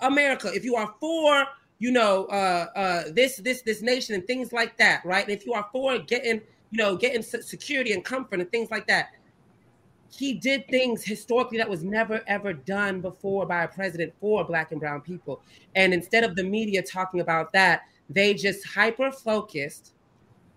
America, 0.00 0.50
if 0.52 0.64
you 0.64 0.76
are 0.76 0.94
for 1.00 1.44
you 1.78 1.90
know 1.90 2.24
uh, 2.26 2.66
uh, 2.76 3.02
this 3.12 3.36
this 3.36 3.62
this 3.62 3.82
nation 3.82 4.14
and 4.14 4.26
things 4.26 4.52
like 4.52 4.76
that, 4.78 5.04
right? 5.04 5.24
And 5.24 5.32
if 5.32 5.44
you 5.44 5.52
are 5.54 5.68
for 5.72 5.98
getting 5.98 6.40
you 6.70 6.78
know 6.78 6.96
getting 6.96 7.22
security 7.22 7.92
and 7.92 8.04
comfort 8.04 8.40
and 8.40 8.50
things 8.50 8.70
like 8.70 8.86
that, 8.86 9.10
he 10.10 10.34
did 10.34 10.68
things 10.68 11.04
historically 11.04 11.58
that 11.58 11.68
was 11.68 11.82
never 11.82 12.22
ever 12.26 12.52
done 12.52 13.00
before 13.00 13.46
by 13.46 13.64
a 13.64 13.68
president 13.68 14.12
for 14.20 14.44
black 14.44 14.72
and 14.72 14.80
brown 14.80 15.00
people. 15.00 15.42
And 15.74 15.92
instead 15.92 16.24
of 16.24 16.36
the 16.36 16.44
media 16.44 16.82
talking 16.82 17.20
about 17.20 17.52
that, 17.52 17.82
they 18.08 18.34
just 18.34 18.66
hyper 18.66 19.10
focused 19.10 19.92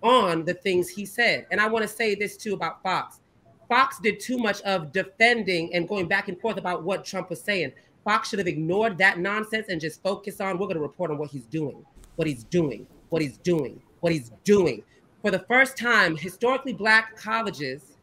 on 0.03 0.45
the 0.45 0.53
things 0.53 0.89
he 0.89 1.05
said. 1.05 1.47
And 1.51 1.59
I 1.59 1.67
want 1.67 1.83
to 1.83 1.87
say 1.87 2.15
this 2.15 2.37
too 2.37 2.53
about 2.53 2.81
Fox. 2.83 3.19
Fox 3.67 3.99
did 3.99 4.19
too 4.19 4.37
much 4.37 4.61
of 4.61 4.91
defending 4.91 5.73
and 5.73 5.87
going 5.87 6.07
back 6.07 6.29
and 6.29 6.39
forth 6.39 6.57
about 6.57 6.83
what 6.83 7.03
Trump 7.03 7.29
was 7.29 7.41
saying. 7.41 7.71
Fox 8.03 8.29
should 8.29 8.39
have 8.39 8.47
ignored 8.47 8.97
that 8.97 9.19
nonsense 9.19 9.67
and 9.69 9.81
just 9.81 10.01
focus 10.01 10.39
on 10.39 10.57
we're 10.57 10.67
going 10.67 10.77
to 10.77 10.81
report 10.81 11.11
on 11.11 11.17
what 11.17 11.29
he's 11.29 11.45
doing, 11.45 11.85
what 12.15 12.27
he's 12.27 12.45
doing, 12.45 12.87
what 13.09 13.21
he's 13.21 13.37
doing, 13.39 13.81
what 13.99 14.13
he's 14.13 14.31
doing. 14.43 14.83
For 15.21 15.31
the 15.31 15.39
first 15.39 15.77
time, 15.77 16.15
historically 16.15 16.73
black 16.73 17.17
colleges 17.17 17.97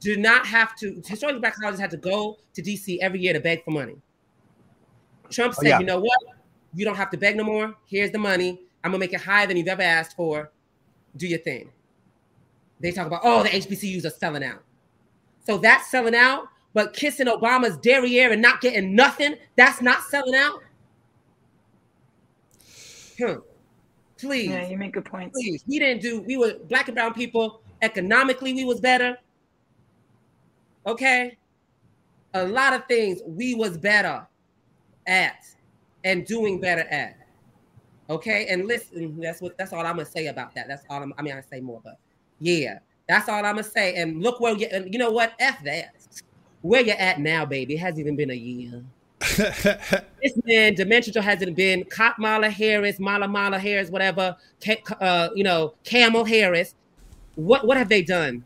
do 0.00 0.16
not 0.16 0.46
have 0.46 0.76
to 0.76 1.00
historically 1.06 1.40
black 1.40 1.56
colleges 1.56 1.80
had 1.80 1.90
to 1.90 1.96
go 1.96 2.38
to 2.54 2.62
DC 2.62 2.98
every 3.00 3.20
year 3.20 3.32
to 3.32 3.40
beg 3.40 3.64
for 3.64 3.70
money. 3.70 3.96
Trump 5.30 5.54
oh, 5.56 5.62
said, 5.62 5.68
yeah. 5.68 5.78
you 5.78 5.86
know 5.86 6.00
what? 6.00 6.18
You 6.74 6.84
don't 6.84 6.96
have 6.96 7.10
to 7.10 7.16
beg 7.16 7.36
no 7.36 7.44
more. 7.44 7.74
Here's 7.86 8.10
the 8.10 8.18
money. 8.18 8.60
I'm 8.82 8.90
gonna 8.90 8.98
make 8.98 9.12
it 9.12 9.20
higher 9.20 9.46
than 9.46 9.56
you've 9.56 9.68
ever 9.68 9.82
asked 9.82 10.16
for. 10.16 10.50
Do 11.16 11.26
your 11.26 11.38
thing. 11.40 11.70
They 12.80 12.92
talk 12.92 13.06
about, 13.06 13.20
oh, 13.24 13.42
the 13.42 13.50
HBCUs 13.50 14.04
are 14.06 14.10
selling 14.10 14.42
out. 14.42 14.62
So 15.46 15.58
that's 15.58 15.90
selling 15.90 16.14
out, 16.14 16.48
but 16.72 16.92
kissing 16.92 17.26
Obama's 17.26 17.76
derriere 17.78 18.32
and 18.32 18.40
not 18.40 18.60
getting 18.60 18.94
nothing, 18.94 19.34
that's 19.56 19.82
not 19.82 20.02
selling 20.04 20.34
out. 20.34 20.62
Hmm. 23.18 23.40
Please 24.18 24.50
yeah, 24.50 24.68
you 24.68 24.76
make 24.76 24.92
good 24.92 25.04
points. 25.04 25.38
please. 25.38 25.64
We 25.66 25.78
didn't 25.78 26.02
do. 26.02 26.20
We 26.20 26.36
were 26.36 26.54
black 26.68 26.88
and 26.88 26.94
brown 26.94 27.14
people. 27.14 27.62
Economically, 27.80 28.52
we 28.52 28.64
was 28.64 28.80
better. 28.80 29.16
Okay, 30.86 31.38
a 32.34 32.44
lot 32.44 32.74
of 32.74 32.86
things 32.86 33.20
we 33.26 33.54
was 33.54 33.78
better 33.78 34.26
at 35.06 35.46
and 36.04 36.26
doing 36.26 36.60
better 36.60 36.82
at. 36.82 37.16
Okay, 38.10 38.46
and 38.48 38.66
listen, 38.66 39.20
that's 39.20 39.40
what 39.40 39.56
that's 39.56 39.72
all 39.72 39.86
I'm 39.86 39.96
gonna 39.96 40.04
say 40.04 40.26
about 40.26 40.54
that. 40.56 40.66
That's 40.68 40.84
all 40.90 41.02
I'm, 41.02 41.14
I 41.16 41.22
mean, 41.22 41.34
I 41.34 41.40
say 41.40 41.60
more, 41.60 41.80
but 41.82 41.98
yeah, 42.40 42.80
that's 43.08 43.28
all 43.28 43.36
I'm 43.36 43.54
gonna 43.54 43.62
say. 43.62 43.94
And 43.94 44.20
look 44.20 44.40
where 44.40 44.54
you, 44.54 44.68
you 44.90 44.98
know 44.98 45.10
what? 45.10 45.32
F 45.38 45.62
that. 45.64 45.94
Where 46.62 46.82
you 46.82 46.92
at 46.92 47.20
now, 47.20 47.46
baby? 47.46 47.74
It 47.74 47.78
hasn't 47.78 48.00
even 48.00 48.16
been 48.16 48.30
a 48.30 48.34
year. 48.34 48.82
this 49.20 50.38
man, 50.44 50.74
Dementia 50.74 51.22
hasn't 51.22 51.54
been 51.56 51.84
Cop 51.84 52.18
Mala 52.18 52.50
Harris, 52.50 52.98
Mala 52.98 53.28
Mala 53.28 53.58
Harris, 53.58 53.90
whatever, 53.90 54.36
uh, 55.00 55.28
you 55.34 55.44
know, 55.44 55.74
Camel 55.84 56.24
Harris. 56.24 56.74
What 57.36 57.66
what 57.66 57.76
have 57.76 57.88
they 57.88 58.02
done? 58.02 58.44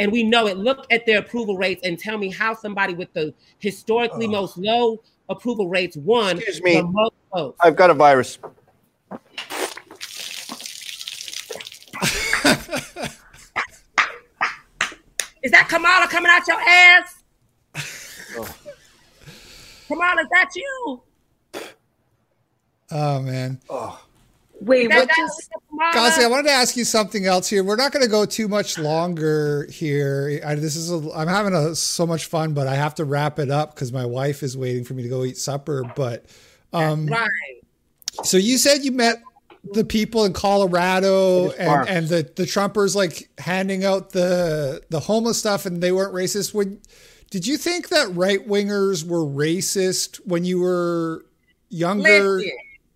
and 0.00 0.10
we 0.10 0.22
know 0.22 0.46
it. 0.46 0.56
Look 0.56 0.86
at 0.90 1.04
their 1.04 1.18
approval 1.18 1.58
rates 1.58 1.82
and 1.84 1.98
tell 1.98 2.16
me 2.16 2.30
how 2.30 2.54
somebody 2.54 2.94
with 2.94 3.12
the 3.12 3.34
historically 3.58 4.26
most 4.26 4.56
low 4.56 5.02
approval 5.28 5.68
rates 5.68 5.96
won 5.98 6.38
Excuse 6.38 6.62
me. 6.62 6.76
the 6.76 6.84
most 6.84 7.14
votes. 7.34 7.58
I've 7.60 7.76
got 7.76 7.90
a 7.90 7.94
virus. 7.94 8.38
Is 15.42 15.50
that 15.52 15.68
Kamala 15.68 16.06
coming 16.08 16.30
out 16.30 16.46
your 16.46 16.60
ass? 16.60 17.22
Kamala, 19.88 20.22
is 20.22 20.28
that 20.30 20.50
you? 20.54 21.02
Oh 22.90 23.20
man. 23.22 23.58
Oh. 23.68 24.00
Wait, 24.60 24.82
Is 24.82 24.88
that, 24.90 24.98
what 24.98 25.08
just? 25.16 25.50
Kamala? 25.70 26.10
Gazi, 26.10 26.22
I 26.22 26.26
wanted 26.28 26.42
to 26.44 26.52
ask 26.52 26.76
you 26.76 26.84
something 26.84 27.24
else 27.24 27.48
here. 27.48 27.64
We're 27.64 27.76
not 27.76 27.92
going 27.92 28.04
to 28.04 28.10
go 28.10 28.26
too 28.26 28.48
much 28.48 28.78
longer 28.78 29.66
here. 29.70 30.42
I, 30.44 30.56
this 30.56 30.76
is 30.76 30.92
a, 30.92 31.10
I'm 31.14 31.28
having 31.28 31.54
a, 31.54 31.74
so 31.74 32.06
much 32.06 32.26
fun, 32.26 32.52
but 32.52 32.66
I 32.66 32.74
have 32.74 32.94
to 32.96 33.06
wrap 33.06 33.38
it 33.38 33.50
up 33.50 33.74
because 33.74 33.90
my 33.92 34.04
wife 34.04 34.42
is 34.42 34.58
waiting 34.58 34.84
for 34.84 34.92
me 34.92 35.02
to 35.04 35.08
go 35.08 35.24
eat 35.24 35.38
supper. 35.38 35.90
But 35.96 36.26
um, 36.74 37.06
right. 37.06 37.59
So 38.24 38.36
you 38.36 38.58
said 38.58 38.84
you 38.84 38.92
met 38.92 39.22
the 39.64 39.84
people 39.84 40.24
in 40.24 40.32
Colorado 40.32 41.50
and, 41.52 41.88
and 41.88 42.08
the 42.08 42.30
the 42.36 42.44
Trumpers 42.44 42.94
like 42.94 43.28
handing 43.38 43.84
out 43.84 44.10
the 44.10 44.82
the 44.90 45.00
homeless 45.00 45.38
stuff, 45.38 45.66
and 45.66 45.82
they 45.82 45.92
weren't 45.92 46.14
racist. 46.14 46.54
When 46.54 46.80
did 47.30 47.46
you 47.46 47.56
think 47.56 47.88
that 47.88 48.14
right 48.14 48.46
wingers 48.46 49.06
were 49.06 49.24
racist 49.24 50.16
when 50.26 50.44
you 50.44 50.60
were 50.60 51.24
younger? 51.68 52.36
Listen, 52.36 52.50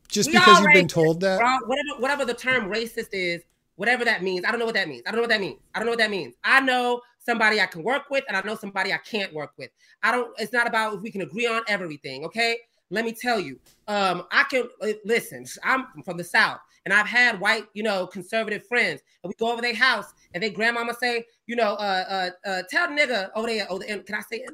just 0.09 0.29
we 0.29 0.39
because 0.39 0.61
you've 0.61 0.73
been 0.73 0.89
told 0.89 1.21
that? 1.21 1.39
bro. 1.39 1.59
Whatever, 1.67 2.01
whatever 2.01 2.25
the 2.25 2.35
term 2.35 2.71
racist 2.71 3.09
is, 3.13 3.43
whatever 3.77 4.05
that 4.05 4.23
means, 4.23 4.45
I 4.45 4.51
don't 4.51 4.61
know 4.61 4.67
what 4.67 4.75
that 4.75 4.89
means. 4.89 5.03
I 5.07 5.11
don't 5.11 5.17
know 5.17 5.23
what 5.23 5.31
that 5.31 5.41
means. 5.41 5.59
I 5.75 5.79
don't 5.79 5.87
know 5.87 5.93
what 5.93 5.99
that 5.99 6.11
means. 6.11 6.35
I 6.43 6.61
know 6.61 7.01
somebody 7.19 7.61
I 7.61 7.67
can 7.67 7.83
work 7.83 8.11
with, 8.11 8.25
and 8.29 8.37
I 8.37 8.43
know 8.43 8.57
somebody 8.57 8.93
I 8.93 8.99
can't 8.99 9.33
work 9.33 9.53
with. 9.59 9.71
I 10.03 10.13
don't. 10.13 10.33
It's 10.39 10.53
not 10.53 10.67
about 10.67 10.95
if 10.95 11.03
we 11.03 11.11
can 11.11 11.23
agree 11.23 11.47
on 11.47 11.63
everything. 11.69 12.25
Okay. 12.25 12.59
Let 12.95 13.05
me 13.05 13.13
tell 13.13 13.41
you. 13.41 13.59
Um, 13.89 14.25
I 14.31 14.45
can 14.45 14.69
listen. 15.05 15.45
I'm 15.65 15.87
from 16.05 16.17
the 16.17 16.25
South, 16.25 16.61
and 16.85 16.95
I've 16.95 17.09
had 17.09 17.41
white, 17.41 17.65
you 17.75 17.83
know, 17.83 18.07
conservative 18.07 18.67
friends, 18.67 19.03
and 19.23 19.29
we 19.29 19.35
go 19.39 19.53
over 19.53 19.61
their 19.61 19.75
house, 19.75 20.15
and 20.33 20.43
their 20.43 20.51
grandmama 20.51 20.95
say, 20.95 21.27
you 21.47 21.57
know, 21.57 21.73
uh, 21.75 22.31
uh, 22.45 22.49
uh 22.49 22.63
tell 22.71 22.89
the 22.89 22.95
nigga 22.95 23.31
over 23.35 23.49
there. 23.49 23.67
Oh, 23.69 23.79
the, 23.79 23.87
can 23.87 24.15
I 24.15 24.21
say? 24.21 24.45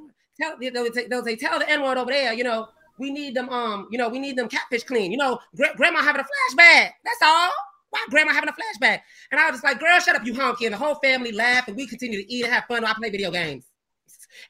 Tell 0.41 0.57
they'll 0.59 1.24
say, 1.24 1.36
tell 1.36 1.59
the 1.59 1.68
N 1.70 1.82
word 1.82 1.99
over 1.99 2.11
there. 2.11 2.32
You 2.32 2.45
know, 2.45 2.68
we 2.99 3.11
need 3.11 3.34
them. 3.34 3.51
Um, 3.51 3.88
you 3.91 3.99
know, 3.99 4.09
we 4.09 4.18
need 4.18 4.36
them 4.36 4.49
catfish 4.49 4.84
clean. 4.84 5.12
You 5.12 5.18
know, 5.18 5.38
gra- 5.55 5.74
grandma 5.76 6.01
having 6.01 6.22
a 6.22 6.24
flashback. 6.24 6.93
That's 7.05 7.22
all. 7.22 7.51
Why 7.91 8.07
grandma 8.09 8.32
having 8.32 8.49
a 8.49 8.53
flashback? 8.53 9.01
And 9.30 9.41
I 9.41 9.51
was 9.51 9.57
just 9.61 9.64
like, 9.64 9.80
girl, 9.80 9.99
shut 10.01 10.16
up, 10.16 10.24
you 10.24 10.32
honky. 10.32 10.64
And 10.64 10.72
the 10.72 10.78
whole 10.78 10.95
family 10.95 11.32
laughed, 11.32 11.68
and 11.68 11.76
we 11.76 11.86
continue 11.86 12.22
to 12.22 12.32
eat 12.32 12.45
and 12.45 12.55
have 12.55 12.64
fun 12.66 12.86
I 12.86 12.95
play 12.95 13.11
video 13.11 13.30
games. 13.30 13.64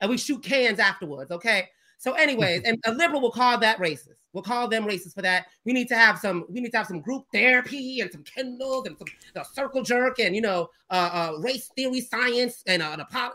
And 0.01 0.11
we 0.11 0.17
shoot 0.17 0.43
cans 0.43 0.79
afterwards, 0.79 1.31
okay? 1.33 1.69
So, 2.01 2.15
anyways, 2.15 2.63
and 2.65 2.79
a 2.87 2.93
liberal 2.93 3.21
will 3.21 3.31
call 3.31 3.59
that 3.59 3.77
racist. 3.77 4.15
We'll 4.33 4.43
call 4.43 4.69
them 4.69 4.87
racist 4.87 5.13
for 5.15 5.21
that. 5.21 5.49
We 5.67 5.75
need 5.75 5.87
to 5.89 5.97
have 5.97 6.19
some, 6.19 6.47
we 6.49 6.63
need 6.63 6.71
to 6.71 6.79
have 6.79 6.87
some 6.87 7.01
group 7.01 7.25
therapy 7.31 8.01
and 8.01 8.11
some 8.11 8.25
Kindles 8.25 8.87
and 8.87 8.97
some 8.97 9.07
the 9.35 9.45
circle 9.45 9.83
jerk 9.83 10.19
and 10.19 10.35
you 10.35 10.41
know, 10.41 10.69
uh, 10.89 11.11
uh 11.13 11.39
race 11.41 11.71
theory 11.77 12.01
science 12.01 12.63
and 12.67 12.83
uh, 12.83 12.97
the. 12.97 13.31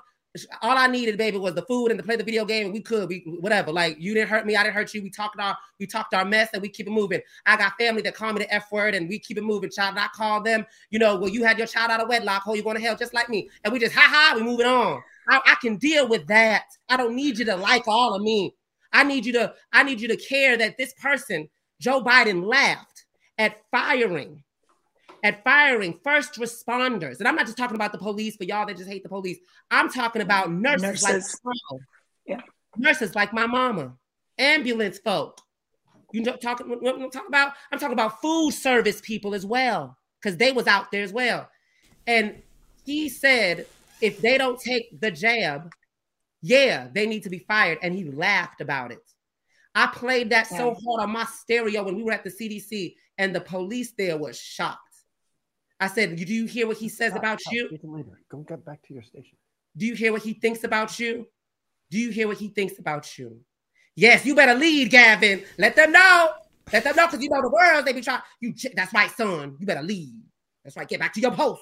All 0.63 0.78
I 0.78 0.88
needed, 0.88 1.18
baby, 1.18 1.38
was 1.38 1.53
the 1.53 1.61
food 1.61 1.91
and 1.91 1.97
to 1.97 2.03
play 2.03 2.18
the 2.18 2.24
video 2.24 2.43
game, 2.43 2.66
and 2.66 2.74
we 2.74 2.82
could, 2.82 3.07
we 3.07 3.20
whatever. 3.39 3.72
Like 3.72 3.97
you 3.99 4.13
didn't 4.16 4.30
hurt 4.30 4.47
me, 4.47 4.55
I 4.55 4.63
didn't 4.63 4.76
hurt 4.76 4.93
you. 4.93 5.01
We 5.01 5.09
talked 5.11 5.39
our, 5.39 5.55
we 5.80 5.86
talked 5.86 6.13
our 6.16 6.26
mess, 6.26 6.49
and 6.51 6.61
we 6.61 6.68
keep 6.68 6.88
it 6.88 6.91
moving. 6.91 7.22
I 7.45 7.55
got 7.55 7.78
family 7.78 8.01
that 8.01 8.16
call 8.16 8.34
me 8.34 8.39
the 8.39 8.53
F 8.53 8.70
word, 8.72 8.95
and 8.95 9.07
we 9.07 9.20
keep 9.20 9.38
it 9.38 9.43
moving. 9.43 9.70
Child, 9.70 9.95
I 9.97 10.07
call 10.13 10.41
them, 10.41 10.66
you 10.89 10.99
know, 10.99 11.16
well, 11.18 11.30
you 11.30 11.45
had 11.45 11.57
your 11.59 11.68
child 11.68 11.91
out 11.91 12.01
of 12.01 12.09
wedlock, 12.09 12.43
oh, 12.47 12.55
you 12.55 12.63
going 12.63 12.76
to 12.76 12.82
hell 12.82 12.97
just 12.97 13.13
like 13.13 13.30
me, 13.30 13.49
and 13.63 13.72
we 13.72 13.80
just 13.80 13.93
ha 13.93 14.07
ha, 14.09 14.34
we 14.36 14.43
moving 14.43 14.66
on. 14.66 15.01
I, 15.30 15.41
I 15.45 15.55
can 15.61 15.78
deal 15.78 16.07
with 16.07 16.28
that. 16.28 16.65
I 16.89 16.97
don't 16.97 17.15
need 17.15 17.38
you 17.38 17.45
to 17.45 17.55
like 17.55 17.88
all 17.88 18.13
of 18.13 18.21
me. 18.21 18.55
I 18.93 19.03
need 19.03 19.26
you 19.26 19.34
to, 19.34 19.53
I 19.73 19.84
need 19.84 19.99
you 19.99 20.07
to 20.07 20.17
care 20.17 20.57
that 20.57 20.78
this 20.78 20.93
person, 20.93 21.49
Joe 21.82 22.01
Biden, 22.01 22.45
laughed 22.45 23.05
at 23.38 23.57
firing 23.71 24.43
at 25.26 25.43
firing 25.43 25.99
first 26.03 26.36
responders. 26.36 27.17
And 27.17 27.28
I'm 27.28 27.36
not 27.36 27.47
just 27.47 27.57
talking 27.57 27.76
about 27.76 27.91
the 27.91 27.97
police 27.97 28.36
for 28.36 28.43
y'all 28.43 28.67
that 28.67 28.78
just 28.78 28.88
hate 28.88 29.01
the 29.01 29.09
police. 29.09 29.39
I'm 29.71 29.89
talking 29.89 30.21
about 30.21 30.51
nurses, 30.51 31.01
like 31.01 31.13
Nurses. 31.13 31.41
my 31.43 31.51
mama. 31.71 31.84
Yeah. 32.28 32.41
nurses 32.78 33.15
like 33.15 33.34
my 33.34 33.47
mama, 33.47 33.93
ambulance 34.38 34.99
folk. 34.99 35.41
You 36.11 36.21
know, 36.21 36.36
talking 36.36 36.67
what 36.69 36.95
I'm 36.95 37.09
talking 37.09 37.28
about? 37.28 37.53
I'm 37.71 37.80
talking 37.80 37.93
about 37.93 38.21
food 38.21 38.51
service 38.53 39.01
people 39.01 39.34
as 39.34 39.47
well, 39.47 39.97
because 40.21 40.38
they 40.38 40.51
was 40.51 40.67
out 40.67 40.91
there 40.91 41.03
as 41.03 41.11
well. 41.11 41.49
And 42.05 42.43
he 42.86 43.09
said, 43.09 43.65
if 44.01 44.19
they 44.21 44.37
don't 44.37 44.59
take 44.59 44.99
the 44.99 45.11
jab, 45.11 45.71
yeah, 46.41 46.87
they 46.93 47.07
need 47.07 47.23
to 47.23 47.29
be 47.29 47.39
fired. 47.39 47.79
And 47.81 47.93
he 47.93 48.05
laughed 48.05 48.61
about 48.61 48.91
it. 48.91 48.99
I 49.73 49.87
played 49.87 50.29
that 50.29 50.47
so 50.47 50.73
hard 50.73 51.03
on 51.03 51.11
my 51.11 51.25
stereo 51.25 51.83
when 51.83 51.95
we 51.95 52.03
were 52.03 52.13
at 52.13 52.23
the 52.23 52.29
CDC, 52.29 52.95
and 53.17 53.35
the 53.35 53.41
police 53.41 53.93
there 53.97 54.17
was 54.17 54.39
shocked. 54.39 54.79
I 55.79 55.87
said, 55.87 56.15
Do 56.15 56.33
you 56.33 56.45
hear 56.45 56.67
what 56.67 56.77
he 56.77 56.87
says 56.87 57.15
about 57.15 57.41
you? 57.51 57.69
later. 57.83 58.19
Go 58.29 58.39
get 58.39 58.65
back 58.65 58.81
to 58.87 58.93
your 58.93 59.03
station. 59.03 59.37
Do 59.75 59.85
you 59.85 59.95
hear 59.95 60.13
what 60.13 60.21
he 60.21 60.33
thinks 60.33 60.63
about 60.63 60.97
you? 60.99 61.27
Do 61.91 61.99
you 61.99 62.11
hear 62.11 62.27
what 62.27 62.37
he 62.37 62.47
thinks 62.47 62.79
about 62.79 63.17
you? 63.17 63.41
Yes, 63.95 64.25
you 64.25 64.35
better 64.35 64.55
lead, 64.55 64.89
Gavin. 64.89 65.43
Let 65.57 65.75
them 65.75 65.91
know. 65.91 66.31
Let 66.71 66.83
them 66.83 66.95
know 66.95 67.07
because 67.07 67.21
you 67.21 67.29
know 67.29 67.41
the 67.41 67.49
world 67.49 67.85
they 67.85 67.93
be 67.93 68.01
trying. 68.01 68.21
You 68.39 68.53
that's 68.75 68.93
right, 68.93 69.11
son. 69.11 69.57
You 69.59 69.65
better 69.65 69.83
lead. 69.83 70.21
That's 70.63 70.75
right. 70.75 70.87
Get 70.87 70.99
back 70.99 71.13
to 71.13 71.21
your 71.21 71.31
post. 71.31 71.61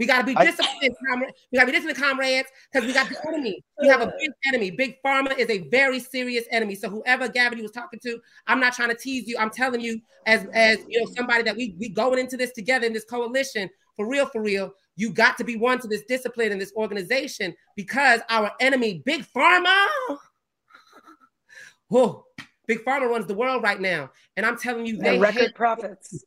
We 0.00 0.06
gotta 0.06 0.24
be 0.24 0.34
I- 0.34 0.46
disciplined, 0.46 0.96
comrades. 1.06 1.34
We 1.52 1.58
gotta 1.58 1.66
be 1.66 1.72
disciplined, 1.72 1.98
comrades, 1.98 2.48
because 2.72 2.86
we 2.86 2.94
got 2.94 3.10
the 3.10 3.18
enemy. 3.28 3.62
We 3.82 3.88
have 3.88 4.00
a 4.00 4.06
big 4.18 4.30
enemy. 4.48 4.70
Big 4.70 4.96
pharma 5.04 5.36
is 5.38 5.50
a 5.50 5.68
very 5.68 6.00
serious 6.00 6.46
enemy. 6.50 6.74
So 6.74 6.88
whoever 6.88 7.28
Gavin 7.28 7.58
you 7.58 7.64
was 7.64 7.70
talking 7.72 8.00
to, 8.04 8.18
I'm 8.46 8.58
not 8.60 8.72
trying 8.72 8.88
to 8.88 8.94
tease 8.94 9.28
you. 9.28 9.36
I'm 9.38 9.50
telling 9.50 9.82
you, 9.82 10.00
as 10.24 10.46
as 10.54 10.78
you 10.88 11.00
know, 11.04 11.12
somebody 11.14 11.42
that 11.42 11.54
we 11.54 11.76
we 11.78 11.90
going 11.90 12.18
into 12.18 12.38
this 12.38 12.50
together 12.52 12.86
in 12.86 12.94
this 12.94 13.04
coalition 13.04 13.68
for 13.94 14.08
real, 14.08 14.24
for 14.24 14.40
real. 14.40 14.72
You 14.96 15.10
got 15.12 15.36
to 15.36 15.44
be 15.44 15.56
one 15.56 15.78
to 15.80 15.86
this 15.86 16.02
discipline 16.08 16.50
and 16.50 16.58
this 16.58 16.72
organization 16.76 17.54
because 17.76 18.20
our 18.30 18.52
enemy, 18.58 19.02
Big 19.04 19.26
Pharma, 19.36 19.86
whoa, 21.88 22.24
Big 22.66 22.82
Pharma 22.86 23.06
runs 23.06 23.26
the 23.26 23.34
world 23.34 23.62
right 23.62 23.80
now, 23.82 24.10
and 24.38 24.46
I'm 24.46 24.56
telling 24.56 24.86
you, 24.86 24.96
they 24.96 25.16
And 25.16 25.20
record 25.20 25.54
profits. 25.54 26.24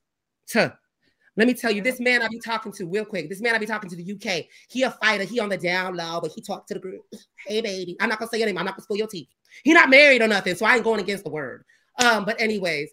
to. 0.49 0.77
Let 1.35 1.47
me 1.47 1.53
tell 1.53 1.71
you, 1.71 1.81
this 1.81 1.99
man 1.99 2.21
I 2.21 2.27
be 2.27 2.39
talking 2.39 2.71
to 2.73 2.85
real 2.85 3.05
quick. 3.05 3.27
This 3.27 3.41
man 3.41 3.55
I 3.55 3.57
be 3.57 3.65
talking 3.65 3.89
to 3.89 3.95
the 3.95 4.13
UK. 4.13 4.45
He 4.69 4.83
a 4.83 4.91
fighter. 4.91 5.23
He 5.23 5.39
on 5.39 5.49
the 5.49 5.57
down 5.57 5.95
low, 5.95 6.19
but 6.21 6.31
he 6.31 6.41
talked 6.41 6.67
to 6.67 6.75
the 6.75 6.79
group. 6.79 7.01
Hey, 7.45 7.61
baby. 7.61 7.97
I'm 7.99 8.09
not 8.09 8.19
gonna 8.19 8.29
say 8.29 8.37
your 8.37 8.47
name. 8.47 8.57
I'm 8.57 8.65
not 8.65 8.75
gonna 8.75 8.83
spill 8.83 8.97
your 8.97 9.07
tea. 9.07 9.27
He 9.63 9.73
not 9.73 9.89
married 9.89 10.21
or 10.21 10.27
nothing, 10.27 10.55
so 10.55 10.65
I 10.65 10.75
ain't 10.75 10.83
going 10.83 10.99
against 10.99 11.23
the 11.23 11.29
word. 11.29 11.65
Um, 11.99 12.25
but 12.25 12.39
anyways, 12.39 12.89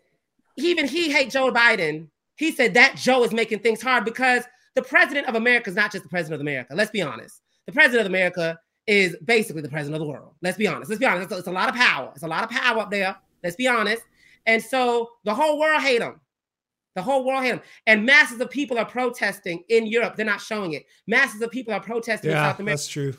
even 0.56 0.86
he 0.86 1.10
hate 1.10 1.30
Joe 1.30 1.52
Biden. 1.52 2.08
He 2.36 2.52
said 2.52 2.74
that 2.74 2.96
Joe 2.96 3.22
is 3.24 3.32
making 3.32 3.60
things 3.60 3.82
hard 3.82 4.04
because 4.04 4.44
the 4.74 4.82
president 4.82 5.26
of 5.28 5.34
America 5.34 5.68
is 5.68 5.76
not 5.76 5.92
just 5.92 6.04
the 6.04 6.08
president 6.08 6.34
of 6.36 6.40
America. 6.40 6.74
Let's 6.74 6.90
be 6.90 7.02
honest. 7.02 7.42
The 7.66 7.72
president 7.72 8.00
of 8.00 8.06
America 8.06 8.58
is 8.86 9.16
basically 9.24 9.62
the 9.62 9.68
president 9.68 9.94
of 9.96 10.00
the 10.00 10.10
world. 10.10 10.32
Let's 10.42 10.56
be 10.56 10.66
honest. 10.66 10.90
Let's 10.90 11.00
be 11.00 11.06
honest. 11.06 11.30
It's, 11.30 11.40
it's 11.40 11.48
a 11.48 11.52
lot 11.52 11.68
of 11.68 11.74
power. 11.74 12.10
It's 12.14 12.24
a 12.24 12.28
lot 12.28 12.44
of 12.44 12.50
power 12.50 12.78
up 12.80 12.90
there. 12.90 13.16
Let's 13.42 13.56
be 13.56 13.68
honest. 13.68 14.02
And 14.46 14.62
so 14.62 15.10
the 15.24 15.34
whole 15.34 15.58
world 15.58 15.82
hate 15.82 16.02
him. 16.02 16.20
The 16.96 17.02
whole 17.02 17.24
world 17.24 17.44
hate 17.44 17.52
him. 17.52 17.60
And 17.86 18.04
masses 18.04 18.40
of 18.40 18.50
people 18.50 18.78
are 18.78 18.84
protesting 18.84 19.62
in 19.68 19.86
Europe. 19.86 20.16
They're 20.16 20.26
not 20.26 20.40
showing 20.40 20.72
it. 20.72 20.86
Masses 21.06 21.40
of 21.40 21.50
people 21.50 21.72
are 21.72 21.80
protesting 21.80 22.30
in 22.30 22.36
South 22.36 22.58
America. 22.58 22.78
that's 22.78 22.88
true. 22.88 23.14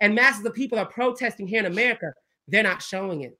And 0.00 0.14
masses 0.14 0.44
of 0.44 0.52
people 0.54 0.78
are 0.78 0.86
protesting 0.86 1.46
here 1.46 1.60
in 1.60 1.66
America. 1.66 2.12
They're 2.48 2.62
not 2.62 2.82
showing 2.82 3.22
it. 3.22 3.38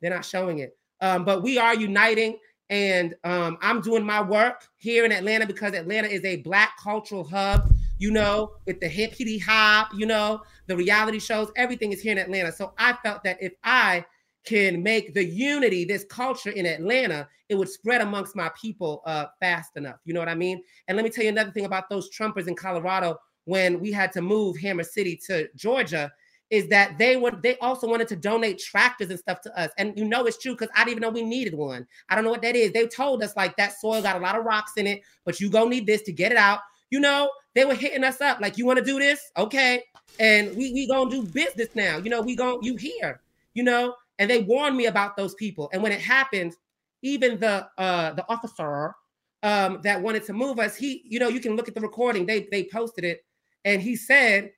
They're 0.00 0.10
not 0.10 0.24
showing 0.24 0.58
it. 0.58 0.76
Um, 1.00 1.24
but 1.24 1.42
we 1.42 1.58
are 1.58 1.74
uniting. 1.74 2.38
And 2.70 3.14
um, 3.24 3.58
I'm 3.60 3.80
doing 3.80 4.04
my 4.04 4.22
work 4.22 4.66
here 4.76 5.04
in 5.04 5.12
Atlanta 5.12 5.46
because 5.46 5.74
Atlanta 5.74 6.08
is 6.08 6.24
a 6.24 6.36
black 6.36 6.72
cultural 6.82 7.24
hub, 7.24 7.70
you 7.98 8.10
know, 8.10 8.52
with 8.66 8.80
the 8.80 8.88
hippity 8.88 9.38
hop, 9.38 9.90
you 9.94 10.06
know, 10.06 10.42
the 10.68 10.76
reality 10.76 11.18
shows, 11.18 11.50
everything 11.56 11.92
is 11.92 12.00
here 12.00 12.12
in 12.12 12.18
Atlanta. 12.18 12.52
So 12.52 12.72
I 12.78 12.94
felt 13.02 13.24
that 13.24 13.38
if 13.42 13.52
I 13.64 14.04
can 14.44 14.82
make 14.82 15.14
the 15.14 15.24
unity, 15.24 15.84
this 15.84 16.04
culture 16.04 16.50
in 16.50 16.66
Atlanta, 16.66 17.28
it 17.48 17.54
would 17.54 17.68
spread 17.68 18.00
amongst 18.00 18.34
my 18.34 18.50
people 18.60 19.02
uh, 19.06 19.26
fast 19.40 19.76
enough. 19.76 19.96
You 20.04 20.14
know 20.14 20.20
what 20.20 20.28
I 20.28 20.34
mean? 20.34 20.62
And 20.88 20.96
let 20.96 21.04
me 21.04 21.10
tell 21.10 21.24
you 21.24 21.30
another 21.30 21.52
thing 21.52 21.64
about 21.64 21.88
those 21.88 22.10
Trumpers 22.10 22.48
in 22.48 22.56
Colorado 22.56 23.18
when 23.44 23.80
we 23.80 23.92
had 23.92 24.12
to 24.12 24.22
move 24.22 24.58
Hammer 24.58 24.84
City 24.84 25.20
to 25.26 25.48
Georgia 25.54 26.10
is 26.52 26.68
that 26.68 26.98
they 26.98 27.16
would 27.16 27.42
they 27.42 27.56
also 27.58 27.88
wanted 27.88 28.06
to 28.06 28.14
donate 28.14 28.58
tractors 28.58 29.08
and 29.08 29.18
stuff 29.18 29.40
to 29.40 29.58
us. 29.58 29.70
And 29.78 29.96
you 29.96 30.04
know 30.04 30.26
it's 30.26 30.36
true 30.36 30.52
because 30.52 30.68
I 30.76 30.80
didn't 30.84 30.90
even 30.90 31.00
know 31.00 31.08
we 31.08 31.22
needed 31.22 31.54
one. 31.54 31.86
I 32.10 32.14
don't 32.14 32.24
know 32.24 32.30
what 32.30 32.42
that 32.42 32.54
is. 32.54 32.72
They 32.72 32.86
told 32.86 33.22
us 33.22 33.34
like 33.36 33.56
that 33.56 33.72
soil 33.80 34.02
got 34.02 34.16
a 34.16 34.18
lot 34.18 34.38
of 34.38 34.44
rocks 34.44 34.72
in 34.76 34.86
it, 34.86 35.00
but 35.24 35.40
you 35.40 35.48
gonna 35.48 35.70
need 35.70 35.86
this 35.86 36.02
to 36.02 36.12
get 36.12 36.30
it 36.30 36.36
out. 36.36 36.60
You 36.90 37.00
know, 37.00 37.30
they 37.54 37.64
were 37.64 37.74
hitting 37.74 38.04
us 38.04 38.20
up 38.20 38.38
like, 38.40 38.58
you 38.58 38.66
want 38.66 38.78
to 38.78 38.84
do 38.84 38.98
this? 38.98 39.32
Okay. 39.38 39.82
And 40.20 40.54
we 40.54 40.74
we 40.74 40.86
gonna 40.86 41.10
do 41.10 41.22
business 41.22 41.68
now. 41.74 41.96
You 41.96 42.10
know, 42.10 42.20
we 42.20 42.36
gonna 42.36 42.58
you 42.60 42.76
here, 42.76 43.22
you 43.54 43.62
know, 43.62 43.94
and 44.22 44.30
they 44.30 44.42
warned 44.42 44.76
me 44.76 44.86
about 44.86 45.16
those 45.16 45.34
people. 45.34 45.68
And 45.72 45.82
when 45.82 45.92
it 45.92 46.00
happened, 46.00 46.54
even 47.02 47.38
the 47.38 47.68
uh 47.76 48.12
the 48.12 48.24
officer 48.30 48.94
um 49.42 49.80
that 49.82 50.00
wanted 50.00 50.24
to 50.24 50.32
move 50.32 50.58
us, 50.58 50.76
he, 50.76 51.02
you 51.04 51.18
know, 51.18 51.28
you 51.28 51.40
can 51.40 51.56
look 51.56 51.68
at 51.68 51.74
the 51.74 51.80
recording, 51.80 52.24
they 52.24 52.46
they 52.50 52.64
posted 52.72 53.04
it, 53.04 53.24
and 53.64 53.82
he 53.82 53.96
said 53.96 54.52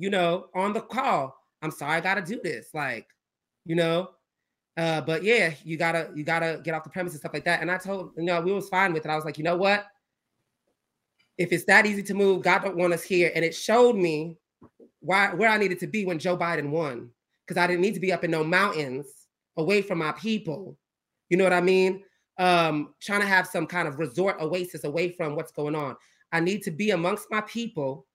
you 0.00 0.10
know, 0.10 0.46
on 0.54 0.72
the 0.72 0.80
call. 0.80 1.36
I'm 1.62 1.70
sorry, 1.70 1.92
I 1.92 2.00
gotta 2.00 2.22
do 2.22 2.40
this. 2.42 2.68
Like, 2.74 3.06
you 3.64 3.76
know. 3.76 4.10
Uh, 4.76 5.00
but 5.00 5.22
yeah, 5.22 5.52
you 5.62 5.76
gotta 5.76 6.10
you 6.14 6.24
gotta 6.24 6.60
get 6.64 6.74
off 6.74 6.84
the 6.84 6.90
premise 6.90 7.12
and 7.12 7.20
stuff 7.20 7.34
like 7.34 7.44
that. 7.44 7.60
And 7.60 7.70
I 7.70 7.76
told 7.76 8.12
you 8.16 8.24
know 8.24 8.40
we 8.40 8.52
was 8.52 8.68
fine 8.68 8.92
with 8.94 9.04
it. 9.04 9.10
I 9.10 9.16
was 9.16 9.24
like, 9.24 9.36
you 9.36 9.44
know 9.44 9.56
what? 9.56 9.84
If 11.36 11.52
it's 11.52 11.64
that 11.64 11.86
easy 11.86 12.02
to 12.04 12.14
move, 12.14 12.42
God 12.42 12.62
don't 12.62 12.76
want 12.76 12.94
us 12.94 13.02
here. 13.02 13.30
And 13.34 13.44
it 13.44 13.54
showed 13.54 13.96
me 13.96 14.38
why 15.00 15.34
where 15.34 15.50
I 15.50 15.58
needed 15.58 15.80
to 15.80 15.86
be 15.86 16.06
when 16.06 16.18
Joe 16.18 16.36
Biden 16.36 16.70
won. 16.70 17.10
Because 17.50 17.60
I 17.60 17.66
didn't 17.66 17.82
need 17.82 17.94
to 17.94 18.00
be 18.00 18.12
up 18.12 18.22
in 18.22 18.30
no 18.30 18.44
mountains 18.44 19.08
away 19.56 19.82
from 19.82 19.98
my 19.98 20.12
people. 20.12 20.78
You 21.30 21.36
know 21.36 21.42
what 21.42 21.52
I 21.52 21.60
mean? 21.60 22.04
Um, 22.38 22.94
trying 23.02 23.22
to 23.22 23.26
have 23.26 23.48
some 23.48 23.66
kind 23.66 23.88
of 23.88 23.98
resort 23.98 24.36
oasis 24.40 24.84
away 24.84 25.10
from 25.10 25.34
what's 25.34 25.50
going 25.50 25.74
on. 25.74 25.96
I 26.30 26.38
need 26.38 26.62
to 26.62 26.70
be 26.70 26.92
amongst 26.92 27.26
my 27.28 27.40
people, 27.40 28.06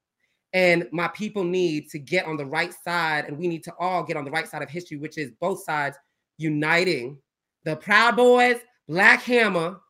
and 0.53 0.88
my 0.94 1.10
people 1.10 1.44
need 1.44 1.90
to 1.90 1.99
get 1.99 2.26
on 2.26 2.38
the 2.38 2.45
right 2.45 2.74
side, 2.86 3.26
and 3.26 3.38
we 3.38 3.49
need 3.49 3.62
to 3.66 3.74
all 3.78 4.03
get 4.03 4.16
on 4.16 4.24
the 4.24 4.32
right 4.32 4.48
side 4.48 4.62
of 4.62 4.70
history, 4.70 4.95
which 4.95 5.18
is 5.18 5.32
both 5.41 5.66
sides 5.66 5.98
uniting 6.38 7.18
the 7.66 7.76
Proud 7.76 8.16
Boys, 8.16 8.62
Black 8.88 9.22
Hammer, 9.24 9.82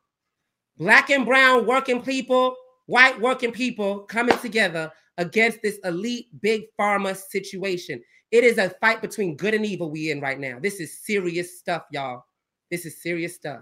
black 0.80 1.12
and 1.12 1.24
brown 1.24 1.68
working 1.68 2.02
people, 2.02 2.56
white 2.88 3.22
working 3.22 3.52
people 3.52 4.00
coming 4.00 4.40
together 4.40 4.92
against 5.20 5.62
this 5.62 5.78
elite 5.84 6.30
big 6.42 6.64
pharma 6.80 7.16
situation. 7.16 8.02
It 8.36 8.44
is 8.44 8.58
a 8.58 8.70
fight 8.82 9.02
between 9.02 9.38
good 9.38 9.54
and 9.54 9.66
evil 9.66 9.90
we 9.90 10.12
in 10.12 10.20
right 10.20 10.40
now. 10.40 10.60
This 10.62 10.80
is 10.80 11.00
serious 11.00 11.58
stuff, 11.58 11.84
y'all. 11.92 12.26
This 12.70 12.86
is 12.86 13.02
serious 13.02 13.36
stuff. 13.36 13.62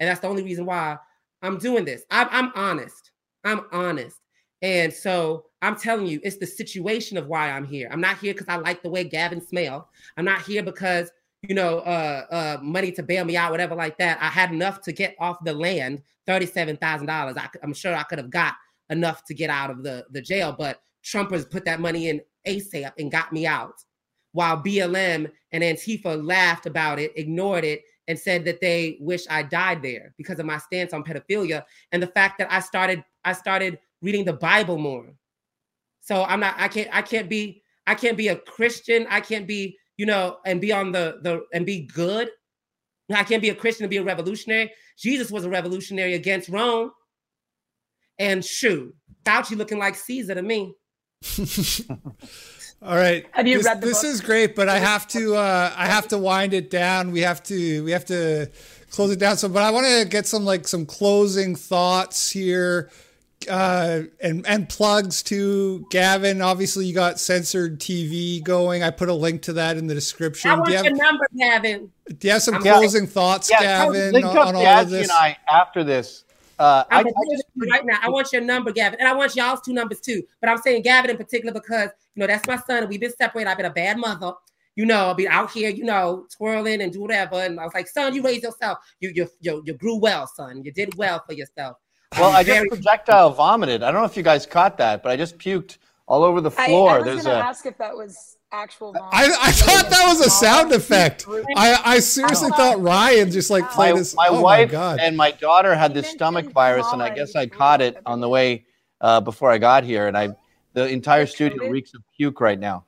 And 0.00 0.08
that's 0.08 0.20
the 0.20 0.28
only 0.28 0.42
reason 0.42 0.66
why 0.66 0.96
I'm 1.42 1.58
doing 1.58 1.84
this. 1.84 2.02
I'm, 2.10 2.28
I'm 2.30 2.52
honest. 2.54 3.12
I'm 3.44 3.66
honest. 3.72 4.16
And 4.62 4.92
so 4.92 5.44
I'm 5.62 5.76
telling 5.76 6.06
you, 6.06 6.20
it's 6.22 6.38
the 6.38 6.46
situation 6.46 7.16
of 7.16 7.28
why 7.28 7.50
I'm 7.50 7.64
here. 7.64 7.88
I'm 7.92 8.00
not 8.00 8.18
here 8.18 8.34
because 8.34 8.48
I 8.48 8.56
like 8.56 8.82
the 8.82 8.90
way 8.90 9.04
Gavin 9.04 9.40
smell. 9.40 9.88
I'm 10.16 10.24
not 10.24 10.42
here 10.42 10.62
because 10.62 11.10
you 11.42 11.54
know, 11.54 11.78
uh, 11.80 12.26
uh, 12.30 12.58
money 12.62 12.90
to 12.92 13.02
bail 13.02 13.24
me 13.24 13.36
out, 13.36 13.52
whatever 13.52 13.74
like 13.74 13.96
that. 13.98 14.18
I 14.20 14.26
had 14.26 14.50
enough 14.50 14.80
to 14.82 14.92
get 14.92 15.14
off 15.20 15.36
the 15.44 15.52
land, 15.52 16.02
thirty-seven 16.26 16.78
thousand 16.78 17.06
dollars. 17.06 17.36
I'm 17.62 17.72
sure 17.72 17.94
I 17.94 18.02
could 18.02 18.18
have 18.18 18.30
got 18.30 18.54
enough 18.90 19.24
to 19.26 19.34
get 19.34 19.50
out 19.50 19.70
of 19.70 19.82
the 19.84 20.04
the 20.10 20.20
jail, 20.20 20.54
but 20.56 20.80
Trumpers 21.04 21.48
put 21.48 21.64
that 21.64 21.80
money 21.80 22.08
in 22.08 22.20
ASAP 22.46 22.92
and 22.98 23.12
got 23.12 23.32
me 23.32 23.46
out, 23.46 23.74
while 24.32 24.56
BLM 24.56 25.30
and 25.52 25.62
Antifa 25.62 26.24
laughed 26.24 26.66
about 26.66 26.98
it, 26.98 27.12
ignored 27.16 27.64
it, 27.64 27.82
and 28.06 28.18
said 28.18 28.44
that 28.44 28.60
they 28.60 28.96
wish 29.00 29.24
I 29.28 29.42
died 29.42 29.82
there 29.82 30.14
because 30.16 30.38
of 30.38 30.46
my 30.46 30.58
stance 30.58 30.92
on 30.92 31.04
pedophilia 31.04 31.64
and 31.92 32.02
the 32.02 32.06
fact 32.08 32.38
that 32.38 32.50
I 32.50 32.60
started 32.60 33.04
I 33.24 33.32
started 33.32 33.78
reading 34.00 34.24
the 34.24 34.32
Bible 34.32 34.78
more. 34.78 35.12
So 36.00 36.24
I'm 36.24 36.40
not 36.40 36.54
I 36.58 36.68
can't 36.68 36.88
I 36.92 37.02
can't 37.02 37.28
be 37.28 37.62
I 37.86 37.94
can't 37.94 38.16
be 38.16 38.28
a 38.28 38.36
Christian. 38.36 39.06
I 39.10 39.20
can't 39.20 39.46
be 39.46 39.76
you 39.98 40.06
know, 40.06 40.38
and 40.46 40.60
be 40.60 40.72
on 40.72 40.92
the 40.92 41.18
the 41.22 41.44
and 41.52 41.66
be 41.66 41.80
good. 41.80 42.30
I 43.12 43.24
can't 43.24 43.42
be 43.42 43.50
a 43.50 43.54
Christian 43.54 43.84
and 43.84 43.90
be 43.90 43.96
a 43.98 44.04
revolutionary. 44.04 44.72
Jesus 44.96 45.30
was 45.30 45.44
a 45.44 45.50
revolutionary 45.50 46.14
against 46.14 46.48
Rome. 46.48 46.92
And 48.18 48.44
shoo, 48.44 48.94
Fauci 49.24 49.56
looking 49.56 49.78
like 49.78 49.94
Caesar 49.96 50.34
to 50.34 50.42
me. 50.42 50.74
All 52.80 52.94
right. 52.96 53.26
Have 53.32 53.46
you 53.46 53.58
this, 53.58 53.66
read 53.66 53.80
the 53.80 53.86
this 53.88 54.02
book? 54.02 54.10
is 54.12 54.20
great, 54.20 54.54
but 54.54 54.68
I 54.68 54.78
have 54.78 55.06
to 55.08 55.34
uh, 55.34 55.72
I 55.76 55.86
have 55.86 56.08
to 56.08 56.18
wind 56.18 56.54
it 56.54 56.70
down. 56.70 57.10
We 57.10 57.20
have 57.22 57.42
to 57.44 57.84
we 57.84 57.90
have 57.90 58.04
to 58.06 58.48
close 58.90 59.10
it 59.10 59.18
down. 59.18 59.36
So, 59.36 59.48
but 59.48 59.62
I 59.62 59.70
want 59.70 59.86
to 59.86 60.06
get 60.08 60.26
some 60.26 60.44
like 60.44 60.68
some 60.68 60.86
closing 60.86 61.56
thoughts 61.56 62.30
here, 62.30 62.88
uh, 63.50 64.02
and 64.22 64.46
and 64.46 64.68
plugs 64.68 65.24
to 65.24 65.86
Gavin. 65.90 66.40
Obviously, 66.40 66.86
you 66.86 66.94
got 66.94 67.18
censored 67.18 67.80
TV 67.80 68.40
going. 68.44 68.84
I 68.84 68.90
put 68.90 69.08
a 69.08 69.14
link 69.14 69.42
to 69.42 69.54
that 69.54 69.76
in 69.76 69.88
the 69.88 69.94
description. 69.94 70.52
I 70.52 70.64
Do 70.64 70.70
you 70.70 70.76
have 70.76 70.86
your 70.86 70.94
number, 70.94 71.26
Gavin. 71.36 71.90
do 72.16 72.28
you 72.28 72.32
have 72.32 72.42
some 72.42 72.54
I'm- 72.54 72.62
closing 72.62 73.08
thoughts, 73.08 73.50
Yeah, 73.50 73.60
Gavin, 73.86 74.14
on, 74.24 74.38
on 74.38 74.54
all 74.54 74.64
of 74.64 74.86
Yazzie 74.86 74.90
this? 74.90 75.08
and 75.08 75.12
I 75.18 75.36
after 75.50 75.82
this. 75.82 76.22
Uh, 76.58 76.84
I, 76.90 77.00
I'm 77.00 77.06
I 77.06 77.10
just 77.30 77.44
right 77.70 77.84
now. 77.84 77.98
I 78.02 78.08
want 78.08 78.32
your 78.32 78.42
number, 78.42 78.72
Gavin, 78.72 78.98
and 78.98 79.08
I 79.08 79.14
want 79.14 79.36
y'all's 79.36 79.60
two 79.60 79.72
numbers 79.72 80.00
too. 80.00 80.22
But 80.40 80.50
I'm 80.50 80.58
saying 80.58 80.82
Gavin 80.82 81.10
in 81.10 81.16
particular 81.16 81.52
because 81.52 81.90
you 82.14 82.20
know 82.20 82.26
that's 82.26 82.46
my 82.46 82.56
son, 82.56 82.78
and 82.78 82.88
we've 82.88 83.00
been 83.00 83.12
separated. 83.12 83.48
I've 83.48 83.56
been 83.56 83.66
a 83.66 83.70
bad 83.70 83.98
mother. 83.98 84.32
You 84.74 84.86
know, 84.86 85.06
I'll 85.06 85.14
be 85.14 85.26
out 85.26 85.50
here, 85.50 85.70
you 85.70 85.84
know, 85.84 86.26
twirling 86.36 86.82
and 86.82 86.92
do 86.92 87.00
whatever. 87.00 87.36
And 87.36 87.58
I 87.58 87.64
was 87.64 87.74
like, 87.74 87.88
son, 87.88 88.14
you 88.14 88.22
raised 88.22 88.42
yourself. 88.42 88.78
You 89.00 89.12
you 89.14 89.28
you, 89.40 89.62
you 89.64 89.74
grew 89.74 89.96
well, 89.96 90.26
son. 90.26 90.62
You 90.64 90.72
did 90.72 90.96
well 90.96 91.22
for 91.26 91.32
yourself. 91.32 91.76
well, 92.18 92.30
I'm 92.30 92.44
just 92.44 92.68
projectile 92.68 93.30
vomited. 93.30 93.82
I 93.82 93.90
don't 93.92 94.00
know 94.00 94.06
if 94.06 94.16
you 94.16 94.22
guys 94.22 94.46
caught 94.46 94.78
that, 94.78 95.02
but 95.02 95.10
I 95.12 95.16
just 95.16 95.38
puked 95.38 95.78
all 96.06 96.24
over 96.24 96.40
the 96.40 96.50
floor. 96.50 96.90
I 96.90 96.98
was 96.98 97.06
going 97.06 97.24
to 97.24 97.44
ask 97.44 97.66
if 97.66 97.76
that 97.78 97.94
was 97.94 98.37
actual. 98.52 98.92
vomit. 98.92 99.08
I, 99.12 99.24
I 99.40 99.52
thought 99.52 99.90
that 99.90 100.06
was 100.06 100.20
a 100.20 100.30
sound 100.30 100.72
effect. 100.72 101.26
I, 101.56 101.80
I 101.84 101.98
seriously 102.00 102.50
thought 102.50 102.80
Ryan 102.80 103.30
just 103.30 103.50
like 103.50 103.64
my, 103.64 103.70
played 103.70 103.96
this. 103.96 104.14
my 104.14 104.28
oh 104.28 104.40
wife 104.40 104.68
my 104.68 104.72
god! 104.72 105.00
and 105.00 105.16
my 105.16 105.30
daughter 105.30 105.74
had 105.74 105.94
You 105.94 106.02
this 106.02 106.10
stomach 106.10 106.50
virus, 106.52 106.86
and 106.92 107.02
I 107.02 107.10
guess 107.14 107.34
I 107.36 107.46
caught 107.46 107.80
it 107.80 107.96
on 108.06 108.20
the 108.20 108.28
way 108.28 108.64
uh, 109.00 109.20
before 109.20 109.50
I 109.50 109.58
got 109.58 109.84
here, 109.84 110.06
and 110.06 110.16
I 110.16 110.30
the 110.74 110.88
entire 110.88 111.26
studio 111.26 111.68
reeks 111.68 111.94
of 111.94 112.02
puke 112.16 112.40
right 112.40 112.58
now. 112.58 112.84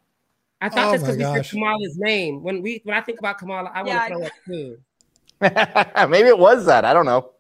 I 0.61 0.69
thought 0.69 0.89
Oh 0.89 0.91
that's 0.93 1.03
my 1.03 1.13
because 1.17 1.35
we 1.37 1.43
said. 1.43 1.51
Kamala's 1.51 1.97
name. 1.99 2.43
When 2.43 2.63
we 2.63 2.81
when 2.85 2.97
I 2.97 3.01
think 3.01 3.19
about 3.19 3.39
Kamala, 3.39 3.71
I 3.75 3.83
want 3.83 3.87
to 3.87 3.93
Yeah, 3.95 4.03
I- 4.03 4.09
throw 4.09 4.23
up 4.25 4.33
too. 4.47 4.79
Maybe 6.11 6.29
it 6.29 6.39
was 6.39 6.67
that. 6.67 6.85
I 6.85 6.93
don't 6.93 7.07
know. 7.07 7.31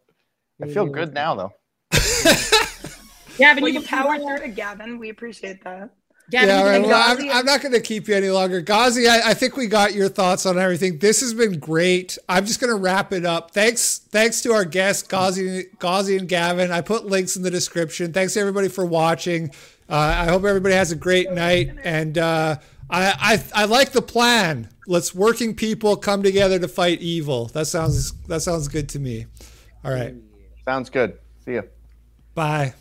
I 0.62 0.66
feel 0.68 0.86
good 0.86 1.12
now 1.14 1.34
though. 1.34 1.52
Gavin, 3.38 3.62
Well, 3.62 3.72
you 3.72 3.80
you 3.80 3.86
can 3.86 3.88
power 3.88 4.16
power 4.18 4.38
through 4.38 4.46
it, 4.46 4.54
Gavin. 4.54 4.98
We 4.98 5.08
appreciate 5.10 5.62
that. 5.64 5.90
Gavin, 6.30 6.48
yeah, 6.48 6.54
you 6.54 6.60
all 6.60 6.72
can 6.72 6.82
right. 6.82 6.88
Well, 6.88 7.18
I'm, 7.32 7.38
I'm 7.38 7.44
not 7.44 7.60
going 7.60 7.72
to 7.72 7.80
keep 7.80 8.06
you 8.06 8.14
any 8.14 8.30
longer. 8.30 8.62
Gazi, 8.62 9.08
I, 9.08 9.30
I 9.30 9.34
think 9.34 9.56
we 9.56 9.66
got 9.66 9.94
your 9.94 10.08
thoughts 10.08 10.46
on 10.46 10.58
everything. 10.58 10.98
This 10.98 11.20
has 11.20 11.34
been 11.34 11.58
great. 11.58 12.18
I'm 12.28 12.46
just 12.46 12.60
going 12.60 12.72
to 12.72 12.80
wrap 12.80 13.12
it 13.12 13.26
up. 13.26 13.50
Thanks 13.50 13.98
thanks 13.98 14.40
to 14.42 14.52
our 14.52 14.64
guests, 14.64 15.06
Gazi, 15.06 15.76
Gazi 15.78 16.18
and 16.18 16.28
Gavin. 16.28 16.70
I 16.70 16.82
put 16.82 17.06
links 17.06 17.36
in 17.36 17.42
the 17.42 17.50
description. 17.50 18.12
Thanks 18.12 18.36
everybody 18.36 18.68
for 18.68 18.86
watching. 18.86 19.50
Uh, 19.88 19.96
I 19.96 20.26
hope 20.26 20.44
everybody 20.44 20.74
has 20.74 20.92
a 20.92 20.96
great 20.96 21.32
night. 21.32 21.70
And 21.82 22.16
uh, 22.16 22.56
I, 22.88 23.42
I 23.54 23.62
I 23.62 23.64
like 23.64 23.90
the 23.90 24.02
plan. 24.02 24.68
Let's 24.86 25.14
working 25.14 25.54
people 25.54 25.96
come 25.96 26.22
together 26.22 26.58
to 26.58 26.68
fight 26.68 27.00
evil. 27.00 27.46
That 27.46 27.66
sounds 27.66 28.12
that 28.28 28.42
sounds 28.42 28.68
good 28.68 28.88
to 28.90 29.00
me. 29.00 29.26
All 29.84 29.92
right. 29.92 30.14
Sounds 30.64 30.90
good. 30.90 31.18
See 31.44 31.54
you. 31.54 31.64
Bye. 32.34 32.74